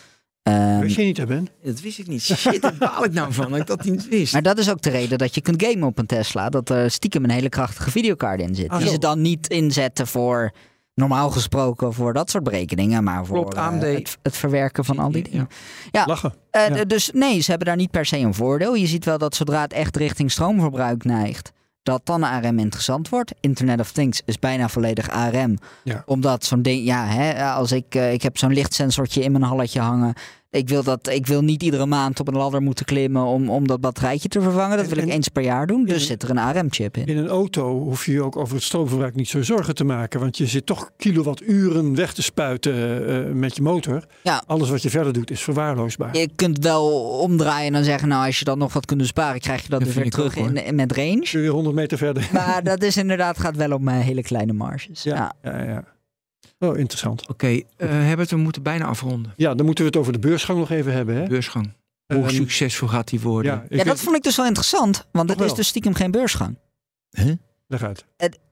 Ehm, 0.44 0.80
Weet 0.80 0.94
je 0.94 1.04
niet, 1.04 1.18
hè 1.18 1.26
Ben? 1.26 1.48
Dat 1.64 1.82
wist 1.82 2.00
ik 2.00 2.08
niet. 2.08 2.22
Shit, 2.22 2.62
daar 2.62 2.76
baal 2.80 3.04
ik 3.04 3.14
nou 3.14 3.34
van 3.34 3.50
dat 3.52 3.60
ik 3.60 3.68
dat 3.68 3.84
niet 3.84 4.08
wist. 4.10 4.34
maar 4.34 4.42
dat 4.42 4.58
is 4.58 4.70
ook 4.70 4.82
de 4.82 4.90
reden 4.90 5.18
dat 5.18 5.36
je 5.36 5.42
kunt 5.42 5.64
gamen 5.64 5.88
op 5.88 5.98
een 5.98 6.06
Tesla. 6.06 6.50
Dat 6.50 6.70
er 6.70 6.92
stiekem 6.92 7.24
een 7.24 7.30
hele 7.30 7.50
krachtige 7.50 7.92
videokaart 7.92 8.42
in 8.42 8.56
zit. 8.56 8.70
Ah, 8.70 8.78
die 8.78 8.86
zo. 8.88 8.94
ze 8.94 9.00
dan 9.00 9.22
niet 9.22 9.48
inzetten 9.48 10.08
voor, 10.08 10.52
normaal 10.94 11.30
gesproken, 11.30 11.94
voor 11.94 12.14
dat 12.14 12.30
soort 12.30 12.44
berekeningen. 12.44 13.04
Maar 13.04 13.26
voor 13.26 13.50
Klopt, 13.50 13.84
eh, 13.84 13.94
het, 13.94 14.18
het 14.24 14.38
verwerken 14.38 14.86
van 14.86 15.00
al 15.00 15.12
die 15.12 15.24
dingen. 15.24 15.48
Ja, 15.92 16.06
Lachen. 16.06 16.34
Eh, 16.52 16.76
Ja. 16.76 16.84
Dus 16.84 17.12
nee, 17.14 17.40
ze 17.40 17.50
hebben 17.50 17.68
daar 17.68 17.78
niet 17.78 17.92
per 17.92 18.06
se 18.06 18.18
een 18.18 18.34
voordeel. 18.34 18.76
Je 18.76 18.88
ziet 18.88 19.06
wel 19.06 19.18
dat 19.18 19.36
zodra 19.36 19.62
het 19.62 19.74
echt 19.74 19.98
richting 19.98 20.32
stroomverbruik 20.32 21.04
neigt, 21.04 21.52
dat 21.90 22.02
dan 22.04 22.24
ARM 22.24 22.60
interessant 22.60 23.10
wordt. 23.10 23.34
Internet 23.40 23.80
of 23.80 23.92
Things 23.92 24.22
is 24.26 24.40
bijna 24.40 24.70
volledig 24.70 25.10
ARM. 25.10 25.58
Ja. 25.84 26.04
Omdat 26.06 26.46
zo'n 26.46 26.62
ding, 26.62 26.86
ja, 26.86 27.06
hè, 27.06 27.44
als 27.44 27.72
ik, 27.72 27.96
eh, 27.96 28.14
ik 28.14 28.22
heb 28.22 28.38
zo'n 28.38 28.54
lichtsensortje 28.54 29.24
in 29.24 29.32
mijn 29.32 29.44
halletje 29.44 29.80
hangen. 29.80 30.14
Ik 30.52 30.70
wil, 30.70 30.84
dat, 30.84 31.10
ik 31.10 31.28
wil 31.28 31.41
niet 31.41 31.64
iedere 31.64 31.86
maand 31.86 32.20
op 32.20 32.28
een 32.28 32.34
ladder 32.36 32.62
moeten 32.62 32.86
klimmen 32.86 33.24
om, 33.26 33.50
om 33.50 33.68
dat 33.68 33.82
batterijtje 33.82 34.30
te 34.30 34.41
vervangen. 34.41 34.78
Dat 34.78 34.86
En- 34.86 34.93
wil 34.93 35.04
ik 35.04 35.10
en- 35.10 35.16
eens 35.16 35.28
per 35.28 35.43
jaar 35.43 35.68
doen. 35.68 35.86
Dus 35.86 36.02
in- 36.02 36.08
zit 36.08 36.24
er 36.24 36.30
een 36.30 36.38
ARM-chip 36.38 36.97
in. 36.97 37.06
In 37.06 37.18
een 37.18 37.28
auto 37.28 37.80
hoef 37.80 38.06
je 38.06 38.12
je 38.12 38.24
ook 38.24 38.38
over 38.38 38.56
het 38.56 38.64
stroomverbruik 38.64 39.16
niet 39.16 39.28
zo 39.30 39.41
zorgen 39.43 39.76
te 39.76 39.84
maken. 39.84 40.20
Want 40.20 40.38
je 40.38 40.45
zit 40.47 40.66
toch 40.66 40.91
kilowatturen 40.97 41.95
weg 41.95 42.14
te 42.14 42.22
spuiten 42.22 43.08
eh, 43.28 43.34
met 43.34 43.56
je 43.56 43.62
motor. 43.62 44.04
Ja. 44.24 44.43
Alles 44.47 44.70
wat 44.70 44.82
je 44.82 44.89
verder 44.89 45.14
doet 45.14 45.32
is 45.32 45.41
verwaarloosbaar. 45.41 46.18
Je 46.18 46.30
kunt 46.36 46.64
wel 46.64 46.89
omdraaien 47.20 47.68
en 47.68 47.74
dan 47.74 47.84
zeggen, 47.84 48.08
nou 48.08 48.26
als 48.26 48.39
je 48.39 48.45
dan 48.45 48.58
nog 48.58 48.74
wat 48.74 48.86
kunt 48.86 49.00
besparen, 49.00 49.39
krijg 49.39 49.62
je 49.64 49.70
dat, 49.70 49.80
Dat 49.80 49.88
dus 49.88 49.97
weer 49.97 50.06
ook, 50.06 50.12
terug 50.12 50.36
in, 50.36 50.66
in- 50.66 50.76
met 50.76 50.91
range. 50.91 51.10
Kun 51.20 51.28
je 51.32 51.38
weer 51.39 51.50
100 51.50 51.76
meter 51.76 51.97
verder. 51.97 52.30
Maar 52.34 52.64
dat 52.64 52.84
is 52.84 52.97
inderdaad, 52.97 53.39
gaat 53.39 53.56
wel 53.56 53.72
om 53.72 53.88
eh, 53.88 54.00
hele 54.00 54.22
kleine 54.22 54.54
marges. 54.54 55.04
Ja. 55.04 55.16
ja. 55.43 55.52
Ja, 55.52 55.64
ja. 55.64 55.84
Oh, 56.60 56.78
interessant. 56.78 57.28
Oké, 57.28 57.47
eh, 57.47 57.62
Herbert, 57.89 58.30
we 58.30 58.36
moeten 58.38 58.64
bijna 58.64 58.86
afronden. 58.86 59.34
Ja, 59.36 59.53
dan 59.55 59.66
moeten 59.66 59.84
we 59.84 59.89
het 59.89 59.99
over 59.99 60.14
de 60.14 60.20
beursgang 60.20 60.60
nog 60.60 60.70
even 60.70 60.93
hebben. 60.93 61.16
Hè? 61.16 61.28
Beursgang. 61.28 61.74
Hoe 62.14 62.18
Ehm, 62.24 62.30
succesvol 62.30 62.88
gaat 62.88 63.07
die 63.07 63.20
worden? 63.20 63.51
Ja, 63.51 63.64
Ja, 63.70 63.78
dat 63.78 63.86
weet- 63.86 63.99
vond 64.01 64.16
ik 64.16 64.24
dus 64.24 64.36
wel 64.36 64.45
interessant, 64.45 65.07
want 65.12 65.30
het 65.30 65.41
is 65.41 65.53
dus 65.53 65.68
stiekem 65.68 65.93
geen 65.93 66.12
beursgang. 66.12 66.57
Leg 67.68 67.84
uit. 67.84 68.05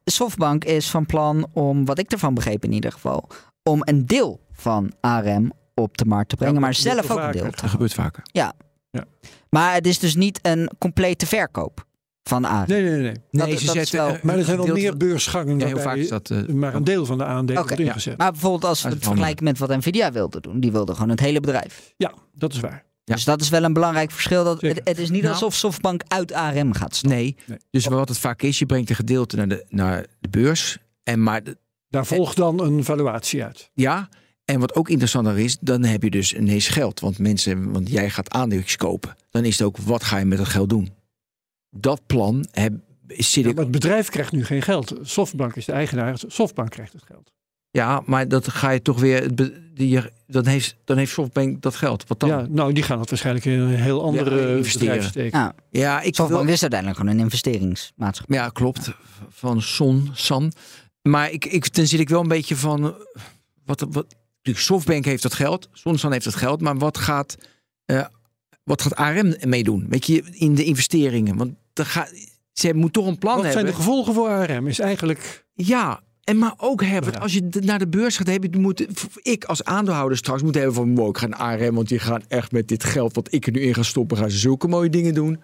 Softbank 0.06 0.64
is 0.64 0.90
van 0.90 1.06
plan 1.06 1.48
om, 1.54 1.86
wat 1.86 2.00
ik 2.00 2.12
ervan 2.12 2.34
begreep 2.34 2.64
in 2.64 2.72
ieder 2.72 2.92
geval, 2.92 3.30
om 3.64 3.80
een 3.84 4.06
deel 4.06 4.40
van 4.52 4.92
ARM 5.02 5.52
op 5.76 5.98
de 5.98 6.06
markt 6.06 6.30
te 6.30 6.36
brengen, 6.36 6.54
Ja, 6.56 6.60
maar 6.60 6.74
zelf 6.74 7.12
ook 7.12 7.20
een 7.20 7.32
deel. 7.32 7.44
Dat 7.44 7.60
gebeurt 7.70 7.94
vaker. 7.94 8.24
Maar 9.50 9.74
het 9.74 9.88
is 9.88 10.00
dus 10.00 10.16
niet 10.16 10.40
een 10.42 10.72
complete 10.80 11.26
verkoop 11.26 11.86
van 12.28 12.46
ARM. 12.46 12.66
Nee, 12.68 12.82
nee, 12.82 12.92
nee. 12.92 13.02
nee. 13.02 13.14
Dat 13.32 13.48
ze 13.48 13.54
is 13.54 13.72
zetten... 13.72 13.98
wel- 13.98 14.18
Maar 14.24 14.38
er 14.38 14.44
zijn 14.44 14.58
wel 14.58 14.68
meer 14.68 14.98
beursgangen 14.98 15.60
Ja, 15.60 15.66
heel 15.66 15.80
vaak 15.80 15.96
is 15.96 16.10
dat... 16.10 16.30
eh, 16.30 16.46
maar 16.46 16.74
een 16.76 16.84
deel 16.84 17.06
van 17.06 17.18
de 17.18 17.24
aandelen 17.26 17.62
Oké, 17.62 17.84
wordt 17.84 18.04
ja. 18.04 18.14
Maar 18.18 18.32
bijvoorbeeld 18.32 18.66
als 18.66 18.82
we 18.82 18.88
Dat 18.88 18.98
het 18.98 19.08
vergelijken 19.08 19.44
met 19.44 19.58
wat 19.58 19.70
Nvidia 19.70 20.12
wilde 20.12 20.40
doen, 20.42 20.60
die 20.60 20.72
wilde 20.72 20.94
gewoon 20.94 21.10
het 21.10 21.20
hele 21.20 21.40
bedrijf. 21.40 21.94
Ja, 21.98 22.14
dat 22.34 22.54
is 22.54 22.60
waar. 22.60 22.86
Ja. 23.04 23.14
Dus 23.16 23.24
dat 23.24 23.42
is 23.42 23.50
wel 23.50 23.64
een 23.64 23.74
belangrijk 23.74 24.12
verschil. 24.12 24.44
Dat, 24.44 24.62
het, 24.62 24.82
het 24.84 24.98
is 24.98 25.10
niet 25.10 25.22
Nou. 25.22 25.34
alsof 25.34 25.54
Softbank 25.56 26.02
uit 26.08 26.34
ARM 26.34 26.74
gaat 26.74 26.96
stappen. 26.96 27.20
Nee. 27.20 27.36
Nee. 27.46 27.58
Dus 27.72 27.86
wat 27.86 28.10
het 28.10 28.18
vaak 28.18 28.42
is, 28.42 28.60
je 28.60 28.66
brengt 28.66 28.90
een 28.90 28.96
gedeelte 28.96 29.36
naar 29.36 29.48
de, 29.48 29.66
naar 29.70 30.06
de 30.20 30.30
beurs. 30.30 30.78
En 31.04 31.24
maar 31.24 31.44
de- 31.44 31.58
Daar 31.90 32.06
volgt 32.06 32.36
dan 32.38 32.62
een 32.62 32.84
valuatie 32.84 33.44
uit. 33.44 33.70
ja, 33.74 34.10
en 34.46 34.60
wat 34.60 34.76
ook 34.76 34.90
interessanter 34.90 35.40
is, 35.40 35.58
dan 35.62 35.84
heb 35.84 36.04
je 36.04 36.10
dus 36.10 36.34
ineens 36.34 36.68
geld. 36.68 37.00
Want 37.00 37.20
mensen, 37.20 37.72
want 37.72 37.90
jij 37.90 38.10
gaat 38.10 38.30
aandeeltjes 38.30 38.76
kopen. 38.76 39.16
Dan 39.30 39.46
is 39.46 39.58
het 39.58 39.68
ook, 39.68 39.78
wat 39.78 40.04
ga 40.04 40.18
je 40.18 40.26
met 40.26 40.38
dat 40.38 40.48
geld 40.48 40.70
doen? 40.70 40.92
Dat 41.70 42.02
plan 42.06 42.46
heb, 42.52 42.74
zit 43.08 43.44
Ja, 43.44 43.50
ik... 43.50 43.56
maar 43.56 43.64
het 43.64 43.72
bedrijf 43.74 44.10
krijgt 44.10 44.32
nu 44.32 44.46
geen 44.46 44.62
geld. 44.62 44.94
Softbank 45.02 45.56
is 45.56 45.66
de 45.66 45.72
eigenaar. 45.72 46.20
Softbank 46.28 46.70
krijgt 46.70 46.94
het 46.94 47.04
geld. 47.04 47.32
Ja, 47.72 48.02
maar 48.06 48.28
dat 48.28 48.48
ga 48.48 48.70
je 48.70 48.82
toch 48.82 49.00
weer... 49.00 49.36
die- 49.36 50.02
Dan 50.28 50.46
heeft, 50.46 50.76
dan 50.86 50.98
heeft 50.98 51.12
Softbank 51.12 51.62
dat 51.62 51.76
geld. 51.76 52.08
Wat 52.08 52.20
dan? 52.20 52.30
Ja, 52.30 52.46
nou, 52.50 52.74
die 52.74 52.84
gaan 52.84 53.00
het 53.00 53.10
waarschijnlijk 53.10 53.46
in 53.46 53.60
een 53.60 53.70
heel 53.76 54.04
andere 54.04 54.56
investeren. 54.58 54.88
bedrijf 54.88 55.10
steken. 55.10 55.40
Ja, 55.40 55.56
Ja, 55.70 56.02
ik 56.02 56.16
Softbank 56.16 56.44
wil, 56.44 56.54
is 56.54 56.62
uiteindelijk 56.62 57.00
gewoon 57.00 57.16
een 57.16 57.22
investeringsmaatschappij. 57.24 58.36
Ja, 58.38 58.50
klopt. 58.50 58.92
Van 59.30 59.62
Son, 59.62 60.10
San. 60.14 60.52
Maar 61.02 61.32
ik, 61.32 61.46
ik, 61.46 61.74
dan 61.76 61.88
zit 61.88 62.00
ik 62.00 62.10
wel 62.10 62.22
een 62.22 62.28
beetje 62.28 62.56
van... 62.56 62.84
eh, 62.86 62.92
Wat, 63.66 63.80
wat, 63.90 64.16
natuurlijk, 64.36 64.66
Softbank 64.66 65.06
heeft 65.06 65.24
dat 65.24 65.34
geld. 65.34 65.70
Sonsan 65.72 66.12
heeft 66.12 66.24
dat 66.26 66.36
geld. 66.36 66.62
Maar 66.62 66.78
wat 66.78 66.98
gaat, 66.98 67.36
eh, 67.86 68.06
wat 68.68 68.82
gaat 68.82 68.96
ARM 68.96 69.36
meedoen? 69.46 69.86
Weet 69.90 70.06
je, 70.06 70.24
in 70.32 70.56
de 70.56 70.64
investeringen. 70.64 71.38
Want 71.38 71.54
gaat, 71.74 72.14
ze 72.54 72.74
moet 72.74 72.94
toch 72.94 73.08
een 73.08 73.18
plan 73.18 73.34
Wat 73.36 73.44
zijn 73.44 73.56
hebben. 73.56 73.74
de 73.74 73.80
gevolgen 73.80 74.14
voor 74.14 74.28
ARM? 74.28 74.68
Is 74.68 74.80
eigenlijk... 74.80 75.46
Ja, 75.54 76.00
en 76.24 76.38
maar 76.38 76.54
ook 76.58 76.82
Ja. 76.84 77.00
als 77.00 77.34
je 77.34 77.48
naar 77.62 77.80
de 77.80 77.88
beurs 77.88 78.18
gaat, 78.18 78.28
heb 78.28 78.44
je, 78.44 78.60
moet, 78.60 78.86
ik 79.22 79.44
als 79.46 79.64
aandeelhouder 79.64 80.18
straks 80.18 80.42
moet 80.42 80.56
hebben 80.56 80.74
van, 80.74 80.96
wow, 80.96 81.10
ik 81.10 81.18
ga 81.18 81.28
naar 81.28 81.40
ARM, 81.40 81.76
want 81.76 81.88
die 81.88 82.00
gaan 82.00 82.22
echt 82.28 82.52
met 82.52 82.68
dit 82.68 82.84
geld 82.84 83.16
wat 83.16 83.34
ik 83.34 83.46
er 83.46 83.52
nu 83.52 83.60
in 83.62 83.74
ga 83.74 83.84
stoppen, 83.84 84.18
gaan 84.18 84.32
ze 84.32 84.38
zulke 84.38 84.68
mooie 84.68 84.90
dingen 84.90 85.14
doen. 85.14 85.42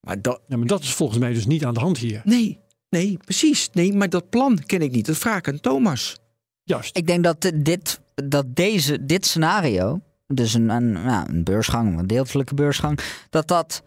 Maar 0.00 0.22
dat, 0.22 0.40
Ja, 0.48 0.56
maar 0.56 0.66
dat 0.66 0.82
is 0.82 0.94
volgens 0.94 1.18
mij 1.18 1.32
dus 1.32 1.46
niet 1.46 1.64
aan 1.64 1.74
de 1.74 1.80
hand 1.80 1.98
hier. 1.98 2.20
nee, 2.24 2.58
nee, 2.90 3.16
precies. 3.24 3.68
Nee, 3.72 3.92
maar 3.92 4.08
dat 4.08 4.30
plan 4.30 4.58
ken 4.66 4.82
ik 4.82 4.90
niet. 4.92 5.06
Dat 5.06 5.16
vraag 5.16 5.38
ik 5.38 5.48
aan 5.48 5.60
Thomas. 5.60 6.16
Juist. 6.62 6.96
Ik 6.96 7.06
denk 7.06 7.24
dat, 7.24 7.52
dit, 7.54 8.00
dat 8.14 8.56
deze, 8.56 9.04
dit 9.04 9.26
scenario, 9.26 10.00
dus 10.26 10.54
een, 10.54 10.68
een, 10.68 10.92
nou, 10.92 11.28
een 11.28 11.44
beursgang, 11.44 11.98
een 11.98 12.06
deeltelijke 12.06 12.54
beursgang, 12.54 12.98
dat 13.30 13.48
dat 13.48 13.82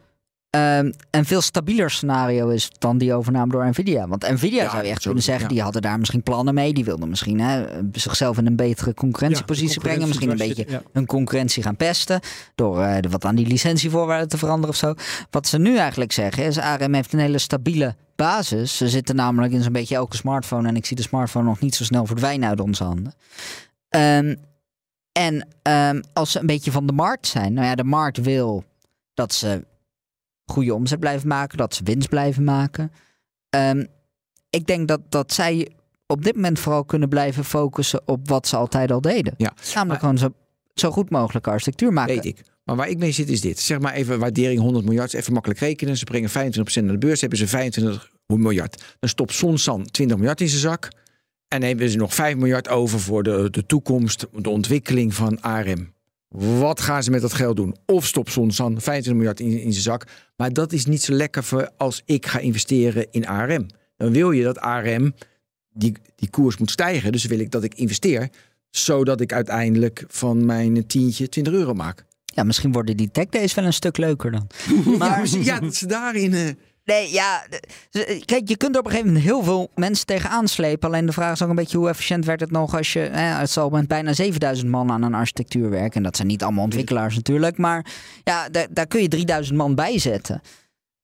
ehm, 0.49 0.91
een 1.11 1.25
veel 1.25 1.41
stabieler 1.41 1.91
scenario 1.91 2.49
is 2.49 2.69
dan 2.79 2.97
die 2.97 3.13
overname 3.13 3.51
door 3.51 3.67
Nvidia. 3.67 4.07
Want 4.07 4.29
Nvidia 4.29 4.63
Ja, 4.63 4.69
zou 4.69 4.83
je 4.83 4.89
echt 4.89 5.03
kunnen 5.03 5.23
zeggen, 5.23 5.43
ja. 5.43 5.49
die 5.49 5.61
hadden 5.61 5.81
daar 5.81 5.99
misschien 5.99 6.23
plannen 6.23 6.53
mee. 6.53 6.73
Die 6.73 6.85
wilden 6.85 7.09
misschien 7.09 7.39
hè, 7.39 7.65
zichzelf 7.91 8.37
in 8.37 8.45
een 8.45 8.55
betere 8.55 8.93
concurrentiepositie 8.93 9.81
Ja, 9.81 9.87
brengen. 9.87 10.07
Misschien 10.07 10.29
een 10.29 10.37
beetje 10.37 10.81
hun 10.93 11.05
concurrentie 11.05 11.63
gaan 11.63 11.75
pesten. 11.75 12.19
Door 12.55 12.81
eh, 12.81 13.11
wat 13.11 13.25
aan 13.25 13.35
die 13.35 13.47
licentievoorwaarden 13.47 14.27
te 14.27 14.37
veranderen 14.37 14.69
of 14.69 14.75
zo. 14.75 14.93
Wat 15.29 15.47
ze 15.47 15.59
nu 15.59 15.77
eigenlijk 15.77 16.11
zeggen 16.11 16.45
is, 16.45 16.57
ARM 16.57 16.93
heeft 16.93 17.13
een 17.13 17.19
hele 17.19 17.37
stabiele 17.37 17.95
basis. 18.15 18.77
Ze 18.77 18.89
zitten 18.89 19.15
namelijk 19.15 19.53
in 19.53 19.63
zo'n 19.63 19.71
beetje 19.71 19.95
elke 19.95 20.15
smartphone. 20.15 20.67
En 20.67 20.75
ik 20.75 20.85
zie 20.85 20.95
de 20.95 21.01
smartphone 21.01 21.45
nog 21.45 21.59
niet 21.59 21.75
zo 21.75 21.83
snel 21.83 22.05
verdwijnen 22.05 22.49
uit 22.49 22.59
onze 22.59 22.83
handen. 22.83 23.13
Ehm, 23.89 24.35
en 25.17 25.47
ehm, 25.61 26.01
als 26.13 26.31
ze 26.31 26.39
een 26.39 26.45
beetje 26.45 26.71
van 26.71 26.85
de 26.87 26.93
markt 26.93 27.27
zijn. 27.27 27.53
Nou 27.53 27.67
ja, 27.67 27.75
de 27.75 27.83
markt 27.83 28.17
wil 28.17 28.63
dat 29.13 29.33
ze 29.33 29.65
goede 30.45 30.73
omzet 30.73 30.99
blijven 30.99 31.27
maken. 31.27 31.57
Dat 31.57 31.75
ze 31.75 31.83
winst 31.83 32.09
blijven 32.09 32.43
maken. 32.43 32.91
Ehm, 33.49 33.85
ik 34.49 34.67
denk 34.67 34.87
dat, 34.87 35.01
dat 35.09 35.33
zij 35.33 35.71
op 36.05 36.23
dit 36.23 36.35
moment 36.35 36.59
vooral 36.59 36.85
kunnen 36.85 37.09
blijven 37.09 37.43
focussen 37.43 38.01
op 38.05 38.27
wat 38.29 38.47
ze 38.47 38.55
altijd 38.55 38.91
al 38.91 39.01
deden. 39.01 39.33
Ja, 39.37 39.53
Namelijk 39.55 39.87
maar- 39.87 39.99
gewoon 39.99 40.17
zo, 40.17 40.33
zo 40.73 40.91
goed 40.91 41.09
mogelijk 41.09 41.47
architectuur 41.47 41.93
maken. 41.93 42.15
Weet 42.15 42.25
ik. 42.25 42.41
Maar 42.63 42.75
waar 42.75 42.89
ik 42.89 42.97
mee 42.97 43.11
zit 43.11 43.29
is 43.29 43.41
dit. 43.41 43.59
Zeg 43.59 43.79
maar 43.79 43.93
even 43.93 44.19
waardering 44.19 44.59
100 44.59 44.85
miljard. 44.85 45.13
Even 45.13 45.33
makkelijk 45.33 45.59
rekenen. 45.59 45.97
Ze 45.97 46.03
brengen 46.03 46.29
25% 46.29 46.85
naar 46.85 46.99
de 46.99 47.05
beurs. 47.05 47.21
Hebben 47.21 47.39
ze 47.39 47.47
25 47.47 48.11
miljard. 48.25 48.83
Dan 48.99 49.09
stopt 49.09 49.33
Sonsan 49.33 49.83
20 49.83 50.17
miljard 50.17 50.41
in 50.41 50.49
zijn 50.49 50.61
zak. 50.61 50.89
En 51.47 51.63
hebben 51.63 51.89
ze 51.89 51.97
nog 51.97 52.13
5 52.13 52.35
miljard 52.35 52.69
over 52.69 52.99
voor 52.99 53.23
de, 53.23 53.47
de 53.51 53.65
toekomst. 53.65 54.25
De 54.33 54.49
ontwikkeling 54.49 55.13
van 55.13 55.41
ARM. 55.41 55.93
Wat 56.59 56.81
gaan 56.81 57.03
ze 57.03 57.11
met 57.11 57.21
dat 57.21 57.33
geld 57.33 57.55
doen? 57.55 57.75
Of 57.85 58.05
stopt 58.05 58.31
Sonsan 58.31 58.81
25 58.81 59.13
miljard 59.13 59.39
in, 59.39 59.61
in 59.61 59.71
zijn 59.71 59.83
zak. 59.83 60.07
Maar 60.35 60.53
dat 60.53 60.73
is 60.73 60.85
niet 60.85 61.01
zo 61.01 61.13
lekker 61.13 61.43
voor 61.43 61.71
als 61.77 62.01
ik 62.05 62.25
ga 62.25 62.39
investeren 62.39 63.07
in 63.11 63.27
ARM. 63.27 63.65
Dan 63.97 64.11
wil 64.11 64.31
je 64.31 64.43
dat 64.43 64.59
ARM 64.59 65.13
die, 65.73 65.93
die 66.15 66.29
koers 66.29 66.57
moet 66.57 66.71
stijgen. 66.71 67.11
Dus 67.11 67.25
wil 67.25 67.39
ik 67.39 67.51
dat 67.51 67.63
ik 67.63 67.75
investeer. 67.75 68.29
Zodat 68.69 69.21
ik 69.21 69.33
uiteindelijk 69.33 70.03
van 70.07 70.45
mijn 70.45 70.87
tientje 70.87 71.29
20 71.29 71.53
euro 71.53 71.73
maak. 71.73 72.05
Ja, 72.25 72.43
misschien 72.43 72.71
worden 72.71 72.97
die 72.97 73.11
tech 73.11 73.25
days 73.25 73.53
wel 73.53 73.65
een 73.65 73.73
stuk 73.73 73.97
leuker 73.97 74.31
dan. 74.31 74.47
Maar 74.97 75.27
ja, 75.27 75.59
dat 75.59 75.75
ze 75.75 75.87
daarin. 75.87 76.57
Eh, 76.87 76.95
Nee, 76.95 77.11
ja. 77.11 77.45
Kijk, 78.25 78.47
je 78.49 78.57
kunt 78.57 78.73
er 78.75 78.79
op 78.79 78.85
een 78.85 78.91
gegeven 78.91 79.13
moment 79.13 79.25
heel 79.25 79.43
veel 79.43 79.71
mensen 79.75 80.05
tegenaan 80.05 80.47
slepen. 80.47 80.87
Alleen 80.87 81.05
de 81.05 81.11
vraag 81.11 81.33
is 81.33 81.41
ook 81.41 81.49
een 81.49 81.55
beetje 81.55 81.77
hoe 81.77 81.89
efficiënt 81.89 82.25
werkt 82.25 82.41
het 82.41 82.51
nog 82.51 82.75
als 82.77 82.93
je... 82.93 82.99
Hè, 82.99 83.39
het 83.39 83.49
zal 83.49 83.69
met 83.69 83.87
bijna 83.87 84.13
7000 84.13 84.69
man 84.69 84.91
aan 84.91 85.03
een 85.03 85.13
architectuur 85.13 85.69
werken. 85.69 85.95
En 85.95 86.03
dat 86.03 86.15
zijn 86.15 86.27
niet 86.27 86.43
allemaal 86.43 86.63
ontwikkelaars 86.63 87.15
natuurlijk. 87.15 87.57
Maar 87.57 87.85
ja, 88.23 88.49
daar, 88.49 88.67
daar 88.69 88.87
kun 88.87 89.01
je 89.01 89.07
3000 89.07 89.57
man 89.57 89.75
bij 89.75 89.99
zetten. 89.99 90.41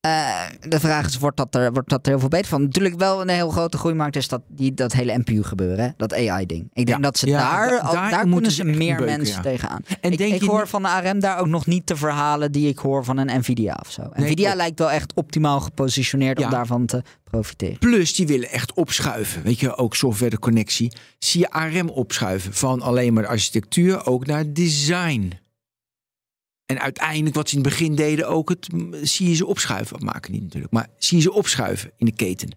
Eh, 0.03 0.41
de 0.67 0.79
vraag 0.79 1.05
is, 1.05 1.17
wordt 1.17 1.37
dat, 1.37 1.55
er, 1.55 1.73
wordt 1.73 1.89
dat 1.89 2.05
er 2.05 2.09
heel 2.11 2.19
veel 2.19 2.27
beter 2.29 2.47
van? 2.47 2.61
Natuurlijk 2.61 2.95
wel 2.99 3.21
een 3.21 3.29
heel 3.29 3.49
grote 3.49 3.77
groeimarkt 3.77 4.15
is 4.15 4.27
dat, 4.27 4.41
die, 4.47 4.73
dat 4.73 4.93
hele 4.93 5.17
NPU 5.17 5.43
gebeuren. 5.43 5.85
Hè? 5.85 5.89
Dat 5.97 6.13
AI-ding. 6.13 6.61
Ik 6.73 6.85
denk 6.85 6.97
Ja. 6.97 7.03
dat 7.03 7.17
ze 7.17 7.27
Ja, 7.27 7.39
daar, 7.51 7.69
da- 7.69 7.91
daar 7.91 8.09
daar, 8.09 8.27
moeten 8.27 8.51
ze 8.51 8.63
meer 8.63 8.95
beuken, 8.95 9.17
mensen 9.17 9.35
ja. 9.35 9.41
tegenaan. 9.41 9.81
En 10.01 10.11
ik 10.11 10.17
denk 10.17 10.33
ik 10.33 10.41
hoor 10.41 10.67
van 10.67 10.81
de 10.81 10.87
ARM 10.87 11.19
daar 11.19 11.39
ook 11.39 11.47
nog 11.47 11.65
niet 11.65 11.87
de 11.87 11.95
verhalen 11.95 12.51
die 12.51 12.67
ik 12.67 12.77
hoor 12.77 13.03
van 13.03 13.17
een 13.17 13.39
Nvidia 13.39 13.77
of 13.81 13.91
zo. 13.91 14.09
Nvidia 14.13 14.55
lijkt 14.55 14.79
wel 14.79 14.91
echt 14.91 15.13
optimaal 15.13 15.59
gepositioneerd 15.59 16.43
om 16.43 16.49
daarvan 16.49 16.85
te 16.85 17.01
profiteren. 17.23 17.77
Plus, 17.77 18.15
die 18.15 18.27
willen 18.27 18.49
echt 18.49 18.73
opschuiven. 18.73 19.43
Weet 19.43 19.59
je, 19.59 19.75
ook 19.75 19.95
software 19.95 20.29
de 20.31 20.39
connectie. 20.39 20.91
Zie 21.19 21.39
je 21.39 21.51
ARM 21.51 21.89
opschuiven 21.89 22.53
van 22.53 22.81
alleen 22.81 23.13
maar 23.13 23.23
de 23.23 23.29
architectuur 23.29 24.05
ook 24.05 24.25
naar 24.25 24.53
design. 24.53 25.31
En 26.65 26.79
uiteindelijk, 26.79 27.35
wat 27.35 27.49
ze 27.49 27.55
in 27.57 27.61
het 27.61 27.69
begin 27.69 27.95
deden, 27.95 28.27
ook 28.27 28.49
het 28.49 28.67
zie 29.01 29.29
je 29.29 29.35
ze 29.35 29.45
opschuiven. 29.45 30.05
Maken 30.05 30.31
niet 30.31 30.41
natuurlijk, 30.43 30.73
maar 30.73 30.87
zie 30.97 31.17
je 31.17 31.23
ze 31.23 31.33
opschuiven 31.33 31.91
in 31.97 32.05
de 32.05 32.13
keten. 32.15 32.55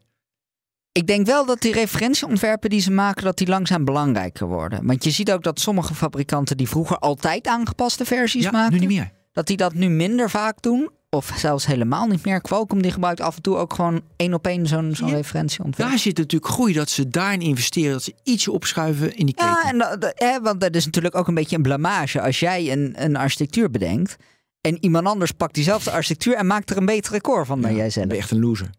Ik 0.93 1.07
denk 1.07 1.27
wel 1.27 1.47
dat 1.47 1.61
die 1.61 1.73
referentieontwerpen 1.73 2.71
die 2.71 2.81
ze 2.81 2.91
maken, 2.91 3.25
dat 3.25 3.39
die 3.39 3.47
langzaam 3.47 3.85
belangrijker 3.85 4.47
worden. 4.47 4.87
Want 4.87 5.05
je 5.05 5.11
ziet 5.11 5.33
ook 5.33 5.43
dat 5.43 5.61
sommige 5.61 5.95
fabrikanten 5.95 6.57
die 6.57 6.69
vroeger 6.69 6.99
altijd 6.99 7.47
aangepaste 7.47 8.05
versies 8.05 8.43
Ja, 8.45 8.51
maken, 8.51 8.73
nu 8.73 8.79
niet 8.79 8.89
meer. 8.89 9.13
dat 9.33 9.47
die 9.47 9.57
dat 9.57 9.75
nu 9.75 9.89
minder 9.89 10.31
vaak 10.31 10.63
doen. 10.63 10.91
Of 11.11 11.33
zelfs 11.37 11.67
helemaal 11.67 12.07
niet 12.07 12.25
meer. 12.25 12.41
Qualcomm 12.41 12.83
die 12.83 12.91
gebruikt 12.91 13.21
af 13.21 13.37
en 13.37 13.43
toe 13.43 13.57
ook 13.57 13.75
gewoon 13.75 14.03
één 14.17 14.35
op 14.35 14.47
één 14.47 14.67
zo'n 14.67 14.95
zo'n 14.95 15.09
Ja. 15.09 15.15
referentieontwerp. 15.15 15.89
Daar 15.91 15.99
zit 15.99 16.17
natuurlijk 16.17 16.53
groei 16.53 16.73
dat 16.73 16.91
ze 16.91 17.09
daarin 17.09 17.41
investeren, 17.41 17.93
dat 17.93 18.03
ze 18.03 18.15
ietsje 18.23 18.53
opschuiven 18.53 19.17
in 19.17 19.27
die 19.27 19.35
keten. 19.35 19.51
Ja, 19.51 19.69
en 19.71 19.79
dat, 19.79 20.01
dat- 20.01 20.13
hè, 20.15 20.41
want 20.41 20.61
dat 20.61 20.75
is 20.75 20.85
natuurlijk 20.85 21.15
ook 21.15 21.29
een 21.29 21.35
beetje 21.35 21.57
een 21.57 21.63
blamage. 21.63 22.21
Als 22.21 22.41
jij 22.41 22.73
een, 22.73 22.95
een 23.05 23.17
architectuur 23.17 23.71
bedenkt 23.71 24.17
en 24.61 24.79
iemand 24.85 25.07
anders 25.07 25.31
pakt 25.33 25.55
diezelfde 25.55 25.91
architectuur 25.91 26.35
en 26.35 26.47
maakt 26.47 26.71
er 26.71 26.77
een 26.77 26.87
beter 26.87 27.13
record 27.13 27.47
van 27.47 27.61
dan 27.61 27.73
jij 27.75 27.83
Dan 27.83 27.91
zelf. 27.91 28.07
ben 28.07 28.17
je 28.17 28.23
echt 28.23 28.31
een 28.31 28.41
loser. 28.41 28.71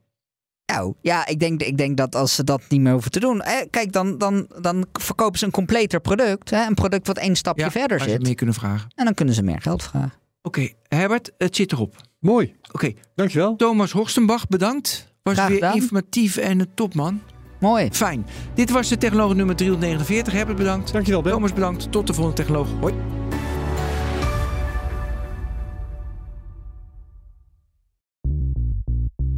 Nou, 0.66 0.94
ja, 1.02 1.26
ik 1.28 1.40
denk, 1.40 1.62
ik 1.64 1.78
denk 1.78 1.98
dat 1.98 2.16
als 2.16 2.36
ze 2.36 2.44
dat 2.44 2.62
niet 2.70 2.82
meer 2.82 2.92
hoeven 2.92 3.12
te 3.12 3.20
doen. 3.20 3.42
Hè, 3.44 3.66
kijk, 3.70 3.92
dan, 3.92 4.18
dan, 4.18 4.48
dan 4.62 4.86
verkopen 4.94 5.40
ze 5.40 5.46
een 5.46 5.52
completer 5.52 6.00
product. 6.00 6.50
Hè, 6.50 6.66
een 6.66 6.74
product 6.74 7.08
wat 7.08 7.18
één 7.18 7.36
stapje 7.36 7.64
Ja, 7.64 7.72
verder 7.72 7.98
waar 7.98 8.08
ze 8.08 8.14
zit. 8.14 8.24
meer 8.24 8.36
kunnen 8.36 8.56
vragen. 8.56 8.90
En 8.96 9.06
dan 9.06 9.14
kunnen 9.14 9.34
ze 9.34 9.42
meer 9.44 9.62
geld 9.62 9.84
vragen. 9.84 10.14
Oké, 10.48 10.70
Herbert, 10.88 11.32
het 11.38 11.56
zit 11.56 11.72
erop. 11.72 11.96
Mooi, 12.20 12.56
Oké, 12.72 12.94
dankjewel. 13.16 13.56
Thomas 13.56 13.92
Horstenbach, 13.92 14.48
bedankt. 14.48 15.14
Was 15.24 15.34
Graag 15.34 15.48
weer 15.48 15.58
gedaan. 15.58 15.76
informatief 15.76 16.38
en 16.38 16.60
een 16.60 16.74
topman. 16.76 17.22
Mooi. 17.60 17.90
Fijn. 17.92 18.26
Dit 18.54 18.70
was 18.70 18.88
de 18.88 18.98
technoloog 18.98 19.36
nummer 19.36 19.56
349. 19.56 20.34
Herbert, 20.34 20.58
bedankt. 20.58 20.92
Dankjewel, 20.94 21.22
Ben. 21.22 21.32
Thomas, 21.32 21.54
bedankt. 21.54 21.92
Tot 21.92 22.08
de 22.08 22.14
volgende 22.14 22.38
technoloog. 22.42 22.68
Hoi. 22.80 22.94